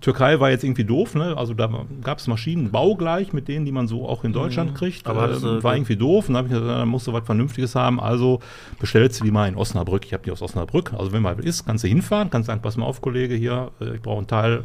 Türkei 0.00 0.40
war 0.40 0.50
jetzt 0.50 0.64
irgendwie 0.64 0.84
doof, 0.84 1.14
ne? 1.14 1.36
Also 1.36 1.52
da 1.52 1.70
gab 2.02 2.18
es 2.18 2.26
Maschinen 2.26 2.70
baugleich 2.70 3.32
mit 3.32 3.48
denen, 3.48 3.66
die 3.66 3.72
man 3.72 3.86
so 3.86 4.08
auch 4.08 4.24
in 4.24 4.32
Deutschland 4.32 4.74
kriegt. 4.74 5.06
aber 5.06 5.28
das, 5.28 5.42
ähm, 5.42 5.58
äh, 5.58 5.62
war 5.62 5.74
irgendwie 5.76 5.96
doof. 5.96 6.28
Und 6.28 6.34
dann 6.34 6.44
habe 6.44 6.48
ich 6.48 6.58
gesagt, 6.58 6.80
dann 6.80 6.88
musst 6.88 7.06
du 7.06 7.12
was 7.12 7.24
Vernünftiges 7.24 7.74
haben. 7.74 8.00
Also 8.00 8.40
bestellst 8.78 9.20
du 9.20 9.24
die 9.24 9.30
mal 9.30 9.48
in 9.48 9.56
Osnabrück. 9.56 10.06
Ich 10.06 10.12
habe 10.14 10.22
die 10.22 10.30
aus 10.30 10.40
Osnabrück. 10.40 10.94
Also 10.96 11.12
wenn 11.12 11.22
mal 11.22 11.38
ist, 11.40 11.66
kannst 11.66 11.84
du 11.84 11.88
hinfahren, 11.88 12.30
kannst 12.30 12.46
sagen, 12.46 12.62
pass 12.62 12.76
mal 12.76 12.86
auf, 12.86 13.02
Kollege, 13.02 13.34
hier, 13.34 13.70
äh, 13.80 13.96
ich 13.96 14.02
brauche 14.02 14.18
einen 14.18 14.26
Teil. 14.26 14.64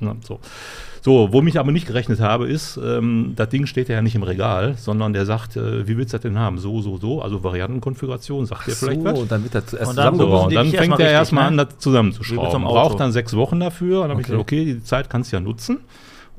Ne, 0.00 0.16
so. 0.26 0.40
So, 1.02 1.32
womit 1.32 1.54
ich 1.54 1.60
aber 1.60 1.72
nicht 1.72 1.86
gerechnet 1.86 2.20
habe, 2.20 2.46
ist, 2.46 2.78
ähm, 2.82 3.32
das 3.34 3.48
Ding 3.48 3.64
steht 3.64 3.88
ja 3.88 4.02
nicht 4.02 4.14
im 4.16 4.22
Regal, 4.22 4.74
sondern 4.76 5.14
der 5.14 5.24
sagt, 5.24 5.56
äh, 5.56 5.88
wie 5.88 5.96
willst 5.96 6.12
du 6.12 6.18
das 6.18 6.22
denn 6.22 6.38
haben? 6.38 6.58
So, 6.58 6.82
so, 6.82 6.98
so, 6.98 7.22
also 7.22 7.42
Variantenkonfiguration, 7.42 8.44
sagt 8.44 8.66
dir 8.66 8.72
vielleicht 8.72 9.02
was? 9.04 9.18
und 9.18 9.32
dann 9.32 9.42
wird 9.42 9.54
das 9.54 9.72
erst 9.72 9.90
Und 9.90 9.96
dann 9.96 10.16
So, 10.18 10.26
und 10.28 10.54
dann 10.54 10.66
fängt 10.66 10.74
erstmal 10.74 11.00
er 11.00 11.10
erstmal 11.10 11.44
ne? 11.52 11.62
an, 11.62 11.68
das 11.68 11.78
zusammenzuschrauben. 11.78 12.50
so. 12.62 12.68
Braucht 12.68 13.00
dann 13.00 13.12
sechs 13.12 13.34
Wochen 13.34 13.60
dafür. 13.60 14.02
Und 14.02 14.08
dann 14.08 14.10
habe 14.10 14.20
ich 14.20 14.26
Okay. 14.26 14.32
gesagt, 14.32 14.40
okay, 14.52 14.64
die 14.66 14.82
Zeit 14.84 15.08
kannst 15.08 15.32
du 15.32 15.36
ja 15.36 15.40
nutzen. 15.40 15.78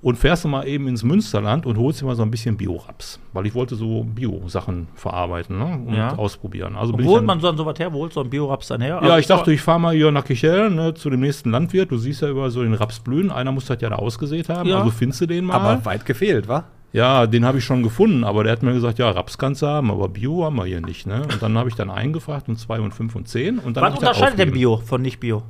Und 0.03 0.17
fährst 0.17 0.43
du 0.43 0.47
mal 0.47 0.67
eben 0.67 0.87
ins 0.87 1.03
Münsterland 1.03 1.67
und 1.67 1.77
holst 1.77 2.01
dir 2.01 2.05
mal 2.07 2.15
so 2.15 2.23
ein 2.23 2.31
bisschen 2.31 2.57
Bio-Raps. 2.57 3.19
Weil 3.33 3.45
ich 3.45 3.53
wollte 3.53 3.75
so 3.75 4.03
Bio-Sachen 4.03 4.87
verarbeiten 4.95 5.59
ne? 5.59 5.79
und 5.85 5.93
Ja. 5.93 6.15
ausprobieren. 6.15 6.75
Also 6.75 6.97
ich 6.97 7.05
holt 7.05 7.23
man 7.23 7.39
so, 7.39 7.65
was 7.65 7.77
her? 7.77 7.93
Wo 7.93 7.99
holt 7.99 8.11
so 8.11 8.21
ein 8.21 8.29
Bioraps 8.29 8.67
dann 8.69 8.81
her? 8.81 8.95
ja, 8.95 8.99
Also 9.01 9.17
ich 9.17 9.27
dachte, 9.27 9.53
ich 9.53 9.61
fahre 9.61 9.79
mal 9.79 9.93
hier 9.93 10.11
nach 10.11 10.25
Kichel 10.25 10.71
ne, 10.71 10.95
zu 10.95 11.11
dem 11.11 11.19
nächsten 11.19 11.51
Landwirt. 11.51 11.91
Du 11.91 11.97
siehst 11.97 12.23
ja 12.23 12.29
über 12.29 12.49
so 12.49 12.63
den 12.63 12.73
Raps 12.73 12.99
blühen. 12.99 13.29
Einer 13.31 13.51
muss 13.51 13.65
das 13.65 13.79
ja 13.79 13.89
da 13.89 13.97
ausgesät 13.97 14.49
haben. 14.49 14.67
Ja. 14.67 14.79
Also 14.79 14.89
findest 14.89 15.21
du 15.21 15.27
den 15.27 15.45
mal. 15.45 15.55
Aber 15.55 15.85
weit 15.85 16.03
gefehlt, 16.03 16.47
wa? 16.47 16.63
Ja, 16.93 17.27
den 17.27 17.45
habe 17.45 17.59
ich 17.59 17.63
schon 17.63 17.83
gefunden, 17.83 18.23
aber 18.23 18.43
der 18.43 18.51
hat 18.53 18.63
mir 18.63 18.73
gesagt, 18.73 18.97
ja, 18.99 19.09
Raps 19.11 19.37
kannst 19.37 19.61
du 19.61 19.67
haben, 19.67 19.91
aber 19.91 20.09
Bio 20.09 20.43
haben 20.43 20.55
wir 20.57 20.65
hier 20.65 20.81
nicht. 20.81 21.05
Ne? 21.05 21.21
Und 21.31 21.41
dann 21.41 21.57
habe 21.57 21.69
ich 21.69 21.75
dann 21.75 21.89
eingefragt 21.91 22.49
und 22.49 22.57
zwei 22.57 22.81
und 22.81 22.93
fünf 22.93 23.15
und 23.15 23.27
zehn. 23.29 23.59
Und 23.59 23.77
dann 23.77 23.83
was 23.83 23.99
unterscheidet 23.99 24.39
denn. 24.39 24.51
Bio 24.51 24.77
von 24.77 25.01
nicht 25.03 25.19
Bio? 25.19 25.43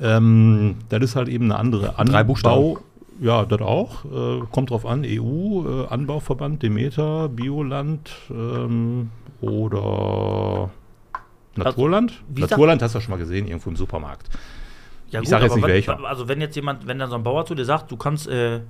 Ähm, 0.00 0.76
das 0.88 1.02
ist 1.02 1.16
halt 1.16 1.28
eben 1.28 1.44
eine 1.44 1.56
andere 1.58 1.98
Anbau. 1.98 2.12
Drei 2.12 2.24
Buchstaben. 2.24 2.76
Ja, 3.20 3.44
das 3.44 3.60
auch. 3.60 4.04
Äh, 4.06 4.40
kommt 4.50 4.70
drauf 4.70 4.86
an. 4.86 5.04
EU, 5.04 5.82
äh, 5.84 5.86
Anbauverband, 5.88 6.62
Demeter, 6.62 7.28
Bioland 7.28 8.10
ähm, 8.30 9.10
oder 9.42 10.70
Naturland. 11.56 12.22
wie 12.28 12.40
sagt- 12.40 12.52
Naturland 12.52 12.82
hast 12.82 12.94
du 12.94 12.98
ja 12.98 13.02
schon 13.02 13.10
mal 13.12 13.18
gesehen, 13.18 13.46
irgendwo 13.46 13.68
im 13.70 13.76
Supermarkt. 13.76 14.28
Ja, 15.10 15.20
Ich 15.20 15.28
sag 15.28 15.42
jetzt 15.42 15.56
nicht 15.56 15.66
welcher. 15.66 16.02
Also 16.04 16.28
wenn 16.28 16.40
jetzt 16.40 16.54
jemand, 16.56 16.86
wenn 16.86 16.98
dann 16.98 17.10
so 17.10 17.16
ein 17.16 17.22
Bauer 17.22 17.44
zu 17.44 17.54
dir 17.54 17.64
sagt, 17.64 17.90
du 17.90 17.96
kannst, 17.96 18.28
äh, 18.28 18.60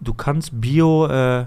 du 0.00 0.14
kannst 0.14 0.60
Bio, 0.60 1.06
äh, 1.06 1.46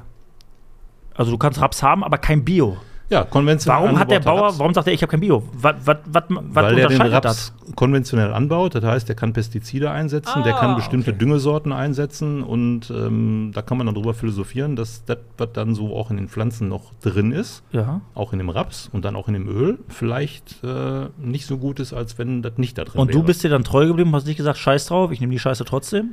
also 1.13 1.31
du 1.31 1.37
kannst 1.37 1.61
Raps 1.61 1.83
haben, 1.83 2.03
aber 2.03 2.17
kein 2.17 2.43
Bio. 2.43 2.77
Ja, 3.09 3.23
konventionell. 3.23 3.81
Warum 3.83 3.97
hat 3.99 4.11
der 4.11 4.19
Bauer, 4.19 4.43
Raps. 4.47 4.59
warum 4.59 4.73
sagt 4.73 4.85
er, 4.87 4.93
ich 4.93 5.01
habe 5.01 5.09
kein 5.09 5.19
Bio? 5.19 5.41
Was, 5.53 5.75
was, 5.83 5.97
was, 6.05 6.23
was 6.29 6.43
Weil 6.65 6.75
der 6.75 6.87
den 6.89 7.01
Raps 7.01 7.23
das? 7.23 7.53
konventionell 7.75 8.33
anbaut, 8.33 8.75
das 8.75 8.83
heißt, 8.83 9.07
der 9.07 9.15
kann 9.15 9.33
Pestizide 9.33 9.89
einsetzen, 9.89 10.43
der 10.43 10.55
Ah, 10.55 10.59
kann 10.59 10.75
bestimmte 10.75 11.09
okay. 11.11 11.17
Düngesorten 11.19 11.71
einsetzen 11.73 12.43
und 12.43 12.91
ähm, 12.91 13.51
da 13.53 13.61
kann 13.63 13.77
man 13.77 13.87
dann 13.87 13.95
drüber 13.95 14.13
philosophieren, 14.13 14.75
dass 14.75 15.05
das, 15.05 15.17
was 15.39 15.49
dann 15.53 15.73
so 15.73 15.95
auch 15.95 16.11
in 16.11 16.17
den 16.17 16.27
Pflanzen 16.29 16.67
noch 16.69 16.93
drin 17.01 17.31
ist, 17.31 17.63
Ja. 17.71 18.01
auch 18.13 18.31
in 18.33 18.37
dem 18.39 18.49
Raps 18.49 18.89
und 18.93 19.05
dann 19.05 19.15
auch 19.15 19.27
in 19.27 19.33
dem 19.33 19.47
Öl, 19.47 19.79
vielleicht 19.87 20.63
äh, 20.63 21.07
nicht 21.17 21.47
so 21.47 21.57
gut 21.57 21.79
ist, 21.79 21.93
als 21.93 22.17
wenn 22.19 22.41
das 22.43 22.53
nicht 22.57 22.77
da 22.77 22.83
drin 22.83 23.01
Und 23.01 23.07
wäre. 23.07 23.17
du 23.19 23.23
bist 23.25 23.43
dir 23.43 23.49
dann 23.49 23.63
treu 23.63 23.87
geblieben, 23.87 24.13
hast 24.13 24.27
nicht 24.27 24.37
gesagt, 24.37 24.57
scheiß 24.59 24.85
drauf, 24.85 25.11
ich 25.11 25.19
nehme 25.19 25.31
die 25.31 25.39
Scheiße 25.39 25.65
trotzdem? 25.65 26.11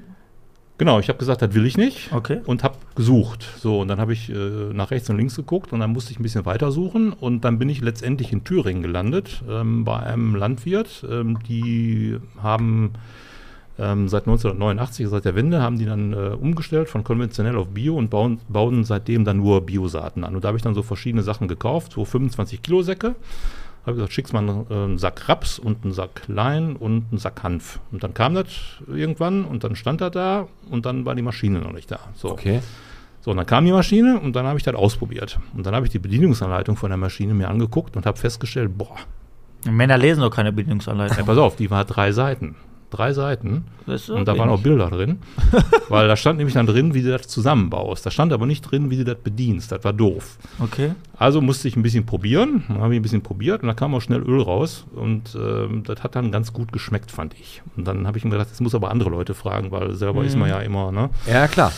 Genau, 0.78 1.00
ich 1.00 1.08
habe 1.08 1.18
gesagt, 1.18 1.40
das 1.40 1.54
will 1.54 1.64
ich 1.64 1.78
nicht. 1.78 2.12
Okay. 2.12 2.40
Und 2.44 2.62
habe 2.62 2.76
gesucht. 2.94 3.48
So, 3.58 3.80
und 3.80 3.88
dann 3.88 3.98
habe 3.98 4.12
ich 4.12 4.28
äh, 4.28 4.34
nach 4.34 4.90
rechts 4.90 5.08
und 5.08 5.16
links 5.16 5.36
geguckt 5.36 5.72
und 5.72 5.80
dann 5.80 5.92
musste 5.92 6.12
ich 6.12 6.20
ein 6.20 6.22
bisschen 6.22 6.44
weiter 6.44 6.70
suchen. 6.70 7.12
Und 7.12 7.44
dann 7.44 7.58
bin 7.58 7.68
ich 7.70 7.80
letztendlich 7.80 8.32
in 8.32 8.44
Thüringen 8.44 8.82
gelandet, 8.82 9.42
ähm, 9.48 9.84
bei 9.84 9.98
einem 9.98 10.34
Landwirt. 10.34 11.06
Ähm, 11.10 11.38
die 11.48 12.18
haben 12.42 12.92
ähm, 13.78 14.08
seit 14.08 14.22
1989, 14.22 15.08
seit 15.08 15.24
der 15.24 15.34
Wende, 15.34 15.62
haben 15.62 15.78
die 15.78 15.86
dann 15.86 16.12
äh, 16.12 16.36
umgestellt 16.38 16.90
von 16.90 17.04
konventionell 17.04 17.56
auf 17.56 17.68
Bio 17.68 17.96
und 17.96 18.10
bauen, 18.10 18.40
bauen 18.48 18.84
seitdem 18.84 19.24
dann 19.24 19.38
nur 19.38 19.64
Biosaaten 19.64 20.24
an. 20.24 20.34
Und 20.34 20.44
da 20.44 20.48
habe 20.48 20.58
ich 20.58 20.62
dann 20.62 20.74
so 20.74 20.82
verschiedene 20.82 21.22
Sachen 21.22 21.48
gekauft, 21.48 21.92
so 21.92 22.04
25 22.04 22.60
Kilo 22.60 22.82
Säcke. 22.82 23.14
Habe 23.86 23.94
gesagt, 23.94 24.12
schickst 24.12 24.32
mal 24.32 24.40
einen, 24.40 24.66
äh, 24.68 24.74
einen 24.74 24.98
Sack 24.98 25.28
Raps 25.28 25.58
und 25.58 25.84
einen 25.84 25.92
Sack 25.92 26.22
Lein 26.26 26.76
und 26.76 27.06
einen 27.10 27.18
Sack 27.18 27.42
Hanf. 27.42 27.80
Und 27.92 28.02
dann 28.02 28.14
kam 28.14 28.34
das 28.34 28.46
irgendwann 28.88 29.44
und 29.44 29.64
dann 29.64 29.76
stand 29.76 30.00
er 30.00 30.10
da 30.10 30.48
und 30.70 30.84
dann 30.86 31.04
war 31.04 31.14
die 31.14 31.22
Maschine 31.22 31.60
noch 31.60 31.72
nicht 31.72 31.90
da. 31.90 32.00
So. 32.14 32.32
Okay. 32.32 32.60
So, 33.20 33.30
und 33.30 33.38
dann 33.38 33.46
kam 33.46 33.64
die 33.64 33.72
Maschine 33.72 34.20
und 34.20 34.36
dann 34.36 34.46
habe 34.46 34.58
ich 34.58 34.64
das 34.64 34.74
ausprobiert. 34.74 35.38
Und 35.54 35.66
dann 35.66 35.74
habe 35.74 35.86
ich 35.86 35.92
die 35.92 35.98
Bedienungsanleitung 35.98 36.76
von 36.76 36.90
der 36.90 36.96
Maschine 36.96 37.34
mir 37.34 37.48
angeguckt 37.48 37.96
und 37.96 38.06
habe 38.06 38.18
festgestellt, 38.18 38.76
boah, 38.76 38.96
Männer 39.64 39.98
lesen 39.98 40.20
doch 40.20 40.30
keine 40.30 40.52
Bedienungsanleitung. 40.52 41.18
ja, 41.18 41.24
pass 41.24 41.38
auf, 41.38 41.56
die 41.56 41.70
war 41.70 41.84
drei 41.84 42.12
Seiten. 42.12 42.56
Drei 42.90 43.12
Seiten. 43.12 43.64
Ist 43.86 44.10
Und 44.10 44.26
da 44.26 44.32
wenig. 44.32 44.40
waren 44.40 44.50
auch 44.50 44.60
Bilder 44.60 44.88
drin. 44.90 45.18
weil 45.88 46.08
da 46.08 46.16
stand 46.16 46.38
nämlich 46.38 46.54
dann 46.54 46.66
drin, 46.66 46.94
wie 46.94 47.02
du 47.02 47.10
das 47.10 47.26
zusammenbaust. 47.28 48.06
Da 48.06 48.10
stand 48.10 48.32
aber 48.32 48.46
nicht 48.46 48.62
drin, 48.62 48.90
wie 48.90 48.96
du 48.96 49.04
das 49.04 49.16
bedienst. 49.16 49.72
Das 49.72 49.82
war 49.84 49.92
doof. 49.92 50.38
Okay. 50.60 50.92
Also 51.18 51.40
musste 51.40 51.68
ich 51.68 51.76
ein 51.76 51.82
bisschen 51.82 52.06
probieren. 52.06 52.64
Dann 52.68 52.80
habe 52.80 52.94
ich 52.94 53.00
ein 53.00 53.02
bisschen 53.02 53.22
probiert 53.22 53.62
und 53.62 53.68
da 53.68 53.74
kam 53.74 53.94
auch 53.94 54.00
schnell 54.00 54.20
Öl 54.20 54.40
raus. 54.40 54.86
Und 54.94 55.36
ähm, 55.40 55.82
das 55.84 56.02
hat 56.02 56.14
dann 56.14 56.30
ganz 56.30 56.52
gut 56.52 56.72
geschmeckt, 56.72 57.10
fand 57.10 57.34
ich. 57.34 57.62
Und 57.76 57.86
dann 57.86 58.06
habe 58.06 58.18
ich 58.18 58.24
mir 58.24 58.30
gedacht, 58.30 58.50
das 58.50 58.60
muss 58.60 58.74
aber 58.74 58.90
andere 58.90 59.10
Leute 59.10 59.34
fragen, 59.34 59.70
weil 59.70 59.94
selber 59.94 60.24
ist 60.24 60.36
man 60.36 60.48
ja 60.48 60.60
immer, 60.60 60.92
ne? 60.92 61.10
Ja, 61.30 61.48
klar. 61.48 61.72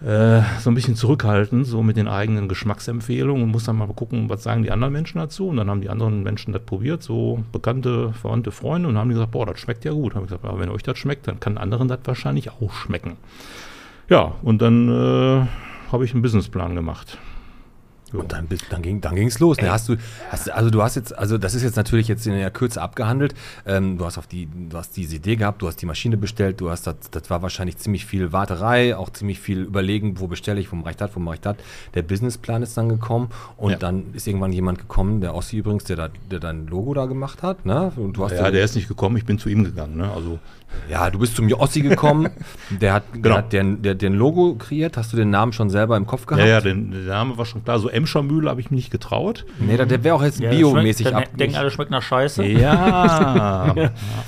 Äh, 0.00 0.42
so 0.60 0.70
ein 0.70 0.74
bisschen 0.74 0.94
zurückhaltend, 0.94 1.66
so 1.66 1.82
mit 1.82 1.96
den 1.96 2.06
eigenen 2.06 2.48
Geschmacksempfehlungen 2.48 3.42
und 3.42 3.50
muss 3.50 3.64
dann 3.64 3.76
mal 3.76 3.88
gucken, 3.88 4.28
was 4.28 4.42
sagen 4.42 4.62
die 4.62 4.70
anderen 4.70 4.92
Menschen 4.92 5.18
dazu. 5.18 5.48
Und 5.48 5.56
dann 5.56 5.68
haben 5.68 5.80
die 5.80 5.90
anderen 5.90 6.22
Menschen 6.22 6.52
das 6.52 6.62
probiert, 6.62 7.02
so 7.02 7.44
bekannte, 7.50 8.12
verwandte 8.12 8.52
Freunde, 8.52 8.88
und 8.88 8.96
haben 8.96 9.10
gesagt, 9.10 9.32
boah, 9.32 9.46
das 9.46 9.58
schmeckt 9.58 9.84
ja 9.84 9.92
gut. 9.92 10.14
Habe 10.14 10.24
ich 10.24 10.30
gesagt, 10.30 10.44
aber 10.44 10.60
wenn 10.60 10.68
euch 10.68 10.82
das 10.82 10.98
schmeckt, 10.98 11.26
dann 11.26 11.40
kann 11.40 11.58
anderen 11.58 11.88
das 11.88 12.00
wahrscheinlich 12.04 12.50
auch 12.50 12.72
schmecken. 12.72 13.16
Ja, 14.08 14.34
und 14.42 14.62
dann 14.62 14.88
äh, 14.88 15.46
habe 15.90 16.04
ich 16.04 16.12
einen 16.12 16.22
Businessplan 16.22 16.74
gemacht. 16.74 17.18
Und 18.12 18.32
dann, 18.32 18.46
bist- 18.46 18.64
dann 18.70 18.80
ging 18.80 19.00
dann 19.02 19.14
ging's 19.14 19.38
los. 19.38 19.58
Ne? 19.58 19.70
Hast 19.70 19.88
du, 19.88 19.96
hast, 20.30 20.46
du- 20.46 20.54
also 20.54 20.70
du 20.70 20.82
hast 20.82 20.94
jetzt, 20.96 21.16
also 21.18 21.36
das 21.36 21.54
ist 21.54 21.62
jetzt 21.62 21.76
natürlich 21.76 22.08
jetzt 22.08 22.26
in 22.26 22.32
der 22.32 22.50
Kürze 22.50 22.80
abgehandelt. 22.80 23.34
Ähm, 23.66 23.98
du 23.98 24.04
hast 24.06 24.16
auf 24.16 24.26
die, 24.26 24.48
du 24.70 24.76
hast 24.78 24.96
diese 24.96 25.16
Idee 25.16 25.36
gehabt, 25.36 25.60
du 25.60 25.66
hast 25.68 25.76
die 25.82 25.86
Maschine 25.86 26.16
bestellt, 26.16 26.60
du 26.60 26.70
hast 26.70 26.86
das, 26.86 26.96
das 27.10 27.28
war 27.28 27.42
wahrscheinlich 27.42 27.76
ziemlich 27.76 28.06
viel 28.06 28.32
Warterei, 28.32 28.96
auch 28.96 29.10
ziemlich 29.10 29.40
viel 29.40 29.60
Überlegen, 29.60 30.20
wo 30.20 30.26
bestelle 30.26 30.58
ich, 30.60 30.72
wo 30.72 30.76
mache 30.76 30.90
ich 30.92 30.96
das, 30.96 31.14
wo 31.14 31.20
mache 31.20 31.34
ich 31.34 31.40
das. 31.42 31.56
Der 31.94 32.02
Businessplan 32.02 32.62
ist 32.62 32.76
dann 32.78 32.88
gekommen 32.88 33.28
und 33.56 33.72
Ja. 33.72 33.76
dann 33.78 34.04
ist 34.14 34.26
irgendwann 34.26 34.52
jemand 34.52 34.78
gekommen, 34.78 35.20
der 35.20 35.34
Ossi 35.34 35.58
übrigens, 35.58 35.84
der, 35.84 35.96
da, 35.96 36.08
der 36.30 36.40
dein 36.40 36.66
Logo 36.66 36.94
da 36.94 37.06
gemacht 37.06 37.42
hat. 37.42 37.66
Ne? 37.66 37.92
Und 37.96 38.16
du 38.16 38.24
hast 38.24 38.32
Ja, 38.32 38.46
so- 38.46 38.50
der 38.52 38.64
ist 38.64 38.74
nicht 38.74 38.88
gekommen, 38.88 39.16
ich 39.18 39.26
bin 39.26 39.38
zu 39.38 39.48
ihm 39.50 39.64
gegangen. 39.64 39.96
Ne? 39.98 40.10
Also, 40.10 40.38
ja, 40.90 41.10
du 41.10 41.18
bist 41.18 41.36
zum 41.36 41.52
Ossi 41.52 41.80
gekommen, 41.82 42.28
der 42.80 42.92
hat, 42.94 43.02
der 43.14 43.22
Genau. 43.22 43.36
hat 43.36 43.52
den, 43.52 43.82
der, 43.82 43.94
den 43.94 44.14
Logo 44.14 44.54
kreiert. 44.56 44.96
Hast 44.96 45.12
du 45.12 45.16
den 45.16 45.30
Namen 45.30 45.52
schon 45.52 45.70
selber 45.70 45.96
im 45.96 46.06
Kopf 46.06 46.26
gehabt? 46.26 46.42
ja, 46.44 46.48
ja, 46.54 46.60
den, 46.60 46.90
der 46.90 47.00
Name 47.14 47.36
war 47.38 47.44
schon 47.46 47.64
klar. 47.64 47.78
So 47.78 47.88
Emscher 47.88 48.22
Mühle 48.22 48.48
habe 48.50 48.60
ich 48.60 48.70
mich 48.70 48.78
nicht 48.78 48.90
getraut. 48.90 49.44
Nee, 49.58 49.76
der, 49.76 49.86
der 49.86 50.04
wäre 50.04 50.14
auch 50.14 50.22
jetzt 50.22 50.40
Ja, 50.40 50.48
das 50.50 50.58
biomäßig 50.58 51.14
ab. 51.14 51.24
Denken 51.38 51.56
alle, 51.56 51.70
schmeckt 51.70 51.90
nach 51.90 52.02
Scheiße. 52.02 52.44
Ja, 52.58 53.74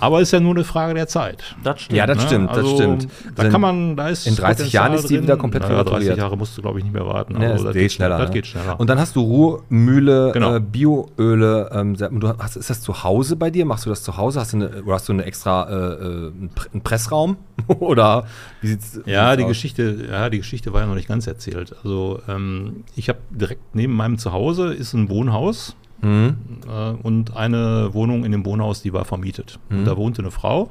aber 0.00 0.20
ist 0.20 0.32
ja 0.32 0.40
nur 0.40 0.54
eine 0.54 0.64
Frage 0.64 0.94
der 0.94 1.06
Zeit. 1.08 1.54
Das 1.62 1.80
stimmt. 1.82 1.96
Ja, 1.98 2.06
das 2.06 2.18
Ne? 2.18 2.22
stimmt, 2.26 2.50
das 2.50 2.58
Also, 2.58 2.74
stimmt. 2.76 3.08
Da 3.36 3.48
kann 3.48 3.60
man, 3.60 3.96
da 3.96 4.08
ist 4.08 4.26
in 4.26 4.36
30 4.36 4.72
Jahren 4.72 4.92
ist 4.94 5.02
die 5.08 5.14
Potenzial 5.16 5.22
wieder 5.22 5.32
drin. 5.34 5.40
komplett 5.40 5.62
naja, 5.62 5.74
30 5.76 5.86
repariert. 5.92 6.18
Jahre 6.18 6.36
musst 6.36 6.56
du, 6.56 6.62
glaube 6.62 6.78
ich, 6.78 6.84
nicht 6.84 6.92
mehr 6.94 7.06
warten. 7.06 7.40
Ja, 7.40 7.50
Also, 7.50 7.64
das 7.64 7.74
geht 7.74 7.92
schneller. 7.92 8.18
Das 8.18 8.28
ne? 8.28 8.34
geht 8.34 8.46
schneller. 8.46 8.78
Und 8.78 8.88
dann 8.90 8.98
hast 8.98 9.16
du 9.16 9.20
Ruhrmühle, 9.20 10.30
Genau. 10.32 10.56
äh, 10.56 10.60
Bioöle. 10.60 11.70
Ähm, 11.72 11.96
se- 11.96 12.10
du 12.12 12.28
hast, 12.38 12.56
ist 12.56 12.70
das 12.70 12.80
zu 12.82 13.02
Hause 13.04 13.36
bei 13.36 13.50
dir? 13.50 13.64
Machst 13.64 13.86
du 13.86 13.90
das 13.90 14.02
zu 14.02 14.16
Hause? 14.16 14.40
Hast 14.40 14.52
du 14.52 14.58
eine, 14.58 14.82
oder 14.82 14.94
hast 14.94 15.08
du 15.08 15.12
eine 15.12 15.24
extra 15.24 15.68
äh, 15.68 16.29
einen 16.30 16.82
Pressraum? 16.82 17.36
oder 17.66 18.26
wie 18.60 18.68
sieht's 18.68 19.00
ja, 19.06 19.30
sieht's 19.30 19.36
die 19.38 19.44
aus? 19.44 19.48
Geschichte, 19.48 20.08
ja, 20.10 20.30
die 20.30 20.38
Geschichte 20.38 20.72
war 20.72 20.80
ja 20.82 20.86
noch 20.86 20.94
nicht 20.94 21.08
ganz 21.08 21.26
erzählt. 21.26 21.74
Also 21.82 22.20
ähm, 22.28 22.84
ich 22.96 23.08
habe 23.08 23.18
direkt 23.30 23.74
neben 23.74 23.94
meinem 23.94 24.18
Zuhause 24.18 24.72
ist 24.74 24.92
ein 24.94 25.08
Wohnhaus 25.08 25.76
Mhm. 26.02 26.34
äh, 26.66 26.90
und 27.02 27.36
eine 27.36 27.92
Wohnung 27.92 28.24
in 28.24 28.32
dem 28.32 28.46
Wohnhaus, 28.46 28.80
die 28.80 28.94
war 28.94 29.04
vermietet. 29.04 29.58
Mhm. 29.68 29.80
Und 29.80 29.84
da 29.84 29.96
wohnte 29.98 30.22
eine 30.22 30.30
Frau, 30.30 30.70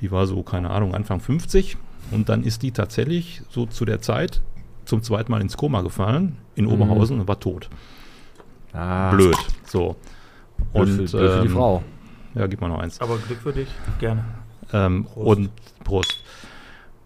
die 0.00 0.10
war 0.10 0.26
so, 0.26 0.42
keine 0.42 0.70
Ahnung, 0.70 0.94
Anfang 0.94 1.20
50 1.20 1.76
und 2.10 2.30
dann 2.30 2.42
ist 2.42 2.62
die 2.62 2.70
tatsächlich 2.72 3.42
so 3.50 3.66
zu 3.66 3.84
der 3.84 4.00
Zeit 4.00 4.40
zum 4.86 5.02
zweiten 5.02 5.30
Mal 5.30 5.42
ins 5.42 5.58
Koma 5.58 5.82
gefallen 5.82 6.36
in 6.54 6.64
Mhm. 6.64 6.72
Oberhausen 6.72 7.20
und 7.20 7.28
war 7.28 7.38
tot. 7.38 7.68
Ah, 8.72 9.10
Blöd. 9.10 9.36
So. 9.66 9.96
Blöd 10.72 10.88
für, 10.88 10.96
blöd 10.96 11.10
für 11.10 11.40
die 11.42 11.46
ähm, 11.48 11.52
Frau. 11.52 11.82
Ja, 12.34 12.46
gib 12.46 12.60
mal 12.62 12.68
noch 12.68 12.78
eins. 12.78 12.98
Aber 13.02 13.18
Glück 13.18 13.40
für 13.42 13.52
dich. 13.52 13.68
Gerne. 13.98 14.24
Ähm, 14.72 15.04
Prost. 15.04 15.26
Und 15.38 15.50
Prost. 15.84 16.22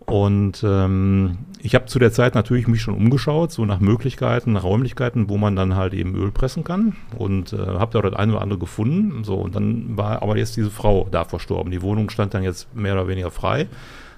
Und 0.07 0.65
ähm, 0.65 1.39
ich 1.61 1.77
habe 1.77 1.85
zu 1.87 2.01
der 2.01 2.11
Zeit 2.11 2.35
natürlich 2.35 2.67
mich 2.67 2.83
schon 2.83 2.95
umgeschaut, 2.95 3.53
so 3.53 3.65
nach 3.65 3.79
Möglichkeiten, 3.79 4.53
nach 4.55 4.65
Räumlichkeiten, 4.65 5.29
wo 5.29 5.37
man 5.39 5.55
dann 5.55 5.77
halt 5.77 5.95
eben 5.95 6.17
Öl 6.17 6.33
pressen 6.33 6.65
kann. 6.65 6.97
Und 7.17 7.53
äh, 7.53 7.59
habe 7.59 7.93
da 7.93 8.03
das 8.09 8.19
eine 8.19 8.33
oder 8.33 8.43
andere 8.43 8.59
gefunden. 8.59 9.23
So, 9.23 9.35
und 9.37 9.55
dann 9.55 9.97
war 9.97 10.21
aber 10.23 10.37
jetzt 10.37 10.57
diese 10.57 10.71
Frau 10.71 11.07
da 11.13 11.25
verstorben. 11.25 11.71
Die 11.71 11.83
Wohnung 11.83 12.11
stand 12.11 12.35
dann 12.35 12.43
jetzt 12.43 12.75
mehr 12.75 12.95
oder 12.95 13.07
weniger 13.07 13.31
frei. 13.31 13.69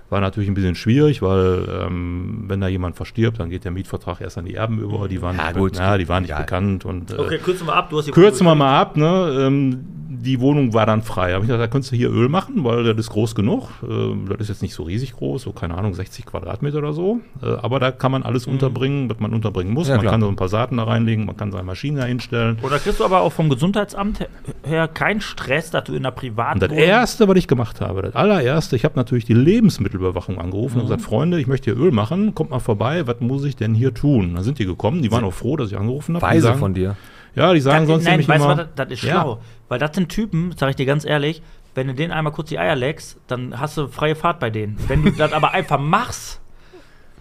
War 0.08 0.20
natürlich 0.20 0.48
ein 0.48 0.54
bisschen 0.54 0.74
schwierig, 0.76 1.20
weil 1.20 1.66
ähm, 1.86 2.44
wenn 2.46 2.60
da 2.60 2.68
jemand 2.68 2.96
verstirbt, 2.96 3.40
dann 3.40 3.50
geht 3.50 3.64
der 3.64 3.70
Mietvertrag 3.70 4.20
erst 4.22 4.38
an 4.38 4.44
die 4.46 4.54
Erben 4.54 4.78
über. 4.78 5.08
Die 5.08 5.20
waren, 5.20 5.36
Ja, 5.36 5.48
nicht, 5.48 5.56
gut. 5.58 5.76
ja, 5.76 5.98
die 5.98 6.08
waren 6.08 6.22
nicht 6.22 6.36
bekannt. 6.36 6.84
Und, 6.86 7.10
äh, 7.12 7.16
Okay, 7.18 7.38
kürzen 7.38 7.66
wir 7.66 7.74
ab. 7.74 7.90
Du 7.90 7.98
hast 7.98 8.06
die 8.06 8.12
Kürzen 8.12 8.46
wir 8.46 8.54
mal 8.54 8.78
ab, 8.80 8.96
ne? 8.96 9.36
Ähm, 9.46 9.84
die 10.22 10.40
Wohnung 10.40 10.72
war 10.74 10.86
dann 10.86 11.02
frei. 11.02 11.32
Habe 11.32 11.44
ich 11.44 11.48
gesagt, 11.48 11.62
da 11.62 11.66
könntest 11.66 11.92
du 11.92 11.96
hier 11.96 12.10
Öl 12.10 12.28
machen, 12.28 12.64
weil 12.64 12.84
das 12.84 12.96
ist 12.96 13.10
groß 13.10 13.34
genug. 13.34 13.68
Ähm, 13.82 14.26
das 14.28 14.40
ist 14.40 14.48
jetzt 14.48 14.62
nicht 14.62 14.74
so 14.74 14.84
riesig 14.84 15.12
groß, 15.12 15.42
so 15.42 15.52
keine 15.52 15.74
Ahnung, 15.76 15.94
60 15.94 16.24
Quadratmeter 16.26 16.78
oder 16.78 16.92
so. 16.92 17.20
Äh, 17.42 17.46
aber 17.62 17.80
da 17.80 17.90
kann 17.90 18.12
man 18.12 18.22
alles 18.22 18.46
unterbringen, 18.46 19.10
was 19.10 19.18
man 19.20 19.32
unterbringen 19.34 19.72
muss. 19.74 19.88
Ja, 19.88 19.96
man 19.96 20.06
kann 20.06 20.20
so 20.20 20.28
ein 20.28 20.36
paar 20.36 20.48
Saaten 20.48 20.76
da 20.76 20.84
reinlegen, 20.84 21.26
man 21.26 21.36
kann 21.36 21.50
seine 21.52 21.64
Maschine 21.64 22.00
da 22.00 22.06
hinstellen. 22.06 22.58
Oder 22.62 22.78
kriegst 22.78 23.00
du 23.00 23.04
aber 23.04 23.20
auch 23.20 23.32
vom 23.32 23.48
Gesundheitsamt 23.48 24.20
her- 24.64 24.88
keinen 24.88 25.20
Stress, 25.20 25.70
dass 25.70 25.84
du 25.84 25.92
in 25.92 25.98
einer 25.98 26.12
privaten 26.12 26.60
das 26.60 26.70
erste, 26.72 27.26
was 27.28 27.36
ich 27.36 27.48
gemacht 27.48 27.80
habe, 27.80 28.02
das 28.02 28.14
allererste, 28.14 28.76
ich 28.76 28.84
habe 28.84 28.94
natürlich 28.96 29.24
die 29.24 29.34
Lebensmittelüberwachung 29.34 30.38
angerufen 30.38 30.76
und 30.78 30.84
gesagt, 30.84 31.02
Freunde, 31.02 31.40
ich 31.40 31.46
möchte 31.46 31.72
hier 31.72 31.80
Öl 31.82 31.90
machen, 31.92 32.34
kommt 32.34 32.50
mal 32.50 32.58
vorbei, 32.60 33.06
was 33.06 33.16
muss 33.20 33.44
ich 33.44 33.56
denn 33.56 33.74
hier 33.74 33.94
tun? 33.94 34.34
Dann 34.34 34.44
sind 34.44 34.58
die 34.58 34.66
gekommen, 34.66 35.02
die 35.02 35.10
waren 35.10 35.24
auch 35.24 35.32
froh, 35.32 35.56
dass 35.56 35.70
ich 35.70 35.78
angerufen 35.78 36.14
habe. 36.16 36.26
Weise 36.26 36.42
sagen- 36.48 36.58
von 36.58 36.74
dir. 36.74 36.96
Ja, 37.34 37.52
die 37.54 37.60
sagen 37.60 37.80
Das, 37.86 37.88
sonst 37.88 38.04
nein, 38.04 38.12
nämlich 38.14 38.28
weißt 38.28 38.40
du 38.40 38.44
immer, 38.44 38.58
was, 38.58 38.66
das, 38.74 38.86
das 38.88 38.98
ist 38.98 39.02
Ja. 39.04 39.12
schlau. 39.22 39.40
Weil 39.68 39.78
das 39.78 39.94
sind 39.94 40.08
Typen, 40.10 40.52
sag 40.58 40.70
ich 40.70 40.76
dir 40.76 40.86
ganz 40.86 41.04
ehrlich, 41.04 41.42
wenn 41.74 41.86
du 41.86 41.94
denen 41.94 42.12
einmal 42.12 42.32
kurz 42.32 42.50
die 42.50 42.58
Eier 42.58 42.76
leckst, 42.76 43.18
dann 43.28 43.58
hast 43.58 43.76
du 43.78 43.88
freie 43.88 44.14
Fahrt 44.14 44.38
bei 44.40 44.50
denen. 44.50 44.76
Wenn 44.88 45.02
du 45.02 45.10
das 45.12 45.32
aber 45.32 45.52
einfach 45.52 45.78
machst 45.80 46.40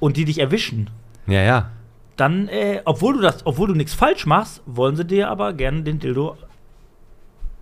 und 0.01 0.18
die 0.18 0.26
dich 0.26 0.39
erwischen, 0.39 0.89
Ja, 1.28 1.41
ja. 1.41 1.70
dann, 2.18 2.49
äh, 2.49 2.82
obwohl 2.84 3.14
du 3.14 3.22
das, 3.22 3.45
obwohl 3.45 3.70
du 3.70 3.76
nichts 3.76 3.93
falsch 3.93 4.26
machst, 4.26 4.62
wollen 4.66 4.97
sie 4.97 5.05
dir 5.05 5.30
aber 5.30 5.53
gerne 5.53 5.84
den 5.84 5.99
Dildo 5.99 6.36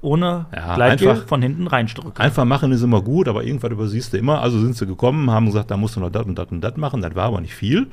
ohne 0.01 0.45
Ja, 0.55 0.75
Gleitgel 0.75 1.09
einfach- 1.09 1.27
von 1.27 1.41
hinten 1.41 1.67
reindrücken. 1.67 2.17
Einfach 2.17 2.45
machen 2.45 2.71
ist 2.71 2.81
immer 2.81 3.01
gut, 3.01 3.27
aber 3.27 3.43
irgendwas 3.43 3.69
übersiehst 3.71 4.13
du 4.13 4.17
immer. 4.17 4.41
Also 4.41 4.59
sind 4.59 4.75
sie 4.75 4.85
gekommen, 4.87 5.29
haben 5.29 5.45
gesagt, 5.47 5.69
da 5.71 5.77
musst 5.77 5.95
du 5.97 5.99
noch 5.99 6.09
das 6.09 6.25
und 6.25 6.35
das 6.39 6.47
und 6.49 6.61
das 6.61 6.77
machen. 6.77 7.01
Das 7.01 7.13
war 7.15 7.25
aber 7.25 7.41
nicht 7.41 7.53
viel. 7.53 7.87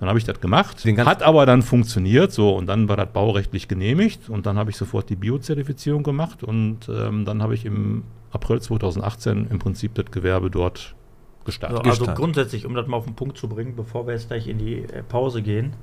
Dann 0.00 0.08
habe 0.08 0.18
ich 0.18 0.24
das 0.24 0.40
gemacht. 0.40 0.82
Hat 0.84 1.22
aber 1.22 1.44
dann 1.46 1.60
funktioniert. 1.62 2.32
So, 2.32 2.56
und 2.56 2.66
dann 2.66 2.88
war 2.88 2.96
das 2.96 3.12
baurechtlich 3.12 3.68
genehmigt. 3.68 4.28
Und 4.30 4.46
dann 4.46 4.56
habe 4.58 4.70
ich 4.70 4.76
sofort 4.76 5.10
die 5.10 5.16
Biozertifizierung 5.16 6.02
gemacht. 6.02 6.42
Und 6.42 6.88
ähm, 6.88 7.24
dann 7.26 7.42
habe 7.42 7.54
ich 7.54 7.66
im 7.66 8.04
April 8.32 8.60
2018 8.62 9.48
im 9.50 9.58
Prinzip 9.58 9.94
das 9.94 10.06
Gewerbe 10.10 10.50
dort 10.50 10.94
So, 11.40 11.44
gestartet. 11.44 11.78
also 11.80 11.90
gestartet. 11.90 12.16
grundsätzlich, 12.16 12.64
um 12.64 12.74
das 12.74 12.86
mal 12.86 12.96
auf 12.96 13.04
den 13.04 13.14
Punkt 13.14 13.36
zu 13.36 13.46
bringen, 13.48 13.76
bevor 13.76 14.06
wir 14.06 14.14
jetzt 14.14 14.28
gleich 14.28 14.48
in 14.48 14.56
die 14.58 14.76
äh, 14.84 15.02
Pause 15.02 15.42
gehen. 15.42 15.74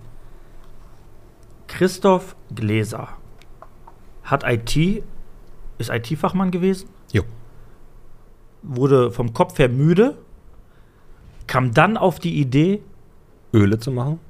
Christoph 1.67 2.35
Gläser 2.53 3.09
hat 4.23 4.43
IT, 4.45 5.03
ist 5.77 5.89
IT-Fachmann 5.89 6.51
gewesen, 6.51 6.89
Jo. 7.11 7.23
wurde 8.63 9.11
vom 9.11 9.33
Kopf 9.33 9.59
her 9.59 9.69
müde, 9.69 10.17
kam 11.45 11.73
dann 11.73 11.97
auf 11.97 12.19
die 12.19 12.39
Idee, 12.39 12.81
Öle 13.53 13.79
zu 13.79 13.91
machen? 13.91 14.19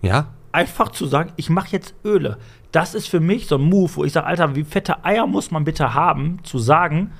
Ja? 0.00 0.28
einfach 0.52 0.90
zu 0.90 1.06
sagen, 1.06 1.32
ich 1.36 1.50
mache 1.50 1.68
jetzt 1.70 1.94
Öle. 2.04 2.38
Das 2.72 2.94
ist 2.94 3.08
für 3.08 3.20
mich 3.20 3.46
so 3.46 3.56
ein 3.56 3.62
Move, 3.62 3.90
wo 3.96 4.04
ich 4.04 4.12
sage, 4.12 4.26
Alter, 4.26 4.54
wie 4.56 4.64
fette 4.64 5.04
Eier 5.04 5.26
muss 5.26 5.50
man 5.50 5.64
bitte 5.64 5.94
haben, 5.94 6.38
zu 6.42 6.58
sagen, 6.58 7.12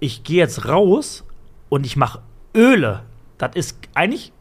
ich 0.00 0.24
gehe 0.24 0.38
jetzt 0.38 0.66
raus 0.68 1.24
und 1.68 1.86
ich 1.86 1.96
mache 1.96 2.20
Öle. 2.54 3.02
Das 3.38 3.54
ist 3.54 3.78
eigentlich 3.94 4.32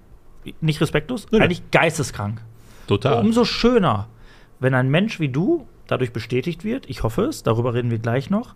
nicht 0.62 0.82
respektlos, 0.82 1.28
Nee, 1.32 1.38
nee. 1.40 1.44
eigentlich 1.46 1.70
geisteskrank. 1.72 2.42
Total. 2.88 3.22
Umso 3.24 3.46
schöner, 3.46 4.08
wenn 4.60 4.74
ein 4.74 4.90
Mensch 4.90 5.20
wie 5.20 5.30
du 5.30 5.68
dadurch 5.88 6.12
bestätigt 6.14 6.64
wird. 6.64 6.90
Ich 6.90 7.04
hoffe 7.04 7.24
es, 7.24 7.44
darüber 7.44 7.74
reden 7.74 7.92
wir 7.92 8.00
gleich 8.00 8.30
noch. 8.30 8.56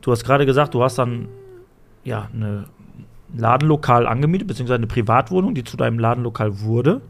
Du 0.00 0.10
hast 0.10 0.24
gerade 0.24 0.46
gesagt, 0.46 0.74
du 0.74 0.82
hast 0.82 0.98
dann 0.98 1.28
ja 2.04 2.28
eine 2.32 2.66
Ladenlokal 3.36 4.06
angemietet, 4.06 4.48
beziehungsweise 4.48 4.78
eine 4.78 4.86
Privatwohnung, 4.86 5.54
die 5.54 5.64
zu 5.64 5.76
deinem 5.76 5.98
Ladenlokal 5.98 6.60
wurde. 6.60 7.02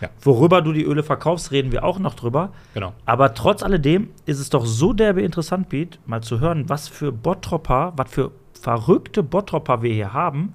Ja. 0.00 0.08
Worüber 0.22 0.62
du 0.62 0.72
die 0.72 0.84
Öle 0.84 1.02
verkaufst, 1.02 1.52
reden 1.52 1.72
wir 1.72 1.84
auch 1.84 1.98
noch 1.98 2.14
drüber. 2.14 2.52
Genau. 2.74 2.94
Aber 3.04 3.34
trotz 3.34 3.62
alledem 3.62 4.08
ist 4.24 4.38
es 4.38 4.48
doch 4.48 4.64
so 4.64 4.92
derbe 4.92 5.22
interessant, 5.22 5.68
Beat, 5.68 5.98
mal 6.06 6.22
zu 6.22 6.40
hören, 6.40 6.68
was 6.68 6.88
für 6.88 7.12
Bottropper, 7.12 7.92
was 7.96 8.10
für 8.10 8.32
verrückte 8.58 9.22
Bottropper 9.22 9.82
wir 9.82 9.92
hier 9.92 10.12
haben, 10.12 10.54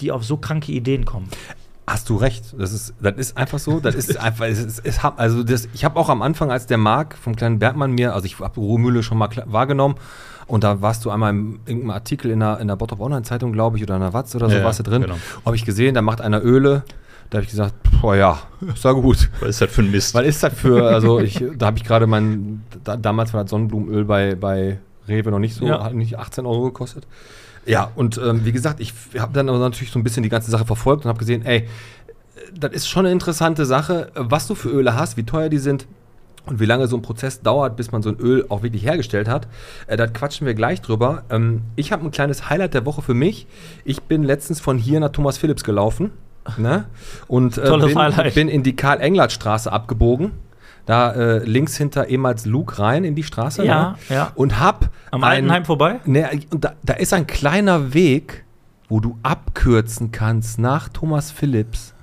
die 0.00 0.10
auf 0.10 0.24
so 0.24 0.36
kranke 0.36 0.72
Ideen 0.72 1.04
kommen. 1.04 1.28
Hast 1.92 2.08
du 2.08 2.16
recht. 2.16 2.54
Das 2.56 2.72
ist, 2.72 2.94
das 3.00 3.14
ist 3.16 3.36
einfach 3.36 3.58
so. 3.58 3.80
Das 3.80 3.94
ist 3.94 4.16
einfach, 4.16 4.46
es, 4.46 4.58
es, 4.58 4.78
es 4.78 5.02
hab, 5.02 5.18
also 5.18 5.42
das, 5.42 5.68
ich 5.74 5.84
habe 5.84 5.98
auch 5.98 6.08
am 6.08 6.22
Anfang, 6.22 6.50
als 6.50 6.66
der 6.66 6.78
Marc 6.78 7.16
vom 7.16 7.34
kleinen 7.34 7.58
Bergmann 7.58 7.92
mir, 7.92 8.14
also 8.14 8.26
ich 8.26 8.38
habe 8.38 8.60
Ruhrmühle 8.60 9.02
schon 9.02 9.18
mal 9.18 9.28
wahrgenommen 9.46 9.96
und 10.46 10.62
da 10.64 10.80
warst 10.82 11.04
du 11.04 11.10
einmal 11.10 11.30
im 11.30 11.60
irgendeinem 11.66 11.90
Artikel 11.90 12.30
in 12.30 12.40
der, 12.40 12.60
in 12.60 12.68
der 12.68 12.76
Bottrop 12.76 13.00
Online 13.00 13.22
Zeitung, 13.22 13.52
glaube 13.52 13.76
ich, 13.76 13.82
oder 13.82 13.96
in 13.96 14.02
der 14.02 14.12
Watz 14.12 14.34
oder 14.34 14.48
so 14.48 14.56
Ja, 14.56 14.64
warst 14.64 14.78
du 14.78 14.82
drin. 14.84 15.02
genau. 15.02 15.16
Habe 15.44 15.56
ich 15.56 15.64
gesehen, 15.64 15.94
da 15.94 16.02
macht 16.02 16.20
einer 16.20 16.42
Öle. 16.44 16.82
Da 17.30 17.36
habe 17.38 17.44
ich 17.44 17.50
gesagt, 17.50 17.74
Boah, 18.00 18.16
ja, 18.16 18.38
ist 18.72 18.82
ja 18.84 18.92
gut. 18.92 19.28
Was 19.40 19.48
ist 19.50 19.60
das 19.60 19.70
für 19.70 19.82
ein 19.82 19.90
Mist? 19.90 20.14
Was 20.14 20.24
ist 20.26 20.42
das 20.42 20.52
für, 20.54 20.88
also 20.88 21.20
ich, 21.20 21.44
da 21.58 21.66
habe 21.66 21.76
ich 21.76 21.84
gerade 21.84 22.06
mein, 22.06 22.62
da, 22.82 22.96
damals 22.96 23.32
war 23.34 23.42
das 23.42 23.50
Sonnenblumenöl 23.50 24.04
bei, 24.04 24.34
bei 24.36 24.78
Rewe 25.06 25.30
noch 25.30 25.38
nicht 25.38 25.54
so, 25.54 25.66
Ja. 25.66 25.82
hat 25.84 25.94
nicht 25.94 26.18
18 26.18 26.46
Euro 26.46 26.64
gekostet. 26.66 27.06
Ja, 27.66 27.90
und 27.94 28.18
ähm, 28.18 28.44
wie 28.44 28.52
gesagt, 28.52 28.80
ich 28.80 28.94
habe 29.18 29.32
dann 29.32 29.48
aber 29.48 29.58
natürlich 29.58 29.92
so 29.92 29.98
ein 29.98 30.02
bisschen 30.02 30.22
die 30.22 30.28
ganze 30.28 30.50
Sache 30.50 30.64
verfolgt 30.64 31.04
und 31.04 31.08
habe 31.08 31.18
gesehen, 31.18 31.44
ey, 31.44 31.68
das 32.58 32.72
ist 32.72 32.88
schon 32.88 33.06
eine 33.06 33.12
interessante 33.12 33.64
Sache, 33.66 34.10
was 34.14 34.46
du 34.46 34.54
für 34.54 34.70
Öle 34.70 34.94
hast, 34.94 35.16
wie 35.16 35.24
teuer 35.24 35.48
die 35.48 35.58
sind 35.58 35.86
und 36.46 36.58
wie 36.58 36.64
lange 36.64 36.86
so 36.88 36.96
ein 36.96 37.02
Prozess 37.02 37.42
dauert, 37.42 37.76
bis 37.76 37.92
man 37.92 38.02
so 38.02 38.10
ein 38.10 38.18
Öl 38.18 38.46
auch 38.48 38.62
wirklich 38.62 38.84
hergestellt 38.84 39.28
hat. 39.28 39.46
Äh, 39.86 39.96
da 39.96 40.06
quatschen 40.06 40.46
wir 40.46 40.54
gleich 40.54 40.80
drüber. 40.80 41.24
Ähm, 41.30 41.62
ich 41.76 41.92
habe 41.92 42.04
ein 42.04 42.10
kleines 42.10 42.48
Highlight 42.48 42.74
der 42.74 42.86
Woche 42.86 43.02
für 43.02 43.14
mich. 43.14 43.46
Ich 43.84 44.02
bin 44.02 44.22
letztens 44.22 44.60
von 44.60 44.78
hier 44.78 45.00
nach 45.00 45.10
Thomas 45.10 45.38
Philips 45.38 45.64
gelaufen. 45.64 46.10
Ne? 46.56 46.86
Und 47.28 47.58
äh, 47.58 47.70
bin, 47.70 48.34
bin 48.34 48.48
in 48.48 48.62
die 48.62 48.74
Karl-Englert-Straße 48.74 49.70
abgebogen. 49.70 50.32
Da 50.90 51.12
äh, 51.12 51.38
links 51.44 51.76
hinter 51.76 52.08
ehemals 52.08 52.46
Luke 52.46 52.80
rein 52.80 53.04
in 53.04 53.14
die 53.14 53.22
Straße. 53.22 53.64
Ja, 53.64 53.90
ne? 53.90 53.96
ja. 54.08 54.32
Und 54.34 54.58
hab 54.58 54.88
Am 55.12 55.22
ein- 55.22 55.30
Altenheim 55.44 55.64
vorbei? 55.64 56.00
Ne, 56.04 56.28
und 56.50 56.64
da, 56.64 56.72
da 56.82 56.94
ist 56.94 57.12
ein 57.14 57.28
kleiner 57.28 57.94
Weg, 57.94 58.44
wo 58.88 58.98
du 58.98 59.16
abkürzen 59.22 60.10
kannst 60.10 60.58
nach 60.58 60.88
Thomas 60.88 61.30
Philips. 61.30 61.94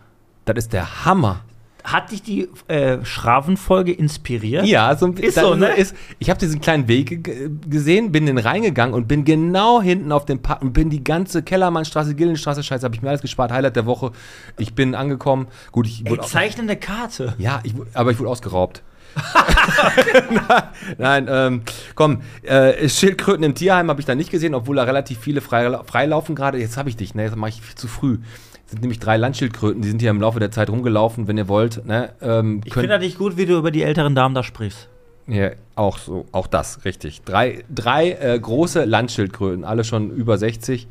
Das 0.46 0.56
ist 0.56 0.72
der 0.72 1.04
Hammer. 1.04 1.42
Hat 1.90 2.12
dich 2.12 2.22
die 2.22 2.50
äh, 2.68 3.04
Schravenfolge 3.06 3.94
inspiriert? 3.94 4.66
Ja, 4.66 4.94
so 4.98 5.06
ein 5.06 5.14
Ist 5.14 5.36
so, 5.40 5.56
ne? 5.56 5.68
Ist, 5.76 5.96
ich 6.20 6.30
habe 6.30 6.38
diesen 6.38 6.60
kleinen 6.60 6.88
Weg 6.90 7.24
ge- 7.24 7.50
gesehen, 7.70 8.12
bin 8.12 8.26
den 8.26 8.38
reingegangen 8.38 8.94
und 8.94 9.08
bin 9.08 9.24
genau 9.24 9.82
hinten 9.82 10.12
auf 10.12 10.26
dem 10.26 10.40
Park 10.42 10.62
und 10.62 10.74
bin 10.74 10.90
die 10.90 11.02
ganze 11.04 11.44
Kellermannstraße, 11.44 12.14
Gildenstraße, 12.14 12.62
Scheiße, 12.62 12.84
habe 12.84 12.94
ich 12.96 13.02
mir 13.02 13.08
alles 13.10 13.22
gespart. 13.22 13.54
Highlight 13.54 13.78
der 13.78 13.86
Woche. 13.86 14.12
Ich 14.58 14.74
bin 14.74 14.96
angekommen. 14.96 15.48
Gut, 15.72 15.88
ich 15.88 16.04
Ey, 16.06 16.12
wurde 16.12 16.24
auch- 16.24 16.28
zeichne 16.28 16.64
eine 16.64 16.76
Karte. 16.76 17.36
ja, 17.38 17.62
ich, 17.64 17.74
aber 17.94 18.12
ich 18.12 18.20
wurde 18.20 18.32
ausgeraubt. 18.32 18.84
Nein, 20.98 21.28
ähm, 21.30 21.62
komm, 21.96 22.22
äh, 22.44 22.88
Schildkröten 22.90 23.44
im 23.44 23.56
Tierheim 23.56 23.90
habe 23.90 24.00
ich 24.00 24.06
da 24.06 24.16
nicht 24.16 24.30
gesehen, 24.30 24.54
obwohl 24.54 24.76
da 24.76 24.84
relativ 24.84 25.20
viele 25.20 25.42
frei, 25.42 25.80
freilaufen 25.86 26.36
gerade. 26.36 26.60
Jetzt 26.60 26.78
habe 26.78 26.90
ich 26.90 26.98
dich, 26.98 27.16
ne? 27.16 27.24
Jetzt 27.24 27.36
mache 27.36 27.50
ich 27.52 27.62
viel 27.62 27.76
zu 27.76 27.88
früh. 27.88 28.20
Sind 28.68 28.82
nämlich 28.82 29.00
drei 29.00 29.18
Landschildkröten, 29.18 29.82
die 29.82 29.88
sind 29.88 30.02
hier 30.02 30.10
im 30.10 30.20
Laufe 30.22 30.40
der 30.40 30.52
Zeit 30.52 30.70
rumgelaufen, 30.70 31.28
wenn 31.28 31.38
ihr 31.38 31.48
wollt. 31.48 31.86
Ne? 31.86 32.14
Ähm, 32.22 32.62
Ich 32.66 32.74
finde 32.74 32.90
das 32.90 33.02
nicht 33.02 33.18
gut, 33.18 33.38
wie 33.38 33.46
du 33.46 33.58
über 33.58 33.72
die 33.72 33.82
älteren 33.84 34.14
Damen 34.14 34.36
da 34.36 34.44
sprichst. 34.44 34.90
ja, 35.28 35.52
auch 35.76 35.98
so, 35.98 36.26
auch 36.34 36.48
das, 36.48 36.84
richtig. 36.86 37.22
Drei, 37.24 37.64
drei 37.74 38.12
äh, 38.12 38.40
große 38.40 38.84
Landschildkröten, 38.84 39.64
alle 39.64 39.84
schon 39.84 40.12
über 40.12 40.38
60. 40.38 40.88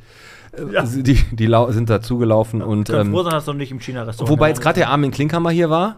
Äh, 0.53 0.63
Ja. 0.73 0.83
Die, 0.85 1.23
die 1.31 1.53
sind 1.69 1.91
dazugelaufen 1.91 2.63
und 2.63 2.89
Können 2.89 3.09
ähm, 3.09 3.13
froh 3.13 3.23
sein, 3.23 3.33
dass 3.33 3.45
du 3.45 3.53
nicht 3.53 3.71
im 3.71 3.81
China-Restaurant 3.81 4.31
Wobei 4.31 4.49
jetzt 4.49 4.63
gerade 4.63 4.81
der 4.81 4.89
Armin 4.89 5.11
Klinkhammer 5.11 5.51
hier 5.51 5.69
war. 5.69 5.97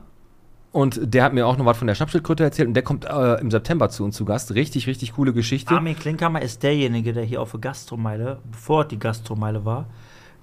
Und 0.71 1.01
der 1.03 1.25
hat 1.25 1.33
mir 1.33 1.47
auch 1.47 1.57
noch 1.57 1.65
was 1.65 1.79
von 1.79 1.87
der 1.87 1.95
Schnappschildkröte 1.95 2.45
erzählt. 2.45 2.69
Und 2.69 2.75
der 2.75 2.83
kommt 2.83 3.05
äh, 3.07 3.41
im 3.41 3.51
September 3.51 3.89
zu 3.89 4.05
uns 4.05 4.17
zu 4.17 4.25
Gast. 4.25 4.55
Richtig, 4.55 4.87
richtig 4.87 5.15
coole 5.15 5.33
Geschichte. 5.33 5.75
Armin 5.75 5.97
Klinkhammer 5.99 6.43
ist 6.43 6.63
derjenige, 6.63 7.13
der 7.13 7.25
hier 7.25 7.41
auf 7.41 7.53
der 7.53 7.61
Gastromeile, 7.61 8.39
bevor 8.51 8.85
die 8.85 8.99
Gastromeile 8.99 9.65
war, 9.65 9.87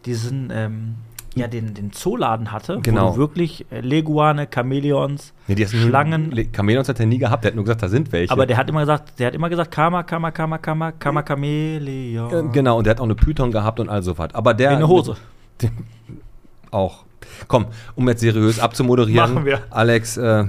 diesen, 0.05 0.49
ähm, 0.51 0.95
ja, 1.35 1.47
den, 1.47 1.73
den 1.73 1.91
Zooladen 1.91 2.51
hatte, 2.51 2.79
Genau. 2.81 3.09
wo 3.09 3.11
du 3.13 3.17
wirklich 3.19 3.65
äh, 3.69 3.81
Leguane, 3.81 4.47
Chamäleons, 4.53 5.33
Nee, 5.47 5.65
Schlangen. 5.67 6.29
Nie, 6.29 6.49
Chamäleons 6.55 6.87
hat 6.89 6.99
er 6.99 7.05
nie 7.05 7.17
gehabt. 7.17 7.43
Der 7.43 7.51
hat 7.51 7.55
nur 7.55 7.65
gesagt, 7.65 7.83
da 7.83 7.89
sind 7.89 8.11
welche. 8.11 8.31
aber 8.31 8.45
der 8.45 8.55
hat 8.57 8.69
immer 8.69 8.79
gesagt, 8.81 9.19
der 9.19 9.27
hat 9.27 9.35
immer 9.35 9.49
gesagt, 9.49 9.71
Kama, 9.71 10.03
Kama, 10.03 10.31
Kama, 10.31 10.57
Kama, 10.57 10.91
Kama, 10.93 11.23
Chamäleon. 11.27 12.49
äh, 12.49 12.51
genau, 12.51 12.77
und 12.77 12.85
der 12.87 12.91
hat 12.91 12.99
auch 12.99 13.05
eine 13.05 13.15
Python 13.15 13.51
gehabt 13.51 13.79
und 13.79 13.89
all 13.89 14.01
so 14.01 14.17
was. 14.17 14.33
Aber 14.33 14.53
der. 14.53 14.71
Wie 14.71 14.75
eine 14.75 14.87
Hose. 14.87 15.15
Auch. 16.71 17.03
Komm, 17.47 17.67
um 17.95 18.07
jetzt 18.07 18.21
seriös 18.21 18.59
abzumoderieren. 18.59 19.33
Machen 19.33 19.45
wir. 19.45 19.61
Alex, 19.69 20.17
äh, 20.17 20.45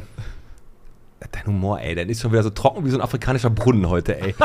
dein 1.32 1.46
Humor, 1.46 1.80
ey, 1.80 1.94
der 1.94 2.08
ist 2.08 2.20
schon 2.20 2.32
wieder 2.32 2.42
so 2.42 2.50
trocken 2.50 2.84
wie 2.84 2.90
so 2.90 2.96
ein 2.98 3.02
afrikanischer 3.02 3.50
Brunnen 3.50 3.88
heute, 3.88 4.20
ey. 4.20 4.34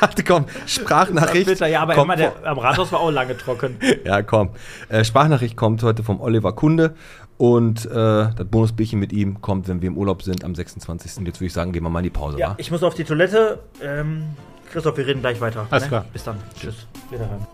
Warte, 0.00 0.24
komm, 0.26 0.46
Sprachnachricht. 0.66 1.46
Bitter, 1.46 1.66
ja, 1.66 1.82
aber 1.82 1.94
kommt 1.94 2.04
immer 2.06 2.16
der, 2.16 2.32
am 2.46 2.58
Rathaus 2.58 2.92
war 2.92 3.00
auch 3.00 3.10
lange 3.10 3.36
trocken. 3.36 3.76
Ja, 4.04 4.22
komm. 4.22 4.50
Äh, 4.88 5.04
Sprachnachricht 5.04 5.56
kommt 5.56 5.82
heute 5.82 6.02
vom 6.02 6.20
Oliver 6.20 6.52
Kunde 6.52 6.94
und 7.38 7.84
äh, 7.86 7.90
das 7.90 8.46
Bonusbierchen 8.50 8.98
mit 8.98 9.12
ihm 9.12 9.40
kommt, 9.40 9.68
wenn 9.68 9.82
wir 9.82 9.88
im 9.88 9.96
Urlaub 9.96 10.22
sind, 10.22 10.44
am 10.44 10.54
26. 10.54 11.12
Jetzt 11.26 11.38
würde 11.40 11.46
ich 11.46 11.52
sagen, 11.52 11.72
gehen 11.72 11.82
wir 11.82 11.90
mal 11.90 12.00
in 12.00 12.04
die 12.04 12.10
Pause, 12.10 12.38
Ja, 12.38 12.50
wa? 12.50 12.54
ich 12.58 12.70
muss 12.70 12.82
auf 12.82 12.94
die 12.94 13.04
Toilette. 13.04 13.60
Ähm, 13.82 14.24
Christoph, 14.72 14.96
wir 14.96 15.06
reden 15.06 15.20
gleich 15.20 15.40
weiter. 15.40 15.62
ne? 15.62 15.68
Alles 15.70 15.88
klar. 15.88 16.04
Bis 16.12 16.24
dann. 16.24 16.36
Tschüss. 16.58 16.86
Wiederhören. 17.10 17.46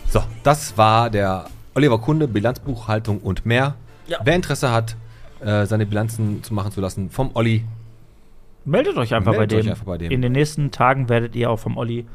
So, 0.10 0.22
das 0.43 0.78
war 0.78 1.10
der 1.10 1.48
Oliver 1.78 1.99
Kunde, 1.99 2.28
Bilanzbuchhaltung 2.28 3.19
und 3.19 3.45
mehr. 3.45 3.75
Ja. 4.07 4.17
Wer 4.23 4.34
Interesse 4.36 4.71
hat, 4.71 4.95
äh, 5.41 5.67
seine 5.67 5.86
Bilanzen 5.86 6.41
zu 6.43 6.55
machen 6.55 6.71
zu 6.71 6.82
lassen, 6.82 7.11
vom 7.11 7.30
Olli. 7.36 7.65
Meldet 8.65 8.97
euch 8.97 9.13
einfach, 9.13 9.34
Meldet 9.34 9.51
bei, 9.51 9.55
euch 9.57 9.63
dem. 9.65 9.69
einfach 9.69 9.86
bei 9.86 9.97
dem. 9.99 10.11
In 10.11 10.23
den 10.23 10.32
nächsten 10.32 10.71
Tagen 10.71 11.07
werdet 11.07 11.36
ihr 11.36 11.51
auch 11.51 11.59
vom 11.59 11.78
Olli 11.78 12.07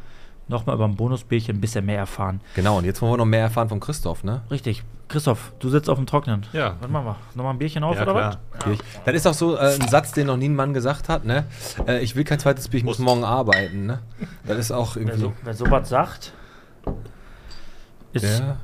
nochmal 0.48 0.74
über 0.74 0.84
ein 0.86 0.96
Bonusbierchen 0.96 1.56
ein 1.58 1.60
bisschen 1.60 1.86
mehr 1.86 1.98
erfahren. 1.98 2.40
Genau, 2.56 2.76
und 2.78 2.84
jetzt 2.84 3.00
wollen 3.02 3.12
wir 3.12 3.18
noch 3.18 3.24
mehr 3.24 3.42
erfahren 3.42 3.68
von 3.68 3.78
Christoph, 3.78 4.24
ne? 4.24 4.40
Richtig. 4.50 4.82
Christoph, 5.06 5.52
du 5.60 5.68
sitzt 5.68 5.88
auf 5.88 5.96
dem 5.96 6.06
Trocknen. 6.06 6.44
Ja. 6.52 6.74
Was 6.80 6.90
machen 6.90 7.06
wir? 7.06 7.16
Nochmal 7.36 7.54
ein 7.54 7.58
Bierchen 7.60 7.84
auf 7.84 7.94
Ja, 7.94 8.02
oder 8.02 8.12
klar. 8.14 8.38
was? 8.66 8.78
Das 9.04 9.14
ist 9.14 9.26
auch 9.28 9.34
so 9.34 9.56
äh, 9.56 9.76
ein 9.80 9.86
Satz, 9.88 10.10
den 10.10 10.26
noch 10.26 10.36
nie 10.36 10.48
ein 10.48 10.56
Mann 10.56 10.74
gesagt 10.74 11.08
hat, 11.08 11.24
ne? 11.24 11.44
Äh, 11.86 12.00
ich 12.02 12.16
will 12.16 12.24
kein 12.24 12.40
zweites 12.40 12.68
Bier, 12.68 12.78
ich 12.78 12.84
muss 12.84 12.98
Muss. 12.98 13.06
morgen 13.06 13.22
arbeiten, 13.22 13.86
ne? 13.86 14.00
Das 14.44 14.58
ist 14.58 14.72
auch 14.72 14.96
Wer, 14.96 15.02
irgendwie. 15.02 15.20
so, 15.20 15.32
wer 15.44 15.54
sowas 15.54 15.88
sagt, 15.88 16.32
ist 18.12 18.24
Der, 18.24 18.56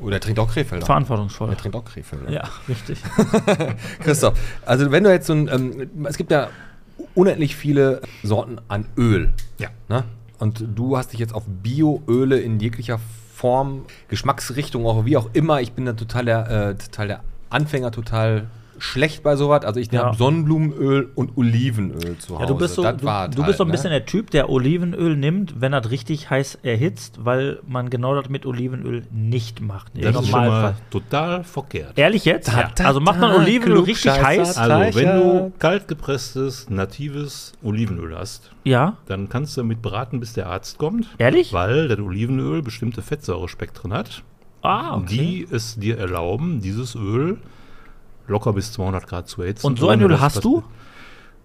oh, 0.00 0.10
der 0.10 0.20
trinkt 0.20 0.38
auch 0.38 0.50
Krefelder. 0.50 0.84
verantwortungsvoll. 0.86 1.48
Der 1.48 1.56
trinkt 1.56 1.76
auch 1.76 1.84
Krefelder. 1.84 2.30
Ja, 2.30 2.48
richtig. 2.68 3.02
Christoph, 4.00 4.38
also 4.64 4.90
wenn 4.90 5.04
du 5.04 5.10
jetzt 5.10 5.26
so 5.26 5.32
ein, 5.32 5.48
ähm, 5.48 6.06
es 6.06 6.16
gibt 6.16 6.30
ja 6.30 6.48
unendlich 7.14 7.56
viele 7.56 8.02
Sorten 8.22 8.58
an 8.68 8.86
Öl. 8.96 9.32
Ja. 9.58 9.68
Ne? 9.88 10.04
Und 10.38 10.64
du 10.74 10.96
hast 10.96 11.12
dich 11.12 11.20
jetzt 11.20 11.34
auf 11.34 11.44
Bioöle 11.46 12.38
in 12.40 12.58
jeglicher 12.58 12.98
Form, 13.34 13.84
Geschmacksrichtung, 14.08 14.86
auch 14.86 15.04
wie 15.04 15.16
auch 15.16 15.30
immer. 15.32 15.60
Ich 15.60 15.72
bin 15.72 15.84
da 15.84 15.92
total 15.92 16.24
der, 16.24 16.50
äh, 16.50 16.74
total 16.74 17.08
der 17.08 17.20
Anfänger, 17.50 17.90
total 17.90 18.46
schlecht 18.82 19.22
bei 19.22 19.36
sowas. 19.36 19.64
Also 19.64 19.78
ich 19.80 19.90
Ja. 19.92 20.04
habe 20.06 20.16
Sonnenblumenöl 20.16 21.10
und 21.14 21.36
Olivenöl 21.36 22.18
zu 22.18 22.34
Hause. 22.34 22.42
Ja, 22.42 22.46
du 22.48 22.54
bist 22.56 22.74
so, 22.74 22.82
Das 22.82 22.96
du, 22.96 23.06
es 23.08 23.30
du 23.36 23.44
bist 23.44 23.58
so 23.58 23.64
ein 23.64 23.68
halt, 23.68 23.72
bisschen 23.72 23.90
ne? 23.90 23.98
der 24.00 24.06
Typ, 24.06 24.30
der 24.30 24.50
Olivenöl 24.50 25.16
nimmt, 25.16 25.60
wenn 25.60 25.72
er 25.72 25.80
das 25.80 25.90
richtig 25.92 26.30
heiß 26.30 26.58
erhitzt, 26.62 27.24
weil 27.24 27.60
man 27.66 27.90
genau 27.90 28.14
das 28.14 28.28
mit 28.28 28.44
Olivenöl 28.44 29.02
nicht 29.12 29.60
macht. 29.60 29.92
Das 29.94 30.16
ist 30.16 30.28
schon 30.28 30.46
mal 30.46 30.74
total 30.90 31.44
verkehrt. 31.44 31.96
Ehrlich 31.98 32.24
jetzt? 32.24 32.48
Da, 32.48 32.70
da, 32.74 32.84
also 32.84 33.00
macht 33.00 33.20
man 33.20 33.30
da, 33.30 33.36
Olivenöl 33.38 33.78
richtig 33.80 34.12
Klugscheißer. 34.12 34.26
heiß? 34.26 34.56
Also, 34.58 34.98
wenn 34.98 35.20
du 35.20 35.52
kaltgepresstes, 35.58 36.68
natives 36.70 37.52
Olivenöl 37.62 38.16
hast, 38.16 38.50
Ja. 38.64 38.96
dann 39.06 39.28
kannst 39.28 39.56
du 39.56 39.64
mit 39.64 39.82
braten, 39.82 40.20
bis 40.20 40.32
der 40.32 40.48
Arzt 40.48 40.78
kommt. 40.78 41.06
Ehrlich? 41.18 41.52
Weil 41.52 41.88
das 41.88 41.98
Olivenöl 41.98 42.62
bestimmte 42.62 43.02
Fettsäurespektren 43.02 43.92
hat, 43.92 44.22
Ah, 44.62 44.96
okay. 44.96 45.06
die 45.08 45.46
es 45.50 45.76
dir 45.76 45.98
erlauben, 45.98 46.60
dieses 46.60 46.94
Öl 46.94 47.38
locker 48.26 48.52
bis 48.52 48.72
200 48.72 49.06
Grad 49.06 49.28
zu 49.28 49.42
erhitzen. 49.42 49.66
Und 49.66 49.78
so 49.78 49.88
ein 49.88 50.00
Öl 50.00 50.20
hast 50.20 50.44
du? 50.44 50.62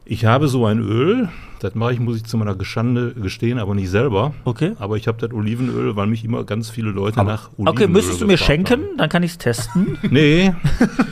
Ich 0.10 0.24
habe 0.24 0.48
so 0.48 0.66
ein 0.66 0.80
Öl, 0.80 1.28
das 1.60 1.76
mache 1.76 1.92
ich, 1.92 2.00
muss 2.00 2.16
ich 2.16 2.24
zu 2.24 2.38
meiner 2.38 2.56
Geschande 2.56 3.14
gestehen, 3.14 3.60
aber 3.60 3.76
nicht 3.76 3.90
selber. 3.90 4.34
Okay. 4.46 4.72
Aber 4.80 4.96
ich 4.96 5.06
habe 5.10 5.18
das 5.20 5.34
Olivenöl, 5.34 5.98
weil 5.98 6.08
mich 6.08 6.24
immer 6.24 6.46
ganz 6.46 6.70
viele 6.70 6.92
Leute 6.92 7.22
nach 7.26 7.50
Olivenöl 7.58 7.70
Okay, 7.74 7.88
müsstest 7.88 8.22
du 8.22 8.26
mir 8.28 8.38
schenken? 8.38 8.72
haben. 8.72 8.98
Dann 8.98 9.10
kann 9.10 9.24
ich 9.24 9.32
es 9.32 9.38
testen. 9.38 9.98
Nee, 10.10 10.54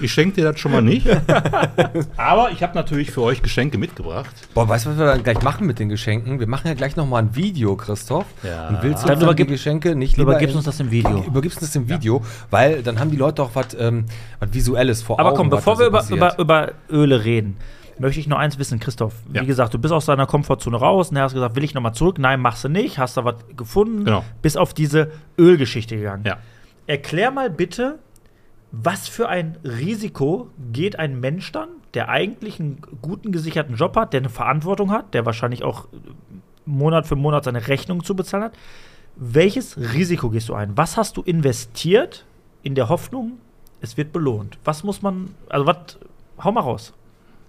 ich 0.02 0.14
schenke 0.14 0.36
dir 0.36 0.50
das 0.50 0.62
schon 0.62 0.72
mal 0.72 0.82
nicht. 0.82 1.08
Aber 2.18 2.52
ich 2.52 2.64
habe 2.64 2.74
natürlich 2.76 3.12
für 3.12 3.22
euch 3.22 3.42
Geschenke 3.42 3.78
mitgebracht. 3.78 4.34
Boah, 4.54 4.70
weißt 4.70 4.86
du, 4.86 4.92
was 4.92 4.98
wir 4.98 5.06
dann 5.08 5.24
gleich 5.24 5.42
machen 5.42 5.68
mit 5.68 5.78
den 5.80 5.90
Geschenken? 5.90 6.40
Wir 6.40 6.48
machen 6.48 6.68
ja 6.68 6.74
gleich 6.74 6.96
nochmal 6.96 7.24
ein 7.24 7.36
Video, 7.36 7.76
Christoph. 7.76 8.26
Ja. 8.44 8.70
Und 8.70 8.78
willst 8.82 9.04
du 9.04 9.08
Dann 9.08 9.20
übergib- 9.22 9.48
die 9.48 9.54
Geschenke 9.54 9.94
nicht 9.96 10.16
Du 10.16 10.22
lieber 10.22 10.32
übergibst 10.34 10.54
in- 10.54 10.58
uns 10.60 10.66
das 10.66 10.80
im 10.80 10.90
Video. 10.92 11.22
Übergibst 11.28 11.58
uns 11.62 11.72
das 11.72 11.76
im 11.76 11.90
Video, 11.90 12.24
weil 12.50 12.82
dann 12.82 13.00
haben 13.00 13.12
die 13.12 13.18
Leute 13.18 13.44
auch 13.44 13.52
was 13.56 13.76
ähm, 13.78 14.06
was 14.40 14.54
Visuelles 14.54 15.02
vor 15.02 15.20
Aber 15.20 15.30
Augen. 15.30 15.38
komm, 15.38 15.52
was 15.52 15.60
bevor 15.60 15.80
wir 15.80 16.02
so 16.04 16.16
über, 16.16 16.34
über, 16.38 16.40
über 16.40 16.72
Öle 16.90 17.26
reden, 17.26 17.58
möchte 18.00 18.20
ich 18.20 18.28
noch 18.28 18.38
eins 18.38 18.60
wissen, 18.60 18.80
Christoph. 18.80 19.14
Ja. 19.34 19.42
Wie 19.42 19.46
gesagt, 19.46 19.74
du 19.74 19.80
bist 19.80 19.94
aus 19.94 20.06
deiner 20.06 20.26
Komfortzone 20.26 20.78
raus 20.78 21.12
und 21.12 21.20
hast 21.20 21.34
gesagt, 21.34 21.56
will 21.56 21.64
ich 21.64 21.74
nochmal 21.74 21.94
zurück? 21.94 22.20
Nein, 22.20 22.42
machst 22.42 22.64
du 22.64 22.70
nicht. 22.70 22.98
Hast 22.98 23.18
da 23.18 23.26
was 23.26 23.36
gefunden? 23.56 24.06
Genau. 24.06 24.24
Bist 24.42 24.58
auf 24.58 24.74
diese 24.74 25.12
Ölgeschichte 25.38 25.98
gegangen. 25.98 26.24
Ja. 26.26 26.38
Erklär 26.88 27.32
mal 27.32 27.50
bitte, 27.50 28.00
was 28.72 29.08
für 29.08 29.30
ein 29.30 29.58
Risiko 29.64 30.50
geht 30.74 31.00
ein 31.00 31.20
Mensch 31.20 31.52
dann, 31.52 31.70
der 31.94 32.10
eigentlich 32.10 32.60
einen 32.60 32.82
guten 33.02 33.32
gesicherten 33.32 33.76
Job 33.76 33.96
hat, 33.96 34.14
der 34.14 34.20
eine 34.20 34.30
Verantwortung 34.30 34.92
hat, 34.92 35.14
der 35.14 35.26
wahrscheinlich 35.26 35.64
auch 35.64 35.86
äh, 35.86 35.98
Monat 36.66 37.08
für 37.08 37.16
Monat 37.16 37.46
seine 37.46 37.68
Rechnung 37.68 38.04
zu 38.04 38.16
bezahlen 38.16 38.46
hat. 38.46 38.54
Welches 39.16 39.78
Risiko 39.78 40.30
gehst 40.30 40.50
du 40.50 40.56
ein? 40.56 40.76
Was 40.76 40.98
hast 40.98 41.16
du 41.16 41.22
investiert 41.22 42.26
in 42.64 42.76
der 42.76 42.90
Hoffnung, 42.90 43.38
es 43.80 43.96
wird 43.96 44.12
belohnt? 44.12 44.58
Was 44.66 44.84
muss 44.84 45.02
man, 45.02 45.34
also 45.48 45.66
was, 45.66 45.98
hau 46.44 46.52
mal 46.52 46.62
raus. 46.62 46.94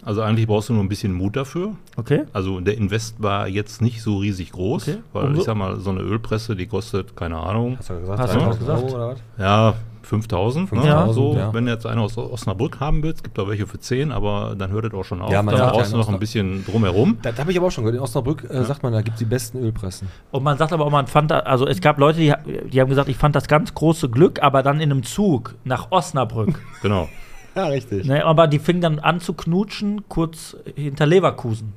Also 0.06 0.22
eigentlich 0.22 0.46
brauchst 0.46 0.68
du 0.68 0.72
nur 0.72 0.82
ein 0.84 0.88
bisschen 0.88 1.12
Mut 1.12 1.36
dafür. 1.36 1.72
Okay? 1.96 2.22
Also 2.32 2.60
der 2.60 2.78
Invest 2.78 3.20
war 3.22 3.48
jetzt 3.48 3.82
nicht 3.82 4.00
so 4.02 4.18
riesig 4.18 4.52
groß, 4.52 4.88
Okay. 4.88 4.98
weil 5.12 5.24
Und 5.26 5.36
ich 5.36 5.42
sag 5.42 5.56
mal, 5.56 5.80
so 5.80 5.90
eine 5.90 6.00
Ölpresse, 6.00 6.54
die 6.56 6.66
kostet, 6.66 7.16
keine 7.16 7.36
Ahnung, 7.36 7.76
Hast 7.78 7.90
du 7.90 8.00
gesagt, 8.00 8.20
Hast 8.20 8.34
du 8.34 8.38
3000 8.38 8.58
gesagt? 8.60 8.82
Euro 8.84 8.94
oder 8.94 9.08
was? 9.10 9.18
ja, 9.38 9.74
5000. 10.02 10.72
Ne? 10.72 10.80
5000, 10.82 11.14
so, 11.14 11.34
ja. 11.36 11.52
Wenn 11.52 11.66
du 11.66 11.72
jetzt 11.72 11.84
eine 11.86 12.00
aus 12.00 12.16
Osnabrück 12.16 12.78
haben 12.78 13.02
willst, 13.02 13.24
gibt 13.24 13.36
da 13.36 13.48
welche 13.48 13.66
für 13.66 13.80
10, 13.80 14.12
aber 14.12 14.54
dann 14.56 14.70
hört 14.70 14.84
es 14.84 14.94
auch 14.94 15.02
schon 15.04 15.20
auf. 15.20 15.32
Ja, 15.32 15.42
man 15.42 15.52
dann 15.54 15.64
sagt 15.64 15.72
brauchst 15.74 15.90
ja 15.90 15.98
du 15.98 16.04
noch 16.04 16.08
ein 16.08 16.20
bisschen 16.20 16.64
drumherum. 16.64 17.18
Das 17.22 17.36
habe 17.40 17.50
ich 17.50 17.58
aber 17.58 17.66
auch 17.66 17.70
schon 17.72 17.82
gehört. 17.82 17.96
In 17.96 18.02
Osnabrück 18.02 18.48
äh, 18.48 18.62
sagt 18.62 18.84
man, 18.84 18.92
da 18.92 19.02
gibt 19.02 19.14
es 19.14 19.18
die 19.18 19.24
besten 19.24 19.58
Ölpressen. 19.58 20.08
Und 20.30 20.44
man 20.44 20.56
sagt 20.56 20.72
aber 20.72 20.86
auch, 20.86 20.90
man 20.92 21.08
fand 21.08 21.32
da, 21.32 21.40
also 21.40 21.66
es 21.66 21.80
gab 21.80 21.98
Leute, 21.98 22.20
die, 22.20 22.32
die 22.70 22.80
haben 22.80 22.88
gesagt, 22.88 23.08
ich 23.08 23.16
fand 23.16 23.34
das 23.34 23.48
ganz 23.48 23.74
große 23.74 24.08
Glück, 24.08 24.40
aber 24.40 24.62
dann 24.62 24.76
in 24.80 24.92
einem 24.92 25.02
Zug 25.02 25.56
nach 25.64 25.90
Osnabrück. 25.90 26.60
Genau. 26.82 27.08
Ja, 27.56 27.66
richtig. 27.66 28.06
ne, 28.06 28.24
aber 28.24 28.46
die 28.46 28.58
fingen 28.58 28.80
dann 28.80 28.98
an 28.98 29.20
zu 29.20 29.32
knutschen, 29.32 30.08
kurz 30.08 30.56
hinter 30.74 31.06
Leverkusen. 31.06 31.72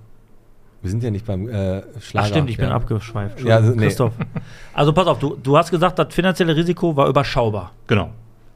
Wir 0.82 0.92
sind 0.92 1.04
ja 1.04 1.12
nicht 1.12 1.26
beim 1.26 1.48
äh, 1.50 1.82
Schlager. 2.00 2.26
Ach 2.26 2.30
stimmt, 2.30 2.50
ich 2.50 2.58
bin 2.58 2.70
ja. 2.70 2.76
abgeschweift. 2.76 3.42
Ja, 3.42 3.58
also, 3.58 3.72
nee. 3.72 3.78
Christoph. 3.78 4.14
Also 4.74 4.94
pass 4.94 5.08
auf, 5.08 5.20
du, 5.20 5.36
du 5.42 5.58
hast 5.58 5.72
gesagt, 5.72 6.00
das 6.00 6.14
finanzielle 6.14 6.56
Risiko 6.56 6.96
war 6.96 7.08
überschaubar. 7.08 7.72
Genau. 7.88 8.12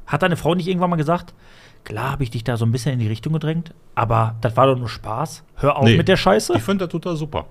Hat 0.08 0.22
deine 0.22 0.36
Frau 0.38 0.54
nicht 0.56 0.68
irgendwann 0.68 0.90
mal 0.90 0.96
gesagt, 0.96 1.34
klar 1.84 2.12
habe 2.12 2.24
ich 2.24 2.32
dich 2.32 2.44
da 2.44 2.56
so 2.58 2.66
ein 2.66 2.72
bisschen 2.72 2.94
in 2.94 3.00
die 3.00 3.08
Richtung 3.08 3.34
gedrängt, 3.34 3.74
aber 3.96 4.36
das 4.42 4.56
war 4.56 4.68
doch 4.68 4.78
nur 4.78 4.90
Spaß. 4.90 5.44
Hör 5.58 5.78
auf 5.78 5.86
Nee. 5.86 5.98
mit 5.98 6.08
der 6.08 6.18
Scheiße. 6.18 6.54
Ich 6.56 6.64
finde 6.64 6.86
das 6.86 6.92
total 6.92 7.16
super. 7.16 7.46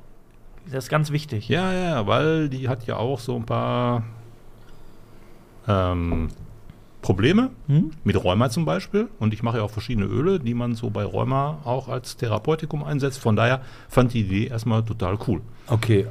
Das 0.66 0.84
ist 0.84 0.90
ganz 0.90 1.10
wichtig. 1.10 1.48
Ja, 1.48 1.72
ja, 1.72 2.06
weil 2.06 2.48
die 2.48 2.68
hat 2.68 2.86
ja 2.86 2.96
auch 2.96 3.18
so 3.18 3.36
ein 3.36 3.44
paar 3.44 4.04
ähm, 5.68 6.28
Probleme 7.02 7.50
Hm? 7.66 7.90
mit 8.04 8.22
Rheuma 8.22 8.48
zum 8.48 8.64
Beispiel. 8.64 9.08
Und 9.18 9.34
ich 9.34 9.42
mache 9.42 9.58
ja 9.58 9.62
auch 9.64 9.70
verschiedene 9.70 10.06
Öle, 10.06 10.40
die 10.40 10.54
man 10.54 10.74
so 10.74 10.88
bei 10.90 11.04
Rheuma 11.04 11.58
auch 11.64 11.88
als 11.88 12.16
Therapeutikum 12.16 12.82
einsetzt. 12.84 13.18
Von 13.18 13.36
daher 13.36 13.60
fand 13.88 14.14
die 14.14 14.20
Idee 14.20 14.46
erstmal 14.46 14.82
total 14.84 15.18
cool. 15.26 15.40
Okay, 15.66 16.06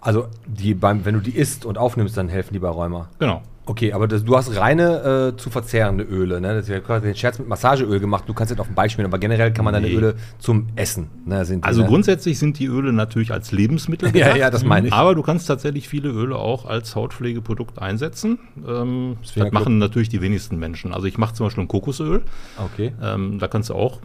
also 0.00 0.26
die 0.46 0.74
beim, 0.74 1.04
wenn 1.04 1.14
du 1.14 1.20
die 1.20 1.36
isst 1.36 1.64
und 1.66 1.78
aufnimmst, 1.78 2.16
dann 2.16 2.28
helfen 2.28 2.54
die 2.54 2.58
bei 2.58 2.68
Rheuma. 2.70 3.08
Genau. 3.18 3.42
Okay, 3.70 3.92
aber 3.92 4.08
das, 4.08 4.24
du 4.24 4.36
hast 4.36 4.56
reine 4.56 5.32
äh, 5.32 5.36
zu 5.36 5.48
verzehrende 5.48 6.02
Öle. 6.02 6.40
Ne? 6.40 6.54
Das, 6.54 6.68
ich 6.68 6.74
habe 6.88 7.00
den 7.06 7.14
Scherz 7.14 7.38
mit 7.38 7.46
Massageöl 7.46 8.00
gemacht. 8.00 8.24
Du 8.26 8.34
kannst 8.34 8.50
jetzt 8.50 8.58
auf 8.58 8.66
den 8.66 8.90
schmieren, 8.90 9.08
aber 9.08 9.20
generell 9.20 9.52
kann 9.52 9.64
man 9.64 9.72
deine 9.74 9.86
Nee. 9.86 9.94
Öle 9.94 10.16
zum 10.40 10.66
Essen. 10.74 11.06
Ne? 11.24 11.44
Sind 11.44 11.64
die, 11.64 11.68
Also 11.68 11.82
ne? 11.82 11.86
grundsätzlich 11.86 12.40
sind 12.40 12.58
die 12.58 12.66
Öle 12.66 12.92
natürlich 12.92 13.30
als 13.30 13.52
Lebensmittel 13.52 14.08
Ja, 14.16 14.24
gedacht. 14.24 14.36
ja, 14.38 14.50
das 14.50 14.64
meine 14.64 14.88
ich. 14.88 14.92
Aber 14.92 15.14
du 15.14 15.22
kannst 15.22 15.46
tatsächlich 15.46 15.88
viele 15.88 16.08
Öle 16.08 16.34
auch 16.34 16.64
als 16.66 16.96
Hautpflegeprodukt 16.96 17.78
einsetzen. 17.80 18.40
Ähm, 18.66 19.18
das 19.36 19.52
machen 19.52 19.78
natürlich 19.78 20.08
die 20.08 20.20
wenigsten 20.20 20.58
Menschen. 20.58 20.92
Also 20.92 21.06
ich 21.06 21.16
mache 21.16 21.34
zum 21.34 21.46
Beispiel 21.46 21.62
ein 21.62 21.68
Kokosöl. 21.68 22.22
Okay. 22.58 22.90
Ähm, 23.00 23.38
da 23.38 23.46
kannst 23.46 23.70
du 23.70 23.74
auch 23.74 24.00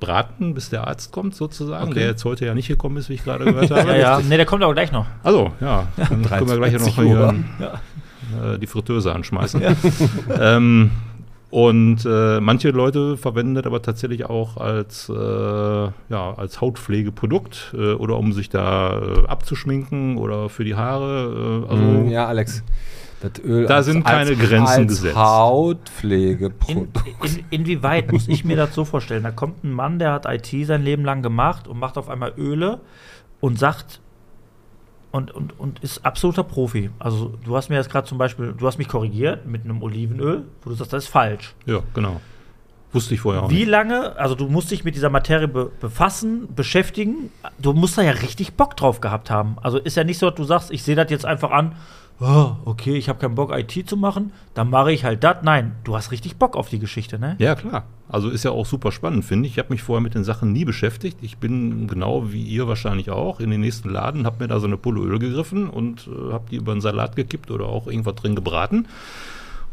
braten, 0.00 0.52
bis 0.52 0.68
der 0.68 0.86
Arzt 0.88 1.12
kommt, 1.12 1.34
sozusagen, 1.34 1.84
Okay. 1.90 2.00
der 2.00 2.08
jetzt 2.08 2.24
heute 2.24 2.44
ja 2.44 2.54
nicht 2.54 2.68
gekommen 2.68 2.96
ist, 2.98 3.08
wie 3.08 3.14
ich 3.14 3.24
gerade 3.24 3.44
gehört 3.44 3.70
habe. 3.70 3.90
Ja, 3.92 4.18
ja. 4.18 4.20
Ne, 4.20 4.36
der 4.36 4.44
kommt 4.46 4.62
aber 4.64 4.74
gleich 4.74 4.90
noch. 4.92 5.06
Also, 5.22 5.52
ja, 5.60 5.86
dann 5.96 6.22
können 6.28 6.48
wir 6.48 6.56
gleich 6.56 6.72
noch 6.72 6.80
23 6.80 6.94
hier 6.96 7.06
Uhr. 7.06 7.34
Äh, 8.42 8.58
die 8.58 8.66
Fritteuse 8.66 9.14
anschmeißen. 9.14 9.62
ähm, 10.40 10.90
und 11.50 12.04
äh, 12.04 12.40
manche 12.40 12.70
Leute 12.70 13.16
verwenden 13.16 13.54
das 13.54 13.66
aber 13.66 13.80
tatsächlich 13.80 14.24
auch 14.24 14.56
als, 14.56 15.08
äh, 15.08 15.14
ja, 15.14 16.34
als 16.36 16.60
Hautpflegeprodukt 16.60 17.74
äh, 17.74 17.92
oder 17.92 18.18
um 18.18 18.32
sich 18.32 18.48
da 18.48 18.98
äh, 18.98 19.26
abzuschminken 19.26 20.18
oder 20.18 20.48
für 20.48 20.64
die 20.64 20.74
Haare. 20.74 21.64
Äh, 21.68 21.72
also, 21.72 21.82
Mm, 21.82 22.08
ja, 22.08 22.26
Alex. 22.26 22.62
Das 23.20 23.42
Öl 23.44 23.66
Da 23.66 23.82
sind 23.82 24.04
keine 24.04 24.36
Grenzen 24.36 24.66
als 24.66 24.88
gesetzt. 24.88 25.14
In, 25.14 25.22
Hautpflegeprodukt. 25.22 26.98
in, 27.22 27.44
inwieweit 27.60 28.12
muss 28.12 28.28
ich 28.28 28.44
mir 28.44 28.56
das 28.56 28.74
so 28.74 28.84
vorstellen? 28.84 29.22
Da 29.22 29.30
kommt 29.30 29.64
ein 29.64 29.72
Mann, 29.72 29.98
der 29.98 30.12
hat 30.12 30.26
IT 30.26 30.66
sein 30.66 30.82
Leben 30.82 31.04
lang 31.04 31.22
gemacht 31.22 31.68
und 31.68 31.78
macht 31.78 31.96
auf 31.96 32.10
einmal 32.10 32.34
Öle 32.36 32.80
und 33.40 33.58
sagt 33.58 34.00
und, 35.16 35.30
und, 35.34 35.58
und 35.58 35.78
ist 35.80 36.04
absoluter 36.04 36.44
Profi. 36.44 36.90
Also 36.98 37.34
du 37.44 37.56
hast 37.56 37.68
mir 37.70 37.76
jetzt 37.76 37.90
gerade 37.90 38.06
zum 38.06 38.18
Beispiel, 38.18 38.54
du 38.56 38.66
hast 38.66 38.78
mich 38.78 38.88
korrigiert 38.88 39.46
mit 39.46 39.64
einem 39.64 39.82
Olivenöl, 39.82 40.44
wo 40.62 40.70
du 40.70 40.76
sagst, 40.76 40.92
das 40.92 41.04
ist 41.04 41.10
falsch. 41.10 41.54
Ja, 41.64 41.80
genau. 41.94 42.20
Wusste 42.92 43.14
ich 43.14 43.20
vorher 43.20 43.42
auch 43.42 43.50
Wie 43.50 43.56
nicht. 43.60 43.68
lange, 43.68 44.16
also 44.16 44.34
du 44.34 44.48
musst 44.48 44.70
dich 44.70 44.84
mit 44.84 44.94
dieser 44.94 45.10
Materie 45.10 45.48
be 45.48 45.70
befassen, 45.80 46.54
beschäftigen, 46.54 47.30
du 47.58 47.72
musst 47.72 47.98
da 47.98 48.02
ja 48.02 48.12
richtig 48.12 48.54
Bock 48.54 48.76
drauf 48.76 49.00
gehabt 49.00 49.30
haben. 49.30 49.56
Also 49.60 49.78
ist 49.78 49.96
ja 49.96 50.04
nicht 50.04 50.18
so, 50.18 50.28
dass 50.30 50.36
du 50.36 50.44
sagst, 50.44 50.70
ich 50.70 50.82
sehe 50.82 50.94
das 50.94 51.10
jetzt 51.10 51.26
einfach 51.26 51.50
an, 51.50 51.76
oh, 52.20 52.52
okay, 52.64 52.96
ich 52.96 53.08
habe 53.08 53.18
keinen 53.18 53.34
Bock 53.34 53.52
IT 53.56 53.88
zu 53.88 53.96
machen, 53.96 54.32
dann 54.54 54.70
mache 54.70 54.92
ich 54.92 55.04
halt 55.04 55.22
das. 55.24 55.38
Nein, 55.42 55.76
du 55.84 55.96
hast 55.96 56.10
richtig 56.10 56.36
Bock 56.36 56.56
auf 56.56 56.68
die 56.68 56.78
Geschichte, 56.78 57.18
ne? 57.18 57.36
Ja, 57.38 57.54
klar. 57.54 57.84
Also 58.08 58.30
ist 58.30 58.44
ja 58.44 58.52
auch 58.52 58.66
super 58.66 58.92
spannend, 58.92 59.24
finde 59.24 59.46
ich. 59.46 59.54
Ich 59.54 59.58
habe 59.58 59.72
mich 59.72 59.82
vorher 59.82 60.02
mit 60.02 60.14
den 60.14 60.24
Sachen 60.24 60.52
nie 60.52 60.64
beschäftigt. 60.64 61.18
Ich 61.22 61.38
bin 61.38 61.88
genau 61.88 62.32
wie 62.32 62.42
ihr 62.42 62.68
wahrscheinlich 62.68 63.10
auch 63.10 63.40
in 63.40 63.50
den 63.50 63.60
nächsten 63.60 63.90
Laden, 63.90 64.26
habe 64.26 64.44
mir 64.44 64.48
da 64.48 64.60
so 64.60 64.66
eine 64.66 64.76
Pulle 64.76 65.00
Öl 65.00 65.18
gegriffen 65.18 65.68
und 65.68 66.08
äh, 66.08 66.32
habe 66.32 66.44
die 66.50 66.56
über 66.56 66.72
einen 66.72 66.80
Salat 66.80 67.16
gekippt 67.16 67.50
oder 67.50 67.66
auch 67.66 67.86
irgendwas 67.86 68.14
drin 68.14 68.36
gebraten. 68.36 68.86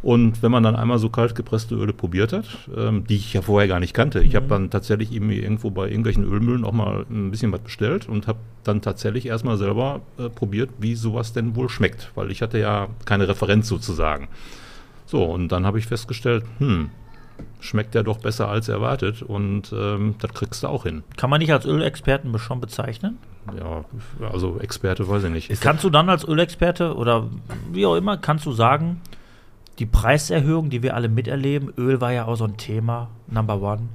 Und 0.03 0.43
wenn 0.43 0.51
man 0.51 0.63
dann 0.63 0.75
einmal 0.75 0.99
so 0.99 1.09
kalt 1.09 1.33
gepresste 1.33 1.75
Öle 1.75 1.93
probiert 1.93 2.33
hat, 2.33 2.45
ähm, 2.75 3.07
die 3.07 3.15
ich 3.15 3.33
ja 3.33 3.41
vorher 3.41 3.69
gar 3.69 3.79
nicht 3.79 3.93
kannte, 3.93 4.21
ich 4.21 4.35
habe 4.35 4.47
dann 4.47 4.69
tatsächlich 4.69 5.13
eben 5.13 5.29
irgendwo 5.29 5.71
bei 5.71 5.87
irgendwelchen 5.87 6.25
Ölmühlen 6.25 6.65
auch 6.65 6.73
mal 6.73 7.05
ein 7.09 7.31
bisschen 7.31 7.53
was 7.53 7.61
bestellt 7.61 8.09
und 8.09 8.27
habe 8.27 8.39
dann 8.65 8.81
tatsächlich 8.81 9.25
erstmal 9.25 9.57
selber 9.57 10.01
äh, 10.19 10.27
probiert, 10.27 10.71
wie 10.77 10.95
sowas 10.95 11.31
denn 11.31 11.55
wohl 11.55 11.69
schmeckt, 11.69 12.11
weil 12.15 12.31
ich 12.31 12.41
hatte 12.41 12.59
ja 12.59 12.89
keine 13.05 13.29
Referenz 13.29 13.69
sozusagen. 13.69 14.27
So, 15.05 15.23
und 15.23 15.53
dann 15.53 15.65
habe 15.65 15.79
ich 15.79 15.85
festgestellt, 15.87 16.43
hm, 16.57 16.89
schmeckt 17.61 17.95
ja 17.95 18.03
doch 18.03 18.17
besser 18.17 18.49
als 18.49 18.67
erwartet 18.67 19.21
und 19.21 19.73
ähm, 19.73 20.15
das 20.19 20.33
kriegst 20.33 20.63
du 20.63 20.67
auch 20.67 20.83
hin. 20.83 21.03
Kann 21.15 21.29
man 21.29 21.39
nicht 21.39 21.53
als 21.53 21.65
Ölexperten 21.65 22.37
schon 22.39 22.59
bezeichnen? 22.59 23.19
Ja, 23.57 23.85
also 24.31 24.59
Experte 24.59 25.07
weiß 25.07 25.23
ich 25.25 25.29
nicht. 25.29 25.61
Kannst 25.61 25.83
du 25.85 25.89
dann 25.89 26.09
als 26.09 26.27
Ölexperte 26.27 26.95
oder 26.95 27.29
wie 27.71 27.85
auch 27.85 27.95
immer, 27.95 28.17
kannst 28.17 28.45
du 28.45 28.51
sagen, 28.51 29.01
die 29.79 29.85
Preiserhöhung, 29.85 30.69
die 30.69 30.83
wir 30.83 30.95
alle 30.95 31.09
miterleben, 31.09 31.73
Öl 31.77 31.99
war 32.01 32.11
ja 32.11 32.25
auch 32.25 32.35
so 32.35 32.45
ein 32.45 32.57
Thema, 32.57 33.09
Number 33.27 33.61
One. 33.61 33.89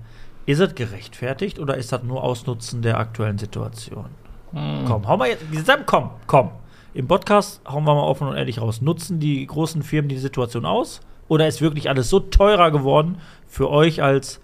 Ist 0.46 0.60
es 0.60 0.74
gerechtfertigt 0.74 1.58
oder 1.58 1.76
ist 1.76 1.92
das 1.92 2.02
nur 2.02 2.24
Ausnutzen 2.24 2.82
der 2.82 2.98
aktuellen 2.98 3.38
Situation? 3.38 4.06
Komm, 4.86 5.06
hau 5.06 5.16
mal 5.16 5.28
jetzt, 5.28 5.44
komm, 5.86 6.10
komm. 6.26 6.50
Im 6.94 7.06
Podcast 7.06 7.60
hauen 7.68 7.84
wir 7.84 7.94
mal 7.94 8.02
offen 8.02 8.28
und 8.28 8.36
ehrlich 8.36 8.60
raus. 8.60 8.80
Nutzen 8.80 9.20
die 9.20 9.46
großen 9.46 9.82
Firmen 9.82 10.08
die 10.08 10.16
Situation 10.16 10.64
aus? 10.64 11.00
Oder 11.28 11.46
ist 11.46 11.60
wirklich 11.60 11.90
alles 11.90 12.08
so 12.08 12.18
teurer 12.18 12.70
geworden 12.70 13.18
für 13.46 13.68
euch 13.68 14.02
als 14.02 14.40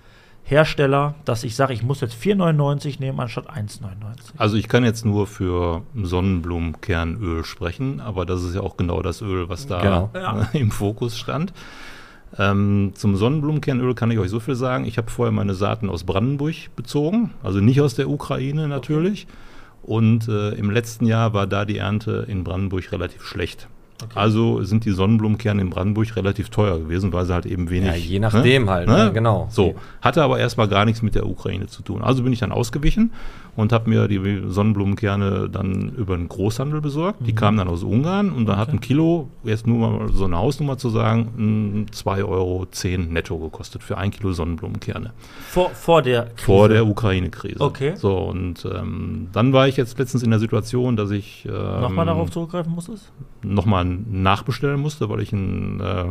Hersteller, 0.46 1.14
dass 1.24 1.42
ich 1.42 1.56
sage, 1.56 1.72
ich 1.72 1.82
muss 1.82 2.02
jetzt 2.02 2.14
4,99 2.22 3.00
nehmen 3.00 3.18
anstatt 3.18 3.48
1,99? 3.48 3.80
Also 4.36 4.56
ich 4.56 4.68
kann 4.68 4.84
jetzt 4.84 5.04
nur 5.04 5.26
für 5.26 5.82
Sonnenblumenkernöl 5.94 7.44
sprechen, 7.44 8.00
aber 8.00 8.26
das 8.26 8.42
ist 8.42 8.54
ja 8.54 8.60
auch 8.60 8.76
genau 8.76 9.00
das 9.00 9.22
Öl, 9.22 9.48
was 9.48 9.66
da 9.66 9.80
Genau. 9.80 10.10
Ja. 10.14 10.48
im 10.52 10.70
Fokus 10.70 11.16
stand. 11.18 11.54
Ähm, 12.38 12.92
zum 12.94 13.16
Sonnenblumenkernöl 13.16 13.94
kann 13.94 14.10
ich 14.10 14.18
euch 14.18 14.30
so 14.30 14.38
viel 14.38 14.54
sagen. 14.54 14.84
Ich 14.84 14.98
habe 14.98 15.10
vorher 15.10 15.32
meine 15.32 15.54
Saaten 15.54 15.88
aus 15.88 16.04
Brandenburg 16.04 16.54
bezogen, 16.76 17.30
also 17.42 17.60
nicht 17.60 17.80
aus 17.80 17.94
der 17.94 18.10
Ukraine 18.10 18.68
natürlich. 18.68 19.26
Und 19.82 20.28
äh, 20.28 20.50
im 20.50 20.70
letzten 20.70 21.06
Jahr 21.06 21.32
war 21.32 21.46
da 21.46 21.64
die 21.64 21.78
Ernte 21.78 22.26
in 22.28 22.44
Brandenburg 22.44 22.90
relativ 22.92 23.22
schlecht. 23.24 23.68
Also 24.14 24.62
sind 24.62 24.84
die 24.84 24.90
Sonnenblumenkerne 24.90 25.62
in 25.62 25.70
Brandenburg 25.70 26.16
relativ 26.16 26.48
teuer 26.48 26.78
gewesen, 26.78 27.12
weil 27.12 27.24
sie 27.24 27.32
halt 27.32 27.46
eben 27.46 27.70
wenig. 27.70 27.88
Ja, 27.88 27.94
je 27.94 28.18
nachdem 28.18 28.68
halt, 28.68 28.88
ne? 28.88 29.10
Genau. 29.14 29.46
So, 29.50 29.74
hatte 30.02 30.22
aber 30.22 30.38
erstmal 30.38 30.68
gar 30.68 30.84
nichts 30.84 31.02
mit 31.02 31.14
der 31.14 31.26
Ukraine 31.26 31.66
zu 31.66 31.82
tun. 31.82 32.02
Also 32.02 32.22
bin 32.22 32.32
ich 32.32 32.40
dann 32.40 32.52
ausgewichen 32.52 33.12
und 33.56 33.72
habe 33.72 33.88
mir 33.88 34.08
die 34.08 34.42
Sonnenblumenkerne 34.46 35.48
dann 35.50 35.90
über 35.96 36.16
den 36.16 36.28
Großhandel 36.28 36.80
besorgt. 36.80 37.20
Mhm. 37.20 37.24
Die 37.26 37.34
kamen 37.34 37.58
dann 37.58 37.68
aus 37.68 37.82
Ungarn 37.82 38.30
und 38.32 38.46
da 38.46 38.56
hat 38.56 38.70
ein 38.70 38.80
Kilo, 38.80 39.28
jetzt 39.42 39.66
nur 39.66 39.78
mal 39.78 40.08
so 40.12 40.24
eine 40.24 40.38
Hausnummer 40.38 40.78
zu 40.78 40.88
sagen, 40.90 41.86
2,10 41.92 42.24
Euro 42.26 42.66
netto 43.08 43.38
gekostet 43.38 43.82
für 43.82 43.98
ein 43.98 44.10
Kilo 44.10 44.32
Sonnenblumenkerne. 44.32 45.12
Vor, 45.48 45.70
vor 45.70 46.02
der 46.02 46.24
Krise. 46.24 46.44
Vor 46.44 46.68
der 46.68 46.86
Ukraine-Krise. 46.86 47.60
Okay. 47.60 47.94
So, 47.96 48.16
und 48.18 48.64
ähm, 48.64 49.28
dann 49.32 49.52
war 49.52 49.68
ich 49.68 49.76
jetzt 49.76 49.98
letztens 49.98 50.22
in 50.22 50.30
der 50.30 50.40
Situation, 50.40 50.96
dass 50.96 51.10
ich 51.10 51.46
ähm, 51.46 51.80
Nochmal 51.80 52.06
darauf 52.06 52.30
zurückgreifen 52.30 52.72
musstest? 52.72 53.12
nochmal 53.42 53.84
nachbestellen 53.84 54.80
musste, 54.80 55.08
weil 55.08 55.20
ich 55.20 55.32
einen 55.32 55.80
äh, 55.80 56.06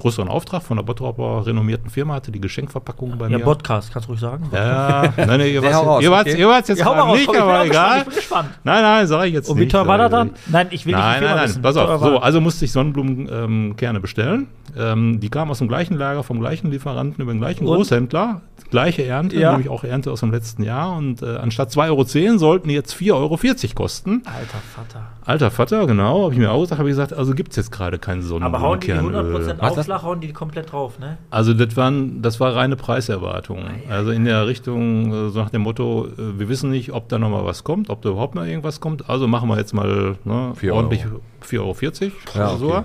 größeren 0.00 0.28
Auftrag 0.28 0.62
von 0.62 0.78
einer 0.78 0.84
Bottroper 0.84 1.46
renommierten 1.46 1.88
Firma 1.90 2.14
hatte, 2.14 2.30
die 2.32 2.40
Geschenkverpackung 2.40 3.16
bei 3.16 3.28
Ja, 3.28 3.38
mir. 3.38 3.44
Podcast, 3.44 3.92
kannst 3.92 4.08
du 4.08 4.12
ruhig 4.12 4.20
sagen. 4.20 4.48
Ja, 4.52 5.12
nein, 5.16 5.38
nee, 5.38 5.52
ihr 5.54 5.64
raus, 5.64 6.02
ihr 6.02 6.10
wart's- 6.10 6.30
okay. 6.32 6.40
ihr 6.40 6.48
wart's 6.48 6.68
jetzt 6.68 6.78
Ja, 6.80 6.86
raus, 6.88 7.16
nicht, 7.16 7.28
aber 7.28 7.38
auch 7.60 7.62
gespannt, 7.62 7.70
egal. 7.70 7.98
ich 7.98 8.04
bin 8.04 8.14
gespannt. 8.14 8.48
Nein, 8.64 8.82
nein, 8.82 9.06
sage 9.06 9.28
ich 9.28 9.34
jetzt 9.34 9.48
Und 9.48 9.58
wie 9.60 9.68
teuer 9.68 9.86
war 9.86 9.96
äh, 9.96 9.98
das 10.02 10.10
dann? 10.10 10.30
Nein, 10.46 10.66
ich 10.70 10.84
will 10.86 10.92
nein, 10.92 11.20
nicht 11.20 11.28
nein, 11.28 11.36
nein, 11.36 11.48
wissen. 11.48 11.62
pass 11.62 11.76
auf. 11.76 12.00
So, 12.00 12.18
also 12.18 12.40
musste 12.40 12.64
ich 12.64 12.72
Sonnenblumenkerne 12.72 13.96
ähm, 13.98 14.02
bestellen. 14.02 14.48
Ähm, 14.76 15.20
die 15.20 15.28
kamen 15.30 15.50
aus 15.50 15.58
dem 15.58 15.68
gleichen 15.68 15.96
Lager, 15.96 16.22
vom 16.22 16.40
gleichen 16.40 16.70
Lieferanten, 16.70 17.22
über 17.22 17.32
den 17.32 17.40
gleichen 17.40 17.66
Und? 17.66 17.76
Großhändler. 17.76 18.40
Gleiche 18.70 19.04
Ernte, 19.04 19.36
Ja. 19.38 19.52
nämlich 19.52 19.68
auch 19.68 19.84
Ernte 19.84 20.10
aus 20.10 20.20
dem 20.20 20.32
letzten 20.32 20.64
Jahr. 20.64 20.96
Und 20.96 21.22
äh, 21.22 21.36
anstatt 21.36 21.70
2,10 21.70 21.86
Euro 22.30 22.38
sollten 22.38 22.68
die 22.68 22.74
jetzt 22.74 22.94
4,40 22.94 23.12
Euro 23.14 23.38
kosten. 23.74 24.22
Alter 24.24 24.58
Vater. 24.74 25.06
Alter 25.26 25.50
Vater, 25.50 25.86
genau, 25.86 26.24
habe 26.24 26.32
ich 26.34 26.38
mir 26.40 26.50
ausgedacht, 26.50 26.78
habe 26.80 26.88
ich 26.88 26.92
gesagt, 26.92 27.12
also 27.12 27.34
gibt 27.34 27.50
es 27.50 27.56
jetzt 27.56 27.70
gerade 27.72 27.98
keinen 27.98 28.22
Aber 28.42 28.60
hauen 28.60 28.80
die 28.80 28.86
die 28.88 28.92
Sonnenblumenkernöl. 28.94 29.52
100% 29.54 29.60
Was 29.60 29.83
das? 29.86 29.96
Aufschlag, 29.96 30.02
hauen 30.02 30.20
die 30.20 30.32
komplett 30.32 30.72
drauf, 30.72 30.98
ne? 30.98 31.18
Also 31.30 31.54
das 31.54 31.76
waren, 31.76 32.22
das 32.22 32.40
war 32.40 32.54
reine 32.54 32.76
Preiserwartung. 32.76 33.64
Also 33.88 34.10
in 34.10 34.24
der 34.24 34.46
Richtung, 34.46 35.12
äh, 35.12 35.30
so 35.30 35.40
nach 35.40 35.50
dem 35.50 35.62
Motto, 35.62 36.06
äh, 36.06 36.38
wir 36.38 36.48
wissen 36.48 36.70
nicht, 36.70 36.92
ob 36.92 37.08
da 37.08 37.18
noch 37.18 37.30
mal 37.30 37.44
was 37.44 37.64
kommt, 37.64 37.90
ob 37.90 38.02
da 38.02 38.10
überhaupt 38.10 38.34
mal 38.34 38.48
irgendwas 38.48 38.80
kommt. 38.80 39.08
Also 39.08 39.26
machen 39.26 39.48
wir 39.48 39.56
jetzt 39.56 39.74
mal 39.74 40.16
ne, 40.24 40.52
Vier 40.56 40.74
ordentlich 40.74 41.04
Euro. 41.06 41.74
4,40 41.74 42.02
Euro. 42.02 42.14
Ja, 42.34 42.48
oder 42.48 42.58
so. 42.58 42.84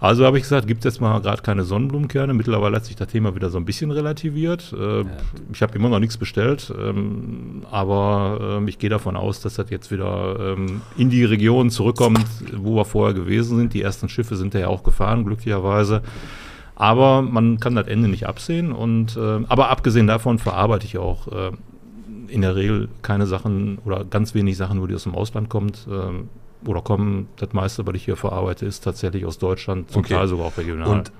Also 0.00 0.24
habe 0.24 0.36
ich 0.38 0.44
gesagt, 0.44 0.68
gibt 0.68 0.84
es 0.84 0.94
jetzt 0.94 1.00
mal 1.00 1.20
gerade 1.20 1.42
keine 1.42 1.64
Sonnenblumenkerne. 1.64 2.32
Mittlerweile 2.32 2.76
hat 2.76 2.84
sich 2.84 2.94
das 2.94 3.08
Thema 3.08 3.34
wieder 3.34 3.50
so 3.50 3.58
ein 3.58 3.64
bisschen 3.64 3.90
relativiert. 3.90 4.72
Äh, 4.72 5.04
Ich 5.52 5.60
habe 5.60 5.74
immer 5.76 5.88
noch 5.88 5.98
nichts 5.98 6.16
bestellt, 6.16 6.72
ähm, 6.78 7.62
aber 7.70 8.58
ähm, 8.58 8.68
ich 8.68 8.78
gehe 8.78 8.90
davon 8.90 9.16
aus, 9.16 9.40
dass 9.40 9.54
das 9.54 9.70
jetzt 9.70 9.90
wieder 9.90 10.54
ähm, 10.56 10.82
in 10.96 11.10
die 11.10 11.24
Region 11.24 11.70
zurückkommt, 11.70 12.24
wo 12.56 12.76
wir 12.76 12.84
vorher 12.84 13.12
gewesen 13.12 13.56
sind. 13.58 13.74
Die 13.74 13.82
ersten 13.82 14.08
Schiffe 14.08 14.36
sind 14.36 14.54
da 14.54 14.60
ja 14.60 14.68
auch 14.68 14.84
gefahren, 14.84 15.24
glücklicherweise. 15.24 16.02
Aber 16.76 17.22
man 17.22 17.58
kann 17.58 17.74
das 17.74 17.88
Ende 17.88 18.06
nicht 18.08 18.28
absehen. 18.28 18.70
Und, 18.70 19.16
äh, 19.16 19.40
aber 19.48 19.68
abgesehen 19.68 20.06
davon 20.06 20.38
verarbeite 20.38 20.86
ich 20.86 20.96
auch 20.96 21.26
äh, 21.26 21.50
in 22.28 22.42
der 22.42 22.54
Regel 22.54 22.88
keine 23.02 23.26
Sachen 23.26 23.78
oder 23.84 24.04
ganz 24.04 24.32
wenig 24.32 24.56
Sachen, 24.56 24.80
wo 24.80 24.86
die 24.86 24.94
aus 24.94 25.02
dem 25.02 25.16
Ausland 25.16 25.48
kommt. 25.48 25.88
ähm, 25.90 26.28
oder 26.66 26.80
kommen, 26.82 27.28
das 27.36 27.52
meiste, 27.52 27.86
was 27.86 27.94
ich 27.94 28.04
hier 28.04 28.16
verarbeite, 28.16 28.66
ist 28.66 28.84
tatsächlich 28.84 29.24
aus 29.26 29.38
Deutschland, 29.38 29.90
zum 29.90 30.00
Okay. 30.00 30.14
Teil 30.14 30.26
sogar 30.28 30.46
auch 30.46 30.56
regional. 30.56 30.88
Und 30.88 31.12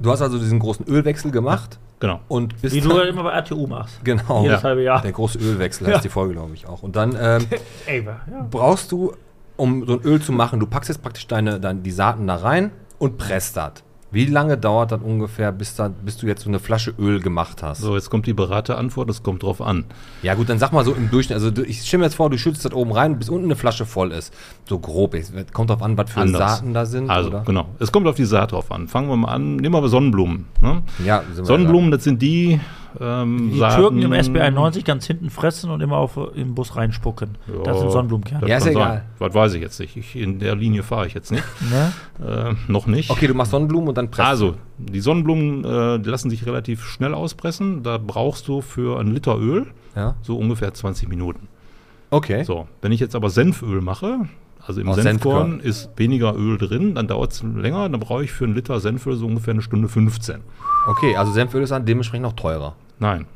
du 0.00 0.10
hast 0.10 0.20
also 0.22 0.38
diesen 0.38 0.58
großen 0.58 0.86
Ölwechsel 0.88 1.30
gemacht 1.30 1.78
genau. 2.00 2.20
und 2.28 2.60
bist 2.60 2.74
Wie 2.74 2.80
du 2.80 2.88
dann- 2.88 2.98
ja 2.98 3.04
immer 3.04 3.22
bei 3.22 3.30
RTU 3.32 3.66
machst. 3.66 4.04
genau 4.04 4.42
Jedes 4.42 4.64
halbe 4.64 4.82
Jahr. 4.82 5.00
der 5.02 5.12
große 5.12 5.38
Ölwechsel 5.38 5.86
heißt 5.86 5.96
Ja. 5.96 6.02
die 6.02 6.08
Folge 6.08 6.34
glaube 6.34 6.54
ich 6.54 6.66
auch. 6.66 6.82
Und 6.82 6.96
dann 6.96 7.16
ähm, 7.20 7.46
Ey, 7.86 8.04
ja. 8.04 8.20
brauchst 8.50 8.90
du, 8.92 9.12
um 9.56 9.86
so 9.86 9.94
ein 9.94 10.00
Öl 10.04 10.20
zu 10.20 10.32
machen, 10.32 10.58
du 10.60 10.66
packst 10.66 10.88
jetzt 10.88 11.02
praktisch 11.02 11.26
deine, 11.28 11.60
deine 11.60 11.80
die 11.80 11.92
Saaten 11.92 12.26
da 12.26 12.36
rein 12.36 12.72
und 12.98 13.16
presst 13.18 13.56
das. 13.56 13.74
Wie 14.14 14.26
lange 14.26 14.56
dauert 14.56 14.92
das 14.92 15.00
ungefähr, 15.02 15.50
bis, 15.50 15.74
da, 15.74 15.88
bis 15.88 16.16
du 16.16 16.28
jetzt 16.28 16.44
so 16.44 16.48
eine 16.48 16.60
Flasche 16.60 16.94
Öl 16.98 17.18
gemacht 17.18 17.64
hast? 17.64 17.80
So, 17.80 17.96
jetzt 17.96 18.10
kommt 18.10 18.26
die 18.26 18.32
Beraterantwort, 18.32 19.08
das 19.08 19.24
kommt 19.24 19.42
drauf 19.42 19.60
an. 19.60 19.84
Ja 20.22 20.34
gut, 20.34 20.48
dann 20.48 20.60
sag 20.60 20.72
mal 20.72 20.84
so 20.84 20.92
im 20.94 21.10
Durchschnitt. 21.10 21.34
Also 21.36 21.50
ich 21.64 21.82
stelle 21.82 22.02
mir 22.02 22.04
jetzt 22.06 22.14
vor, 22.14 22.30
du 22.30 22.38
schützt 22.38 22.64
das 22.64 22.72
oben 22.72 22.92
rein, 22.92 23.18
bis 23.18 23.28
unten 23.28 23.46
eine 23.46 23.56
Flasche 23.56 23.86
voll 23.86 24.12
ist. 24.12 24.32
So 24.66 24.78
grob. 24.78 25.14
Es 25.14 25.32
kommt 25.52 25.70
drauf 25.70 25.82
an, 25.82 25.98
was 25.98 26.10
für 26.10 26.20
Anders. 26.20 26.58
Saaten 26.58 26.72
da 26.72 26.86
sind. 26.86 27.10
Also, 27.10 27.30
oder? 27.30 27.42
genau. 27.44 27.66
Es 27.80 27.90
kommt 27.90 28.06
auf 28.06 28.14
die 28.14 28.24
Saat 28.24 28.52
drauf 28.52 28.70
an. 28.70 28.86
Fangen 28.86 29.08
wir 29.08 29.16
mal 29.16 29.32
an. 29.32 29.56
Nehmen 29.56 29.74
wir 29.74 29.78
aber 29.78 29.88
Sonnenblumen. 29.88 30.46
Ne? 30.62 30.82
Ja, 31.04 31.24
Sonnenblumen, 31.34 31.90
das 31.90 32.04
sind 32.04 32.22
die 32.22 32.60
ähm, 33.00 33.50
Die 33.52 33.58
Saaten- 33.58 33.76
Türken 33.80 34.02
im 34.02 34.12
SB 34.12 34.40
91 34.40 34.84
ganz 34.84 35.06
hinten 35.06 35.30
fressen 35.30 35.70
und 35.70 35.80
immer 35.80 35.96
auf 35.96 36.16
äh, 36.16 36.40
im 36.40 36.54
Bus 36.54 36.76
reinspucken. 36.76 37.36
das 37.64 37.80
sind 37.80 37.90
Sonnenblumenkerne. 37.90 38.48
Ja, 38.48 38.56
ist 38.58 38.66
egal. 38.66 38.88
sein. 38.88 39.02
Was 39.18 39.34
weiß 39.34 39.54
ich 39.54 39.62
jetzt 39.62 39.78
nicht. 39.80 39.96
Ich, 39.96 40.16
in 40.16 40.38
der 40.38 40.54
Linie 40.56 40.82
fahre 40.82 41.06
ich 41.06 41.14
jetzt 41.14 41.30
nicht. 41.32 41.44
Ne? 41.70 41.92
äh, 42.26 42.54
noch 42.70 42.86
nicht. 42.86 43.10
Okay, 43.10 43.26
du 43.26 43.34
machst 43.34 43.50
Sonnenblumen 43.50 43.88
und 43.88 43.96
dann 43.98 44.10
presst 44.10 44.28
Also, 44.28 44.54
die 44.78 45.00
Sonnenblumen 45.00 45.64
äh, 45.64 45.98
die 46.00 46.08
lassen 46.10 46.30
sich 46.30 46.46
relativ 46.46 46.84
schnell 46.84 47.14
auspressen. 47.14 47.82
Da 47.82 47.98
brauchst 47.98 48.48
du 48.48 48.60
für 48.60 48.98
einen 49.00 49.12
Liter 49.14 49.38
Öl. 49.38 49.66
Ja. 49.96 50.16
so 50.22 50.36
ungefähr 50.36 50.74
20 50.74 51.08
Minuten. 51.08 51.46
Okay. 52.10 52.42
So, 52.44 52.66
wenn 52.82 52.90
ich 52.92 52.98
jetzt 53.00 53.14
aber 53.14 53.30
Senföl 53.30 53.80
mache, 53.80 54.20
also 54.66 54.80
im 54.80 54.88
Aus 54.88 54.96
Senfkorn 54.96 55.50
Senfkorn. 55.52 55.60
ist 55.60 55.90
weniger 55.96 56.34
Öl 56.34 56.58
drin, 56.58 56.94
dann 56.96 57.06
dauert 57.06 57.32
es 57.32 57.42
länger, 57.42 57.88
dann 57.88 58.00
brauche 58.00 58.24
ich 58.24 58.32
für 58.32 58.44
einen 58.44 58.54
Liter 58.54 58.80
Senföl 58.80 59.14
so 59.16 59.26
ungefähr 59.26 59.52
eine 59.52 59.62
Stunde 59.62 59.88
15. 59.88 60.40
Okay, 60.88 61.16
also 61.16 61.32
Senföl 61.32 61.62
ist 61.62 61.70
dann 61.70 61.84
dementsprechend 61.86 62.26
auch 62.26 62.32
teurer. 62.32 62.74
Nein, 62.98 63.26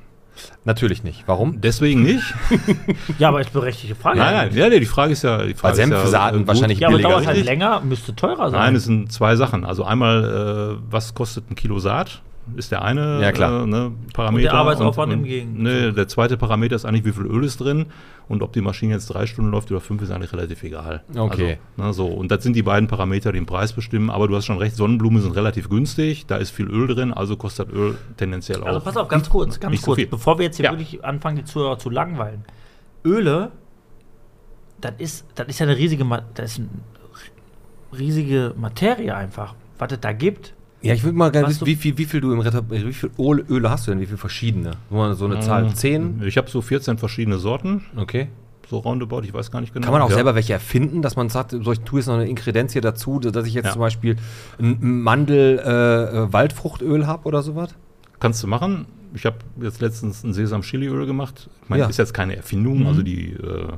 Natürlich 0.65 1.03
nicht. 1.03 1.25
Warum? 1.27 1.61
deswegen 1.61 2.03
nicht. 2.05 2.23
Ja, 3.19 3.29
aber 3.29 3.41
ist 3.41 3.53
berechtigte 3.53 3.97
Frage. 3.97 4.19
nein, 4.19 4.35
nein, 4.35 4.57
ja, 4.57 4.69
nee, 4.69 4.79
die 4.79 4.87
Frage 4.87 5.13
ist 5.13 5.25
ja. 5.25 5.43
Die 5.43 5.55
Frage 5.55 5.73
ist 5.73 5.79
ja, 5.81 5.87
Senfsaaten 5.89 6.39
gut. 6.41 6.47
wahrscheinlich 6.49 6.79
Ja, 6.79 6.87
aber 6.89 6.97
billiger. 6.99 7.11
dauert 7.15 7.27
halt 7.27 7.45
länger, 7.45 7.81
müsste 7.81 8.15
teurer 8.15 8.51
sein. 8.51 8.61
Nein, 8.61 8.77
es 8.77 8.85
sind 8.85 9.11
zwei 9.13 9.35
Sachen. 9.35 9.65
Also 9.65 9.83
einmal, 9.85 10.77
äh, 10.79 10.83
was 10.91 11.15
kostet 11.15 11.51
ein 11.51 11.57
Kilo 11.57 11.81
Saat? 11.81 12.23
Ist 12.57 12.71
der 12.73 12.83
eine 12.83 13.21
Ja, 13.21 13.33
klar. 13.33 13.65
Äh, 13.65 13.67
ne, 13.67 13.93
Parameter. 14.13 14.53
Arbeitsaufwand 14.55 15.13
im 15.13 15.19
und, 15.21 15.25
Gegenzug. 15.27 15.63
Ne, 15.63 15.93
der 15.93 16.09
zweite 16.09 16.37
Parameter 16.37 16.77
ist 16.77 16.85
eigentlich, 16.85 17.05
wie 17.05 17.13
viel 17.13 17.27
Öl 17.27 17.45
ist 17.45 17.59
drin 17.61 17.87
und 18.29 18.43
ob 18.43 18.53
die 18.53 18.61
Maschine 18.61 18.95
jetzt 18.95 19.07
drei 19.07 19.27
Stunden 19.27 19.51
läuft 19.51 19.71
oder 19.71 19.81
fünf, 19.81 20.03
ist 20.03 20.11
eigentlich 20.11 20.33
relativ 20.33 20.63
egal. 20.63 21.03
Okay. 21.17 21.59
Also, 21.77 21.83
ne, 21.87 21.93
so. 21.93 22.07
Und 22.07 22.31
das 22.31 22.43
sind 22.43 22.55
die 22.57 22.63
beiden 22.63 22.89
Parameter, 22.89 23.33
die 23.33 23.39
den 23.39 23.47
Preis 23.47 23.73
bestimmen. 23.73 24.11
Aber 24.11 24.29
du 24.29 24.37
hast 24.37 24.47
schon 24.47 24.59
recht, 24.59 24.77
Sonnenblumen 24.77 25.23
sind 25.23 25.33
relativ 25.37 25.69
günstig, 25.71 26.27
da 26.27 26.37
ist 26.37 26.51
viel 26.51 26.67
Öl 26.69 26.87
drin, 26.89 27.13
also 27.13 27.37
kostet 27.37 27.71
Öl 27.73 27.97
tendenziell 28.17 28.63
Also 28.63 28.79
auch. 28.81 28.85
pass 28.85 28.97
auf, 28.97 29.09
ganz 29.09 29.29
kurz, 29.31 29.59
ganz 29.61 29.71
nicht 29.71 29.81
so 29.81 29.87
kurz, 29.87 29.97
viel. 30.01 30.07
bevor 30.09 30.39
wir 30.39 30.45
jetzt 30.47 30.57
hier 30.57 30.67
Ja. 30.67 30.73
wirklich 30.73 31.05
anfangen, 31.05 31.37
die 31.37 31.45
Zuhörer 31.45 31.79
zu 31.79 31.91
langweilen. 31.91 32.45
Öle, 33.05 33.51
das 34.81 34.93
ist, 34.99 35.27
das 35.35 35.49
ist 35.49 35.59
ja 35.59 35.67
eine 35.67 35.77
riesige, 35.77 36.05
das 36.35 36.53
ist 36.53 36.59
eine 36.61 37.99
riesige 37.99 38.55
Materie 38.57 39.15
einfach, 39.15 39.55
was 39.79 39.93
es 39.93 40.01
da 40.01 40.13
gibt. 40.13 40.55
Ja, 40.81 40.95
ich 40.95 41.03
würde 41.03 41.19
mal 41.19 41.31
gerne 41.33 41.49
wissen, 41.49 41.67
wie 41.67 41.75
viel, 41.75 41.99
wie 41.99 42.05
viel 42.05 42.21
du 42.21 42.33
im 42.33 42.39
Retter, 42.41 42.63
wie 42.71 42.93
viel 42.93 43.11
Öl- 43.19 43.45
Öle 43.51 43.69
hast 43.71 43.87
du 43.87 43.91
denn? 43.91 44.01
Wie 44.01 44.07
viele 44.07 44.19
verschiedene? 44.19 44.73
Nur 44.91 45.15
so 45.17 45.25
eine 45.25 45.41
Zahl? 45.41 45.65
Mhm. 45.65 45.75
Zehn? 45.75 46.23
Ich 46.25 46.37
habe 46.37 46.49
so 46.49 46.63
14 46.63 46.99
verschiedene 46.99 47.39
Sorten, 47.39 47.85
Okay. 47.97 48.29
so 48.71 48.79
roundabout, 48.79 49.23
ich 49.23 49.35
weiß 49.35 49.51
gar 49.51 49.61
nicht 49.61 49.75
genau. 49.75 49.85
Kann 49.87 49.93
man 49.93 50.03
auch 50.03 50.11
Ja. 50.11 50.15
selber 50.15 50.37
welche 50.37 50.53
erfinden, 50.53 51.03
dass 51.03 51.17
man 51.17 51.31
sagt, 51.31 51.51
so, 51.51 51.73
ich 51.73 51.81
tue 51.81 51.99
jetzt 51.99 52.07
noch 52.07 52.15
eine 52.15 52.29
Inkredenz 52.29 52.75
hier 52.75 52.83
dazu, 52.83 53.19
dass 53.19 53.45
ich 53.47 53.55
jetzt 53.55 53.65
Ja. 53.67 53.73
zum 53.73 53.81
Beispiel 53.81 54.17
ein 54.61 55.01
Mandel-Waldfruchtöl 55.03 57.07
habe 57.07 57.27
oder 57.27 57.43
sowas? 57.43 57.75
Kannst 58.21 58.41
du 58.43 58.47
machen. 58.47 58.87
Ich 59.15 59.25
habe 59.27 59.39
jetzt 59.61 59.81
letztens 59.81 60.23
ein 60.23 60.33
Sesam-Chili-Öl 60.35 61.07
gemacht. 61.07 61.49
Ich 61.65 61.71
meine, 61.71 61.83
Ja. 61.85 61.89
ist 61.89 61.97
jetzt 61.97 62.13
keine 62.15 62.37
Erfindung, 62.37 62.87
also 62.87 63.03
die 63.03 63.33
äh, 63.33 63.69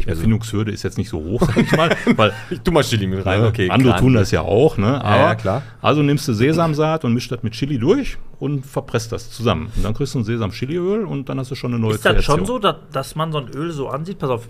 Ich 0.00 0.06
bin 0.06 0.14
so- 0.14 0.20
Erfindungshürde 0.20 0.70
ist 0.72 0.82
jetzt 0.82 0.98
nicht 0.98 1.08
so 1.08 1.18
hoch, 1.22 1.42
sag 1.46 1.56
ich 1.56 1.72
mal, 1.76 1.94
weil 2.16 2.32
Ich 2.50 2.60
tu 2.60 2.72
mal 2.72 2.82
Chili 2.82 3.06
mit 3.06 3.24
rein, 3.24 3.42
äh, 3.42 3.46
okay. 3.46 3.70
andere 3.70 3.90
klar. 3.92 4.00
tun 4.00 4.14
das 4.14 4.30
ja 4.30 4.42
auch, 4.42 4.76
ne? 4.76 5.02
Aber, 5.04 5.16
ja, 5.16 5.34
klar. 5.34 5.62
Also 5.80 6.02
nimmst 6.02 6.26
du 6.28 6.32
Sesamsaat 6.32 7.04
und 7.04 7.14
mischst 7.14 7.30
das 7.32 7.42
mit 7.42 7.52
Chili 7.54 7.78
durch 7.78 8.18
und 8.38 8.66
verpresst 8.66 9.12
das 9.12 9.30
zusammen. 9.30 9.70
Und 9.76 9.84
dann 9.84 9.94
kriegst 9.94 10.14
du 10.14 10.18
ein 10.18 10.24
Sesam-Chili-Öl 10.24 11.04
und 11.04 11.28
dann 11.28 11.38
hast 11.38 11.50
du 11.50 11.54
schon 11.54 11.72
eine 11.72 11.80
neue 11.80 11.94
Ist 11.94 12.04
das 12.04 12.24
schon 12.24 12.44
so, 12.46 12.58
dass, 12.58 12.76
dass 12.92 13.14
man 13.14 13.32
so 13.32 13.38
ein 13.38 13.48
Öl 13.48 13.70
so 13.72 13.88
ansieht? 13.88 14.18
Pass 14.18 14.30
auf, 14.30 14.48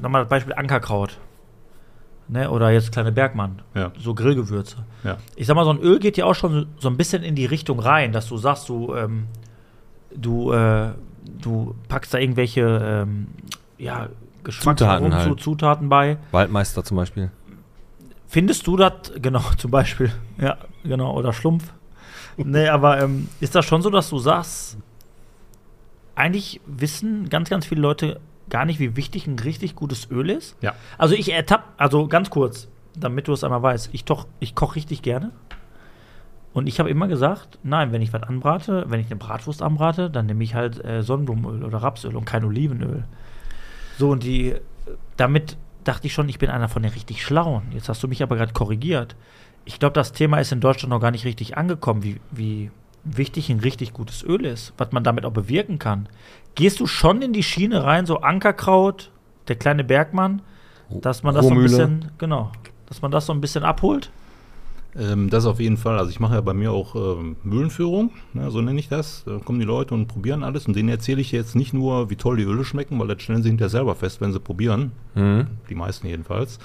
nochmal 0.00 0.22
das 0.22 0.28
Beispiel 0.28 0.54
Ankerkraut. 0.54 1.18
Ne? 2.28 2.48
Oder 2.48 2.70
jetzt 2.70 2.92
kleine 2.92 3.10
Bergmann. 3.10 3.60
Ja. 3.74 3.90
So 3.98 4.14
Grillgewürze. 4.14 4.76
Ja. 5.02 5.16
Ich 5.34 5.46
sag 5.48 5.56
mal, 5.56 5.64
so 5.64 5.70
ein 5.72 5.80
Öl 5.80 5.98
geht 5.98 6.16
ja 6.16 6.26
auch 6.26 6.34
schon 6.34 6.52
so, 6.52 6.64
so 6.78 6.88
ein 6.88 6.96
bisschen 6.96 7.22
in 7.24 7.34
die 7.34 7.46
Richtung 7.46 7.80
rein, 7.80 8.12
dass 8.12 8.28
du 8.28 8.36
sagst, 8.36 8.68
du, 8.68 8.94
ähm, 8.94 9.26
du, 10.14 10.52
äh, 10.52 10.90
du 11.42 11.74
packst 11.88 12.14
da 12.14 12.18
irgendwelche 12.18 12.60
ähm, 13.04 13.26
ja, 13.78 14.08
Geschmacksaromen 14.44 15.10
Zutaten 15.10 15.22
zu, 15.22 15.30
halt. 15.30 15.40
Zutaten 15.40 15.88
bei. 15.88 16.18
Waldmeister 16.30 16.84
zum 16.84 16.96
Beispiel. 16.96 17.30
Findest 18.26 18.66
du 18.66 18.76
das, 18.76 19.12
genau, 19.20 19.42
zum 19.56 19.70
Beispiel, 19.70 20.12
ja, 20.38 20.56
genau, 20.84 21.16
oder 21.16 21.32
Schlumpf. 21.32 21.72
nee, 22.36 22.68
aber 22.68 23.02
ähm, 23.02 23.28
ist 23.40 23.54
das 23.54 23.64
schon 23.64 23.82
so, 23.82 23.90
dass 23.90 24.08
du 24.08 24.18
sagst, 24.18 24.78
eigentlich 26.14 26.60
wissen 26.66 27.28
ganz, 27.28 27.50
ganz 27.50 27.66
viele 27.66 27.80
Leute 27.80 28.20
gar 28.50 28.64
nicht, 28.64 28.78
wie 28.78 28.96
wichtig 28.96 29.26
ein 29.26 29.38
richtig 29.38 29.74
gutes 29.74 30.10
Öl 30.10 30.28
ist. 30.28 30.56
Ja. 30.60 30.74
Also 30.98 31.14
ich 31.14 31.32
ertapp, 31.32 31.72
also 31.76 32.08
ganz 32.08 32.30
kurz, 32.30 32.68
damit 32.94 33.28
du 33.28 33.32
es 33.32 33.44
einmal 33.44 33.62
weißt, 33.62 33.90
ich, 33.92 34.04
doch, 34.04 34.26
ich 34.38 34.54
koche 34.54 34.76
richtig 34.76 35.02
gerne. 35.02 35.32
Und 36.52 36.66
ich 36.66 36.80
habe 36.80 36.90
immer 36.90 37.06
gesagt, 37.06 37.58
nein, 37.62 37.92
wenn 37.92 38.02
ich 38.02 38.12
was 38.12 38.24
anbrate, 38.24 38.84
wenn 38.88 39.00
ich 39.00 39.06
eine 39.06 39.16
Bratwurst 39.16 39.62
anbrate, 39.62 40.10
dann 40.10 40.26
nehme 40.26 40.42
ich 40.42 40.54
halt 40.54 40.84
äh, 40.84 41.02
Sonnenblumenöl 41.02 41.64
oder 41.64 41.78
Rapsöl 41.78 42.16
und 42.16 42.24
kein 42.24 42.44
Olivenöl. 42.44 43.04
So, 44.00 44.08
und 44.12 44.22
die, 44.22 44.54
damit 45.18 45.58
dachte 45.84 46.06
ich 46.06 46.14
schon, 46.14 46.26
ich 46.30 46.38
bin 46.38 46.48
einer 46.48 46.70
von 46.70 46.82
den 46.82 46.92
richtig 46.92 47.22
Schlauen. 47.22 47.64
Jetzt 47.74 47.90
hast 47.90 48.02
du 48.02 48.08
mich 48.08 48.22
aber 48.22 48.36
gerade 48.36 48.54
korrigiert. 48.54 49.14
Ich 49.66 49.78
glaube, 49.78 49.92
das 49.92 50.12
Thema 50.12 50.38
ist 50.38 50.52
in 50.52 50.60
Deutschland 50.60 50.88
noch 50.88 51.00
gar 51.00 51.10
nicht 51.10 51.26
richtig 51.26 51.58
angekommen, 51.58 52.02
wie, 52.02 52.18
wie 52.30 52.70
wichtig 53.04 53.50
ein 53.50 53.60
richtig 53.60 53.92
gutes 53.92 54.22
Öl 54.22 54.46
ist, 54.46 54.72
was 54.78 54.92
man 54.92 55.04
damit 55.04 55.26
auch 55.26 55.32
bewirken 55.32 55.78
kann. 55.78 56.08
Gehst 56.54 56.80
du 56.80 56.86
schon 56.86 57.20
in 57.20 57.34
die 57.34 57.42
Schiene 57.42 57.84
rein, 57.84 58.06
so 58.06 58.22
Ankerkraut, 58.22 59.10
der 59.48 59.56
kleine 59.56 59.84
Bergmann, 59.84 60.40
dass 60.88 61.22
man 61.22 61.34
das 61.34 61.46
so 61.46 61.52
ein 61.52 61.60
bisschen, 61.60 62.10
genau, 62.16 62.52
dass 62.86 63.02
man 63.02 63.10
das 63.10 63.26
so 63.26 63.34
ein 63.34 63.42
bisschen 63.42 63.64
abholt? 63.64 64.10
Ähm, 64.98 65.30
das 65.30 65.46
auf 65.46 65.60
jeden 65.60 65.76
Fall. 65.76 65.98
Also 65.98 66.10
ich 66.10 66.20
mache 66.20 66.34
ja 66.34 66.40
bei 66.40 66.54
mir 66.54 66.72
auch 66.72 66.94
ähm, 66.94 67.36
Mühlenführung, 67.44 68.10
ne, 68.32 68.50
so 68.50 68.60
nenne 68.60 68.80
ich 68.80 68.88
das. 68.88 69.24
Da 69.24 69.38
kommen 69.38 69.60
die 69.60 69.66
Leute 69.66 69.94
und 69.94 70.06
probieren 70.06 70.42
alles. 70.42 70.66
Und 70.66 70.76
denen 70.76 70.88
erzähle 70.88 71.20
ich 71.20 71.32
jetzt 71.32 71.54
nicht 71.54 71.72
nur, 71.72 72.10
wie 72.10 72.16
toll 72.16 72.36
die 72.36 72.44
Öle 72.44 72.64
schmecken, 72.64 72.98
weil 72.98 73.08
das 73.08 73.22
stellen 73.22 73.42
sie 73.42 73.48
hinterher 73.48 73.70
selber 73.70 73.94
fest, 73.94 74.20
wenn 74.20 74.32
sie 74.32 74.40
probieren. 74.40 74.92
Mhm. 75.14 75.46
Die 75.68 75.74
meisten 75.74 76.06
jedenfalls. 76.06 76.58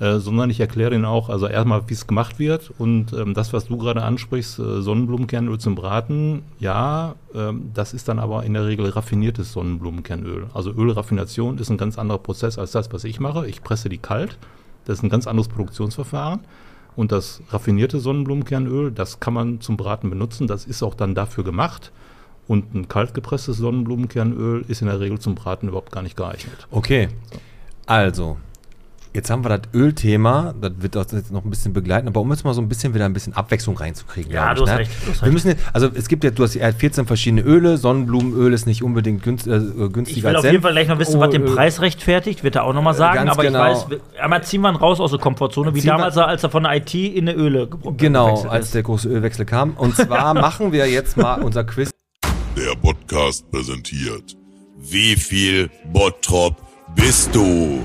Äh, 0.00 0.18
sondern 0.18 0.50
ich 0.50 0.58
erkläre 0.58 0.94
ihnen 0.94 1.04
auch, 1.04 1.28
also 1.28 1.46
erstmal, 1.46 1.88
wie 1.88 1.94
es 1.94 2.08
gemacht 2.08 2.40
wird. 2.40 2.72
Und 2.78 3.12
ähm, 3.12 3.34
das, 3.34 3.52
was 3.52 3.68
du 3.68 3.76
gerade 3.76 4.02
ansprichst, 4.02 4.58
äh, 4.58 4.82
Sonnenblumenkernöl 4.82 5.58
zum 5.58 5.76
Braten, 5.76 6.42
ja, 6.58 7.14
ähm, 7.34 7.70
das 7.72 7.94
ist 7.94 8.08
dann 8.08 8.18
aber 8.18 8.42
in 8.42 8.54
der 8.54 8.66
Regel 8.66 8.88
raffiniertes 8.88 9.52
Sonnenblumenkernöl. 9.52 10.48
Also 10.54 10.72
Ölraffination 10.72 11.58
ist 11.58 11.70
ein 11.70 11.76
ganz 11.76 11.98
anderer 11.98 12.18
Prozess 12.18 12.58
als 12.58 12.72
das, 12.72 12.92
was 12.92 13.04
ich 13.04 13.20
mache. 13.20 13.46
Ich 13.46 13.62
presse 13.62 13.88
die 13.88 13.98
kalt. 13.98 14.38
Das 14.86 14.98
ist 14.98 15.04
ein 15.04 15.10
ganz 15.10 15.28
anderes 15.28 15.46
Produktionsverfahren. 15.46 16.40
Und 16.96 17.12
das 17.12 17.42
raffinierte 17.48 18.00
Sonnenblumenkernöl, 18.00 18.92
das 18.92 19.20
kann 19.20 19.34
man 19.34 19.60
zum 19.60 19.76
Braten 19.76 20.10
benutzen. 20.10 20.46
Das 20.46 20.64
ist 20.64 20.82
auch 20.82 20.94
dann 20.94 21.14
dafür 21.14 21.44
gemacht. 21.44 21.92
Und 22.48 22.74
ein 22.74 22.88
kaltgepresstes 22.88 23.56
Sonnenblumenkernöl 23.56 24.64
ist 24.68 24.82
in 24.82 24.88
der 24.88 25.00
Regel 25.00 25.18
zum 25.18 25.34
Braten 25.34 25.68
überhaupt 25.68 25.92
gar 25.92 26.02
nicht 26.02 26.16
geeignet. 26.16 26.66
Okay. 26.70 27.08
Also, 27.86 28.36
jetzt 29.14 29.30
haben 29.30 29.44
wir 29.44 29.50
das 29.58 29.60
Ölthema, 29.74 30.54
das 30.60 30.72
wird 30.78 30.96
uns 30.96 31.12
jetzt 31.12 31.30
noch 31.30 31.44
ein 31.44 31.50
bisschen 31.50 31.72
begleiten, 31.72 32.08
aber 32.08 32.20
um 32.20 32.30
jetzt 32.30 32.44
mal 32.44 32.54
so 32.54 32.60
ein 32.62 32.68
bisschen 32.68 32.94
wieder 32.94 33.04
ein 33.04 33.12
bisschen 33.12 33.34
Abwechslung 33.34 33.76
reinzukriegen. 33.76 34.32
Ja, 34.32 34.54
du 34.54 34.64
ich, 34.64 34.68
hast 34.70 34.74
ne? 34.74 34.78
recht, 34.80 34.90
du 35.04 35.10
hast 35.10 35.20
Wir 35.20 35.26
recht. 35.26 35.32
müssen 35.32 35.48
jetzt, 35.48 35.62
also 35.72 35.88
es 35.94 36.08
gibt 36.08 36.24
ja, 36.24 36.30
du 36.30 36.42
hast 36.42 36.54
ja 36.54 36.72
14 36.72 37.06
verschiedene 37.06 37.42
Öle, 37.42 37.76
Sonnenblumenöl 37.76 38.52
ist 38.52 38.66
nicht 38.66 38.82
unbedingt 38.82 39.22
günst, 39.22 39.46
äh, 39.46 39.60
günstiger 39.92 40.06
Ich 40.08 40.24
will 40.24 40.36
auf 40.36 40.44
jeden 40.44 40.62
Fall 40.62 40.72
gleich 40.72 40.88
noch 40.88 40.98
wissen, 40.98 41.20
was 41.20 41.30
den 41.30 41.42
Oh, 41.42 41.52
äh, 41.52 41.54
Preis 41.54 41.80
rechtfertigt, 41.80 42.42
wird 42.44 42.56
er 42.56 42.64
auch 42.64 42.72
noch 42.72 42.82
mal 42.82 42.94
sagen, 42.94 43.16
ganz 43.16 43.30
aber 43.32 43.42
genau. 43.42 43.72
ich 43.72 43.90
weiß, 43.90 44.00
einmal 44.20 44.42
ziehen 44.44 44.60
wir 44.62 44.70
ihn 44.70 44.76
raus 44.76 45.00
aus 45.00 45.10
der 45.10 45.20
Komfortzone, 45.20 45.74
wie 45.74 45.80
damals, 45.82 46.16
als 46.16 46.42
er 46.42 46.50
von 46.50 46.62
der 46.62 46.76
IT 46.76 46.94
in 46.94 47.28
eine 47.28 47.36
Öle 47.38 47.68
ge- 47.68 47.92
Genau, 47.96 48.42
als 48.48 48.70
der 48.70 48.82
große 48.82 49.08
Ölwechsel 49.08 49.44
kam. 49.44 49.72
Und 49.74 49.94
zwar 49.96 50.32
machen 50.34 50.72
wir 50.72 50.88
jetzt 50.88 51.16
mal 51.16 51.42
unser 51.42 51.64
Quiz. 51.64 51.90
Der 52.56 52.76
Podcast 52.80 53.50
präsentiert. 53.50 54.36
Wie 54.78 55.16
viel 55.16 55.70
Bottrop 55.92 56.56
bist 56.94 57.34
du? 57.34 57.80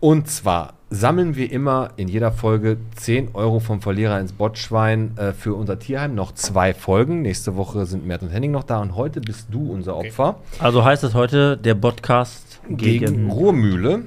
Und 0.00 0.28
zwar 0.28 0.74
sammeln 0.88 1.36
wir 1.36 1.52
immer 1.52 1.90
in 1.96 2.08
jeder 2.08 2.32
Folge 2.32 2.78
10 2.96 3.34
Euro 3.34 3.60
vom 3.60 3.82
Verlierer 3.82 4.18
ins 4.18 4.32
Botschwein 4.32 5.16
äh, 5.18 5.32
für 5.32 5.54
unser 5.54 5.78
Tierheim. 5.78 6.14
Noch 6.14 6.32
zwei 6.32 6.72
Folgen. 6.72 7.20
Nächste 7.20 7.54
Woche 7.54 7.84
sind 7.84 8.06
Mert 8.06 8.22
und 8.22 8.30
Henning 8.30 8.50
noch 8.50 8.64
da 8.64 8.80
und 8.80 8.96
heute 8.96 9.20
bist 9.20 9.48
du 9.50 9.70
unser 9.70 9.96
Opfer 9.96 10.36
Also 10.58 10.84
heißt 10.84 11.04
es 11.04 11.12
heute 11.12 11.58
der 11.58 11.74
Podcast 11.74 12.60
gegen, 12.68 13.04
gegen, 13.04 13.30
Ruhrmühle. 13.30 14.04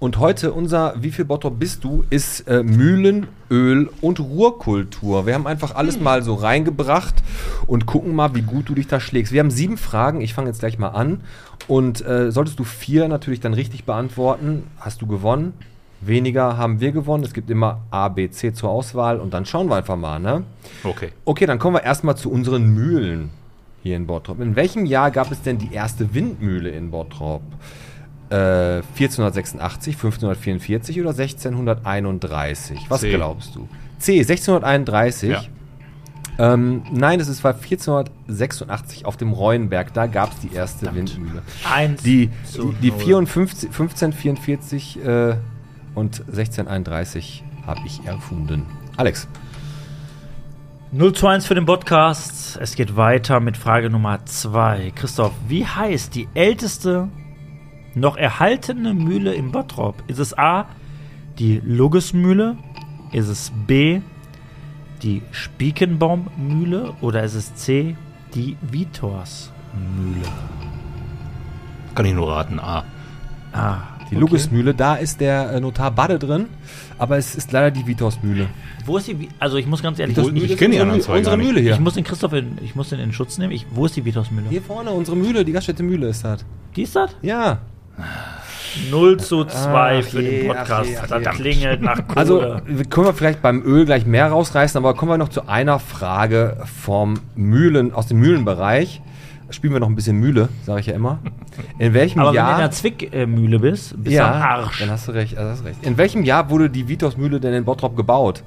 Und 0.00 0.18
heute 0.18 0.52
unser 0.52 0.94
Wie 1.00 1.10
viel 1.10 1.24
Bottrop 1.24 1.58
bist 1.58 1.84
du 1.84 2.04
ist 2.10 2.40
äh, 2.48 2.62
Mühlen, 2.62 3.28
Öl 3.50 3.88
und 4.00 4.20
Ruhrkultur. 4.20 5.26
Wir 5.26 5.34
haben 5.34 5.46
einfach 5.46 5.74
alles 5.74 5.98
mal 6.00 6.22
so 6.22 6.34
reingebracht 6.34 7.22
und 7.66 7.86
gucken 7.86 8.14
mal, 8.14 8.34
wie 8.34 8.42
gut 8.42 8.68
du 8.68 8.74
dich 8.74 8.86
da 8.86 9.00
schlägst. 9.00 9.32
Wir 9.32 9.40
haben 9.40 9.50
sieben 9.50 9.76
Fragen. 9.76 10.20
Ich 10.20 10.34
fange 10.34 10.48
jetzt 10.48 10.60
gleich 10.60 10.78
mal 10.78 10.88
an. 10.88 11.20
Und 11.68 12.04
äh, 12.04 12.30
solltest 12.30 12.58
du 12.58 12.64
vier 12.64 13.08
natürlich 13.08 13.40
dann 13.40 13.54
richtig 13.54 13.84
beantworten, 13.84 14.64
hast 14.78 15.00
du 15.00 15.06
gewonnen. 15.06 15.54
Weniger 16.00 16.58
haben 16.58 16.80
wir 16.80 16.92
gewonnen. 16.92 17.24
Es 17.24 17.32
gibt 17.32 17.48
immer 17.48 17.80
A, 17.90 18.08
B, 18.08 18.28
C 18.28 18.52
zur 18.52 18.70
Auswahl 18.70 19.20
und 19.20 19.32
dann 19.32 19.46
schauen 19.46 19.70
wir 19.70 19.76
einfach 19.76 19.96
mal, 19.96 20.18
ne? 20.18 20.42
Okay. 20.82 21.12
Okay, 21.24 21.46
dann 21.46 21.58
kommen 21.58 21.76
wir 21.76 21.82
erstmal 21.82 22.16
zu 22.16 22.30
unseren 22.30 22.66
Mühlen 22.74 23.30
hier 23.82 23.96
in 23.96 24.06
Bottrop. 24.06 24.40
In 24.40 24.56
welchem 24.56 24.84
Jahr 24.84 25.10
gab 25.10 25.30
es 25.30 25.40
denn 25.42 25.56
die 25.56 25.72
erste 25.72 26.14
Windmühle 26.14 26.70
in 26.70 26.90
Bottrop? 26.90 27.42
Äh, 28.34 28.82
1486, 28.98 29.94
1544 29.94 31.00
oder 31.00 31.10
1631? 31.10 32.86
Was 32.88 33.00
C. 33.02 33.12
glaubst 33.12 33.54
du? 33.54 33.68
C, 33.98 34.18
1631. 34.20 35.30
Ja. 35.30 35.42
Ähm, 36.36 36.82
nein, 36.92 37.20
es 37.20 37.28
ist- 37.28 37.44
war 37.44 37.54
1486 37.54 39.06
auf 39.06 39.16
dem 39.16 39.32
Reuenberg. 39.32 39.92
Da 39.94 40.06
gab 40.06 40.32
es 40.32 40.40
die 40.40 40.52
erste 40.52 40.92
Windmühle. 40.94 41.42
eins 41.72 42.02
Die, 42.02 42.28
die, 42.56 42.72
die 42.82 42.90
null. 42.90 42.98
54, 43.00 43.68
1544 43.70 45.04
äh, 45.04 45.34
und 45.94 46.20
1631 46.26 47.44
habe 47.66 47.80
ich 47.86 48.04
erfunden. 48.04 48.66
Alex. 48.96 49.28
0 50.90 51.12
zu 51.12 51.26
1 51.28 51.46
für 51.46 51.54
den 51.54 51.66
Podcast. 51.66 52.58
Es 52.60 52.74
geht 52.76 52.96
weiter 52.96 53.40
mit 53.40 53.56
Frage 53.56 53.90
Nummer 53.90 54.24
2. 54.24 54.92
Christoph, 54.94 55.32
wie 55.48 55.66
heißt 55.66 56.14
die 56.14 56.28
älteste 56.34 57.08
noch 57.94 58.16
erhaltene 58.16 58.94
Mühle 58.94 59.34
in 59.34 59.50
Bottrop? 59.52 60.02
Ist 60.08 60.18
es 60.18 60.36
A, 60.36 60.66
die 61.38 61.60
Luggesmühle? 61.64 62.56
Ist 63.12 63.28
es 63.28 63.52
B, 63.66 64.00
die 65.02 65.22
Spiekenbaummühle? 65.32 66.94
Oder 67.00 67.22
ist 67.22 67.34
es 67.34 67.54
C, 67.54 67.96
die 68.34 68.56
Vitorsmühle? 68.62 69.52
Kann 71.94 72.06
ich 72.06 72.14
nur 72.14 72.30
raten. 72.32 72.58
A. 72.58 72.84
Ah, 73.52 73.78
Die 74.10 74.16
Lugismühle, 74.16 74.74
da 74.74 74.96
ist 74.96 75.20
der 75.20 75.52
äh, 75.52 75.60
Notar 75.60 75.92
Bade 75.92 76.18
drin, 76.18 76.46
aber 76.98 77.18
es 77.18 77.36
ist 77.36 77.52
leider 77.52 77.70
die 77.70 77.86
Vitorsmühle. 77.86 78.48
Wo 78.84 78.96
ist 78.96 79.06
die? 79.06 79.28
Also 79.38 79.56
ich 79.58 79.66
muss 79.68 79.80
ganz 79.80 80.00
ehrlich, 80.00 80.18
ich 80.18 80.50
ist 80.50 80.58
kenn 80.58 80.72
die 80.72 80.80
unsere, 80.80 80.82
anderen 80.82 81.00
Mühle- 81.00 81.04
zwei 81.04 81.18
unsere. 81.18 81.36
Mühle 81.36 81.60
hier. 81.60 81.74
ich 81.74 81.80
muss 81.80 81.94
den 81.94 82.02
Christoph 82.02 82.32
in, 82.32 82.58
ich 82.64 82.74
muss 82.74 82.88
den 82.88 82.98
in 82.98 83.12
Schutz 83.12 83.38
nehmen. 83.38 83.52
Ich, 83.52 83.64
wo 83.70 83.86
ist 83.86 83.94
die 83.94 84.04
Vitorsmühle? 84.04 84.48
hier 84.50 84.60
vorne, 84.62 84.90
unsere 84.90 85.16
Mühle, 85.16 85.44
die 85.44 85.52
Gaststätte 85.52 85.84
Mühle 85.84 86.08
ist 86.08 86.24
das. 86.24 86.44
Die 86.74 86.82
ist 86.82 86.96
das? 86.96 87.14
Ja. 87.22 87.58
0 88.90 89.18
zu 89.18 89.44
2 89.44 89.98
Ach 90.02 90.04
für 90.04 90.20
je, 90.20 90.40
den 90.42 90.48
Podcast. 90.48 90.90
je, 90.90 90.96
das 91.22 91.36
klingelt 91.36 91.80
nach 91.82 92.06
Kohle. 92.08 92.16
Also 92.16 92.40
können 92.90 93.06
wir 93.06 93.14
vielleicht 93.14 93.40
beim 93.40 93.62
Öl 93.62 93.84
gleich 93.84 94.04
mehr 94.06 94.28
rausreißen, 94.28 94.76
aber 94.78 94.94
kommen 94.94 95.12
wir 95.12 95.18
noch 95.18 95.28
zu 95.28 95.48
einer 95.48 95.78
Frage 95.78 96.56
vom 96.82 97.14
Mühlen, 97.36 97.92
aus 97.92 98.06
dem 98.06 98.18
Mühlenbereich. 98.18 99.00
Spielen 99.50 99.74
wir 99.74 99.80
noch 99.80 99.88
ein 99.88 99.94
bisschen 99.94 100.18
Mühle, 100.18 100.48
sage 100.64 100.80
ich 100.80 100.86
ja 100.86 100.94
immer. 100.94 101.18
In 101.78 101.94
welchem 101.94 102.18
Aber 102.20 102.30
wenn 102.30 102.34
du 102.36 102.40
in 102.40 102.46
Jahr. 102.48 102.58
der 102.58 102.70
Zwickmühle 102.72 103.58
bist, 103.60 104.02
bist 104.02 104.16
ja, 104.16 104.28
du 104.28 104.34
am 104.34 104.42
Arsch. 104.42 104.78
dann 104.80 104.90
hast 104.90 105.06
du 105.06 105.12
recht, 105.12 105.36
also 105.36 105.50
hast 105.50 105.64
recht. 105.64 105.84
In 105.86 105.96
welchem 105.96 106.24
Jahr 106.24 106.50
wurde 106.50 106.70
die 106.70 106.88
Vitorsmühle 106.88 107.38
denn 107.38 107.52
in 107.54 107.64
Bottrop 107.64 107.94
gebaut? 107.96 108.42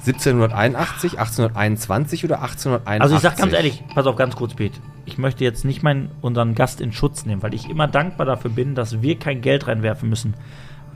1781, 0.00 1.18
1821 1.18 2.24
oder 2.24 2.42
1881? 2.42 3.02
Also 3.02 3.16
ich 3.16 3.20
sag 3.22 3.36
ganz 3.36 3.52
ehrlich, 3.52 3.82
pass 3.94 4.06
auf 4.06 4.16
ganz 4.16 4.36
kurz, 4.36 4.54
Pete. 4.54 4.78
Ich 5.04 5.18
möchte 5.18 5.44
jetzt 5.44 5.64
nicht 5.64 5.82
meinen, 5.82 6.10
unseren 6.20 6.54
Gast 6.54 6.80
in 6.80 6.92
Schutz 6.92 7.26
nehmen, 7.26 7.42
weil 7.42 7.54
ich 7.54 7.68
immer 7.68 7.88
dankbar 7.88 8.26
dafür 8.26 8.50
bin, 8.50 8.74
dass 8.74 9.02
wir 9.02 9.18
kein 9.18 9.40
Geld 9.40 9.66
reinwerfen 9.66 10.08
müssen. 10.08 10.34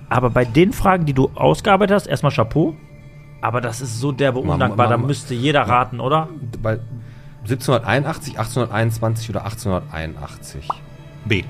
Aber 0.09 0.30
bei 0.30 0.44
den 0.44 0.72
Fragen, 0.72 1.07
die 1.07 1.14
du 1.14 1.30
ausgearbeitet 1.34 1.94
hast, 1.94 2.07
erstmal 2.07 2.32
Chapeau. 2.32 2.74
Aber 3.40 3.61
das 3.61 3.80
ist 3.80 3.98
so 3.98 4.12
derbe 4.12 4.38
undankbar, 4.38 4.88
da 4.88 4.96
müsste 4.96 5.34
jeder 5.34 5.62
raten, 5.62 5.98
oder? 5.98 6.28
Bei 6.62 6.78
1781, 7.42 8.38
1821 8.38 9.30
oder 9.30 9.44
1881? 9.44 10.68
B. 11.24 11.42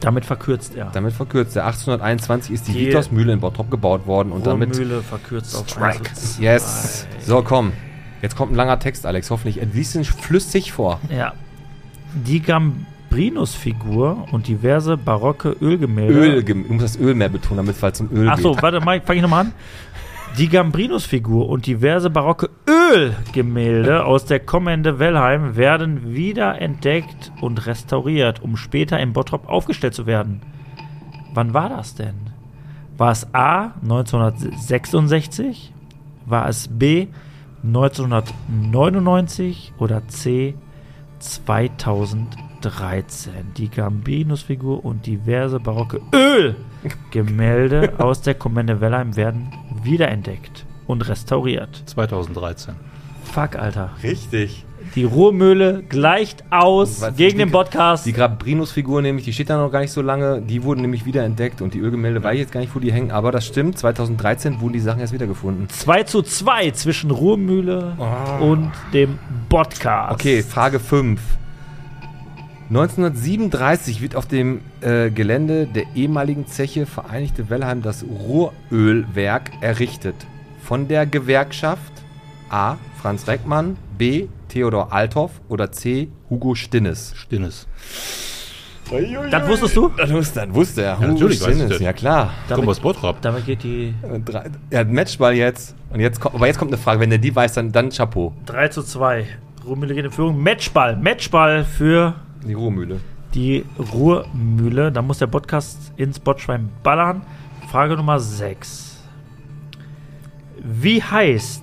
Damit 0.00 0.24
verkürzt 0.24 0.74
er. 0.76 0.90
Damit 0.92 1.12
verkürzt 1.14 1.56
er. 1.56 1.64
1821 1.66 2.52
ist 2.52 2.68
die, 2.68 2.72
Die 2.72 2.86
Vitorsmühle 2.88 3.32
in 3.32 3.40
Bottrop 3.40 3.70
gebaut 3.70 4.06
worden 4.06 4.32
und 4.32 4.46
damit. 4.46 4.76
Mühle 4.76 5.02
verkürzt 5.02 5.56
auf 5.56 5.68
Strike. 5.68 6.08
1 6.10 6.36
zu 6.36 6.42
Yes. 6.42 7.06
2. 7.20 7.24
So, 7.26 7.42
komm. 7.42 7.72
Jetzt 8.22 8.36
kommt 8.36 8.52
ein 8.52 8.56
langer 8.56 8.78
Text, 8.78 9.06
Alex. 9.06 9.30
Hoffentlich. 9.30 9.58
Er 9.60 9.66
liest 9.66 9.94
ihn 9.94 10.04
flüssig 10.04 10.72
vor. 10.72 11.00
Ja. 11.10 11.32
Die 12.14 12.40
Gambrinus-Figur 12.40 14.26
und 14.32 14.46
diverse 14.48 14.96
barocke 14.96 15.56
Ölgemälde. 15.60 16.14
Öl, 16.14 16.42
du 16.44 16.54
musst 16.54 16.84
das 16.84 16.96
Öl 16.98 17.14
mehr 17.14 17.28
betonen, 17.28 17.58
damit 17.58 17.76
es 17.76 17.82
halt 17.82 17.96
zum 17.96 18.10
Öl 18.12 18.28
Achso, 18.28 18.52
geht. 18.52 18.62
warte 18.62 18.80
mal, 18.80 19.00
fange 19.00 19.16
ich 19.18 19.22
nochmal 19.22 19.46
an. 19.46 19.52
Die 20.38 20.48
Gambrinus-Figur 20.50 21.48
und 21.48 21.66
diverse 21.66 22.10
barocke 22.10 22.50
Ölgemälde 22.68 24.04
aus 24.04 24.26
der 24.26 24.40
Kommende 24.40 24.98
Wellheim 24.98 25.56
werden 25.56 26.14
wiederentdeckt 26.14 27.32
und 27.40 27.64
restauriert, 27.66 28.42
um 28.42 28.58
später 28.58 29.00
in 29.00 29.14
Bottrop 29.14 29.48
aufgestellt 29.48 29.94
zu 29.94 30.04
werden. 30.06 30.42
Wann 31.32 31.54
war 31.54 31.70
das 31.70 31.94
denn? 31.94 32.16
War 32.98 33.12
es 33.12 33.32
A 33.34 33.72
1966? 33.82 35.72
War 36.26 36.46
es 36.48 36.68
B 36.68 37.06
1999 37.64 39.72
oder 39.78 40.06
C 40.08 40.54
2013 41.18 43.32
die 43.56 43.70
Gambinus-Figur 43.70 44.84
und 44.84 45.06
diverse 45.06 45.58
barocke 45.60 46.02
Ölgemälde 46.12 47.94
aus 47.98 48.20
der 48.22 48.34
Kommende 48.34 48.80
Wellheim 48.80 49.14
werden 49.16 49.52
wiederentdeckt 49.84 50.64
und 50.86 51.08
restauriert. 51.08 51.82
2013. 51.86 52.74
Fuck, 53.24 53.56
Alter. 53.56 53.90
Richtig. 54.02 54.64
Die 54.94 55.02
Ruhrmühle 55.02 55.82
gleicht 55.88 56.44
aus 56.50 57.00
Was- 57.00 57.16
gegen 57.16 57.38
die- 57.38 57.44
den 57.44 57.50
Podcast. 57.50 58.06
Die 58.06 58.12
Grabrinus-Figur 58.12 59.02
nämlich, 59.02 59.24
die 59.24 59.32
steht 59.32 59.50
da 59.50 59.56
noch 59.58 59.70
gar 59.72 59.80
nicht 59.80 59.90
so 59.90 60.00
lange, 60.00 60.40
die 60.42 60.62
wurden 60.62 60.80
nämlich 60.80 61.04
wieder 61.04 61.24
entdeckt 61.24 61.60
und 61.60 61.74
die 61.74 61.80
Ölgemälde 61.80 62.22
weiß 62.22 62.34
ich 62.34 62.40
jetzt 62.40 62.52
gar 62.52 62.60
nicht, 62.60 62.72
wo 62.74 62.78
die 62.78 62.92
hängen, 62.92 63.10
aber 63.10 63.32
das 63.32 63.44
stimmt, 63.44 63.76
2013 63.78 64.60
wurden 64.60 64.74
die 64.74 64.80
Sachen 64.80 65.00
erst 65.00 65.12
wiedergefunden. 65.12 65.68
2 65.68 66.04
zu 66.04 66.22
2 66.22 66.70
zwischen 66.70 67.10
Ruhrmühle 67.10 67.96
und 68.40 68.70
dem 68.92 69.18
Podcast. 69.48 70.12
Okay, 70.14 70.42
Frage 70.44 70.78
5. 70.78 71.20
1937 72.68 74.02
wird 74.02 74.16
auf 74.16 74.26
dem 74.26 74.60
äh, 74.80 75.10
Gelände 75.10 75.66
der 75.66 75.84
ehemaligen 75.94 76.48
Zeche 76.48 76.84
Vereinigte 76.84 77.48
Wellheim 77.48 77.80
das 77.80 78.04
Ruhrölwerk 78.04 79.52
errichtet. 79.60 80.16
Von 80.64 80.88
der 80.88 81.06
Gewerkschaft 81.06 81.92
A. 82.50 82.76
Franz 83.00 83.28
Reckmann, 83.28 83.76
B. 83.96 84.26
Theodor 84.48 84.92
Althoff 84.92 85.30
oder 85.48 85.70
C. 85.70 86.08
Hugo 86.28 86.56
Stinnes. 86.56 87.12
Stinnes. 87.14 87.68
Das 89.30 89.48
wusstest 89.48 89.76
du? 89.76 89.92
Das 89.96 90.12
wusste, 90.12 90.40
das 90.40 90.54
wusste 90.54 90.82
er. 90.82 90.98
Hugo 90.98 91.12
natürlich 91.12 91.38
Stinnes, 91.38 91.78
ja 91.78 91.92
klar. 91.92 92.34
Komm 92.48 92.68
aus 92.68 92.80
Bottrop. 92.80 93.20
Damit 93.20 93.46
geht 93.46 93.62
die 93.62 93.94
Er 94.70 94.80
hat 94.80 94.90
Matchball 94.90 95.34
jetzt. 95.34 95.76
Und 95.90 96.00
jetzt 96.00 96.20
kommt, 96.20 96.34
aber 96.34 96.48
jetzt 96.48 96.58
kommt 96.58 96.72
eine 96.72 96.82
Frage. 96.82 96.98
Wenn 96.98 97.10
der 97.10 97.20
die 97.20 97.34
weiß, 97.34 97.54
dann, 97.54 97.70
dann 97.70 97.90
Chapeau. 97.90 98.32
3 98.46 98.68
zu 98.68 98.82
2. 98.82 99.24
Ruhrmühle 99.64 99.94
geht 99.94 100.04
in 100.04 100.10
Führung. 100.10 100.42
Matchball. 100.42 100.96
Matchball 100.96 101.64
für 101.64 102.14
Die 102.46 102.54
Ruhrmühle. 102.54 103.00
die 103.34 103.64
Ruhrmühle. 103.92 104.92
Da 104.92 105.02
muss 105.02 105.18
der 105.18 105.26
Podcast 105.26 105.92
ins 105.96 106.18
Botschwein 106.18 106.70
ballern. 106.82 107.22
Frage 107.70 107.96
Nummer 107.96 108.18
6. 108.20 109.02
Wie 110.62 111.02
heißt 111.02 111.62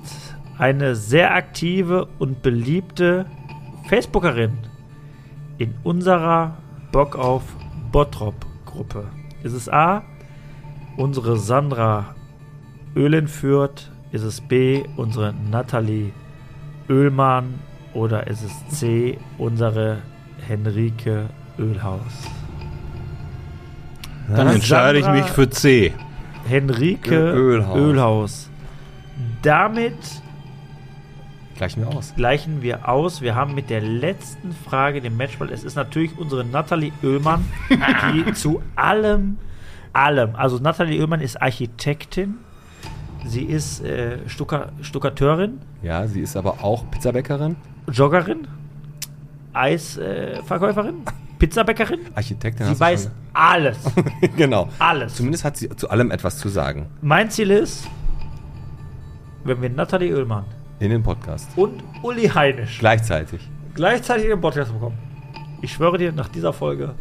eine 0.58 0.96
sehr 0.96 1.34
aktive 1.34 2.08
und 2.20 2.42
beliebte 2.42 3.26
Facebookerin 3.88 4.58
in 5.58 5.74
unserer 5.84 6.58
Bock 6.92 7.16
auf 7.16 7.44
Bottrop-Gruppe? 7.92 9.06
Ist 9.44 9.54
es 9.54 9.68
A, 9.70 10.04
unsere 10.98 11.38
Sandra 11.38 12.14
Öhlenfürth? 12.96 13.90
Ist 14.12 14.24
es 14.24 14.42
B, 14.42 14.84
unsere 14.96 15.34
Nathalie 15.50 16.12
Oehlmann? 16.88 17.60
Oder 17.94 18.28
ist 18.28 18.44
es 18.44 18.80
C, 18.80 19.18
unsere 19.38 20.00
Henrike 20.48 21.26
Ölhaus? 21.58 22.02
Dann 24.30 24.48
entscheide 24.48 25.00
ich 25.00 25.06
Sandra- 25.06 25.22
mich 25.24 25.32
für 25.32 25.50
C. 25.50 25.94
Henrike 26.48 27.16
Ölhaus. 27.16 27.78
Ölhaus. 27.78 28.50
Damit 29.42 29.96
Gleichen 31.56 31.82
wir 31.82 31.90
aus. 31.90 32.14
gleichen 32.16 32.62
wir 32.62 32.90
aus. 32.90 33.22
Wir 33.22 33.36
haben 33.36 33.54
mit 33.54 33.70
der 33.70 33.82
letzten 33.82 34.52
Frage 34.54 35.02
den 35.02 35.16
Matchball. 35.16 35.50
Es 35.52 35.64
ist 35.64 35.76
natürlich 35.76 36.18
unsere 36.18 36.44
Nathalie 36.44 36.92
Oehlmann, 37.04 37.46
die 38.14 38.34
zu 38.34 38.62
allem, 38.76 39.38
allem, 39.94 40.36
also 40.36 40.58
Nathalie 40.58 41.00
Oehlmann 41.00 41.22
ist 41.22 41.42
Architektin. 41.42 42.36
Sie 43.26 43.44
ist 43.44 43.82
äh, 43.86 44.18
Stuckateurin, 44.82 45.60
Ja, 45.82 46.08
sie 46.08 46.20
ist 46.22 46.36
aber 46.36 46.62
auch 46.64 46.84
Pizzabäckerin, 46.92 47.56
Joggerin, 47.90 48.48
Eisverkäuferin, 49.54 50.96
äh, 51.06 51.12
Pizzabäckerin. 51.40 52.00
Architektin. 52.16 52.68
Sie 52.68 52.80
weiß 52.80 53.10
alles. 53.34 53.78
genau. 54.38 54.70
Alles. 54.80 55.16
Zumindest 55.16 55.44
hat 55.46 55.58
sie 55.58 55.70
zu 55.70 55.90
allem 55.90 56.12
etwas 56.12 56.38
zu 56.38 56.50
sagen. 56.50 56.88
Mein 57.02 57.30
Ziel 57.30 57.52
ist, 57.52 57.88
wenn 59.44 59.62
wir 59.62 59.70
Nathalie 59.70 60.14
Oehlmann 60.16 60.46
In 60.80 60.90
den 60.92 61.04
Podcast. 61.04 61.50
und 61.58 61.84
Uli 62.02 62.28
Heinisch 62.30 62.80
Gleichzeitig. 62.80 63.42
gleichzeitig 63.74 64.26
in 64.26 64.30
den 64.32 64.42
Podcast 64.42 64.72
bekommen. 64.74 64.98
Ich 65.62 65.74
schwöre 65.74 65.98
dir, 65.98 66.12
nach 66.12 66.30
dieser 66.30 66.54
Folge 66.54 66.94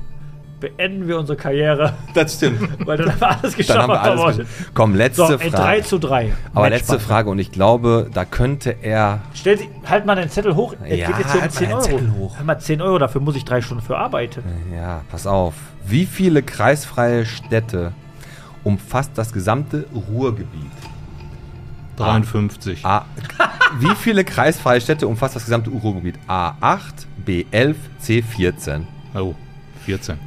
beenden 0.62 1.06
wir 1.06 1.18
unsere 1.18 1.36
Karriere, 1.36 1.92
Das 2.14 2.36
stimmt. 2.36 2.66
weil 2.86 2.96
dann 2.96 3.10
haben 3.12 3.20
wir 3.20 3.30
alles 3.42 3.54
geschafft, 3.56 3.78
Dann 3.78 3.90
haben 3.98 4.16
wir 4.16 4.22
alles. 4.22 4.46
Komm, 4.72 4.94
letzte 4.94 5.26
So, 5.26 5.34
ey, 5.34 5.50
3 5.50 5.56
Frage. 5.58 5.82
zu 5.82 5.98
3. 5.98 6.32
Aber 6.54 6.70
letzte 6.70 6.98
Frage 7.00 7.28
und 7.28 7.38
ich 7.38 7.52
glaube, 7.52 8.08
da 8.14 8.24
könnte 8.24 8.76
er. 8.80 9.20
Stell 9.34 9.58
Sie, 9.58 9.68
halt 9.86 10.06
mal 10.06 10.14
den 10.14 10.30
Zettel 10.30 10.56
hoch. 10.56 10.74
Es 10.84 10.98
Ja, 10.98 11.08
geht 11.08 11.18
jetzt 11.18 11.32
hier 11.32 11.40
um 11.40 11.42
halt 11.42 11.52
mal 11.52 11.58
10 11.58 11.66
den 11.68 11.72
Euro. 11.74 11.82
Zettel 11.82 12.12
hoch. 12.18 12.36
Hör 12.38 12.44
mal, 12.46 12.58
10 12.58 12.80
Euro, 12.80 12.98
dafür 12.98 13.20
muss 13.20 13.36
ich 13.36 13.44
drei 13.44 13.60
Stunden 13.60 13.82
für 13.84 13.98
arbeiten. 13.98 14.42
Ja, 14.74 15.02
pass 15.10 15.26
auf. 15.26 15.54
Wie 15.84 16.06
viele 16.06 16.42
kreisfreie 16.42 17.26
Städte 17.26 17.92
umfasst 18.64 19.10
das 19.16 19.32
gesamte 19.32 19.84
Ruhrgebiet? 20.08 20.70
53. 21.96 22.84
A. 22.86 23.04
Wie 23.78 23.94
viele 23.96 24.24
kreisfreie 24.24 24.80
Städte 24.80 25.06
umfasst 25.06 25.36
das 25.36 25.44
gesamte 25.44 25.70
Ruhrgebiet? 25.70 26.16
A8, 26.28 27.06
B11, 27.26 27.74
C14. 28.02 28.82
Oh, 29.14 29.34
14. 29.84 30.18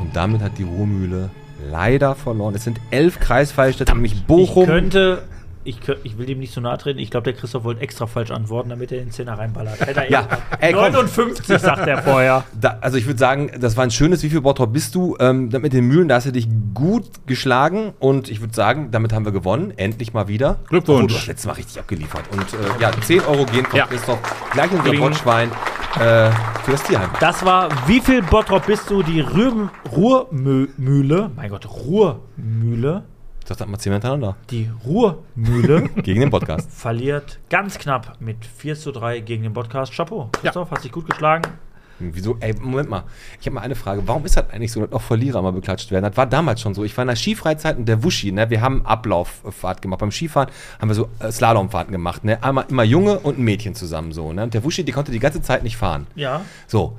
Und 0.00 0.14
damit 0.14 0.42
hat 0.42 0.58
die 0.58 0.62
Ruhrmühle 0.62 1.30
leider 1.70 2.14
verloren. 2.14 2.54
Es 2.54 2.64
sind 2.64 2.80
elf 2.90 3.18
kreisfreie 3.18 3.72
Städte, 3.72 3.92
nämlich 3.92 4.24
Bochum. 4.26 4.62
Ich 4.62 4.68
könnte. 4.68 5.22
Ich, 5.68 5.78
ich 6.04 6.16
will 6.18 6.26
dem 6.26 6.38
nicht 6.38 6.52
so 6.54 6.60
nahe 6.60 6.78
treten. 6.78 6.98
Ich 6.98 7.10
glaube, 7.10 7.24
der 7.24 7.34
Christoph 7.34 7.64
wollte 7.64 7.80
extra 7.82 8.06
falsch 8.06 8.30
antworten, 8.30 8.70
damit 8.70 8.90
er 8.90 8.98
den 8.98 9.10
Zehner 9.10 9.38
reinballert. 9.38 9.78
Hätte 9.80 10.00
er 10.04 10.10
Ja, 10.10 10.26
ey, 10.60 10.72
komm. 10.72 10.92
59, 10.92 11.46
sagt 11.58 11.86
er 11.86 12.02
vorher. 12.02 12.44
Da, 12.60 12.78
also 12.80 12.96
ich 12.96 13.06
würde 13.06 13.18
sagen, 13.18 13.50
das 13.60 13.76
war 13.76 13.84
ein 13.84 13.90
schönes, 13.90 14.22
wie 14.22 14.30
viel 14.30 14.40
Bottrop 14.40 14.72
bist 14.72 14.94
du? 14.94 15.16
Ähm, 15.20 15.48
mit 15.60 15.72
den 15.72 15.84
Mühlen, 15.86 16.08
da 16.08 16.16
hast 16.16 16.26
du 16.26 16.32
dich 16.32 16.48
gut 16.74 17.04
geschlagen 17.26 17.92
und 17.98 18.30
ich 18.30 18.40
würde 18.40 18.54
sagen, 18.54 18.90
damit 18.90 19.12
haben 19.12 19.24
wir 19.24 19.32
gewonnen. 19.32 19.72
Endlich 19.76 20.12
mal 20.14 20.26
wieder. 20.28 20.58
Glückwunsch. 20.68 21.02
Obwohl, 21.02 21.06
Du 21.08 21.14
hast 21.14 21.26
letztes 21.26 21.46
Mal 21.46 21.52
richtig 21.52 21.78
abgeliefert. 21.78 22.22
Und 22.32 22.40
äh, 22.54 22.80
ja, 22.82 22.90
10 23.00 23.20
Euro 23.26 23.44
gehen 23.44 23.64
von 23.66 23.78
Ja. 23.78 23.86
Christoph 23.86 24.18
gleich 24.52 24.72
in 24.72 24.78
unser. 24.80 24.92
Botschwein 24.98 25.50
äh, 25.96 26.30
für 26.64 26.72
das 26.72 26.82
Tierheim. 26.84 27.10
Das 27.20 27.44
war, 27.44 27.68
wie 27.86 28.00
viel 28.00 28.22
Bottrop 28.22 28.66
bist 28.66 28.88
du? 28.90 29.02
Die 29.02 29.20
Ruhr- 29.20 29.70
Ruhrmühle. 29.94 31.30
Mein 31.36 31.50
Gott, 31.50 31.66
Ruhrmühle. 31.68 33.04
Das 33.48 33.58
hat 33.60 33.68
mal 33.68 33.78
10 33.78 33.94
hintereinander. 33.94 34.36
Die 34.50 34.68
Ruhrmühle 34.84 35.88
Gegen 36.02 36.20
den 36.20 36.28
Podcast. 36.28 36.70
verliert 36.70 37.38
ganz 37.48 37.78
knapp 37.78 38.18
mit 38.20 38.44
4 38.44 38.76
zu 38.76 38.92
3 38.92 39.20
gegen 39.20 39.42
den 39.42 39.54
Podcast. 39.54 39.94
Chapeau. 39.94 40.28
Christoph, 40.32 40.70
hast 40.70 40.84
dich 40.84 40.92
gut 40.92 41.06
geschlagen. 41.06 41.50
Wieso? 41.98 42.36
Ey, 42.40 42.54
Moment 42.60 42.90
mal. 42.90 43.04
Ich 43.40 43.46
habe 43.46 43.54
mal 43.54 43.62
eine 43.62 43.74
Frage. 43.74 44.02
Warum 44.06 44.26
ist 44.26 44.36
das 44.36 44.50
eigentlich 44.50 44.70
so, 44.70 44.82
dass 44.84 44.92
auch 44.92 45.00
Verlierer 45.00 45.40
mal 45.40 45.52
beklatscht 45.52 45.90
werden? 45.90 46.04
Das 46.04 46.16
war 46.18 46.26
damals 46.26 46.60
schon 46.60 46.74
so. 46.74 46.84
Ich 46.84 46.94
war 46.98 47.02
in 47.02 47.08
der 47.08 47.16
Skifreizeit 47.16 47.78
und 47.78 47.86
der 47.88 48.04
Wuschi, 48.04 48.32
ne? 48.32 48.50
Wir 48.50 48.60
haben 48.60 48.84
Ablauffahrt 48.84 49.80
gemacht. 49.80 50.00
Beim 50.00 50.12
Skifahren 50.12 50.50
haben 50.78 50.88
wir 50.88 50.94
so 50.94 51.08
äh, 51.18 51.32
Slalomfahrten 51.32 51.90
gemacht, 51.90 52.24
ne? 52.24 52.42
Einmal 52.42 52.66
immer 52.68 52.84
Junge 52.84 53.18
und 53.18 53.38
ein 53.38 53.44
Mädchen 53.44 53.74
zusammen 53.74 54.12
so, 54.12 54.30
ne? 54.34 54.42
Und 54.42 54.52
der 54.52 54.62
Wuschi, 54.62 54.84
die 54.84 54.92
konnte 54.92 55.10
die 55.10 55.20
ganze 55.20 55.40
Zeit 55.40 55.62
nicht 55.62 55.78
fahren. 55.78 56.06
Ja. 56.14 56.42
So. 56.66 56.98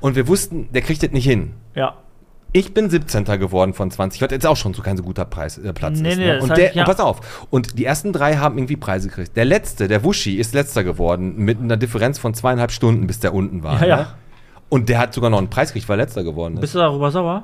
Und 0.00 0.16
wir 0.16 0.26
wussten, 0.26 0.68
der 0.72 0.82
kriegt 0.82 1.02
das 1.02 1.12
nicht 1.12 1.24
hin. 1.24 1.54
Ja. 1.76 1.94
Ich 2.56 2.72
bin 2.72 2.88
17. 2.88 3.24
geworden 3.38 3.74
von 3.74 3.90
20, 3.90 4.22
was 4.22 4.30
jetzt 4.30 4.46
auch 4.46 4.56
schon 4.56 4.72
so 4.72 4.80
kein 4.80 4.96
so 4.96 5.02
guter 5.02 5.26
Preis, 5.26 5.58
äh, 5.58 5.74
Platz 5.74 6.00
Nee, 6.00 6.12
ist. 6.12 6.16
nee, 6.16 6.26
Ne? 6.26 6.40
Und, 6.40 6.56
der, 6.56 6.74
ja. 6.74 6.82
und 6.82 6.86
pass 6.86 7.00
auf, 7.00 7.46
und 7.50 7.78
die 7.78 7.84
ersten 7.84 8.14
drei 8.14 8.36
haben 8.36 8.56
irgendwie 8.56 8.76
Preise 8.76 9.08
gekriegt. 9.08 9.36
Der 9.36 9.44
letzte, 9.44 9.88
der 9.88 10.02
Wuschi, 10.04 10.36
ist 10.36 10.54
letzter 10.54 10.82
geworden 10.82 11.36
mit 11.36 11.60
einer 11.60 11.76
Differenz 11.76 12.18
von 12.18 12.32
zweieinhalb 12.32 12.72
Stunden, 12.72 13.06
bis 13.06 13.20
der 13.20 13.34
unten 13.34 13.62
war. 13.62 13.82
Ja, 13.82 13.86
ja. 13.86 13.96
Ne? 13.96 14.06
Und 14.70 14.88
der 14.88 14.98
hat 15.00 15.12
sogar 15.12 15.28
noch 15.28 15.36
einen 15.36 15.50
Preis 15.50 15.68
gekriegt, 15.68 15.86
weil 15.90 15.98
er 16.00 16.06
letzter 16.06 16.24
geworden 16.24 16.54
ist. 16.54 16.60
Bist 16.62 16.74
du 16.74 16.78
darüber 16.78 17.10
sauer? 17.10 17.42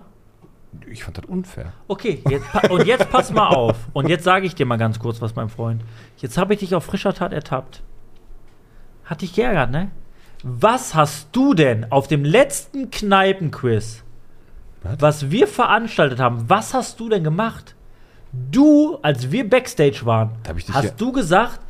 Ich 0.90 1.04
fand 1.04 1.18
das 1.18 1.26
unfair. 1.26 1.74
Okay, 1.88 2.22
jetzt, 2.30 2.46
und 2.70 2.86
jetzt 2.86 3.10
pass 3.10 3.30
mal 3.30 3.48
auf. 3.48 3.76
Und 3.92 4.08
jetzt 4.08 4.24
sage 4.24 4.46
ich 4.46 4.54
dir 4.54 4.64
mal 4.64 4.78
ganz 4.78 4.98
kurz 4.98 5.20
was, 5.20 5.36
mein 5.36 5.50
Freund. 5.50 5.82
Jetzt 6.16 6.38
habe 6.38 6.54
ich 6.54 6.60
dich 6.60 6.74
auf 6.74 6.84
frischer 6.84 7.12
Tat 7.12 7.34
ertappt. 7.34 7.82
Hat 9.04 9.20
dich 9.20 9.34
geärgert, 9.34 9.70
ne? 9.72 9.90
Was 10.42 10.94
hast 10.94 11.28
du 11.32 11.52
denn 11.52 11.92
auf 11.92 12.08
dem 12.08 12.24
letzten 12.24 12.90
Kneipenquiz, 12.90 14.04
Was? 14.82 15.00
was 15.00 15.30
wir 15.30 15.46
veranstaltet 15.46 16.18
haben, 16.20 16.44
was 16.48 16.74
hast 16.74 16.98
du 17.00 17.08
denn 17.08 17.24
gemacht? 17.24 17.74
Du, 18.32 18.98
als 19.02 19.30
wir 19.30 19.48
Backstage 19.48 20.00
waren, 20.04 20.30
ja- 20.46 20.74
hast 20.74 21.00
du 21.00 21.12
gesagt, 21.12 21.60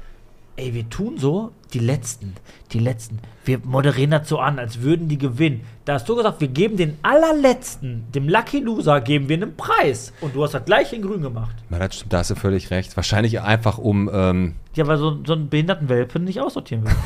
ey, 0.57 0.73
wir 0.75 0.89
tun 0.89 1.19
so, 1.19 1.51
die 1.73 1.79
Letzten, 1.79 2.35
die 2.73 2.79
Letzten, 2.79 3.19
wir 3.45 3.59
moderieren 3.65 4.11
das 4.13 4.29
so 4.29 4.39
an, 4.39 4.59
als 4.59 4.83
würden 4.83 5.09
die 5.09 5.19
gewinnen. 5.19 5.63
Da 5.85 5.95
hast 5.95 6.09
du 6.09 6.15
gesagt, 6.15 6.41
wir 6.41 6.49
geben 6.49 6.77
den 6.77 6.99
allerletzten, 7.03 8.05
dem 8.13 8.29
Lucky 8.29 8.61
Loser, 8.61 9.01
geben 9.01 9.29
wir 9.29 9.37
einen 9.37 9.57
Preis. 9.57 10.13
Und 10.21 10.35
du 10.35 10.43
hast 10.45 10.53
das 10.55 10.65
gleich 10.65 10.93
in 10.93 11.03
grün 11.03 11.23
gemacht. 11.23 11.57
Na, 11.71 11.79
das 11.79 11.97
stimmt, 11.97 12.13
da 12.13 12.19
hast 12.19 12.31
du 12.31 12.35
völlig 12.37 12.71
recht. 12.71 12.95
Wahrscheinlich 12.97 13.41
einfach 13.41 13.79
um, 13.79 14.09
ähm, 14.13 14.55
Ja, 14.77 14.87
weil 14.87 14.99
so, 14.99 15.19
so 15.27 15.33
einen 15.33 15.49
behinderten 15.49 15.89
Welpen 15.89 16.25
nicht 16.25 16.41
aussortieren 16.41 16.85
will. 16.85 16.93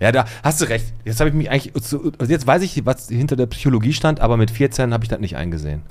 ja, 0.00 0.12
da 0.12 0.24
hast 0.42 0.60
du 0.60 0.64
recht. 0.66 0.92
Jetzt 1.04 1.20
habe 1.20 1.30
ich 1.30 1.34
mich 1.36 1.50
eigentlich, 1.50 1.74
also 1.74 2.10
jetzt 2.26 2.46
weiß 2.46 2.62
ich, 2.62 2.84
was 2.86 3.08
hinter 3.08 3.36
der 3.36 3.46
Psychologie 3.46 3.92
stand, 3.92 4.20
aber 4.20 4.36
mit 4.36 4.50
14 4.50 4.92
habe 4.92 5.04
ich 5.04 5.08
das 5.10 5.20
nicht 5.20 5.36
eingesehen. 5.36 5.82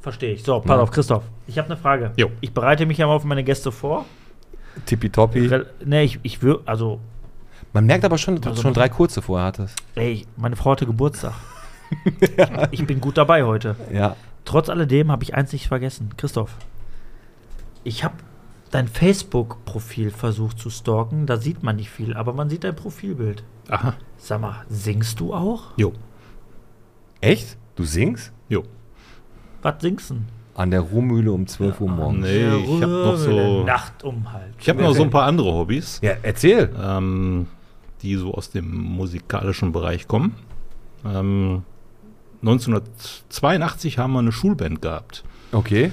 Verstehe 0.00 0.32
ich. 0.34 0.42
So, 0.44 0.60
pass 0.60 0.76
Ja. 0.76 0.82
auf, 0.82 0.90
Christoph. 0.90 1.24
Ich 1.46 1.58
habe 1.58 1.66
eine 1.66 1.76
Frage. 1.76 2.12
Jo. 2.16 2.30
Ich 2.40 2.52
bereite 2.52 2.86
mich 2.86 2.98
ja 2.98 3.06
mal 3.06 3.14
auf 3.16 3.24
meine 3.24 3.44
Gäste 3.44 3.72
vor. 3.72 4.04
Tippitoppi. 4.86 5.50
Ne, 5.84 6.04
ich, 6.04 6.20
ich 6.22 6.40
würde, 6.40 6.62
also, 6.66 7.00
Man 7.72 7.84
merkt 7.86 8.04
aber 8.04 8.16
schon, 8.16 8.36
dass 8.36 8.42
du 8.42 8.48
Also 8.50 8.62
schon 8.62 8.70
noch- 8.70 8.76
drei 8.78 8.88
kurze 8.88 9.22
vorher 9.22 9.46
hattest. 9.46 9.74
Ey, 9.96 10.24
meine 10.36 10.54
Frau 10.56 10.70
hatte 10.72 10.86
Geburtstag. 10.86 11.34
Ich 12.70 12.86
bin 12.86 13.00
gut 13.00 13.16
dabei 13.16 13.44
heute. 13.44 13.74
Ja. 13.92 14.14
Trotz 14.44 14.68
alledem 14.68 15.10
habe 15.10 15.24
ich 15.24 15.34
eins 15.34 15.52
nicht 15.52 15.68
vergessen. 15.68 16.10
Christoph, 16.16 16.54
ich 17.84 18.04
habe 18.04 18.14
dein 18.74 18.88
Facebook-Profil 18.88 20.10
versucht 20.10 20.58
zu 20.58 20.70
stalken. 20.70 21.26
Da 21.26 21.36
sieht 21.36 21.62
man 21.62 21.76
nicht 21.76 21.90
viel, 21.90 22.14
aber 22.16 22.32
man 22.32 22.48
sieht 22.50 22.64
dein 22.64 22.76
Profilbild. 22.76 23.42
Aha. 23.68 23.94
Sag 24.16 24.40
mal, 24.40 24.64
singst 24.68 25.20
du 25.20 25.32
auch? 25.34 25.72
Jo. 25.76 25.92
Echt? 27.20 27.56
Du 27.76 27.84
singst? 27.84 28.32
Jo. 28.48 28.64
Was 29.62 29.74
singst 29.80 30.10
du? 30.10 30.14
denn? 30.14 30.24
An 30.54 30.70
der 30.72 30.80
Ruhmühle 30.80 31.30
um 31.32 31.46
12 31.46 31.80
Uhr 31.80 31.88
morgens. 31.88 32.26
Nee, 32.26 32.48
ich 32.56 32.82
habe 32.82 32.86
noch 33.04 33.16
so. 33.16 33.64
Nacht 33.64 34.02
um 34.02 34.32
halb. 34.32 34.54
Ich 34.58 34.68
habe 34.68 34.82
noch 34.82 34.92
so 34.92 35.04
ein 35.04 35.10
paar 35.10 35.24
andere 35.26 35.52
Hobbys, 35.52 36.00
Ja, 36.02 36.12
erzähl. 36.22 36.74
ähm, 36.82 37.46
die 38.02 38.16
so 38.16 38.34
aus 38.34 38.50
dem 38.50 38.68
musikalischen 38.76 39.70
Bereich 39.70 40.08
kommen. 40.08 40.34
Ähm, 41.04 41.62
1982 42.42 43.98
haben 43.98 44.12
wir 44.12 44.18
eine 44.20 44.32
Schulband 44.32 44.82
gehabt. 44.82 45.24
Okay. 45.52 45.92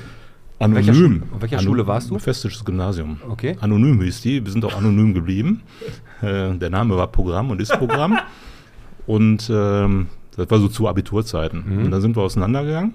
Anonym. 0.60 0.76
welcher 0.88 0.94
Schule- 0.94 1.22
an 1.34 1.42
welcher 1.42 1.60
Schule 1.60 1.88
warst 1.88 2.10
du? 2.10 2.20
Festisches 2.20 2.64
Gymnasium. 2.64 3.18
Okay. 3.30 3.58
Anonym 3.62 4.02
hieß 4.02 4.22
die. 4.22 4.44
Wir 4.46 4.52
sind 4.52 4.64
auch 4.66 4.76
anonym 4.78 5.14
geblieben. 5.14 5.62
Äh, 6.22 6.54
der 6.56 6.70
Name 6.70 6.96
war 6.96 7.08
Programm 7.08 7.52
und 7.52 7.62
ist 7.62 7.74
Programm. 7.78 8.18
und 9.06 9.50
ähm, 9.54 10.08
das 10.38 10.50
war 10.50 10.60
so 10.60 10.68
zu 10.68 10.88
Abiturzeiten. 10.88 11.64
Mhm. 11.68 11.86
Und 11.86 11.92
dann 11.92 12.02
sind 12.02 12.16
wir 12.16 12.24
auseinandergegangen. 12.24 12.94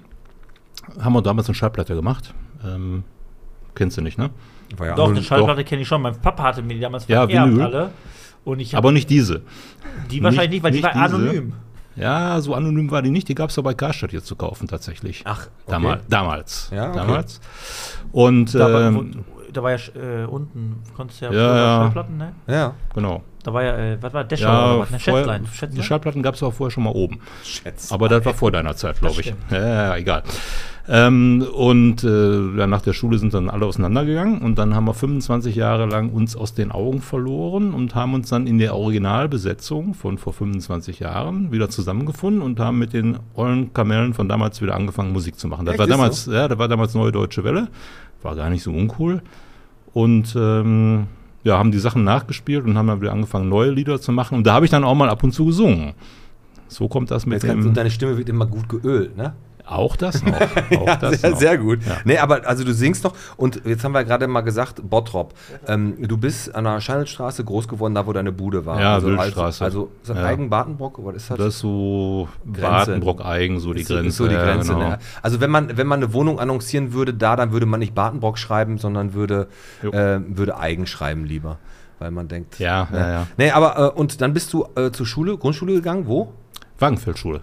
Haben 0.99 1.13
wir 1.13 1.21
damals 1.21 1.47
eine 1.47 1.55
Schallplatte 1.55 1.93
gemacht. 1.95 2.33
Ähm, 2.65 3.03
kennst 3.75 3.97
du 3.97 4.01
nicht, 4.01 4.17
ne? 4.17 4.31
War 4.77 4.87
ja 4.87 4.95
Doch, 4.95 5.09
eine 5.09 5.21
Schallplatte 5.21 5.63
kenne 5.63 5.81
ich 5.83 5.87
schon. 5.87 6.01
Mein 6.01 6.19
Papa 6.19 6.43
hatte 6.43 6.61
mir 6.63 6.73
die 6.75 6.79
damals 6.79 7.07
Ja, 7.07 7.27
vererbt 7.27 7.51
Vinyl. 7.51 7.61
alle. 7.63 7.91
Und 8.43 8.59
ich 8.59 8.75
Aber 8.75 8.91
nicht 8.91 9.09
diese. 9.09 9.43
die 10.09 10.23
wahrscheinlich 10.23 10.49
nicht, 10.51 10.63
weil 10.63 10.71
die 10.71 10.77
nicht 10.81 10.95
war 10.95 11.07
diese. 11.07 11.15
anonym. 11.15 11.53
Ja, 11.95 12.39
so 12.41 12.53
anonym 12.55 12.89
war 12.91 13.01
die 13.01 13.11
nicht. 13.11 13.27
Die 13.27 13.35
gab 13.35 13.49
es 13.49 13.57
aber 13.57 13.71
bei 13.71 13.73
Karstadt 13.75 14.11
hier 14.11 14.23
zu 14.23 14.35
kaufen 14.35 14.67
tatsächlich. 14.67 15.21
Ach, 15.25 15.47
okay. 15.65 15.71
Damals. 15.71 16.03
damals. 16.09 16.69
Ja, 16.73 16.89
okay. 16.89 16.97
damals. 16.97 17.41
Und 18.11 18.53
Da, 18.55 18.71
war- 18.73 18.81
ähm, 18.87 18.95
wo- 18.95 19.51
da 19.51 19.63
war 19.63 19.71
ja 19.71 19.77
äh, 19.95 20.25
unten, 20.25 20.81
konntest 20.95 21.21
du 21.21 21.25
ja, 21.25 21.31
Ja, 21.33 21.55
ja. 21.57 21.77
Schallplatten, 21.83 22.17
ne? 22.17 22.31
Ja. 22.47 22.73
genau. 22.95 23.21
Da 23.43 23.53
war 23.53 23.63
ja, 23.63 23.75
äh, 23.75 23.97
was 24.01 24.13
war 24.13 24.23
Dashau 24.23 24.43
Ja, 24.45 24.65
oder 24.73 24.79
was? 24.83 24.89
Ne? 24.91 24.99
Schätzlein. 24.99 25.43
die 25.43 25.49
Schätzlein? 25.57 25.83
Schallplatten 25.83 26.23
gab 26.23 26.35
es 26.35 26.43
auch 26.43 26.53
vorher 26.53 26.71
schon 26.71 26.83
mal 26.83 26.91
oben. 26.91 27.19
Schätz. 27.43 27.91
Aber 27.91 28.07
das 28.07 28.23
war 28.23 28.33
vor 28.35 28.51
deiner 28.51 28.75
Zeit, 28.75 28.99
glaube 28.99 29.19
ich. 29.19 29.33
Ja, 29.49 29.57
ja, 29.59 29.67
ja, 29.67 29.95
egal. 29.97 30.23
Ähm, 30.87 31.45
und 31.53 32.03
äh, 32.03 32.07
nach 32.67 32.81
der 32.81 32.93
Schule 32.93 33.17
sind 33.19 33.33
dann 33.33 33.49
alle 33.49 33.65
auseinandergegangen 33.65 34.41
und 34.41 34.57
dann 34.57 34.75
haben 34.75 34.85
wir 34.85 34.93
25 34.93 35.55
Jahre 35.55 35.85
lang 35.85 36.09
uns 36.09 36.35
aus 36.35 36.53
den 36.53 36.71
Augen 36.71 37.01
verloren 37.01 37.73
und 37.73 37.93
haben 37.93 38.15
uns 38.15 38.29
dann 38.29 38.47
in 38.47 38.57
der 38.57 38.75
Originalbesetzung 38.75 39.93
von 39.93 40.17
vor 40.17 40.33
25 40.33 40.99
Jahren 40.99 41.51
wieder 41.51 41.69
zusammengefunden 41.69 42.41
und 42.41 42.59
haben 42.59 42.79
mit 42.79 42.93
den 42.93 43.19
ollen 43.35 43.73
Kamellen 43.73 44.13
von 44.13 44.27
damals 44.27 44.61
wieder 44.61 44.75
angefangen, 44.75 45.13
Musik 45.13 45.37
zu 45.37 45.47
machen. 45.47 45.65
Das 45.65 45.73
Echt, 45.73 45.79
war 45.79 45.87
damals, 45.87 46.25
ja, 46.25 46.47
das 46.47 46.57
war 46.57 46.67
damals 46.67 46.95
Neue 46.95 47.11
Deutsche 47.11 47.43
Welle. 47.43 47.67
War 48.23 48.35
gar 48.35 48.49
nicht 48.49 48.63
so 48.63 48.71
uncool. 48.71 49.21
Und 49.93 50.35
ähm, 50.35 51.07
ja, 51.43 51.57
haben 51.57 51.71
die 51.71 51.79
Sachen 51.79 52.03
nachgespielt 52.03 52.65
und 52.65 52.77
haben 52.77 52.87
dann 52.87 53.01
wieder 53.01 53.11
angefangen, 53.11 53.49
neue 53.49 53.71
Lieder 53.71 53.99
zu 53.99 54.11
machen. 54.11 54.35
Und 54.37 54.47
da 54.47 54.53
habe 54.53 54.65
ich 54.65 54.71
dann 54.71 54.83
auch 54.83 54.95
mal 54.95 55.09
ab 55.09 55.23
und 55.23 55.31
zu 55.31 55.45
gesungen. 55.45 55.93
So 56.67 56.87
kommt 56.87 57.11
das 57.11 57.25
mit 57.25 57.43
Jetzt 57.43 57.51
dem. 57.51 57.65
und 57.65 57.75
deine 57.75 57.91
Stimme 57.91 58.17
wird 58.17 58.29
immer 58.29 58.45
gut 58.45 58.69
geölt, 58.69 59.17
ne? 59.17 59.33
Auch 59.71 59.95
das 59.95 60.21
noch. 60.23 60.33
Auch 60.79 60.95
das 60.97 61.21
sehr, 61.21 61.29
noch. 61.31 61.39
sehr 61.39 61.57
gut. 61.57 61.79
Ja. 61.85 61.97
Nee, 62.03 62.17
aber 62.17 62.45
also 62.47 62.63
du 62.63 62.73
singst 62.73 63.03
noch 63.03 63.13
und 63.37 63.61
jetzt 63.65 63.83
haben 63.83 63.93
wir 63.93 64.03
gerade 64.03 64.27
mal 64.27 64.41
gesagt, 64.41 64.81
Bottrop. 64.89 65.33
Ähm, 65.67 65.95
du 66.07 66.17
bist 66.17 66.53
an 66.53 66.65
der 66.65 66.81
Scheinelstraße 66.81 67.43
groß 67.43 67.67
geworden, 67.67 67.95
da 67.95 68.05
wo 68.05 68.13
deine 68.13 68.31
Bude 68.31 68.65
war. 68.65 68.79
Ja, 68.81 68.93
also, 68.95 69.07
Wildstraße. 69.07 69.63
Also, 69.63 69.79
also 69.81 69.91
ist 70.01 70.09
das 70.09 70.17
Ja. 70.17 70.25
Eigen-Badenbrock 70.25 70.99
oder 70.99 71.15
ist 71.15 71.29
das? 71.31 71.37
Das 71.37 71.47
ist 71.47 71.59
so 71.59 72.27
Grenze. 72.45 72.61
Badenbrock-Eigen, 72.61 73.59
so 73.59 73.73
die 73.73 73.81
ist- 73.81 73.87
Grenze. 73.87 74.07
Ist 74.07 74.17
so 74.17 74.27
die 74.27 74.33
ja, 74.33 74.43
Grenze, 74.43 74.73
genau. 74.73 74.89
ne? 74.89 74.99
Also 75.21 75.39
wenn 75.39 75.49
man, 75.51 75.77
wenn 75.77 75.87
man 75.87 76.03
eine 76.03 76.13
Wohnung 76.13 76.39
annoncieren 76.39 76.93
würde, 76.93 77.13
da, 77.13 77.35
dann 77.35 77.51
würde 77.51 77.65
man 77.65 77.79
nicht 77.79 77.95
Badenbrock 77.95 78.37
schreiben, 78.37 78.77
sondern 78.77 79.13
würde, 79.13 79.47
äh, 79.83 80.19
würde 80.27 80.57
Eigen 80.57 80.85
schreiben 80.85 81.25
lieber. 81.25 81.57
Weil 81.99 82.11
man 82.11 82.27
denkt. 82.27 82.57
Ja, 82.59 82.87
ne? 82.91 82.97
ja, 82.99 83.09
ja. 83.11 83.27
Nee, 83.37 83.51
aber 83.51 83.77
äh, 83.77 83.97
und 83.99 84.21
dann 84.21 84.33
bist 84.33 84.51
du 84.53 84.65
äh, 84.75 84.91
zur 84.91 85.05
Schule, 85.05 85.37
Grundschule 85.37 85.73
gegangen, 85.73 86.07
wo? 86.07 86.33
Wagenfeldschule. 86.79 87.41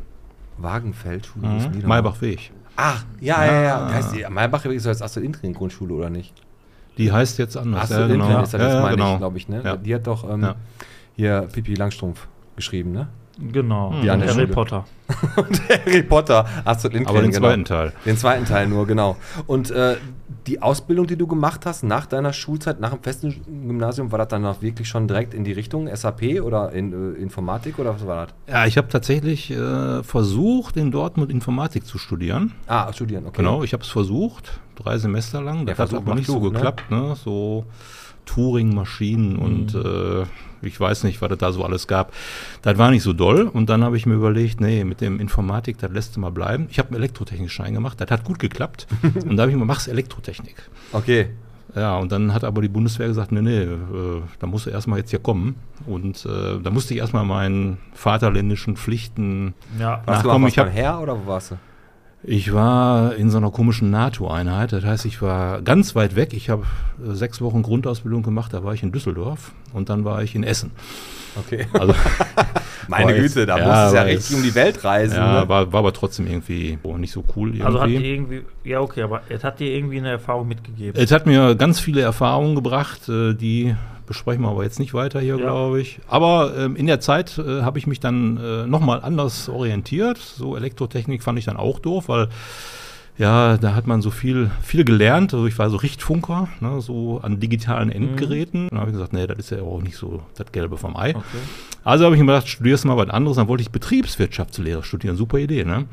Wagenfeld, 0.59 1.27
Schule. 1.27 1.49
wo 1.51 1.57
ist 1.57 1.65
denn 1.65 1.73
die 1.73 1.79
Mhm. 1.83 1.89
Maybach-Weg. 1.89 2.53
Ach, 2.77 3.05
ja, 3.21 3.45
ja, 3.45 3.63
ja. 3.63 3.93
Heißt 3.93 4.15
die, 4.15 4.25
Maybach 4.29 4.65
ist 4.67 4.87
jetzt 4.87 5.03
Astrid 5.03 5.25
Lindgren 5.25 5.53
Grundschule, 5.53 5.95
oder 5.95 6.11
nicht? 6.11 6.33
Die 6.97 7.11
heißt 7.13 7.39
jetzt 7.39 7.57
anders. 7.57 7.85
Astrid 7.85 7.99
ja, 8.01 8.07
Lindgren 8.07 8.29
genau. 8.31 8.43
ist 8.43 8.55
das 8.55 8.61
ja, 8.63 8.69
ja, 8.69 8.81
meine 8.83 8.97
genau. 8.97 9.13
ich, 9.15 9.19
glaube 9.19 9.39
ich, 9.39 9.49
ne? 9.49 9.63
Ja. 9.65 9.77
Die 9.77 9.95
hat 9.95 10.07
doch 10.07 10.29
ähm, 10.31 10.43
Ja. 10.43 10.55
hier 11.17 11.49
Pipi 11.53 11.75
Langstrumpf 11.75 12.27
geschrieben, 12.57 12.93
ne? 12.93 13.09
Genau. 13.53 13.95
Die 14.03 14.11
an 14.11 14.19
der 14.21 14.35
Harry. 14.35 14.47
Potter. 14.49 14.85
Harry 15.69 16.03
Potter, 16.03 16.45
Astrid 16.65 16.93
Lindgren, 16.95 17.17
Aber 17.17 17.23
den 17.23 17.31
genau. 17.31 17.47
zweiten 17.49 17.65
Teil. 17.65 17.93
Den 18.05 18.17
zweiten 18.17 18.45
Teil 18.45 18.67
nur, 18.69 18.87
genau. 18.87 19.17
Und 19.47 19.71
äh, 19.71 19.97
die 20.49 20.63
Ausbildung, 20.63 21.07
die 21.07 21.17
du 21.17 21.27
gemacht 21.27 21.67
hast 21.67 21.83
nach 21.83 22.07
deiner 22.07 22.33
Schulzeit, 22.33 22.81
nach 22.81 22.91
dem 22.91 23.03
festen 23.03 23.43
Gymnasium, 23.45 24.11
war 24.11 24.19
das 24.19 24.29
dann 24.29 24.47
auch 24.47 24.63
wirklich 24.63 24.89
schon 24.89 25.07
direkt 25.07 25.35
in 25.35 25.45
die 25.45 25.53
Richtung 25.53 25.95
SAP 25.95 26.41
oder 26.43 26.73
in 26.73 26.93
äh, 26.93 27.19
Informatik 27.19 27.79
oder 27.79 27.95
was 27.95 28.07
war 28.07 28.27
das? 28.27 28.35
Ja, 28.47 28.67
ich 28.67 28.79
habe 28.79 28.89
tatsächlich 28.89 29.51
äh, 29.51 30.03
versucht, 30.03 30.77
in 30.79 30.91
Dortmund 30.91 31.31
Informatik 31.31 31.85
zu 31.85 31.99
studieren. 31.99 32.55
Ah, 32.67 32.91
studieren, 32.93 33.27
okay. 33.27 33.37
Genau, 33.37 33.63
ich 33.63 33.75
habe 33.75 33.83
es 33.83 33.91
versucht, 33.91 34.61
drei 34.75 34.97
Semester 34.97 35.43
lang. 35.43 35.67
Das 35.67 35.79
hat 35.79 35.91
Versuch 35.91 36.07
aber 36.07 36.15
nicht 36.15 36.27
so 36.27 36.41
ne? 36.41 36.51
geklappt, 36.51 36.91
ne? 36.91 37.15
So 37.23 37.67
Turing-Maschinen 38.29 39.37
und 39.37 39.75
äh, 39.75 40.25
ich 40.61 40.79
weiß 40.79 41.05
nicht, 41.05 41.23
was 41.23 41.31
es 41.31 41.39
da 41.39 41.51
so 41.51 41.65
alles 41.65 41.87
gab. 41.87 42.13
Das 42.63 42.77
war 42.77 42.91
nicht 42.91 43.03
so 43.03 43.13
doll. 43.13 43.43
Und 43.43 43.71
dann 43.71 43.83
habe 43.83 43.97
ich 43.97 44.07
mir 44.07 44.15
überlegt, 44.15 44.61
nee, 44.61 44.85
mit 44.85 45.01
dem 45.01 45.19
Informatik, 45.19 45.79
das 45.79 45.91
lässt 45.93 46.17
du 46.17 46.21
mal 46.21 46.31
bleiben. 46.31 46.67
Ich 46.71 46.79
habe 46.79 46.89
einen 46.89 46.99
Elektrotechnikschein 46.99 47.73
gemacht, 47.73 48.01
das 48.01 48.11
hat 48.11 48.25
gut 48.25 48.39
geklappt. 48.39 48.87
und 49.25 49.37
da 49.37 49.43
habe 49.43 49.51
ich 49.51 49.57
mir, 49.57 49.65
mach's 49.65 49.89
Elektrotechnik. 49.89 50.57
Okay. 50.93 51.31
Ja, 51.75 51.99
und 51.99 52.13
dann 52.13 52.35
hat 52.35 52.45
aber 52.45 52.61
die 52.63 52.69
Bundeswehr 52.69 53.09
gesagt, 53.09 53.31
nee, 53.31 53.43
nee, 53.43 53.63
äh, 53.63 54.23
da 54.39 54.47
musst 54.47 54.67
du 54.67 54.71
erstmal 54.71 54.99
jetzt 54.99 55.11
hier 55.11 55.19
kommen. 55.19 55.57
Und 55.87 56.27
äh, 56.27 56.61
da 56.63 56.71
musste 56.71 56.95
ich 56.95 57.01
erstmal 57.01 57.25
meinen 57.25 57.79
vaterländischen 57.95 58.77
Pflichten 58.77 59.55
Ja. 59.79 60.03
Warst 60.07 60.25
du 60.25 60.31
am 60.31 60.47
Ich 60.47 60.59
habe 60.59 60.71
her 60.71 60.99
oder 61.01 61.19
wo 61.19 61.27
warst 61.27 61.53
du? 61.53 61.59
Ich 62.23 62.53
war 62.53 63.15
in 63.15 63.31
so 63.31 63.39
einer 63.39 63.51
komischen 63.51 63.91
NATO-Einheit, 63.91 64.73
das 64.73 64.85
heißt, 64.85 65.05
ich 65.05 65.23
war 65.23 65.63
ganz 65.63 65.95
weit 65.95 66.17
weg. 66.17 66.33
Ich 66.33 66.51
habe 66.51 66.65
äh, 67.05 67.15
sechs 67.15 67.41
Wochen 67.41 67.63
Grundausbildung 67.63 68.23
gemacht, 68.23 68.53
da 68.53 68.65
war 68.65 68.75
ich 68.75 68.83
in 68.83 68.93
Düsseldorf 68.93 69.53
und 69.73 69.89
dann 69.89 70.05
war 70.05 70.23
ich 70.23 70.35
in 70.35 70.43
Essen. 70.43 70.73
Okay. 71.37 71.67
Also, 71.73 71.95
Meine 72.89 73.05
War 73.05 73.15
jetzt- 73.17 73.35
Güte, 73.35 73.47
da 73.47 73.59
ja, 73.59 73.67
musstest 73.67 73.93
du 73.93 73.97
ja 73.97 74.03
richtig 74.03 74.37
um 74.37 74.43
die 74.43 74.55
Welt 74.55 74.83
reisen. 74.83 75.17
ja, 75.17 75.43
ne? 75.43 75.49
war, 75.49 75.71
war 75.73 75.81
aber 75.81 75.93
trotzdem 75.93 76.27
irgendwie 76.27 76.79
oh, 76.83 76.97
nicht 76.97 77.13
so 77.13 77.23
cool. 77.37 77.49
Irgendwie. 77.51 77.63
Also 77.67 77.81
hat 77.81 77.89
dir 77.89 78.01
irgendwie, 78.01 78.43
ja 78.65 78.81
okay, 78.81 79.03
aber 79.03 79.21
es 79.29 79.45
hat 79.45 79.61
dir 79.61 79.71
irgendwie 79.71 79.99
eine 79.99 80.11
Erfahrung 80.11 80.49
mitgegeben. 80.49 81.01
es 81.01 81.13
hat 81.13 81.27
mir 81.27 81.55
ganz 81.55 81.81
viele 81.81 82.01
Erfahrungen 82.01 82.55
gebracht, 82.55 83.09
äh, 83.11 83.35
die 83.35 83.75
besprechen 84.09 84.43
wir 84.43 84.49
aber 84.51 84.65
jetzt 84.65 84.79
nicht 84.81 84.95
weiter 84.95 85.21
hier, 85.21 85.37
Ja. 85.37 85.43
glaube 85.43 85.81
ich. 85.81 86.01
Aber 86.09 86.57
ähm, 86.59 86.75
in 86.75 86.87
der 86.87 86.99
Zeit 87.01 87.39
äh, 87.39 87.63
habe 87.63 87.79
ich 87.79 87.87
mich 87.87 88.01
dann 88.01 88.37
äh, 88.39 88.67
nochmal 88.67 89.01
anders 89.03 89.49
orientiert. 89.49 90.19
So 90.19 90.57
Elektrotechnik 90.57 91.23
fand 91.23 91.39
ich 91.39 91.45
dann 91.45 91.57
auch 91.57 91.79
doof, 91.79 92.09
weil 92.09 92.29
ja, 93.19 93.57
da 93.57 93.75
hat 93.75 93.89
man 93.89 94.01
so 94.01 94.11
viel, 94.11 94.49
viel 94.63 94.85
gelernt. 94.85 95.35
Also 95.35 95.47
ich 95.47 95.59
war 95.59 95.71
so 95.71 95.77
Richtfunker, 95.77 96.49
ne, 96.61 96.81
so 96.81 97.19
an 97.21 97.41
digitalen 97.41 97.91
Endgeräten. 97.91 98.69
Dann 98.71 98.79
habe 98.79 98.91
ich 98.91 98.95
gesagt, 98.95 99.13
nee, 99.13 99.27
das 99.27 99.39
ist 99.39 99.51
ja 99.51 99.61
auch 99.63 99.83
nicht 99.83 99.97
so 99.97 100.23
das 100.37 100.53
Gelbe 100.53 100.77
vom 100.79 100.97
Ei. 100.97 101.11
Okay. 101.17 101.25
Also 101.83 102.05
habe 102.05 102.15
ich 102.15 102.21
mir 102.21 102.27
gedacht, 102.29 102.49
studierst 102.49 102.85
mal 102.85 102.97
was 102.97 103.11
anderes. 103.11 103.37
Dann 103.37 103.49
wollte 103.49 103.63
ich 103.63 103.71
Betriebswirtschaftslehre 103.71 104.85
studieren. 104.85 105.17
Super 105.17 105.39
Idee, 105.39 105.65
ne? 105.65 105.87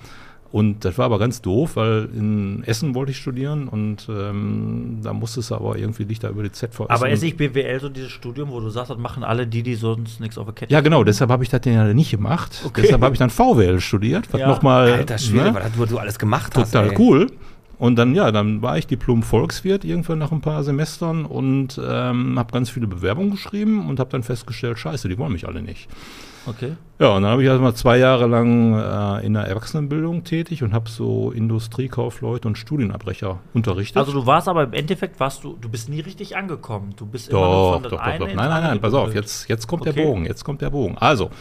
Und 0.51 0.85
das 0.85 0.97
war 0.97 1.05
aber 1.05 1.19
ganz 1.19 1.41
doof, 1.41 1.75
weil 1.75 2.07
in 2.15 2.63
Essen 2.65 2.95
wollte 2.95 3.11
ich 3.11 3.17
studieren 3.17 3.67
und 3.67 4.07
ähm, 4.09 4.99
da 5.03 5.11
musstest 5.11 5.51
du 5.51 5.55
aber 5.55 5.77
irgendwie 5.77 6.05
dich 6.05 6.19
da 6.19 6.29
über 6.29 6.43
die 6.43 6.51
ZVS. 6.51 6.89
Aber 6.89 7.09
ist 7.09 7.23
nicht 7.23 7.35
BWL 7.35 7.79
so 7.81 7.89
dieses 7.89 8.11
Studium, 8.11 8.51
wo 8.51 8.59
du 8.61 8.69
sagst, 8.69 8.89
das 8.91 8.97
machen 8.97 9.23
alle 9.23 9.47
die, 9.47 9.63
die 9.63 9.75
sonst 9.75 10.21
nichts 10.21 10.37
auf 10.37 10.45
der 10.45 10.53
Kette 10.55 10.71
Ja, 10.73 10.79
genau, 10.81 11.03
deshalb 11.03 11.29
habe 11.29 11.43
ich 11.43 11.49
das 11.49 11.61
ja 11.65 11.93
nicht 11.93 12.11
gemacht. 12.11 12.61
Okay. 12.65 12.83
Deshalb 12.83 13.01
habe 13.01 13.13
ich 13.13 13.19
dann 13.19 13.29
VWL 13.31 13.81
studiert, 13.81 14.31
was 14.31 14.39
Ja. 14.39 14.47
nochmal. 14.47 14.93
Alter 14.93 15.17
Schwede, 15.17 15.51
ne, 15.51 15.55
was 15.55 15.71
du, 15.73 15.85
du 15.95 15.97
alles 15.99 16.17
gemacht 16.19 16.55
hast. 16.55 16.71
total 16.71 16.91
ey. 16.91 16.95
cool. 16.99 17.27
Und 17.77 17.97
dann, 17.97 18.15
ja, 18.15 18.31
dann 18.31 18.61
war 18.61 18.77
ich 18.77 18.87
Diplom-Volkswirt 18.87 19.83
irgendwann 19.83 20.19
nach 20.19 20.31
ein 20.31 20.39
paar 20.39 20.63
Semestern 20.63 21.25
und 21.25 21.77
ähm, 21.85 22.39
habe 22.39 22.53
ganz 22.53 22.69
viele 22.69 22.87
Bewerbungen 22.87 23.31
geschrieben 23.31 23.89
und 23.89 23.99
habe 23.99 24.09
dann 24.11 24.23
festgestellt, 24.23 24.79
scheiße, 24.79 25.09
die 25.09 25.17
wollen 25.17 25.33
mich 25.33 25.45
alle 25.47 25.61
nicht. 25.61 25.89
Okay. 26.47 26.73
Ja, 26.99 27.09
und 27.15 27.23
dann 27.23 27.31
habe 27.31 27.43
ich 27.43 27.47
erst 27.49 27.61
mal 27.61 27.73
zwei 27.73 27.97
Jahre 27.97 28.27
lang 28.27 28.73
äh, 28.73 29.25
in 29.25 29.33
der 29.33 29.43
Erwachsenenbildung 29.43 30.23
tätig 30.23 30.63
und 30.63 30.73
habe 30.73 30.89
so 30.89 31.31
Industriekaufleute 31.31 32.47
und 32.47 32.57
Studienabbrecher 32.57 33.39
unterrichtet. 33.53 33.97
Also 33.97 34.13
du 34.13 34.25
warst 34.25 34.47
aber 34.47 34.63
im 34.63 34.73
Endeffekt, 34.73 35.19
warst 35.19 35.43
du, 35.43 35.57
du 35.59 35.67
bist 35.69 35.89
nie 35.89 35.99
richtig 35.99 36.37
angekommen. 36.37 36.93
Du 36.95 37.05
bist 37.05 37.29
immer 37.29 37.39
nur 37.41 37.49
doch, 37.49 37.73
von 37.73 37.83
doch, 37.83 37.89
doch, 37.91 37.97
doch. 37.97 38.05
Nein, 38.05 38.19
nein, 38.19 38.39
andere 38.39 38.61
nein, 38.69 38.81
pass 38.81 38.93
auf, 38.93 39.13
jetzt, 39.13 39.49
jetzt 39.49 39.67
kommt 39.67 39.81
Okay. 39.81 39.93
der 39.93 40.03
Bogen, 40.03 40.25
jetzt 40.25 40.43
kommt 40.43 40.61
der 40.61 40.69
Bogen. 40.69 40.97
Also, 40.97 41.31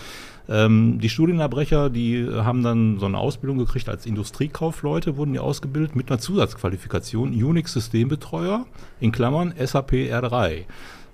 ähm, 0.49 0.99
die 1.01 1.09
Studienabbrecher, 1.09 1.89
die 1.89 2.29
haben 2.31 2.63
dann 2.63 2.99
so 2.99 3.07
eine 3.07 3.19
Ausbildung 3.19 3.59
gekriegt 3.59 3.89
als 3.89 4.07
Industriekaufleute, 4.07 5.17
wurden 5.17 5.33
die 5.33 5.39
ausgebildet 5.39 5.97
mit 5.97 6.11
einer 6.11 6.19
Zusatzqualifikation 6.19 7.31
Unix-Systembetreuer, 7.31 8.67
in 9.01 9.13
Klammern 9.13 9.55
SAP 9.59 9.93
R3. 9.93 10.65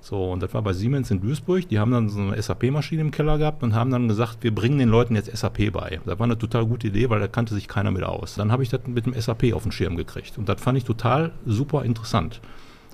So, 0.02 0.32
und 0.32 0.42
das 0.42 0.54
war 0.54 0.62
bei 0.62 0.72
Siemens 0.72 1.10
in 1.10 1.20
Duisburg. 1.20 1.68
Die 1.68 1.78
haben 1.78 1.90
dann 1.90 2.08
so 2.08 2.20
eine 2.20 2.40
SAP-Maschine 2.40 3.02
im 3.02 3.10
Keller 3.10 3.38
gehabt 3.38 3.62
und 3.62 3.74
haben 3.74 3.90
dann 3.90 4.08
gesagt, 4.08 4.38
wir 4.40 4.54
bringen 4.54 4.78
den 4.78 4.88
Leuten 4.88 5.14
jetzt 5.14 5.34
SAP 5.36 5.72
bei. 5.72 6.00
Das 6.06 6.18
war 6.18 6.24
eine 6.24 6.38
total 6.38 6.66
gute 6.66 6.86
Idee, 6.86 7.10
weil 7.10 7.20
da 7.20 7.28
kannte 7.28 7.54
sich 7.54 7.68
keiner 7.68 7.90
mit 7.90 8.02
aus. 8.02 8.34
Dann 8.34 8.50
habe 8.50 8.62
ich 8.62 8.70
das 8.70 8.80
mit 8.86 9.04
dem 9.04 9.12
SAP 9.12 9.52
auf 9.52 9.62
den 9.62 9.72
Schirm 9.72 9.96
gekriegt. 9.96 10.38
Und 10.38 10.48
das 10.48 10.60
fand 10.60 10.78
ich 10.78 10.84
total 10.84 11.32
super 11.44 11.84
interessant. 11.84 12.40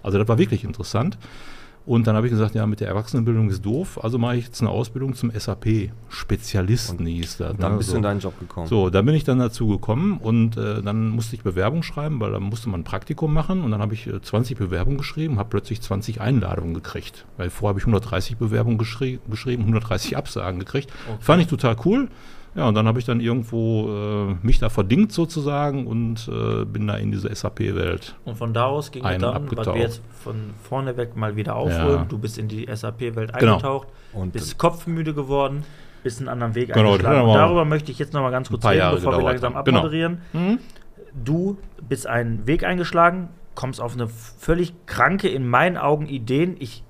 Also 0.02 0.18
das 0.18 0.26
war 0.26 0.38
wirklich 0.38 0.64
interessant. 0.64 1.16
Und 1.86 2.08
dann 2.08 2.16
habe 2.16 2.26
ich 2.26 2.32
gesagt, 2.32 2.56
ja, 2.56 2.66
mit 2.66 2.80
der 2.80 2.88
Erwachsenenbildung 2.88 3.48
ist 3.48 3.64
doof, 3.64 4.02
also 4.02 4.18
mache 4.18 4.36
ich 4.36 4.46
jetzt 4.46 4.60
eine 4.60 4.70
Ausbildung 4.70 5.14
zum 5.14 5.30
SAP-Spezialisten, 5.30 7.06
hieß 7.06 7.36
das. 7.36 7.52
Und 7.52 7.62
dann 7.62 7.72
ne? 7.72 7.78
bist 7.78 7.90
so. 7.90 7.94
du 7.94 7.98
in 7.98 8.02
deinen 8.02 8.18
Job 8.18 8.38
gekommen. 8.40 8.66
So, 8.66 8.90
da 8.90 9.02
bin 9.02 9.14
ich 9.14 9.22
dann 9.22 9.38
dazu 9.38 9.68
gekommen 9.68 10.18
und 10.18 10.56
äh, 10.56 10.82
dann 10.82 11.10
musste 11.10 11.36
ich 11.36 11.44
Bewerbung 11.44 11.84
schreiben, 11.84 12.18
weil 12.18 12.32
da 12.32 12.40
musste 12.40 12.68
man 12.68 12.80
ein 12.80 12.84
Praktikum 12.84 13.32
machen 13.32 13.62
und 13.62 13.70
dann 13.70 13.80
habe 13.80 13.94
ich 13.94 14.08
äh, 14.08 14.20
20 14.20 14.58
Bewerbungen 14.58 14.98
geschrieben, 14.98 15.38
habe 15.38 15.48
plötzlich 15.48 15.80
20 15.80 16.20
Einladungen 16.20 16.74
gekriegt, 16.74 17.24
weil 17.36 17.50
vorher 17.50 17.68
habe 17.70 17.78
ich 17.78 17.84
130 17.84 18.36
Bewerbungen 18.36 18.78
geschri 18.78 19.20
geschrieben, 19.30 19.62
130 19.62 20.16
Absagen 20.16 20.58
gekriegt. 20.58 20.90
Fand 21.20 21.40
ich 21.40 21.46
total 21.46 21.76
cool. 21.84 22.08
Ja, 22.56 22.66
und 22.68 22.74
dann 22.74 22.86
habe 22.88 22.98
ich 22.98 23.04
dann 23.04 23.20
irgendwo 23.20 24.30
äh, 24.30 24.34
mich 24.46 24.58
da 24.58 24.70
verdingt 24.70 25.12
sozusagen 25.12 25.86
und 25.86 26.26
äh, 26.28 26.64
bin 26.64 26.86
da 26.86 26.94
in 26.96 27.10
diese 27.12 27.32
SAP-Welt. 27.34 28.16
Und 28.24 28.36
von 28.38 28.54
da 28.54 28.64
aus 28.64 28.90
ging 28.90 29.04
es 29.04 29.18
dann, 29.18 29.30
was 29.30 29.34
abgetaucht. 29.36 29.74
wir 29.76 29.82
jetzt 29.82 30.00
von 30.24 30.36
vorne 30.62 30.96
weg 30.96 31.16
mal 31.16 31.36
wieder 31.36 31.54
aufholen. 31.54 31.96
Ja. 31.98 32.06
Du 32.08 32.16
bist 32.16 32.38
in 32.38 32.48
die 32.48 32.66
SAP-Welt 32.72 33.34
Genau. 33.38 33.52
eingetaucht, 33.56 33.88
Und 34.14 34.32
bist 34.32 34.56
kopfmüde 34.56 35.12
geworden, 35.12 35.64
bist 36.02 36.18
einen 36.20 36.28
anderen 36.30 36.54
Weg 36.54 36.72
Genau, 36.72 36.92
eingeschlagen. 36.92 37.18
aber 37.28 37.34
darüber 37.34 37.64
möchte 37.66 37.92
ich 37.92 37.98
jetzt 37.98 38.14
noch 38.14 38.22
mal 38.22 38.30
ganz 38.30 38.48
kurz 38.48 38.64
reden, 38.64 38.78
Jahre 38.78 38.96
bevor 38.96 39.18
wir 39.18 39.24
langsam 39.24 39.54
haben. 39.54 39.64
Genau. 39.64 39.78
abmoderieren. 39.80 40.18
Du 41.14 41.58
bist 41.86 42.06
einen 42.06 42.46
Weg 42.46 42.64
eingeschlagen, 42.64 43.28
kommst 43.54 43.80
auf 43.82 43.94
eine 43.94 44.08
völlig 44.08 44.72
kranke, 44.86 45.28
in 45.28 45.46
meinen 45.46 45.76
Augen, 45.76 46.06
Ideen. 46.06 46.56
Ich, 46.58 46.82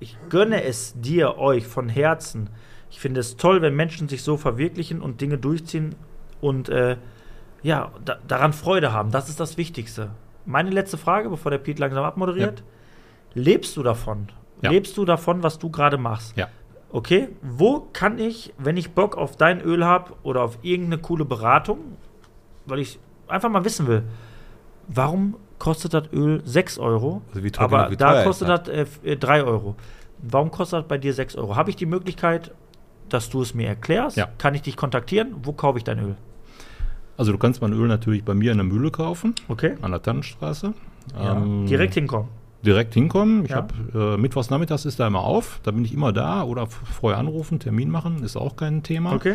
ich 0.00 0.16
gönne 0.30 0.64
es 0.64 0.94
dir, 1.00 1.38
euch 1.38 1.66
von 1.66 1.88
Herzen. 1.88 2.50
Ich 2.90 3.00
finde 3.00 3.20
es 3.20 3.36
toll, 3.36 3.62
wenn 3.62 3.74
Menschen 3.74 4.08
sich 4.08 4.22
so 4.22 4.36
verwirklichen 4.36 5.00
und 5.00 5.20
Dinge 5.20 5.38
durchziehen 5.38 5.94
und 6.40 6.68
äh, 6.68 6.96
ja, 7.62 7.92
da, 8.04 8.18
daran 8.26 8.52
Freude 8.52 8.92
haben. 8.92 9.10
Das 9.10 9.28
ist 9.28 9.38
das 9.40 9.56
Wichtigste. 9.56 10.10
Meine 10.46 10.70
letzte 10.70 10.96
Frage, 10.98 11.28
bevor 11.28 11.50
der 11.50 11.58
Pete 11.58 11.80
langsam 11.80 12.04
abmoderiert. 12.04 12.62
Lebst 13.34 13.76
du 13.76 13.82
davon? 13.82 14.28
Ja. 14.62 14.70
Lebst 14.70 14.96
du 14.96 15.04
davon, 15.04 15.42
was 15.42 15.58
du 15.58 15.70
gerade 15.70 15.98
machst? 15.98 16.36
Ja. 16.36 16.48
Okay, 16.92 17.28
wo 17.42 17.86
kann 17.92 18.18
ich, 18.18 18.52
wenn 18.58 18.76
ich 18.76 18.90
Bock 18.92 19.16
auf 19.16 19.36
dein 19.36 19.60
Öl 19.60 19.84
habe 19.84 20.14
oder 20.24 20.42
auf 20.42 20.58
irgendeine 20.62 21.00
coole 21.00 21.24
Beratung, 21.24 21.78
weil 22.66 22.80
ich 22.80 22.98
einfach 23.28 23.48
mal 23.48 23.64
wissen 23.64 23.86
will, 23.86 24.02
warum 24.88 25.36
kostet 25.58 25.94
das 25.94 26.12
Öl 26.12 26.42
6 26.44 26.78
Euro, 26.78 27.22
Also 27.28 27.44
wie 27.44 27.50
teuer- 27.52 27.64
aber 27.64 27.90
wie 27.90 27.96
da 27.96 28.24
kostet 28.24 28.48
das? 28.48 28.68
äh, 28.68 28.80
f- 28.80 29.00
äh, 29.04 29.16
3 29.16 29.44
Euro. 29.44 29.76
Warum 30.18 30.50
kostet 30.50 30.80
das 30.80 30.88
bei 30.88 30.98
dir 30.98 31.14
6 31.14 31.36
Euro? 31.36 31.54
Habe 31.54 31.70
ich 31.70 31.76
die 31.76 31.86
Möglichkeit, 31.86 32.52
dass 33.12 33.28
du 33.30 33.42
es 33.42 33.54
mir 33.54 33.68
erklärst? 33.68 34.16
Ja. 34.16 34.28
Kann 34.38 34.54
ich 34.54 34.62
dich 34.62 34.76
kontaktieren? 34.76 35.34
Wo 35.42 35.52
kaufe 35.52 35.78
ich 35.78 35.84
dein 35.84 35.98
Öl? 35.98 36.16
Also 37.16 37.32
du 37.32 37.38
kannst 37.38 37.60
mein 37.60 37.72
Öl 37.72 37.86
natürlich 37.86 38.24
bei 38.24 38.34
mir 38.34 38.52
in 38.52 38.58
der 38.58 38.64
Mühle 38.66 38.90
kaufen, 38.90 39.34
Okay? 39.48 39.74
an 39.82 39.90
der 39.90 40.02
Tannenstraße. 40.02 40.72
Ja. 41.14 41.36
Ähm, 41.36 41.66
Direkt 41.66 41.94
hinkommen. 41.94 42.28
direkt 42.62 42.94
hinkommen. 42.94 43.44
Ich 43.44 43.50
Ja. 43.50 43.56
habe 43.56 44.14
äh, 44.16 44.16
mittwochs 44.18 44.50
nachmittags 44.50 44.84
ist 44.84 45.00
da 45.00 45.06
immer 45.06 45.20
auf, 45.20 45.60
da 45.62 45.70
bin 45.70 45.84
ich 45.84 45.92
immer 45.94 46.12
da 46.12 46.42
oder 46.44 46.66
vorher 46.66 47.18
anrufen, 47.18 47.58
Termin 47.58 47.90
machen, 47.90 48.22
ist 48.22 48.36
auch 48.36 48.56
kein 48.56 48.82
Thema. 48.82 49.12
Okay. 49.14 49.34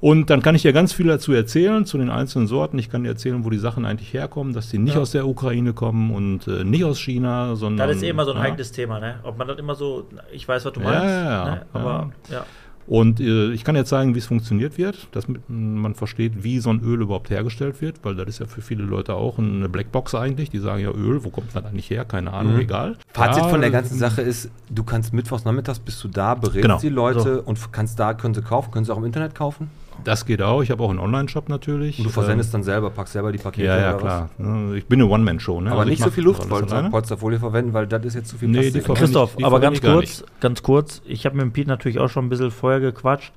Und 0.00 0.30
dann 0.30 0.42
kann 0.42 0.56
ich 0.56 0.62
dir 0.62 0.72
ganz 0.72 0.92
viel 0.92 1.06
dazu 1.06 1.32
erzählen, 1.32 1.86
zu 1.86 1.96
den 1.96 2.10
einzelnen 2.10 2.48
Sorten. 2.48 2.76
Ich 2.80 2.90
kann 2.90 3.04
dir 3.04 3.10
erzählen, 3.10 3.44
wo 3.44 3.50
die 3.50 3.58
Sachen 3.58 3.84
eigentlich 3.86 4.12
herkommen, 4.12 4.52
dass 4.52 4.68
die 4.68 4.78
nicht 4.78 4.94
Ja. 4.96 5.00
aus 5.00 5.12
der 5.12 5.28
Ukraine 5.28 5.72
kommen 5.74 6.10
und 6.12 6.48
äh, 6.48 6.64
nicht 6.64 6.82
aus 6.84 6.98
China, 6.98 7.54
sondern. 7.54 7.86
Das 7.86 7.98
ist 7.98 8.02
eh 8.02 8.08
immer 8.08 8.24
so 8.24 8.32
ein 8.32 8.38
ja. 8.38 8.42
heikles 8.42 8.72
Thema, 8.72 8.98
ne? 8.98 9.20
Ob 9.22 9.38
man 9.38 9.46
das 9.46 9.58
immer 9.60 9.76
so, 9.76 10.08
ich 10.32 10.46
weiß, 10.48 10.64
was 10.64 10.72
du 10.72 10.80
meinst, 10.80 11.04
ja, 11.04 11.22
ja. 11.22 11.44
ne? 11.54 11.66
aber 11.72 12.10
ja. 12.28 12.44
Und 12.92 13.20
äh, 13.20 13.52
ich 13.52 13.64
kann 13.64 13.74
jetzt 13.74 13.88
sagen, 13.88 14.14
wie 14.14 14.18
es 14.18 14.26
funktioniert 14.26 14.76
wird, 14.76 15.08
dass 15.12 15.24
man 15.48 15.94
versteht, 15.94 16.44
wie 16.44 16.58
so 16.58 16.68
ein 16.68 16.82
Öl 16.82 17.00
überhaupt 17.00 17.30
hergestellt 17.30 17.80
wird, 17.80 17.96
weil 18.02 18.14
das 18.16 18.28
ist 18.28 18.40
ja 18.40 18.44
für 18.46 18.60
viele 18.60 18.82
Leute 18.84 19.14
auch 19.14 19.38
eine 19.38 19.70
Blackbox 19.70 20.14
eigentlich. 20.14 20.50
Die 20.50 20.58
sagen 20.58 20.82
ja, 20.82 20.90
Öl, 20.90 21.24
wo 21.24 21.30
kommt 21.30 21.56
das 21.56 21.64
eigentlich 21.64 21.88
her? 21.88 22.04
Keine 22.04 22.34
Ahnung, 22.34 22.52
Mhm. 22.56 22.60
egal. 22.60 22.96
Fazit 23.14 23.44
Ja, 23.44 23.48
von 23.48 23.62
der 23.62 23.70
ganzen 23.70 23.96
Sache 23.96 24.20
ist, 24.20 24.50
du 24.68 24.82
kannst 24.84 25.14
mittwochs 25.14 25.46
nachmittags 25.46 25.78
bist 25.78 26.04
du 26.04 26.08
da, 26.08 26.34
berätst 26.34 26.60
Genau. 26.60 26.78
die 26.80 26.90
Leute 26.90 27.36
So. 27.36 27.42
und 27.46 27.72
kannst 27.72 27.98
da, 27.98 28.12
können 28.12 28.34
sie 28.34 28.42
kaufen, 28.42 28.70
können 28.70 28.84
sie 28.84 28.92
auch 28.92 28.98
im 28.98 29.06
Internet 29.06 29.34
kaufen. 29.34 29.70
Das 30.04 30.26
geht 30.26 30.42
auch. 30.42 30.62
Ich 30.62 30.70
habe 30.70 30.82
auch 30.82 30.90
einen 30.90 30.98
Online-Shop 30.98 31.48
natürlich. 31.48 31.98
Und 31.98 32.04
du 32.04 32.10
versendest 32.10 32.52
dann 32.54 32.62
selber, 32.62 32.90
packst 32.90 33.12
selber 33.12 33.32
die 33.32 33.38
Ähm, 33.38 33.44
Pakete 33.44 33.66
Ja, 33.66 33.78
ja, 33.78 33.90
oder 33.94 33.98
klar. 33.98 34.30
Ne, 34.38 34.76
Ich 34.76 34.86
bin 34.86 35.00
eine 35.00 35.10
One-Man-Show. 35.10 35.60
Ne? 35.60 35.66
was? 35.66 35.72
Aber 35.72 35.80
Also 35.82 35.92
ich 35.92 35.98
nicht 35.98 36.04
so 36.04 36.10
viel 36.10 36.24
alles 36.24 36.38
Luftpolster 36.38 36.72
alleine. 36.76 36.90
Polsterfolie 36.90 37.38
verwenden, 37.38 37.72
weil 37.72 37.86
das 37.86 38.04
ist 38.04 38.14
jetzt 38.14 38.28
zu 38.28 38.36
viel 38.38 38.48
Nee, 38.48 38.70
die 38.70 38.80
Plastik. 38.80 38.94
Christoph, 38.96 39.36
die 39.36 39.44
aber 39.44 39.60
ganz 39.60 39.80
kurz, 39.80 40.24
ganz 40.40 40.62
kurz, 40.62 41.02
ich 41.04 41.24
habe 41.26 41.36
mit 41.36 41.44
dem 41.44 41.52
Pete 41.52 41.68
natürlich 41.68 41.98
auch 41.98 42.08
schon 42.08 42.26
ein 42.26 42.28
bisschen 42.28 42.50
vorher 42.50 42.80
gequatscht 42.80 43.32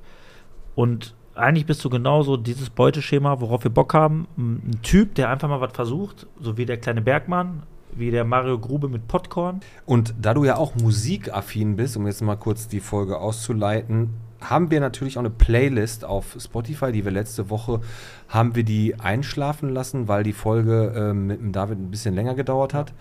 und 0.76 1.14
eigentlich 1.36 1.66
bist 1.66 1.84
du 1.84 1.90
genauso 1.90 2.38
dieses 2.38 2.70
Beuteschema, 2.70 3.42
worauf 3.42 3.64
wir 3.64 3.72
Bock 3.72 3.94
haben. 3.94 4.26
Ein 4.38 4.62
ein 4.66 4.82
Typ, 4.82 5.16
der 5.16 5.30
einfach 5.30 5.50
mal 5.50 5.60
was 5.60 5.74
versucht, 5.74 6.28
so 6.40 6.58
wie 6.58 6.66
der 6.66 6.78
kleine 6.78 7.02
Bergmann, 7.02 7.64
wie 7.94 8.10
der 8.12 8.24
Mario 8.24 8.58
Grube 8.58 8.88
mit 8.88 9.08
Popcorn. 9.08 9.60
Und 9.86 10.14
da 10.22 10.34
du 10.34 10.46
ja 10.46 10.56
auch 10.56 10.76
musikaffin 10.76 11.76
bist, 11.76 11.98
um 11.98 12.08
jetzt 12.08 12.22
mal 12.22 12.36
kurz 12.38 12.68
die 12.68 12.80
Folge 12.80 13.18
auszuleiten, 13.18 14.12
haben 14.42 14.72
wir 14.72 14.80
natürlich 14.80 15.18
auch 15.18 15.22
eine 15.22 15.30
Playlist 15.30 16.06
auf 16.06 16.36
Spotify, 16.40 16.92
die 16.92 17.06
wir 17.06 17.12
letzte 17.12 17.50
Woche 17.50 17.82
haben 18.28 18.56
wir 18.56 18.64
die 18.64 19.00
einschlafen 19.00 19.70
lassen, 19.70 20.08
weil 20.08 20.24
die 20.24 20.34
Folge 20.34 20.94
ähm, 20.96 21.28
mit 21.28 21.40
dem 21.40 21.52
David 21.52 21.80
ein 21.80 21.92
bisschen 21.92 22.16
länger 22.16 22.36
gedauert 22.36 22.74
hat. 22.74 22.94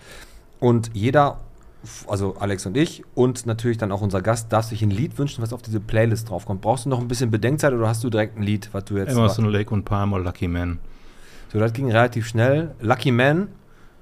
Und 0.59 0.91
jeder, 0.93 1.41
also 2.07 2.35
Alex 2.39 2.65
und 2.65 2.77
ich 2.77 3.03
und 3.13 3.45
natürlich 3.45 3.77
dann 3.77 3.91
auch 3.91 4.01
unser 4.01 4.21
Gast, 4.21 4.51
darf 4.51 4.65
sich 4.65 4.81
ein 4.81 4.91
Lied 4.91 5.17
wünschen, 5.17 5.41
was 5.41 5.53
auf 5.53 5.61
diese 5.61 5.79
Playlist 5.79 6.29
draufkommt. 6.29 6.61
Brauchst 6.61 6.85
du 6.85 6.89
noch 6.89 6.99
ein 6.99 7.07
bisschen 7.07 7.31
Bedenkzeit 7.31 7.73
oder 7.73 7.87
hast 7.87 8.03
du 8.03 8.09
direkt 8.09 8.37
ein 8.37 8.43
Lied, 8.43 8.69
was 8.71 8.85
du 8.85 8.97
jetzt... 8.97 9.11
Emerson, 9.11 9.45
Lake 9.45 9.73
und 9.73 9.83
Palmer, 9.83 10.19
Lucky 10.19 10.47
Man. 10.47 10.79
So, 11.51 11.59
das 11.59 11.73
ging 11.73 11.91
relativ 11.91 12.27
schnell. 12.27 12.73
Lucky 12.79 13.11
Man 13.11 13.49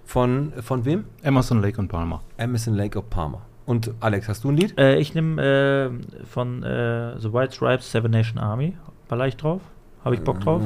von, 0.06 0.54
von 0.62 0.86
wem? 0.86 1.06
Emerson, 1.24 1.62
Lake 1.62 1.80
und 1.80 1.88
Palmer. 1.88 2.22
Emerson 2.38 2.76
Lake 2.76 2.98
of 2.98 3.10
Palmer. 3.10 3.42
Und 3.66 3.92
Alex, 4.02 4.28
hast 4.28 4.44
du 4.44 4.50
ein 4.50 4.58
Lied? 4.58 4.78
Äh, 4.78 4.98
ich 4.98 5.14
nehme 5.16 5.42
äh, 5.42 6.26
von 6.26 6.64
äh, 6.64 7.18
The 7.20 7.32
White 7.34 7.54
Stripes 7.56 7.92
Seven 7.92 8.12
Nation 8.12 8.38
Army. 8.38 8.76
War 9.10 9.18
leicht 9.18 9.42
drauf? 9.42 9.62
Habe 10.04 10.16
ich 10.16 10.22
Bock 10.22 10.42
drauf? 10.42 10.62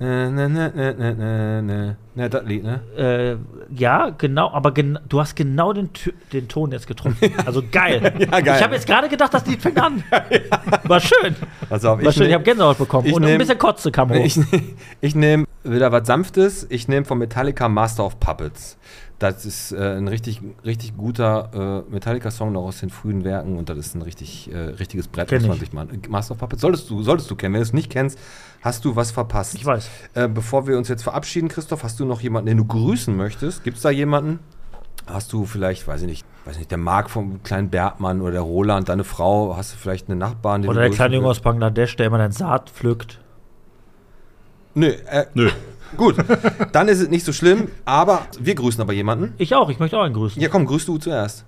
Ne, 0.00 0.30
ne, 0.32 0.48
ne, 0.48 0.72
ne, 0.74 0.94
ne, 0.94 1.14
ne, 1.14 1.62
ne. 1.62 1.96
Ne, 2.16 2.28
das 2.30 2.44
Lied, 2.44 2.64
ne? 2.64 2.80
Äh, 2.96 3.36
ja, 3.74 4.10
genau, 4.10 4.50
aber 4.50 4.72
gen 4.74 4.98
du 5.08 5.20
hast 5.20 5.36
genau 5.36 5.72
den, 5.72 5.88
den 6.32 6.48
Ton 6.48 6.72
jetzt 6.72 6.86
getroffen. 6.88 7.16
Also 7.46 7.62
geil. 7.70 8.00
Ja, 8.18 8.40
geil. 8.40 8.56
Ich 8.56 8.62
habe 8.64 8.74
jetzt 8.74 8.86
gerade 8.88 9.08
gedacht, 9.08 9.32
das 9.32 9.46
Lied 9.46 9.62
fängt 9.62 9.80
an. 9.80 10.02
War 10.84 10.98
schön. 11.00 11.36
Also 11.70 11.90
War 12.02 12.10
schön, 12.12 12.26
ich 12.26 12.34
habe 12.34 12.42
Gänsehaut 12.42 12.76
bekommen. 12.78 13.06
ich 13.06 13.14
Und 13.14 13.22
nehm- 13.22 13.32
ein 13.34 13.38
bisschen 13.38 13.58
Kotze 13.58 13.92
kam 13.92 14.10
hoch. 14.10 14.16
ich, 14.24 14.38
ich 15.00 15.14
nehme 15.14 15.44
wieder 15.62 15.92
was 15.92 16.06
Sanftes. 16.08 16.66
Ich 16.70 16.88
nehme 16.88 17.04
von 17.06 17.18
Metallica 17.18 17.68
Master 17.68 18.04
of 18.04 18.18
Puppets. 18.18 18.76
Das 19.20 19.46
ist 19.46 19.70
äh, 19.72 19.96
ein 19.96 20.08
richtig, 20.08 20.40
richtig 20.64 20.96
guter 20.96 21.84
äh, 21.88 21.92
Metallica-Song 21.92 22.52
noch 22.52 22.62
aus 22.62 22.80
den 22.80 22.90
frühen 22.90 23.22
Werken 23.24 23.56
und 23.58 23.68
das 23.68 23.78
ist 23.78 23.94
ein 23.94 24.02
richtig, 24.02 24.52
äh, 24.52 24.56
richtiges 24.56 25.06
Brett, 25.06 25.28
Kenn 25.28 25.38
muss 25.42 25.48
man 25.48 25.54
ich. 25.56 25.60
sich 25.60 25.72
mal. 25.72 25.86
Master 26.08 26.32
of 26.32 26.38
Puppets 26.38 26.60
solltest 26.60 26.90
du, 26.90 27.02
solltest 27.02 27.30
du 27.30 27.36
kennen. 27.36 27.54
Wenn 27.54 27.60
du 27.60 27.66
es 27.66 27.72
nicht 27.72 27.90
kennst, 27.90 28.18
hast 28.60 28.84
du 28.84 28.96
was 28.96 29.12
verpasst. 29.12 29.54
Ich 29.54 29.64
weiß. 29.64 29.88
Äh, 30.14 30.28
bevor 30.28 30.66
wir 30.66 30.76
uns 30.76 30.88
jetzt 30.88 31.04
verabschieden, 31.04 31.48
Christoph, 31.48 31.84
hast 31.84 32.00
du 32.00 32.04
noch 32.04 32.20
jemanden, 32.22 32.48
den 32.48 32.56
du 32.58 32.64
grüßen 32.64 33.16
möchtest? 33.16 33.62
Gibt 33.62 33.76
es 33.76 33.82
da 33.84 33.90
jemanden? 33.90 34.40
Hast 35.06 35.32
du 35.32 35.44
vielleicht, 35.44 35.86
weiß 35.86 36.02
ich 36.02 36.08
nicht, 36.08 36.26
weiß 36.44 36.58
nicht, 36.58 36.70
der 36.70 36.78
Marc 36.78 37.08
vom 37.10 37.42
kleinen 37.42 37.68
Bergmann 37.70 38.20
oder 38.20 38.32
der 38.32 38.40
Roland, 38.40 38.88
deine 38.88 39.04
Frau, 39.04 39.54
hast 39.56 39.74
du 39.74 39.76
vielleicht 39.76 40.08
eine 40.08 40.16
Nachbarn, 40.16 40.62
den 40.62 40.70
Oder 40.70 40.82
du 40.82 40.88
der 40.88 40.96
kleine 40.96 41.16
Junge 41.16 41.28
aus? 41.28 41.40
Bangladesch, 41.40 41.94
der 41.96 42.06
immer 42.06 42.18
dein 42.18 42.32
Saat 42.32 42.70
pflückt. 42.70 43.20
Nö, 44.74 44.88
äh, 44.88 45.26
Nö. 45.34 45.50
Gut. 45.96 46.16
Dann 46.72 46.88
ist 46.88 47.00
es 47.00 47.08
nicht 47.08 47.24
so 47.24 47.32
schlimm, 47.32 47.68
aber 47.84 48.26
wir 48.38 48.54
grüßen 48.54 48.80
aber 48.80 48.92
jemanden. 48.92 49.34
Ich 49.38 49.54
auch, 49.54 49.70
ich 49.70 49.78
möchte 49.78 49.98
auch 49.98 50.02
einen 50.02 50.14
grüßen. 50.14 50.40
Ja, 50.40 50.48
komm, 50.48 50.66
grüß 50.66 50.86
du 50.86 50.98
zuerst. 50.98 51.44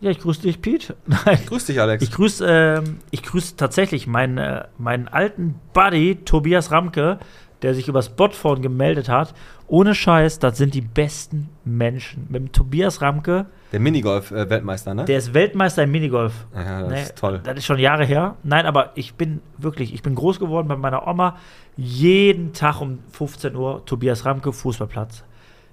Ja, 0.00 0.10
ich 0.10 0.18
grüße 0.18 0.42
dich, 0.42 0.60
Pete. 0.60 0.94
Nein. 1.06 1.38
Grüß 1.46 1.66
dich, 1.66 1.80
Alex. 1.80 2.02
Ich 2.02 2.10
grüße 2.10 2.46
ähm, 2.46 2.98
ich 3.10 3.22
grüß 3.22 3.56
tatsächlich 3.56 4.06
meinen, 4.06 4.38
äh, 4.38 4.64
meinen 4.78 5.08
alten 5.08 5.54
Buddy 5.72 6.16
Tobias 6.24 6.70
Ramke, 6.70 7.18
der 7.66 7.74
sich 7.74 7.88
übers 7.88 8.10
Botphone 8.10 8.62
gemeldet 8.62 9.08
hat. 9.08 9.34
Ohne 9.66 9.92
Scheiß, 9.92 10.38
das 10.38 10.56
sind 10.56 10.72
die 10.72 10.82
besten 10.82 11.48
Menschen. 11.64 12.28
Mit 12.28 12.40
dem 12.40 12.52
Tobias 12.52 13.02
Ramke, 13.02 13.46
der 13.72 13.80
Minigolf-Weltmeister, 13.80 14.94
ne? 14.94 15.04
der 15.04 15.18
ist 15.18 15.34
Weltmeister 15.34 15.82
im 15.82 15.90
Minigolf. 15.90 16.46
ja, 16.54 16.82
das 16.82 16.88
Nee, 16.90 17.02
ist 17.02 17.18
toll. 17.18 17.40
Das 17.42 17.56
ist 17.56 17.64
schon 17.64 17.80
Jahre 17.80 18.04
her. 18.04 18.36
Nein, 18.44 18.66
aber 18.66 18.92
ich 18.94 19.14
bin 19.14 19.40
wirklich, 19.58 19.92
ich 19.92 20.02
bin 20.02 20.14
groß 20.14 20.38
geworden 20.38 20.68
bei 20.68 20.76
meiner 20.76 21.08
Oma. 21.08 21.38
Jeden 21.76 22.52
Tag 22.52 22.80
um 22.80 23.00
15 23.10 23.56
Uhr 23.56 23.84
Tobias 23.84 24.24
Ramke, 24.24 24.52
Fußballplatz. 24.52 25.24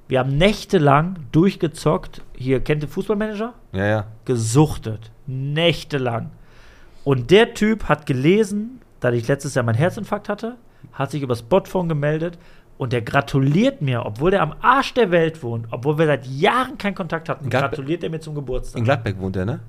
Wir 0.07 0.17
haben 0.17 0.35
nächtelang 0.35 1.17
durchgezockt. 1.31 2.23
Hier, 2.35 2.59
kennt 2.61 2.81
ihr 2.81 2.89
Fußballmanager? 2.89 3.53
Ja, 3.71 3.85
ja. 3.85 4.05
Gesuchtet. 4.25 5.11
Nächtelang. 5.27 6.31
Und 7.03 7.29
der 7.29 7.53
Typ 7.53 7.83
hat 7.87 8.07
gelesen, 8.07 8.81
da 8.99 9.11
ich 9.11 9.27
letztes 9.27 9.53
Jahr 9.53 9.63
meinen 9.63 9.75
Herzinfarkt 9.75 10.27
hatte, 10.27 10.55
hat 10.91 11.11
sich 11.11 11.21
übers 11.21 11.41
Botphone 11.41 11.87
gemeldet, 11.89 12.37
Und 12.77 12.91
der 12.91 13.01
gratuliert 13.03 13.81
mir, 13.81 14.03
obwohl 14.05 14.31
der 14.31 14.41
am 14.41 14.55
Arsch 14.61 14.93
der 14.95 15.11
Welt 15.11 15.41
wohnt, 15.43 15.67
obwohl 15.69 15.97
wir 15.99 16.07
seit 16.07 16.25
Jahren 16.25 16.77
keinen 16.77 16.95
Kontakt 16.95 17.29
hatten, 17.29 17.49
gratuliert 17.49 18.03
er 18.03 18.09
mir 18.09 18.19
zum 18.19 18.33
Geburtstag. 18.35 18.79
In 18.79 18.83
Gladbeck 18.83 19.19
wohnt 19.19 19.35
er, 19.35 19.45
ne? 19.45 19.59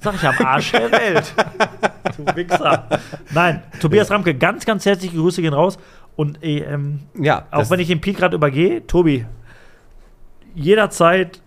Sag 0.00 0.14
ich 0.14 0.24
am 0.26 0.34
Arsch 0.44 0.72
der 0.72 0.90
Welt. 0.92 1.34
du 2.16 2.24
Wichser. 2.36 2.88
Nein, 3.32 3.62
Tobias 3.80 4.10
Ramke, 4.10 4.34
ganz, 4.34 4.64
ganz 4.64 4.84
herzliche 4.86 5.16
Grüße 5.16 5.42
gehen 5.42 5.52
raus. 5.54 5.78
Und 6.16 6.42
äh, 6.42 6.60
ähm, 6.60 7.00
Ja. 7.20 7.44
auch 7.50 7.68
wenn 7.70 7.80
ich 7.80 7.88
den 7.88 8.00
Piet 8.00 8.16
gerade 8.16 8.34
übergehe, 8.34 8.86
Tobi, 8.86 9.26
jederzeit, 10.54 11.40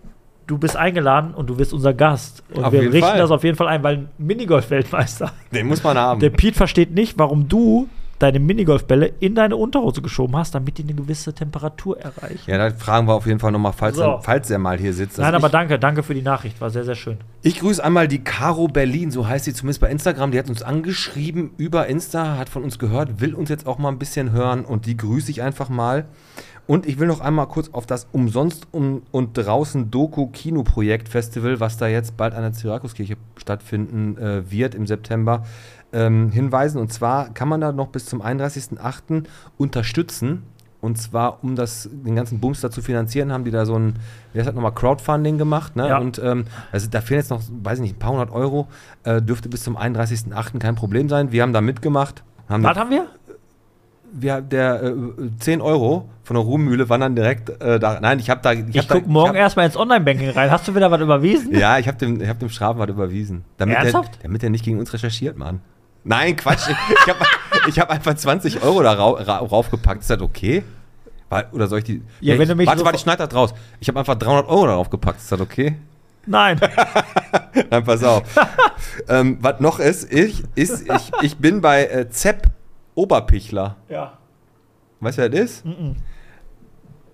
du 0.46 0.58
bist 0.58 0.76
eingeladen 0.76 1.34
und 1.34 1.48
du 1.50 1.58
wirst 1.58 1.72
unser 1.72 1.94
Gast. 1.94 2.42
Und 2.54 2.64
Auf 2.64 2.72
wir 2.72 2.82
richten 2.82 3.00
Fall. 3.00 3.18
das 3.18 3.30
auf 3.30 3.44
jeden 3.44 3.56
Fall 3.56 3.68
ein, 3.68 3.82
weil 3.82 3.96
ein 3.96 4.08
Minigolf-Weltmeister. 4.18 5.32
Den 5.52 5.66
muss 5.66 5.82
man 5.82 5.96
haben. 5.98 6.20
Der 6.20 6.30
Piet 6.30 6.56
versteht 6.56 6.92
nicht, 6.92 7.18
warum 7.18 7.48
du 7.48 7.88
deine 8.20 8.38
Minigolfbälle 8.38 9.12
in 9.18 9.34
deine 9.34 9.56
Unterhose 9.56 10.02
geschoben 10.02 10.36
hast, 10.36 10.54
damit 10.54 10.78
die 10.78 10.84
eine 10.84 10.94
gewisse 10.94 11.32
Temperatur 11.32 11.98
erreichen. 11.98 12.48
ja, 12.48 12.56
da 12.58 12.70
fragen 12.76 13.08
wir 13.08 13.14
auf 13.14 13.26
jeden 13.26 13.40
Fall 13.40 13.50
nochmal, 13.50 13.72
falls, 13.72 13.96
So. 13.96 14.02
er- 14.02 14.22
falls 14.22 14.48
er 14.50 14.58
mal 14.58 14.78
hier 14.78 14.92
sitzt. 14.92 15.18
Nein, 15.18 15.34
aber 15.34 15.46
ich, 15.48 15.52
danke, 15.52 15.78
danke 15.78 16.02
für 16.02 16.14
die 16.14 16.22
Nachricht, 16.22 16.60
war 16.60 16.70
sehr, 16.70 16.84
sehr 16.84 16.94
schön. 16.94 17.16
Ich 17.42 17.58
grüße 17.60 17.82
einmal 17.82 18.06
die 18.08 18.22
Caro 18.22 18.68
Berlin, 18.68 19.10
so 19.10 19.26
heißt 19.26 19.46
sie 19.46 19.54
zumindest 19.54 19.80
bei 19.80 19.90
Instagram. 19.90 20.30
Die 20.30 20.38
hat 20.38 20.48
uns 20.48 20.62
angeschrieben 20.62 21.50
über 21.56 21.86
Insta, 21.86 22.36
hat 22.36 22.48
von 22.50 22.62
uns 22.62 22.78
gehört, 22.78 23.20
will 23.20 23.34
uns 23.34 23.48
jetzt 23.48 23.66
auch 23.66 23.78
mal 23.78 23.88
ein 23.88 23.98
bisschen 23.98 24.32
hören 24.32 24.64
und 24.64 24.86
die 24.86 24.96
grüße 24.96 25.30
ich 25.30 25.42
einfach 25.42 25.68
mal. 25.68 26.04
Und 26.66 26.86
ich 26.86 27.00
will 27.00 27.08
noch 27.08 27.20
einmal 27.20 27.48
kurz 27.48 27.70
auf 27.72 27.84
das 27.84 28.06
Umsonst 28.12 28.68
um, 28.70 29.02
und 29.10 29.36
draußen 29.36 29.90
Doku-Kino-Projekt 29.90 31.08
Festival, 31.08 31.58
was 31.58 31.78
da 31.78 31.88
jetzt 31.88 32.16
bald 32.16 32.32
an 32.34 32.42
der 32.42 32.52
Syrakuskirche 32.52 33.16
stattfinden 33.36 34.16
äh, 34.18 34.48
wird 34.52 34.76
im 34.76 34.86
September, 34.86 35.44
ähm, 35.92 36.30
hinweisen. 36.30 36.80
Und 36.80 36.92
zwar 36.92 37.32
kann 37.32 37.48
man 37.48 37.60
da 37.60 37.72
noch 37.72 37.88
bis 37.88 38.06
zum 38.06 38.22
31.08. 38.22 39.24
unterstützen. 39.58 40.44
Und 40.80 40.96
zwar, 40.96 41.44
um 41.44 41.56
das, 41.56 41.90
den 41.92 42.16
ganzen 42.16 42.40
Bums 42.40 42.62
da 42.62 42.70
zu 42.70 42.80
finanzieren, 42.80 43.32
haben 43.32 43.44
die 43.44 43.50
da 43.50 43.66
so 43.66 43.78
ein, 43.78 43.96
wie 44.32 44.38
heißt 44.38 44.48
das 44.48 44.54
nochmal, 44.54 44.72
Crowdfunding 44.72 45.36
gemacht. 45.36 45.76
Ne? 45.76 45.88
Ja. 45.88 45.98
Und 45.98 46.18
ähm, 46.24 46.46
also 46.72 46.88
da 46.88 47.02
fehlen 47.02 47.20
jetzt 47.20 47.28
noch, 47.28 47.42
weiß 47.62 47.78
ich 47.78 47.82
nicht, 47.82 47.96
ein 47.96 47.98
paar 47.98 48.12
hundert 48.12 48.30
Euro. 48.30 48.66
Äh, 49.04 49.20
dürfte 49.20 49.50
bis 49.50 49.62
zum 49.62 49.76
31.08. 49.76 50.58
kein 50.58 50.76
Problem 50.76 51.10
sein. 51.10 51.32
Wir 51.32 51.42
haben 51.42 51.52
da 51.52 51.60
mitgemacht. 51.60 52.22
Haben 52.48 52.64
Was 52.64 52.78
haben 52.78 52.90
wir? 52.90 53.06
wir, 54.12 54.40
der 54.40 54.82
äh, 54.82 54.94
10 55.38 55.60
Euro 55.60 56.08
von 56.22 56.34
der 56.34 56.44
Ruhmühle 56.44 56.88
wandern 56.88 57.14
direkt 57.14 57.50
äh, 57.60 57.78
da. 57.78 58.00
Nein, 58.00 58.18
ich 58.18 58.30
habe 58.30 58.40
da. 58.42 58.52
Ich 58.52 58.86
da, 58.86 58.94
gucke 58.94 59.08
morgen 59.08 59.34
ich 59.34 59.40
erstmal 59.40 59.66
ins 59.66 59.76
Online-Banking 59.76 60.30
rein. 60.30 60.50
Hast 60.50 60.66
du 60.68 60.74
wieder 60.74 60.90
was 60.90 61.00
überwiesen? 61.00 61.54
Ja, 61.56 61.78
ich 61.78 61.88
habe 61.88 61.98
dem, 61.98 62.20
ich 62.20 62.28
hab 62.28 62.38
dem 62.38 62.48
Strafen 62.48 62.78
was 62.78 62.88
überwiesen. 62.88 63.44
Damit 63.56 63.76
Ernsthaft? 63.76 64.16
Der, 64.16 64.22
damit 64.24 64.42
er 64.42 64.50
nicht 64.50 64.64
gegen 64.64 64.78
uns 64.78 64.92
recherchiert, 64.92 65.36
Mann. 65.36 65.60
Nein, 66.04 66.36
Quatsch. 66.36 66.68
ich 67.68 67.78
habe 67.78 67.80
hab 67.80 67.90
einfach 67.90 68.14
20 68.14 68.62
Euro 68.62 68.82
da 68.82 68.92
rau, 68.94 69.12
ra, 69.12 69.38
raufgepackt. 69.38 70.00
Ist 70.02 70.10
das 70.10 70.20
okay? 70.20 70.62
Oder 71.52 71.68
soll 71.68 71.78
ich 71.80 71.84
die. 71.84 72.02
Ja, 72.20 72.34
wenn 72.34 72.42
ich, 72.42 72.48
du 72.48 72.54
mich 72.56 72.66
warte, 72.66 72.84
warte, 72.84 72.96
ich 72.96 73.02
schneide 73.02 73.26
das 73.26 73.34
raus. 73.34 73.54
Ich 73.78 73.88
habe 73.88 73.98
einfach 74.00 74.16
300 74.16 74.48
Euro 74.48 74.66
darauf 74.66 74.90
gepackt. 74.90 75.20
Ist 75.20 75.30
das 75.30 75.40
okay? 75.40 75.76
Nein. 76.26 76.60
Dann 77.70 77.84
pass 77.84 78.02
auf. 78.02 78.22
ähm, 79.08 79.38
was 79.40 79.60
noch 79.60 79.78
ist, 79.78 80.12
ich, 80.12 80.42
ist 80.54 80.88
ich, 80.90 81.12
ich 81.22 81.36
bin 81.36 81.60
bei 81.60 81.86
äh, 81.86 82.08
Zepp 82.10 82.46
Oberpichler. 82.94 83.76
ja. 83.88 84.14
Weißt 85.02 85.16
du, 85.16 85.22
wer 85.22 85.28
das 85.30 85.40
ist? 85.40 85.64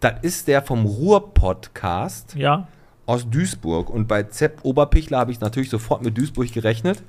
Das 0.01 0.15
ist 0.23 0.49
der 0.49 0.61
vom 0.63 0.85
Ruhr-Podcast 0.87 2.35
Ja. 2.35 2.67
aus 3.07 3.29
Duisburg. 3.31 3.91
Und 3.91 4.09
bei 4.09 4.25
Zepp 4.25 4.59
Oberpichler 4.65 5.19
habe 5.19 5.31
ich 5.31 5.39
natürlich 5.41 5.71
sofort 5.71 6.03
mit 6.03 6.19
Duisburg 6.19 6.51
gerechnet. 6.53 7.01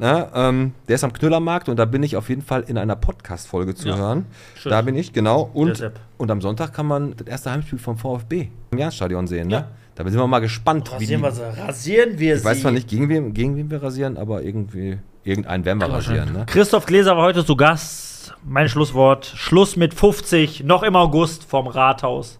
Na, 0.00 0.30
ähm, 0.48 0.74
der 0.86 0.94
ist 0.94 1.02
am 1.04 1.12
Knüllermarkt 1.12 1.68
und 1.68 1.76
da 1.76 1.84
bin 1.84 2.02
ich 2.04 2.16
auf 2.16 2.28
jeden 2.28 2.42
Fall 2.42 2.62
in 2.68 2.78
einer 2.78 2.94
Podcast-Folge 2.94 3.74
zu 3.74 3.88
Ja. 3.88 3.96
hören. 3.96 4.26
Schön. 4.54 4.70
Da 4.70 4.80
bin 4.82 4.94
ich, 4.94 5.12
genau. 5.12 5.50
Und, 5.52 5.90
und 6.18 6.30
am 6.30 6.40
Sonntag 6.40 6.72
kann 6.72 6.86
man 6.86 7.16
das 7.16 7.26
erste 7.26 7.50
Heimspiel 7.50 7.78
vom 7.80 7.98
VfB 7.98 8.48
im 8.70 8.78
Jahresstadion 8.78 9.26
sehen. 9.26 9.48
Ne? 9.48 9.54
Ja. 9.54 9.68
Da 9.96 10.04
sind 10.04 10.16
wir 10.16 10.26
mal 10.28 10.38
gespannt. 10.38 10.92
wie 10.98 11.06
die, 11.06 11.14
Rasieren 11.16 11.22
wir 11.22 11.32
sie. 11.32 11.60
Rasieren 11.60 12.18
wir 12.20 12.36
ich 12.36 12.44
weiß 12.44 12.60
zwar 12.60 12.70
nicht, 12.70 12.88
gegen 12.88 13.08
wen, 13.08 13.34
gegen 13.34 13.56
wen 13.56 13.68
wir 13.72 13.82
rasieren, 13.82 14.16
aber 14.16 14.42
irgendwie 14.42 14.98
irgendeinen 15.24 15.64
werden 15.64 15.80
wir 15.80 15.90
rasieren. 15.90 16.32
Ne? 16.32 16.46
Christoph 16.46 16.86
Gläser 16.86 17.16
war 17.16 17.24
heute 17.24 17.44
zu 17.44 17.56
Gast. 17.56 18.34
Mein 18.44 18.68
Schlusswort. 18.68 19.26
Schluss 19.26 19.74
mit 19.74 19.94
50. 19.94 20.62
Noch 20.62 20.84
im 20.84 20.94
August 20.94 21.42
vom 21.42 21.66
Rathaus. 21.66 22.38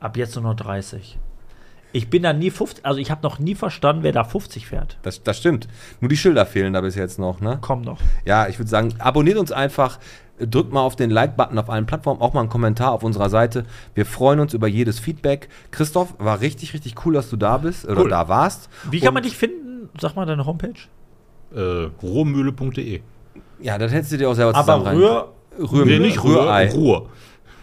Ab 0.00 0.16
jetzt 0.16 0.34
nur 0.36 0.44
noch 0.44 0.54
30. 0.54 1.18
Ich 1.92 2.10
bin 2.10 2.22
da 2.22 2.32
nie 2.32 2.50
50. 2.50 2.84
Also 2.84 3.00
ich 3.00 3.10
habe 3.10 3.22
noch 3.22 3.38
nie 3.38 3.54
verstanden, 3.54 4.02
wer 4.02 4.12
da 4.12 4.22
50 4.24 4.66
fährt. 4.66 4.98
Das, 5.02 5.22
das 5.22 5.38
stimmt. 5.38 5.68
Nur 6.00 6.08
die 6.10 6.16
Schilder 6.16 6.44
fehlen 6.46 6.72
da 6.74 6.80
bis 6.82 6.94
jetzt 6.96 7.18
noch. 7.18 7.40
Ne? 7.40 7.58
Komm 7.60 7.82
noch. 7.82 7.98
Ja, 8.26 8.46
ich 8.48 8.58
würde 8.58 8.68
sagen, 8.70 8.94
abonniert 8.98 9.38
uns 9.38 9.52
einfach, 9.52 9.98
drückt 10.38 10.72
mal 10.72 10.82
auf 10.82 10.96
den 10.96 11.10
Like-Button 11.10 11.58
auf 11.58 11.70
allen 11.70 11.86
Plattformen, 11.86 12.20
auch 12.20 12.34
mal 12.34 12.40
einen 12.40 12.48
Kommentar 12.50 12.92
auf 12.92 13.02
unserer 13.02 13.30
Seite. 13.30 13.64
Wir 13.94 14.04
freuen 14.06 14.38
uns 14.40 14.52
über 14.54 14.68
jedes 14.68 14.98
Feedback. 15.00 15.48
Christoph, 15.70 16.14
war 16.18 16.40
richtig, 16.40 16.74
richtig 16.74 16.94
cool, 17.06 17.14
dass 17.14 17.30
du 17.30 17.36
da 17.36 17.56
bist 17.58 17.86
oder 17.86 18.02
Cool. 18.02 18.10
da 18.10 18.28
warst. 18.28 18.68
Wie 18.90 19.00
kann 19.00 19.08
Und- 19.08 19.14
man 19.14 19.22
dich 19.22 19.36
finden? 19.36 19.88
Sag 19.98 20.14
mal 20.14 20.26
deine 20.26 20.44
Homepage. 20.44 20.74
Äh, 21.54 21.88
Ruhrmühle.de. 22.02 23.00
Ja, 23.60 23.78
das 23.78 23.90
hättest 23.92 24.12
du 24.12 24.18
dir 24.18 24.28
auch 24.28 24.34
selber 24.34 24.54
Aber 24.54 24.60
zusammen 24.60 24.84
rein- 24.84 24.96
Rühr, 25.66 25.86
Nee, 25.86 25.98
nicht 25.98 26.22
Ruhr, 26.22 26.42
Rührei. 26.42 26.70
Ruhr. 26.70 27.08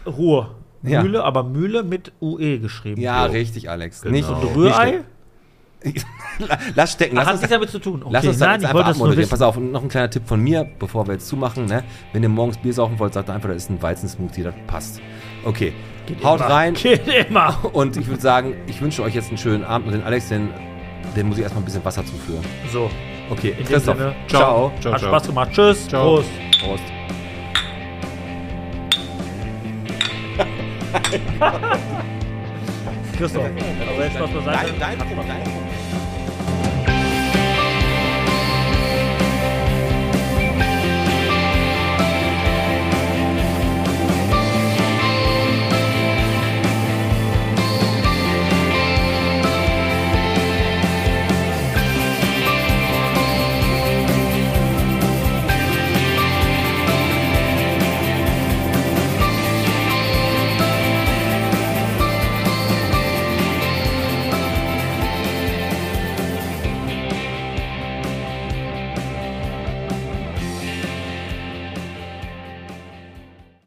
Ruhr. 0.06 0.56
Ja. 0.88 1.02
Mühle, 1.04 1.24
aber 1.24 1.44
Mühle 1.44 1.84
mit 1.84 2.12
UE 2.22 2.60
geschrieben. 2.60 3.02
Ja, 3.02 3.26
Jo. 3.26 3.32
richtig, 3.32 3.70
Alex. 3.70 4.02
Genau. 4.02 4.14
Nicht, 4.16 4.30
Und 4.30 4.56
Rührei? 4.56 5.02
Lass 6.76 6.94
stecken. 6.94 7.16
Ach, 7.18 7.22
Lass 7.22 7.28
hat 7.28 7.34
uns, 7.34 7.42
nichts 7.42 7.54
damit 7.54 7.70
zu 7.70 7.80
tun. 7.80 8.02
Okay, 8.04 8.10
lass 8.12 8.26
uns 8.26 8.40
nein, 8.40 8.52
jetzt 8.54 8.62
ich 8.62 8.66
einfach 8.70 8.74
wollte 8.76 8.90
es 8.92 8.98
nur 8.98 9.06
abmoderieren. 9.06 9.30
Pass 9.30 9.42
auf, 9.42 9.58
noch 9.58 9.84
ein 9.84 9.90
kleiner 9.90 10.10
Tipp 10.10 10.24
von 10.28 10.42
mir, 10.42 10.68
bevor 10.80 11.06
wir 11.08 11.14
jetzt 11.14 11.28
zumachen. 11.28 11.66
Ne? 11.66 11.84
Wenn 12.12 12.24
ihr 12.24 12.30
morgens 12.30 12.58
Bier 12.58 12.74
saufen 12.74 12.98
wollt, 12.98 13.14
sagt 13.14 13.30
einfach, 13.30 13.50
das 13.50 13.58
ist 13.64 13.70
ein 13.70 13.82
Weizensmoothie, 13.82 14.44
das 14.44 14.56
passt. 14.68 15.00
Okay, 15.44 15.74
haut 16.24 16.40
immer. 16.40 16.50
rein. 16.50 16.74
Geht 16.74 17.08
immer. 17.30 17.56
Und 17.74 17.98
ich 17.98 18.08
würde 18.08 18.22
sagen, 18.22 18.56
ich 18.68 18.82
wünsche 18.82 19.04
euch 19.04 19.14
jetzt 19.14 19.30
einen 19.30 19.38
schönen 19.38 19.64
Abend 19.64 19.88
und 19.88 19.94
den 19.94 20.04
Alex, 20.04 20.30
den, 20.30 20.50
den 21.16 21.28
muss 21.28 21.38
ich 21.38 21.44
erstmal 21.44 21.62
ein 21.62 21.66
bisschen 21.66 21.86
Wasser 21.86 22.04
zuführen. 22.06 22.44
So, 22.72 22.90
Okay, 23.30 23.50
in 23.52 23.58
dem 23.58 23.66
Christoph. 23.66 23.98
Sinne. 23.98 24.16
Ciao. 24.28 24.72
Ciao, 24.80 24.94
Hat 24.94 25.00
ciao. 25.00 25.10
Spaß 25.10 25.28
gemacht. 25.28 25.50
Tschüss. 25.52 25.88
Ciao. 25.88 26.16
Prost. 26.18 26.30
Prost. 26.62 26.84
Christoph. 33.18 33.46
Aber 33.46 34.04
jetzt 34.04 34.16
Spaß 34.16 34.30
beiseite. 34.32 34.74
Dein, 34.80 34.98
dein, 34.98 35.00
dein 35.00 35.75